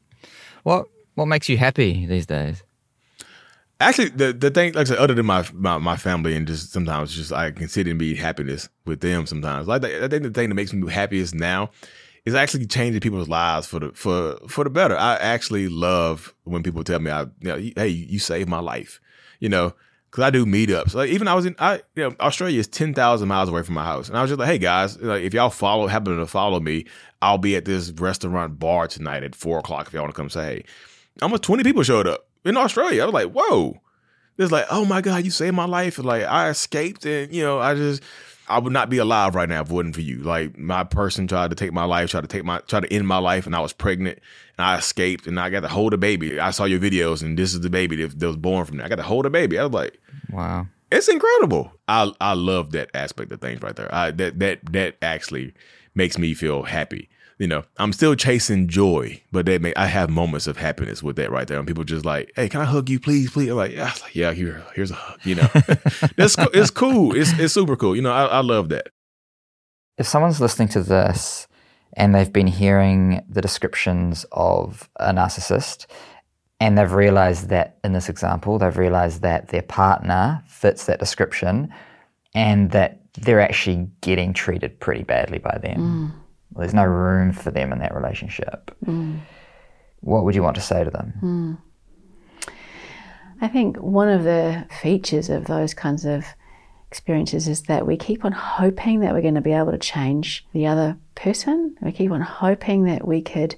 What 0.62 0.86
what 1.16 1.26
makes 1.26 1.50
you 1.50 1.59
happy 1.59 2.07
these 2.07 2.24
days? 2.24 2.62
Actually, 3.81 4.11
the 4.11 4.33
the 4.33 4.51
thing, 4.51 4.72
like 4.72 4.87
I 4.87 4.91
said, 4.91 4.99
other 4.99 5.14
than 5.14 5.27
my, 5.27 5.45
my 5.53 5.79
my 5.79 5.97
family 5.97 6.37
and 6.37 6.47
just 6.47 6.72
sometimes 6.72 7.14
just 7.14 7.33
I 7.33 7.51
consider 7.51 7.91
and 7.91 7.99
be 7.99 8.14
happiness 8.14 8.68
with 8.87 9.01
them. 9.01 9.27
Sometimes, 9.27 9.66
like 9.66 9.85
I 9.85 10.09
think 10.09 10.22
the 10.22 10.31
thing 10.31 10.49
that 10.49 10.55
makes 10.55 10.72
me 10.72 10.91
happiest 10.91 11.35
now 11.35 11.70
is 12.25 12.35
actually 12.35 12.66
changing 12.66 13.01
people's 13.01 13.29
lives 13.29 13.66
for 13.66 13.81
the 13.81 13.91
for 13.93 14.39
for 14.49 14.64
the 14.64 14.70
better. 14.70 14.97
I 14.97 15.16
actually 15.16 15.68
love 15.68 16.35
when 16.45 16.62
people 16.62 16.85
tell 16.85 17.01
me, 17.01 17.11
"I, 17.11 17.22
you 17.22 17.29
know, 17.43 17.57
hey, 17.77 17.89
you 17.89 18.20
saved 18.20 18.49
my 18.49 18.61
life," 18.61 19.01
you 19.41 19.49
know, 19.49 19.75
because 20.09 20.22
I 20.22 20.31
do 20.31 20.47
meetups. 20.47 20.95
Like 20.95 21.11
even 21.11 21.27
I 21.27 21.35
was 21.35 21.45
in, 21.45 21.57
I 21.59 21.83
you 21.97 22.05
know, 22.05 22.16
Australia 22.20 22.61
is 22.61 22.68
ten 22.68 22.95
thousand 22.95 23.27
miles 23.27 23.49
away 23.49 23.62
from 23.62 23.75
my 23.75 23.85
house, 23.85 24.09
and 24.09 24.16
I 24.16 24.22
was 24.22 24.31
just 24.31 24.39
like, 24.39 24.49
"Hey 24.49 24.59
guys, 24.59 25.01
like, 25.01 25.22
if 25.22 25.35
y'all 25.35 25.51
follow, 25.51 25.89
happen 25.89 26.16
to 26.16 26.27
follow 26.27 26.61
me, 26.61 26.87
I'll 27.20 27.39
be 27.39 27.57
at 27.57 27.64
this 27.64 27.91
restaurant 27.91 28.61
bar 28.61 28.87
tonight 28.87 29.25
at 29.25 29.35
four 29.35 29.59
o'clock 29.59 29.89
if 29.89 29.93
y'all 29.93 30.03
want 30.03 30.14
to 30.14 30.16
come 30.16 30.31
say 30.31 30.45
hey." 30.45 30.64
Almost 31.20 31.43
twenty 31.43 31.64
people 31.64 31.83
showed 31.83 32.07
up 32.07 32.29
in 32.45 32.57
Australia. 32.57 33.03
I 33.03 33.07
was 33.07 33.14
like, 33.14 33.32
whoa, 33.32 33.80
It's 34.38 34.53
like, 34.53 34.66
oh 34.70 34.84
my 34.84 35.01
God, 35.01 35.24
you 35.24 35.30
saved 35.30 35.55
my 35.57 35.66
life. 35.66 35.99
And 35.99 36.07
like 36.07 36.24
I 36.24 36.49
escaped 36.49 37.05
and 37.07 37.32
you 37.32 37.42
know, 37.42 37.59
I 37.61 37.74
just 37.74 38.03
I 38.47 38.59
would 38.59 38.72
not 38.74 38.90
be 38.90 38.99
alive 38.99 39.34
right 39.34 39.49
now 39.49 39.62
if 39.62 39.70
it 39.70 39.72
wasn't 39.72 39.95
for 39.95 40.03
you. 40.03 40.18
Like 40.18 40.59
my 40.59 40.84
person 40.84 41.26
tried 41.26 41.49
to 41.51 41.57
take 41.57 41.72
my 41.72 41.84
life, 41.84 42.11
tried 42.11 42.22
to 42.22 42.26
take 42.28 42.45
my 42.45 42.59
tried 42.66 42.82
to 42.84 42.92
end 42.92 43.07
my 43.07 43.18
life 43.18 43.47
and 43.47 43.57
I 43.57 43.61
was 43.61 43.72
pregnant 43.72 44.18
and 44.59 44.66
I 44.66 44.76
escaped 44.78 45.26
and 45.26 45.40
I 45.40 45.49
got 45.51 45.61
to 45.61 45.68
hold 45.68 45.95
a 45.95 45.99
baby. 45.99 46.38
I 46.38 46.51
saw 46.51 46.64
your 46.64 46.80
videos 46.80 47.22
and 47.22 47.38
this 47.38 47.55
is 47.55 47.61
the 47.61 47.70
baby 47.70 47.97
that, 47.97 48.18
that 48.18 48.26
was 48.26 48.36
born 48.36 48.66
from 48.66 48.76
there. 48.76 48.86
I 48.86 48.88
got 48.90 48.97
to 48.97 49.03
hold 49.03 49.24
a 49.26 49.30
baby. 49.30 49.59
I 49.59 49.64
was 49.64 49.72
like, 49.72 49.99
Wow. 50.30 50.66
it's 50.90 51.09
incredible. 51.09 51.72
I 51.88 52.12
I 52.20 52.34
love 52.34 52.72
that 52.72 52.90
aspect 52.95 53.32
of 53.32 53.40
things 53.40 53.62
right 53.62 53.74
there. 53.76 53.92
I 53.95 54.11
that 54.11 54.38
that 54.40 54.72
that 54.72 54.97
actually 55.01 55.55
makes 55.95 56.18
me 56.18 56.34
feel 56.34 56.64
happy. 56.64 57.09
You 57.39 57.49
know, 57.49 57.64
I'm 57.78 57.93
still 57.93 58.14
chasing 58.14 58.68
joy, 58.68 59.20
but 59.32 59.47
that 59.47 59.61
make 59.61 59.76
I 59.76 59.87
have 59.87 60.09
moments 60.09 60.47
of 60.47 60.57
happiness 60.57 61.03
with 61.03 61.16
that 61.16 61.32
right 61.32 61.49
there. 61.49 61.59
And 61.59 61.66
people 61.66 61.85
just 61.85 62.05
like, 62.05 62.30
"Hey, 62.37 62.49
can 62.49 62.61
I 62.61 62.64
hug 62.64 62.89
you, 62.89 63.01
please, 63.01 63.30
please?" 63.30 63.51
I'm 63.51 63.57
like, 63.57 63.72
"Yeah, 63.72 63.93
like, 64.03 64.14
yeah 64.14 64.32
here, 64.32 64.62
here's 64.74 64.93
a 64.93 64.95
hug." 64.95 65.18
You 65.24 65.37
know, 65.37 65.49
that's 66.16 66.37
it's 66.39 66.70
cool. 66.70 67.14
It's 67.14 67.37
it's 67.39 67.55
super 67.55 67.76
cool. 67.76 67.97
You 67.97 68.03
know, 68.03 68.12
I, 68.12 68.26
I 68.26 68.41
love 68.41 68.68
that. 68.68 68.89
If 69.99 70.07
someone's 70.07 70.41
listening 70.41 70.68
to 70.68 70.82
this 70.82 71.47
and 71.97 72.14
they've 72.14 72.32
been 72.32 72.47
hearing 72.47 73.24
the 73.28 73.41
descriptions 73.41 74.24
of 74.32 74.89
a 74.97 75.12
narcissist 75.12 75.87
and 76.61 76.78
they've 76.78 76.93
realized 76.93 77.49
that 77.49 77.78
in 77.85 77.93
this 77.93 78.09
example, 78.09 78.59
they've 78.59 78.76
realized 78.76 79.22
that 79.22 79.49
their 79.49 79.62
partner 79.62 80.43
fits 80.47 80.87
that 80.87 80.99
description 80.99 81.72
and 82.35 82.70
that 82.72 83.01
they're 83.14 83.41
actually 83.41 83.89
getting 84.01 84.32
treated 84.32 84.80
pretty 84.80 85.05
badly 85.05 85.39
by 85.39 85.59
them. 85.59 86.12
Mm. 86.12 86.24
There's 86.57 86.74
no 86.74 86.84
room 86.84 87.32
for 87.32 87.50
them 87.50 87.72
in 87.72 87.78
that 87.80 87.94
relationship. 87.94 88.70
Mm. 88.86 89.20
What 90.00 90.24
would 90.24 90.34
you 90.34 90.42
want 90.42 90.57
to 90.57 90.62
say 90.62 90.84
to 90.84 90.90
them? 90.90 91.12
Hmm. 91.20 91.55
I 93.40 93.48
think 93.48 93.76
one 93.76 94.09
of 94.09 94.24
the 94.24 94.66
features 94.80 95.28
of 95.28 95.46
those 95.46 95.74
kinds 95.74 96.05
of 96.05 96.24
experiences 96.90 97.48
is 97.48 97.62
that 97.62 97.86
we 97.86 97.96
keep 97.96 98.24
on 98.24 98.32
hoping 98.32 99.00
that 99.00 99.12
we're 99.12 99.20
going 99.20 99.34
to 99.34 99.40
be 99.40 99.52
able 99.52 99.72
to 99.72 99.78
change 99.78 100.46
the 100.52 100.66
other 100.66 100.96
person. 101.14 101.76
We 101.82 101.90
keep 101.90 102.12
on 102.12 102.20
hoping 102.20 102.84
that 102.84 103.07
we 103.07 103.20
could 103.20 103.57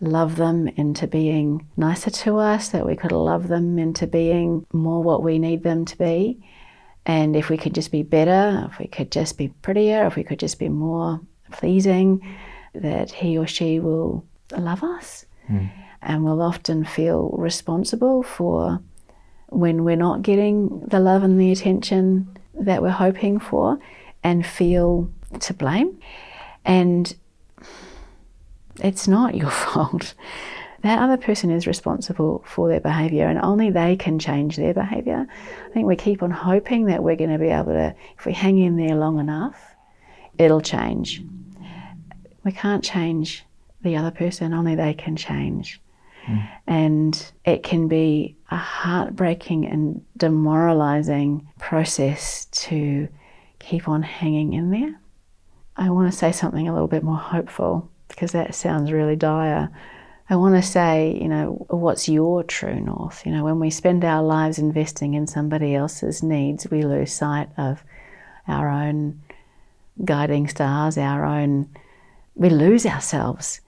love 0.00 0.36
them 0.36 0.68
into 0.68 1.06
being 1.06 1.66
nicer 1.76 2.10
to 2.10 2.38
us, 2.38 2.68
that 2.68 2.86
we 2.86 2.96
could 2.96 3.12
love 3.12 3.48
them 3.48 3.78
into 3.78 4.06
being 4.06 4.66
more 4.72 5.02
what 5.02 5.22
we 5.22 5.38
need 5.38 5.62
them 5.62 5.84
to 5.86 5.98
be. 5.98 6.38
And 7.04 7.34
if 7.34 7.48
we 7.48 7.56
could 7.56 7.74
just 7.74 7.90
be 7.90 8.02
better, 8.02 8.68
if 8.70 8.78
we 8.78 8.86
could 8.86 9.10
just 9.10 9.36
be 9.36 9.48
prettier, 9.48 10.06
if 10.06 10.14
we 10.14 10.22
could 10.22 10.38
just 10.38 10.58
be 10.58 10.68
more 10.68 11.20
pleasing, 11.52 12.20
that 12.74 13.10
he 13.10 13.36
or 13.38 13.46
she 13.46 13.80
will 13.80 14.24
love 14.56 14.82
us 14.82 15.26
hmm. 15.46 15.66
and 16.00 16.24
we'll 16.24 16.42
often 16.42 16.84
feel 16.84 17.30
responsible 17.38 18.22
for 18.22 18.80
when 19.48 19.84
we're 19.84 19.96
not 19.96 20.22
getting 20.22 20.80
the 20.86 21.00
love 21.00 21.22
and 21.22 21.40
the 21.40 21.52
attention 21.52 22.38
that 22.54 22.82
we're 22.82 22.90
hoping 22.90 23.38
for 23.38 23.78
and 24.22 24.46
feel 24.46 25.10
to 25.40 25.54
blame. 25.54 25.98
And 26.64 27.14
it's 28.82 29.06
not 29.06 29.34
your 29.42 29.50
fault. 29.50 30.14
That 30.82 30.98
other 30.98 31.16
person 31.16 31.50
is 31.50 31.66
responsible 31.66 32.42
for 32.44 32.68
their 32.68 32.80
behaviour 32.80 33.28
and 33.28 33.38
only 33.38 33.70
they 33.70 33.94
can 33.94 34.18
change 34.18 34.56
their 34.56 34.74
behaviour. 34.74 35.26
I 35.66 35.68
think 35.72 35.86
we 35.86 35.94
keep 35.94 36.22
on 36.22 36.32
hoping 36.32 36.86
that 36.86 37.04
we're 37.04 37.16
going 37.16 37.30
to 37.30 37.38
be 37.38 37.50
able 37.50 37.72
to, 37.72 37.94
if 38.18 38.26
we 38.26 38.32
hang 38.32 38.58
in 38.58 38.76
there 38.76 38.96
long 38.96 39.20
enough, 39.20 39.76
it'll 40.38 40.60
change. 40.60 41.22
We 42.44 42.52
can't 42.52 42.84
change 42.84 43.44
the 43.82 43.96
other 43.96 44.10
person, 44.10 44.52
only 44.52 44.74
they 44.74 44.94
can 44.94 45.16
change. 45.16 45.80
Hmm. 46.24 46.38
And 46.66 47.32
it 47.44 47.62
can 47.62 47.88
be 47.88 48.36
a 48.50 48.56
heartbreaking 48.56 49.66
and 49.66 50.04
demoralizing 50.16 51.48
process 51.58 52.44
to 52.46 53.08
keep 53.58 53.88
on 53.88 54.02
hanging 54.02 54.52
in 54.52 54.70
there. 54.70 55.00
I 55.76 55.90
want 55.90 56.12
to 56.12 56.16
say 56.16 56.32
something 56.32 56.68
a 56.68 56.72
little 56.72 56.88
bit 56.88 57.02
more 57.02 57.16
hopeful 57.16 57.90
because 58.08 58.32
that 58.32 58.54
sounds 58.54 58.92
really 58.92 59.16
dire. 59.16 59.70
I 60.28 60.36
want 60.36 60.54
to 60.54 60.62
say, 60.62 61.18
you 61.20 61.28
know, 61.28 61.66
what's 61.68 62.08
your 62.08 62.42
true 62.44 62.80
north? 62.80 63.26
You 63.26 63.32
know, 63.32 63.44
when 63.44 63.58
we 63.58 63.70
spend 63.70 64.04
our 64.04 64.22
lives 64.22 64.58
investing 64.58 65.14
in 65.14 65.26
somebody 65.26 65.74
else's 65.74 66.22
needs, 66.22 66.70
we 66.70 66.82
lose 66.82 67.12
sight 67.12 67.48
of 67.56 67.82
our 68.46 68.68
own 68.68 69.20
guiding 70.04 70.48
stars, 70.48 70.96
our 70.96 71.24
own, 71.24 71.68
we 72.34 72.50
lose 72.50 72.86
ourselves. 72.86 73.60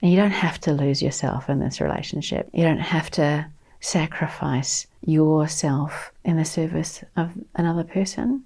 And 0.00 0.10
you 0.10 0.16
don't 0.16 0.30
have 0.30 0.60
to 0.62 0.72
lose 0.72 1.00
yourself 1.00 1.48
in 1.48 1.60
this 1.60 1.80
relationship. 1.80 2.48
You 2.52 2.64
don't 2.64 2.78
have 2.78 3.10
to 3.12 3.46
sacrifice 3.80 4.86
yourself 5.04 6.12
in 6.24 6.36
the 6.36 6.44
service 6.44 7.04
of 7.16 7.32
another 7.54 7.84
person. 7.84 8.44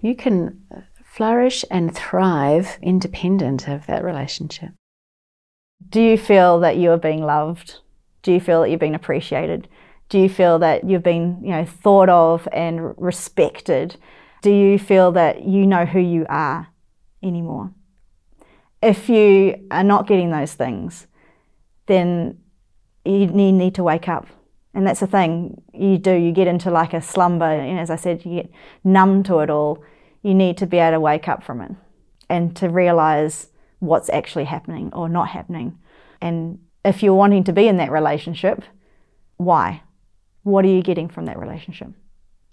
You 0.00 0.14
can 0.16 0.64
flourish 1.04 1.64
and 1.70 1.94
thrive 1.94 2.78
independent 2.82 3.68
of 3.68 3.86
that 3.86 4.04
relationship. 4.04 4.70
Do 5.88 6.00
you 6.00 6.18
feel 6.18 6.60
that 6.60 6.76
you 6.76 6.90
are 6.90 6.98
being 6.98 7.22
loved? 7.22 7.80
Do 8.22 8.32
you 8.32 8.40
feel 8.40 8.62
that 8.62 8.70
you're 8.70 8.78
being 8.78 8.94
appreciated? 8.94 9.68
Do 10.08 10.18
you 10.18 10.28
feel 10.28 10.58
that 10.60 10.88
you've 10.88 11.02
been, 11.02 11.38
you 11.42 11.50
know, 11.50 11.64
thought 11.64 12.08
of 12.08 12.48
and 12.52 12.94
respected? 12.96 13.96
Do 14.42 14.50
you 14.50 14.78
feel 14.78 15.12
that 15.12 15.42
you 15.42 15.66
know 15.66 15.84
who 15.84 16.00
you 16.00 16.26
are 16.28 16.68
anymore? 17.22 17.72
If 18.86 19.08
you 19.08 19.66
are 19.72 19.82
not 19.82 20.06
getting 20.06 20.30
those 20.30 20.54
things, 20.54 21.08
then 21.86 22.38
you 23.04 23.26
need, 23.26 23.74
to 23.74 23.82
wake 23.82 24.08
up. 24.08 24.28
And 24.74 24.86
that's 24.86 25.00
the 25.00 25.08
thing 25.08 25.60
you 25.74 25.98
do. 25.98 26.12
You 26.12 26.30
get 26.30 26.46
into 26.46 26.70
like 26.70 26.94
a 26.94 27.02
slumber, 27.02 27.46
and 27.46 27.80
as 27.80 27.90
I 27.90 27.96
said, 27.96 28.24
you 28.24 28.42
get 28.42 28.50
numb 28.84 29.24
to 29.24 29.40
it 29.40 29.50
all. 29.50 29.82
You 30.22 30.34
need 30.34 30.56
to 30.58 30.66
be 30.66 30.78
able 30.78 30.98
to 30.98 31.00
wake 31.00 31.26
up 31.26 31.42
from 31.42 31.62
it 31.62 31.72
and 32.30 32.54
to 32.58 32.68
realize 32.68 33.48
what's 33.80 34.08
actually 34.10 34.44
happening 34.44 34.92
or 34.92 35.08
not 35.08 35.30
happening. 35.30 35.78
And 36.20 36.60
if 36.84 37.02
you're 37.02 37.14
wanting 37.14 37.42
to 37.44 37.52
be 37.52 37.66
in 37.66 37.78
that 37.78 37.90
relationship, 37.90 38.62
why? 39.36 39.82
What 40.44 40.64
are 40.64 40.68
you 40.68 40.82
getting 40.82 41.08
from 41.08 41.24
that 41.24 41.40
relationship? 41.40 41.88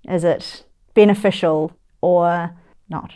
Is 0.09 0.23
it 0.23 0.65
beneficial 0.95 1.73
or 2.01 2.57
not? 2.89 3.13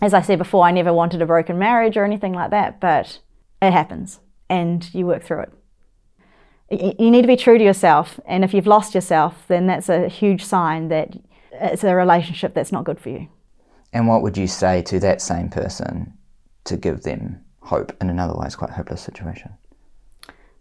As 0.00 0.14
I 0.14 0.20
said 0.20 0.38
before, 0.38 0.64
I 0.64 0.70
never 0.70 0.92
wanted 0.92 1.22
a 1.22 1.26
broken 1.26 1.58
marriage 1.58 1.96
or 1.96 2.04
anything 2.04 2.32
like 2.32 2.50
that, 2.50 2.80
but 2.80 3.18
it 3.60 3.72
happens 3.72 4.20
and 4.48 4.88
you 4.94 5.06
work 5.06 5.24
through 5.24 5.42
it. 5.42 5.52
You 7.00 7.10
need 7.10 7.22
to 7.22 7.28
be 7.28 7.36
true 7.36 7.56
to 7.56 7.64
yourself, 7.64 8.20
and 8.26 8.44
if 8.44 8.52
you've 8.52 8.66
lost 8.66 8.94
yourself, 8.94 9.44
then 9.48 9.66
that's 9.66 9.88
a 9.88 10.06
huge 10.08 10.44
sign 10.44 10.88
that 10.88 11.16
it's 11.50 11.82
a 11.82 11.94
relationship 11.94 12.52
that's 12.52 12.70
not 12.70 12.84
good 12.84 13.00
for 13.00 13.08
you. 13.08 13.28
And 13.92 14.06
what 14.06 14.22
would 14.22 14.36
you 14.36 14.46
say 14.46 14.82
to 14.82 15.00
that 15.00 15.22
same 15.22 15.48
person 15.48 16.12
to 16.64 16.76
give 16.76 17.04
them 17.04 17.42
hope 17.60 17.96
in 18.02 18.10
an 18.10 18.18
otherwise 18.18 18.54
quite 18.54 18.70
hopeless 18.70 19.00
situation? 19.00 19.52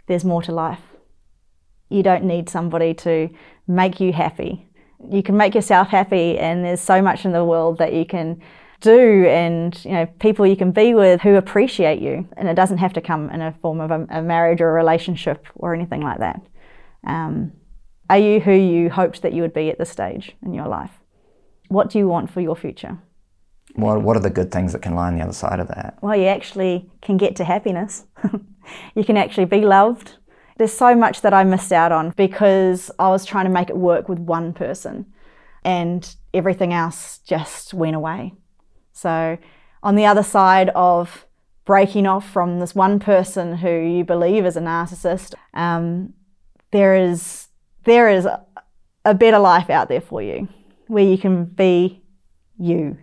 there's 0.07 0.25
more 0.25 0.41
to 0.41 0.51
life. 0.51 0.81
You 1.89 2.03
don't 2.03 2.23
need 2.23 2.49
somebody 2.49 2.93
to 2.95 3.29
make 3.67 3.99
you 3.99 4.11
happy. 4.11 4.67
You 5.09 5.21
can 5.21 5.37
make 5.37 5.53
yourself 5.53 5.89
happy, 5.89 6.37
and 6.39 6.65
there's 6.65 6.81
so 6.81 7.01
much 7.01 7.23
in 7.23 7.31
the 7.31 7.45
world 7.45 7.77
that 7.77 7.93
you 7.93 8.05
can 8.05 8.41
do, 8.79 9.25
and 9.27 9.83
you 9.83 9.91
know 9.91 10.05
people 10.19 10.45
you 10.45 10.55
can 10.55 10.71
be 10.71 10.93
with 10.93 11.21
who 11.21 11.35
appreciate 11.35 12.01
you. 12.01 12.27
And 12.37 12.47
it 12.47 12.55
doesn't 12.55 12.77
have 12.77 12.93
to 12.93 13.01
come 13.01 13.29
in 13.29 13.41
a 13.41 13.53
form 13.61 13.79
of 13.79 13.91
a, 13.91 14.07
a 14.09 14.21
marriage 14.21 14.61
or 14.61 14.69
a 14.69 14.73
relationship 14.73 15.45
or 15.55 15.73
anything 15.73 16.01
like 16.01 16.19
that. 16.19 16.41
Um, 17.05 17.53
are 18.09 18.17
you 18.17 18.39
who 18.39 18.53
you 18.53 18.89
hoped 18.89 19.21
that 19.21 19.33
you 19.33 19.41
would 19.41 19.53
be 19.53 19.69
at 19.69 19.77
this 19.77 19.89
stage 19.89 20.35
in 20.43 20.53
your 20.53 20.67
life? 20.67 20.91
What 21.67 21.89
do 21.89 21.97
you 21.97 22.07
want 22.07 22.31
for 22.31 22.39
your 22.39 22.55
future? 22.55 22.99
What, 23.75 24.01
what 24.01 24.15
are 24.15 24.21
the 24.21 24.29
good 24.29 24.51
things 24.51 24.73
that 24.73 24.81
can 24.81 24.95
lie 24.95 25.07
on 25.07 25.17
the 25.17 25.23
other 25.23 25.33
side 25.33 25.59
of 25.59 25.67
that? 25.67 25.97
well, 26.01 26.15
you 26.15 26.25
actually 26.25 26.89
can 27.01 27.17
get 27.17 27.35
to 27.35 27.43
happiness. 27.43 28.05
you 28.95 29.03
can 29.03 29.17
actually 29.17 29.45
be 29.45 29.61
loved. 29.61 30.15
There's 30.57 30.73
so 30.73 30.95
much 30.95 31.21
that 31.21 31.33
I 31.33 31.43
missed 31.43 31.71
out 31.71 31.91
on 31.91 32.11
because 32.11 32.89
I 32.97 33.09
was 33.09 33.25
trying 33.25 33.45
to 33.45 33.51
make 33.51 33.69
it 33.69 33.77
work 33.77 34.09
with 34.09 34.19
one 34.19 34.53
person 34.53 35.05
and 35.63 36.15
everything 36.33 36.73
else 36.73 37.19
just 37.19 37.73
went 37.73 37.95
away. 37.95 38.33
So, 38.97 39.37
on 39.83 39.93
the 39.93 40.07
other 40.07 40.23
side 40.23 40.69
of 40.73 41.27
breaking 41.65 42.07
off 42.07 42.27
from 42.27 42.59
this 42.59 42.73
one 42.73 42.97
person 42.97 43.57
who 43.57 43.69
you 43.69 44.03
believe 44.03 44.43
is 44.43 44.57
a 44.57 44.61
narcissist, 44.61 45.35
um, 45.53 46.13
there 46.71 46.95
is 46.95 47.49
there 47.83 48.09
is 48.09 48.25
a, 48.25 48.43
a 49.05 49.13
better 49.13 49.37
life 49.37 49.69
out 49.69 49.87
there 49.87 50.01
for 50.01 50.23
you 50.23 50.47
where 50.87 51.03
you 51.03 51.17
can 51.17 51.45
be 51.45 52.01
you 52.57 52.97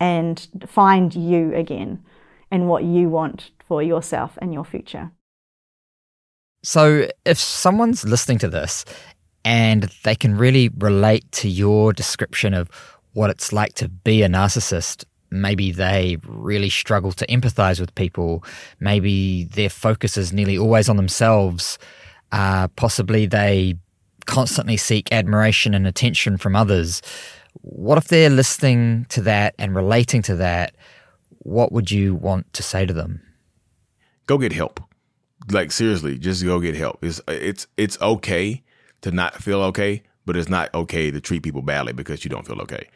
and 0.00 0.48
find 0.66 1.14
you 1.14 1.54
again 1.54 2.02
and 2.50 2.66
what 2.66 2.84
you 2.84 3.10
want 3.10 3.50
for 3.62 3.82
yourself 3.82 4.38
and 4.40 4.54
your 4.54 4.64
future. 4.64 5.10
So, 6.62 7.08
if 7.26 7.38
someone's 7.38 8.04
listening 8.04 8.38
to 8.38 8.48
this 8.48 8.86
and 9.44 9.90
they 10.02 10.14
can 10.14 10.38
really 10.38 10.70
relate 10.78 11.30
to 11.32 11.48
your 11.50 11.92
description 11.92 12.54
of 12.54 12.70
what 13.12 13.30
it's 13.30 13.52
like 13.52 13.74
to 13.74 13.88
be 13.88 14.22
a 14.22 14.28
narcissist, 14.28 15.04
maybe 15.30 15.72
they 15.72 16.18
really 16.26 16.70
struggle 16.70 17.12
to 17.12 17.26
empathize 17.26 17.80
with 17.80 17.94
people, 17.94 18.44
maybe 18.80 19.44
their 19.44 19.70
focus 19.70 20.16
is 20.16 20.32
nearly 20.32 20.58
always 20.58 20.88
on 20.88 20.96
themselves, 20.96 21.78
uh, 22.32 22.68
possibly 22.68 23.26
they 23.26 23.76
constantly 24.26 24.76
seek 24.76 25.12
admiration 25.12 25.74
and 25.74 25.86
attention 25.86 26.36
from 26.36 26.54
others. 26.54 27.02
What 27.62 27.98
if 27.98 28.08
they're 28.08 28.30
listening 28.30 29.06
to 29.10 29.22
that 29.22 29.54
and 29.58 29.74
relating 29.74 30.22
to 30.22 30.36
that? 30.36 30.74
What 31.40 31.72
would 31.72 31.90
you 31.90 32.14
want 32.14 32.52
to 32.52 32.62
say 32.62 32.86
to 32.86 32.92
them? 32.92 33.22
Go 34.26 34.38
get 34.38 34.52
help. 34.52 34.80
Like 35.50 35.72
seriously, 35.72 36.18
just 36.18 36.44
go 36.44 36.60
get 36.60 36.76
help. 36.76 37.02
It's 37.02 37.20
it's 37.26 37.66
it's 37.76 38.00
okay 38.00 38.62
to 39.00 39.10
not 39.10 39.34
feel 39.42 39.62
okay, 39.62 40.02
but 40.26 40.36
it's 40.36 40.48
not 40.48 40.72
okay 40.74 41.10
to 41.10 41.20
treat 41.20 41.42
people 41.42 41.62
badly 41.62 41.92
because 41.92 42.24
you 42.24 42.30
don't 42.30 42.46
feel 42.46 42.60
okay. 42.60 42.86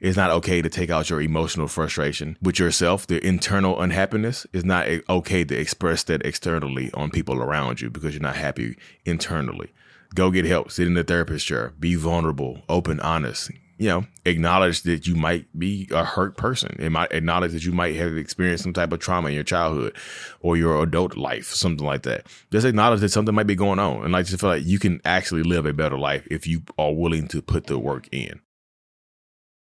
It's 0.00 0.16
not 0.16 0.30
okay 0.30 0.60
to 0.60 0.68
take 0.68 0.90
out 0.90 1.08
your 1.08 1.20
emotional 1.20 1.68
frustration 1.68 2.36
with 2.42 2.58
yourself, 2.58 3.06
the 3.06 3.24
internal 3.26 3.80
unhappiness. 3.80 4.46
It's 4.52 4.64
not 4.64 4.86
okay 5.08 5.44
to 5.44 5.54
express 5.56 6.02
that 6.04 6.24
externally 6.26 6.90
on 6.92 7.10
people 7.10 7.40
around 7.40 7.80
you 7.80 7.90
because 7.90 8.12
you're 8.14 8.22
not 8.22 8.36
happy 8.36 8.76
internally. 9.04 9.70
Go 10.14 10.30
get 10.30 10.44
help, 10.44 10.70
sit 10.70 10.86
in 10.86 10.94
the 10.94 11.04
therapist 11.04 11.46
chair, 11.46 11.72
be 11.78 11.94
vulnerable, 11.94 12.62
open, 12.68 13.00
honest. 13.00 13.50
You 13.78 13.88
know, 13.88 14.06
acknowledge 14.24 14.82
that 14.82 15.08
you 15.08 15.16
might 15.16 15.46
be 15.58 15.88
a 15.90 16.04
hurt 16.04 16.36
person. 16.36 16.76
It 16.78 16.90
might 16.90 17.10
acknowledge 17.10 17.52
that 17.52 17.64
you 17.64 17.72
might 17.72 17.96
have 17.96 18.16
experienced 18.16 18.62
some 18.62 18.72
type 18.72 18.92
of 18.92 19.00
trauma 19.00 19.28
in 19.28 19.34
your 19.34 19.42
childhood 19.42 19.96
or 20.40 20.56
your 20.56 20.80
adult 20.80 21.16
life, 21.16 21.46
something 21.46 21.84
like 21.84 22.02
that. 22.02 22.26
Just 22.52 22.66
acknowledge 22.66 23.00
that 23.00 23.08
something 23.08 23.34
might 23.34 23.48
be 23.48 23.56
going 23.56 23.80
on 23.80 24.04
and 24.04 24.12
like 24.12 24.26
just 24.26 24.40
feel 24.40 24.50
like 24.50 24.64
you 24.64 24.78
can 24.78 25.00
actually 25.04 25.42
live 25.42 25.66
a 25.66 25.72
better 25.72 25.98
life 25.98 26.24
if 26.30 26.46
you 26.46 26.62
are 26.78 26.92
willing 26.92 27.26
to 27.28 27.42
put 27.42 27.66
the 27.66 27.78
work 27.78 28.08
in. 28.12 28.40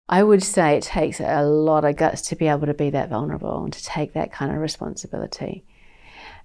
I 0.09 0.23
would 0.23 0.43
say 0.43 0.77
it 0.77 0.83
takes 0.83 1.21
a 1.21 1.43
lot 1.43 1.85
of 1.85 1.97
guts 1.97 2.23
to 2.29 2.37
be 2.37 2.49
able 2.49 2.67
to 2.67 2.75
be 2.75 2.91
that 2.91 3.09
vulnerable 3.09 3.65
and 3.65 3.73
to 3.73 3.83
take 3.83 4.13
that 4.13 4.33
kind 4.33 4.53
of 4.53 4.59
responsibility. 4.59 5.65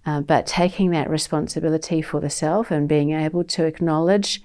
Uh, 0.06 0.22
but 0.22 0.48
taking 0.48 0.92
that 0.92 1.10
responsibility 1.10 2.02
for 2.02 2.22
the 2.22 2.30
self 2.30 2.72
and 2.72 2.88
being 2.88 3.12
able 3.12 3.44
to 3.44 3.66
acknowledge 3.66 4.42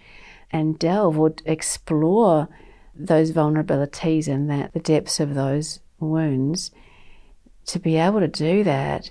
and 0.51 0.78
delve 0.78 1.18
or 1.18 1.34
explore 1.44 2.48
those 2.94 3.32
vulnerabilities 3.32 4.26
and 4.26 4.51
that 4.51 4.72
the 4.72 4.80
depths 4.80 5.20
of 5.20 5.34
those 5.34 5.80
wounds, 6.01 6.70
to 7.66 7.78
be 7.78 7.97
able 7.97 8.20
to 8.20 8.28
do 8.28 8.64
that, 8.64 9.10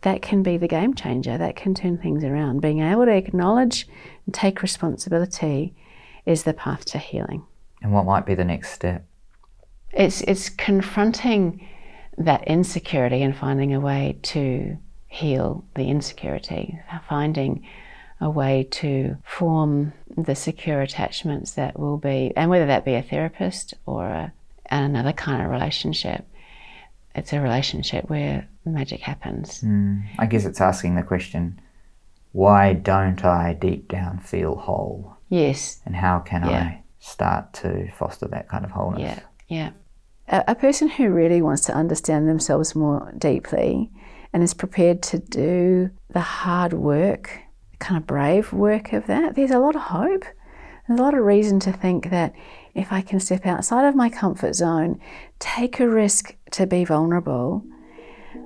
that 0.00 0.22
can 0.22 0.42
be 0.42 0.56
the 0.56 0.68
game 0.68 0.94
changer. 0.94 1.36
That 1.36 1.56
can 1.56 1.74
turn 1.74 1.98
things 1.98 2.24
around. 2.24 2.62
Being 2.62 2.80
able 2.80 3.04
to 3.04 3.12
acknowledge 3.12 3.86
and 4.24 4.34
take 4.34 4.62
responsibility 4.62 5.74
is 6.24 6.44
the 6.44 6.54
path 6.54 6.84
to 6.86 6.98
healing. 6.98 7.44
And 7.82 7.92
what 7.92 8.06
might 8.06 8.24
be 8.24 8.34
the 8.34 8.44
next 8.44 8.70
step? 8.72 9.04
It's 9.96 10.20
it's 10.22 10.48
confronting 10.50 11.66
that 12.18 12.46
insecurity 12.46 13.22
and 13.22 13.36
finding 13.36 13.74
a 13.74 13.80
way 13.80 14.18
to 14.22 14.76
heal 15.08 15.64
the 15.74 15.88
insecurity, 15.88 16.78
finding 17.08 17.66
a 18.20 18.30
way 18.30 18.66
to 18.70 19.16
form 19.24 19.92
the 20.16 20.34
secure 20.34 20.80
attachments 20.80 21.52
that 21.52 21.78
will 21.78 21.98
be, 21.98 22.32
and 22.36 22.50
whether 22.50 22.66
that 22.66 22.84
be 22.84 22.94
a 22.94 23.02
therapist 23.02 23.74
or 23.84 24.06
a, 24.06 24.32
another 24.70 25.12
kind 25.12 25.42
of 25.42 25.50
relationship, 25.50 26.26
it's 27.14 27.32
a 27.32 27.40
relationship 27.40 28.08
where 28.08 28.48
magic 28.64 29.00
happens. 29.00 29.62
Mm, 29.62 30.04
I 30.18 30.26
guess 30.26 30.44
it's 30.44 30.60
asking 30.60 30.94
the 30.94 31.02
question 31.02 31.60
why 32.32 32.74
don't 32.74 33.24
I 33.24 33.54
deep 33.54 33.88
down 33.88 34.18
feel 34.18 34.56
whole? 34.56 35.16
Yes. 35.30 35.80
And 35.86 35.96
how 35.96 36.18
can 36.18 36.42
Yeah. 36.44 36.50
I 36.50 36.82
start 36.98 37.54
to 37.54 37.90
foster 37.92 38.28
that 38.28 38.48
kind 38.48 38.62
of 38.62 38.70
wholeness? 38.70 39.00
Yeah, 39.00 39.20
yeah. 39.48 39.70
A, 40.28 40.44
a 40.48 40.54
person 40.54 40.88
who 40.88 41.10
really 41.10 41.42
wants 41.42 41.62
to 41.62 41.74
understand 41.74 42.28
themselves 42.28 42.74
more 42.74 43.12
deeply 43.18 43.90
and 44.32 44.42
is 44.42 44.54
prepared 44.54 45.02
to 45.02 45.18
do 45.18 45.90
the 46.10 46.20
hard 46.20 46.72
work, 46.72 47.40
kind 47.78 47.96
of 47.96 48.06
brave 48.06 48.52
work 48.52 48.92
of 48.92 49.06
that, 49.06 49.34
there's 49.34 49.50
a 49.50 49.58
lot 49.58 49.76
of 49.76 49.82
hope. 49.82 50.24
There's 50.86 51.00
a 51.00 51.02
lot 51.02 51.14
of 51.14 51.24
reason 51.24 51.58
to 51.60 51.72
think 51.72 52.10
that 52.10 52.32
if 52.74 52.92
I 52.92 53.00
can 53.00 53.18
step 53.20 53.46
outside 53.46 53.88
of 53.88 53.94
my 53.96 54.08
comfort 54.08 54.54
zone, 54.54 55.00
take 55.38 55.80
a 55.80 55.88
risk 55.88 56.36
to 56.52 56.66
be 56.66 56.84
vulnerable, 56.84 57.64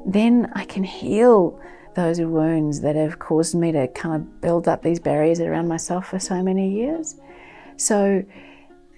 then 0.07 0.51
I 0.55 0.65
can 0.65 0.85
heal 0.85 1.61
those 1.97 2.21
wounds 2.21 2.81
that 2.83 2.97
have 2.97 3.19
caused 3.19 3.55
me 3.55 3.73
to 3.73 3.89
kind 3.89 4.15
of 4.15 4.41
build 4.41 4.69
up 4.69 4.83
these 4.83 5.01
barriers 5.01 5.41
around 5.41 5.69
myself 5.69 6.09
for 6.09 6.19
so 6.19 6.43
many 6.43 6.71
years. 6.71 7.17
So 7.77 8.25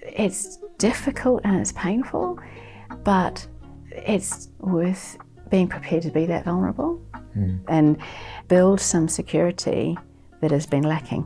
it's 0.01 0.59
difficult 0.77 1.41
and 1.43 1.59
it's 1.59 1.71
painful, 1.71 2.39
but 3.03 3.45
it's 3.91 4.49
worth 4.59 5.17
being 5.49 5.67
prepared 5.67 6.03
to 6.03 6.09
be 6.09 6.25
that 6.25 6.45
vulnerable 6.45 6.95
hmm. 7.33 7.57
and 7.67 7.97
build 8.47 8.79
some 8.79 9.07
security 9.07 9.97
that 10.41 10.51
has 10.51 10.65
been 10.65 10.83
lacking. 10.83 11.23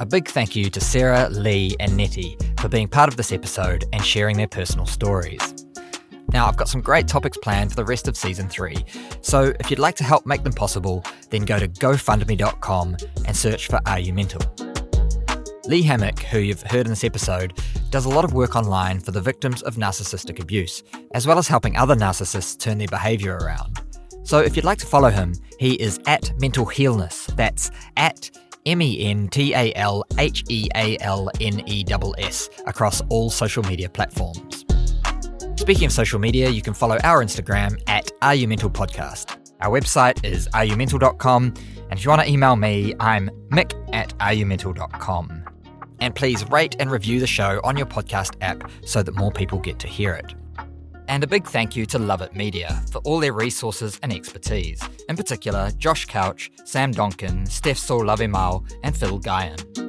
A 0.00 0.06
big 0.06 0.28
thank 0.28 0.54
you 0.54 0.70
to 0.70 0.80
Sarah, 0.80 1.28
Lee, 1.28 1.74
and 1.80 1.96
Nettie 1.96 2.36
for 2.60 2.68
being 2.68 2.88
part 2.88 3.08
of 3.08 3.16
this 3.16 3.32
episode 3.32 3.84
and 3.92 4.04
sharing 4.04 4.36
their 4.36 4.46
personal 4.46 4.86
stories. 4.86 5.66
Now, 6.30 6.46
I've 6.46 6.56
got 6.56 6.68
some 6.68 6.80
great 6.80 7.08
topics 7.08 7.38
planned 7.38 7.70
for 7.70 7.76
the 7.76 7.84
rest 7.84 8.06
of 8.06 8.16
season 8.16 8.48
three, 8.48 8.84
so 9.22 9.52
if 9.58 9.70
you'd 9.70 9.78
like 9.78 9.96
to 9.96 10.04
help 10.04 10.26
make 10.26 10.42
them 10.44 10.52
possible, 10.52 11.04
then 11.30 11.44
go 11.44 11.58
to 11.58 11.66
gofundme.com 11.66 12.96
and 13.26 13.36
search 13.36 13.66
for 13.66 13.80
Are 13.86 13.98
You 13.98 14.12
Mental? 14.12 14.67
Lee 15.68 15.82
Hammock, 15.82 16.20
who 16.20 16.38
you've 16.38 16.62
heard 16.62 16.86
in 16.86 16.88
this 16.88 17.04
episode, 17.04 17.58
does 17.90 18.06
a 18.06 18.08
lot 18.08 18.24
of 18.24 18.32
work 18.32 18.56
online 18.56 19.00
for 19.00 19.10
the 19.10 19.20
victims 19.20 19.60
of 19.64 19.74
narcissistic 19.76 20.40
abuse, 20.40 20.82
as 21.12 21.26
well 21.26 21.36
as 21.36 21.46
helping 21.46 21.76
other 21.76 21.94
narcissists 21.94 22.58
turn 22.58 22.78
their 22.78 22.88
behaviour 22.88 23.36
around. 23.36 23.78
So 24.22 24.38
if 24.38 24.56
you'd 24.56 24.64
like 24.64 24.78
to 24.78 24.86
follow 24.86 25.10
him, 25.10 25.34
he 25.58 25.74
is 25.74 26.00
at 26.06 26.32
Mental 26.40 26.64
Healness. 26.64 27.26
That's 27.36 27.70
at 27.98 28.30
M 28.64 28.80
E 28.80 29.10
N 29.10 29.28
T 29.28 29.52
A 29.52 29.70
L 29.74 30.04
H 30.16 30.42
E 30.48 30.68
A 30.74 30.96
L 31.00 31.30
N 31.38 31.62
E 31.66 31.84
S 32.16 32.48
across 32.66 33.02
all 33.10 33.28
social 33.28 33.62
media 33.64 33.90
platforms. 33.90 34.64
Speaking 35.56 35.84
of 35.84 35.92
social 35.92 36.18
media, 36.18 36.48
you 36.48 36.62
can 36.62 36.72
follow 36.72 36.96
our 37.04 37.22
Instagram 37.22 37.78
at 37.88 38.10
Are 38.22 38.34
You 38.34 38.48
Mental 38.48 38.70
Podcast. 38.70 39.36
Our 39.60 39.78
website 39.78 40.24
is 40.24 40.48
areyoumental.com, 40.54 41.54
and 41.90 41.98
if 41.98 42.06
you 42.06 42.08
want 42.08 42.22
to 42.22 42.30
email 42.30 42.56
me, 42.56 42.94
I'm 42.98 43.28
mick 43.50 43.74
at 43.92 44.16
areyoumental.com. 44.18 45.47
And 46.00 46.14
please 46.14 46.48
rate 46.50 46.76
and 46.78 46.90
review 46.90 47.20
the 47.20 47.26
show 47.26 47.60
on 47.64 47.76
your 47.76 47.86
podcast 47.86 48.36
app 48.40 48.70
so 48.84 49.02
that 49.02 49.14
more 49.16 49.32
people 49.32 49.58
get 49.58 49.78
to 49.80 49.88
hear 49.88 50.14
it. 50.14 50.34
And 51.08 51.24
a 51.24 51.26
big 51.26 51.46
thank 51.46 51.74
you 51.74 51.86
to 51.86 51.98
Love 51.98 52.20
It 52.20 52.36
Media 52.36 52.82
for 52.90 52.98
all 52.98 53.18
their 53.18 53.32
resources 53.32 53.98
and 54.02 54.12
expertise, 54.12 54.80
in 55.08 55.16
particular 55.16 55.70
Josh 55.78 56.04
Couch, 56.04 56.50
Sam 56.64 56.92
Donkin, 56.92 57.48
Steph 57.48 57.78
Saul 57.78 58.10
and 58.10 58.96
Phil 58.96 59.18
Guyan. 59.18 59.88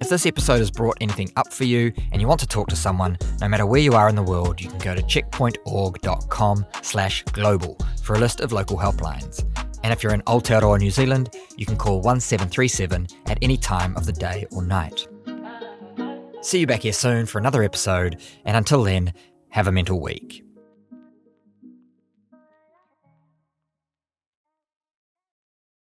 If 0.00 0.08
this 0.08 0.24
episode 0.24 0.60
has 0.60 0.70
brought 0.70 0.96
anything 1.00 1.30
up 1.36 1.52
for 1.52 1.64
you 1.64 1.92
and 2.12 2.22
you 2.22 2.28
want 2.28 2.40
to 2.40 2.46
talk 2.46 2.68
to 2.68 2.76
someone, 2.76 3.18
no 3.40 3.48
matter 3.48 3.66
where 3.66 3.80
you 3.80 3.92
are 3.92 4.08
in 4.08 4.14
the 4.14 4.22
world, 4.22 4.60
you 4.60 4.68
can 4.68 4.78
go 4.78 4.94
to 4.94 5.02
checkpointorg.com 5.02 6.66
slash 6.82 7.22
global 7.32 7.76
for 8.02 8.14
a 8.14 8.18
list 8.18 8.40
of 8.40 8.52
local 8.52 8.78
helplines. 8.78 9.44
And 9.82 9.92
if 9.92 10.02
you're 10.02 10.14
in 10.14 10.22
Aotearoa, 10.22 10.78
New 10.78 10.90
Zealand, 10.90 11.34
you 11.56 11.66
can 11.66 11.76
call 11.76 12.00
1737 12.00 13.08
at 13.26 13.38
any 13.42 13.56
time 13.56 13.96
of 13.96 14.06
the 14.06 14.12
day 14.12 14.46
or 14.52 14.62
night. 14.62 15.06
See 16.42 16.60
you 16.60 16.66
back 16.66 16.80
here 16.80 16.92
soon 16.92 17.26
for 17.26 17.38
another 17.38 17.62
episode, 17.62 18.16
and 18.46 18.56
until 18.56 18.82
then, 18.82 19.12
have 19.50 19.68
a 19.68 19.72
mental 19.72 20.00
week. 20.00 20.42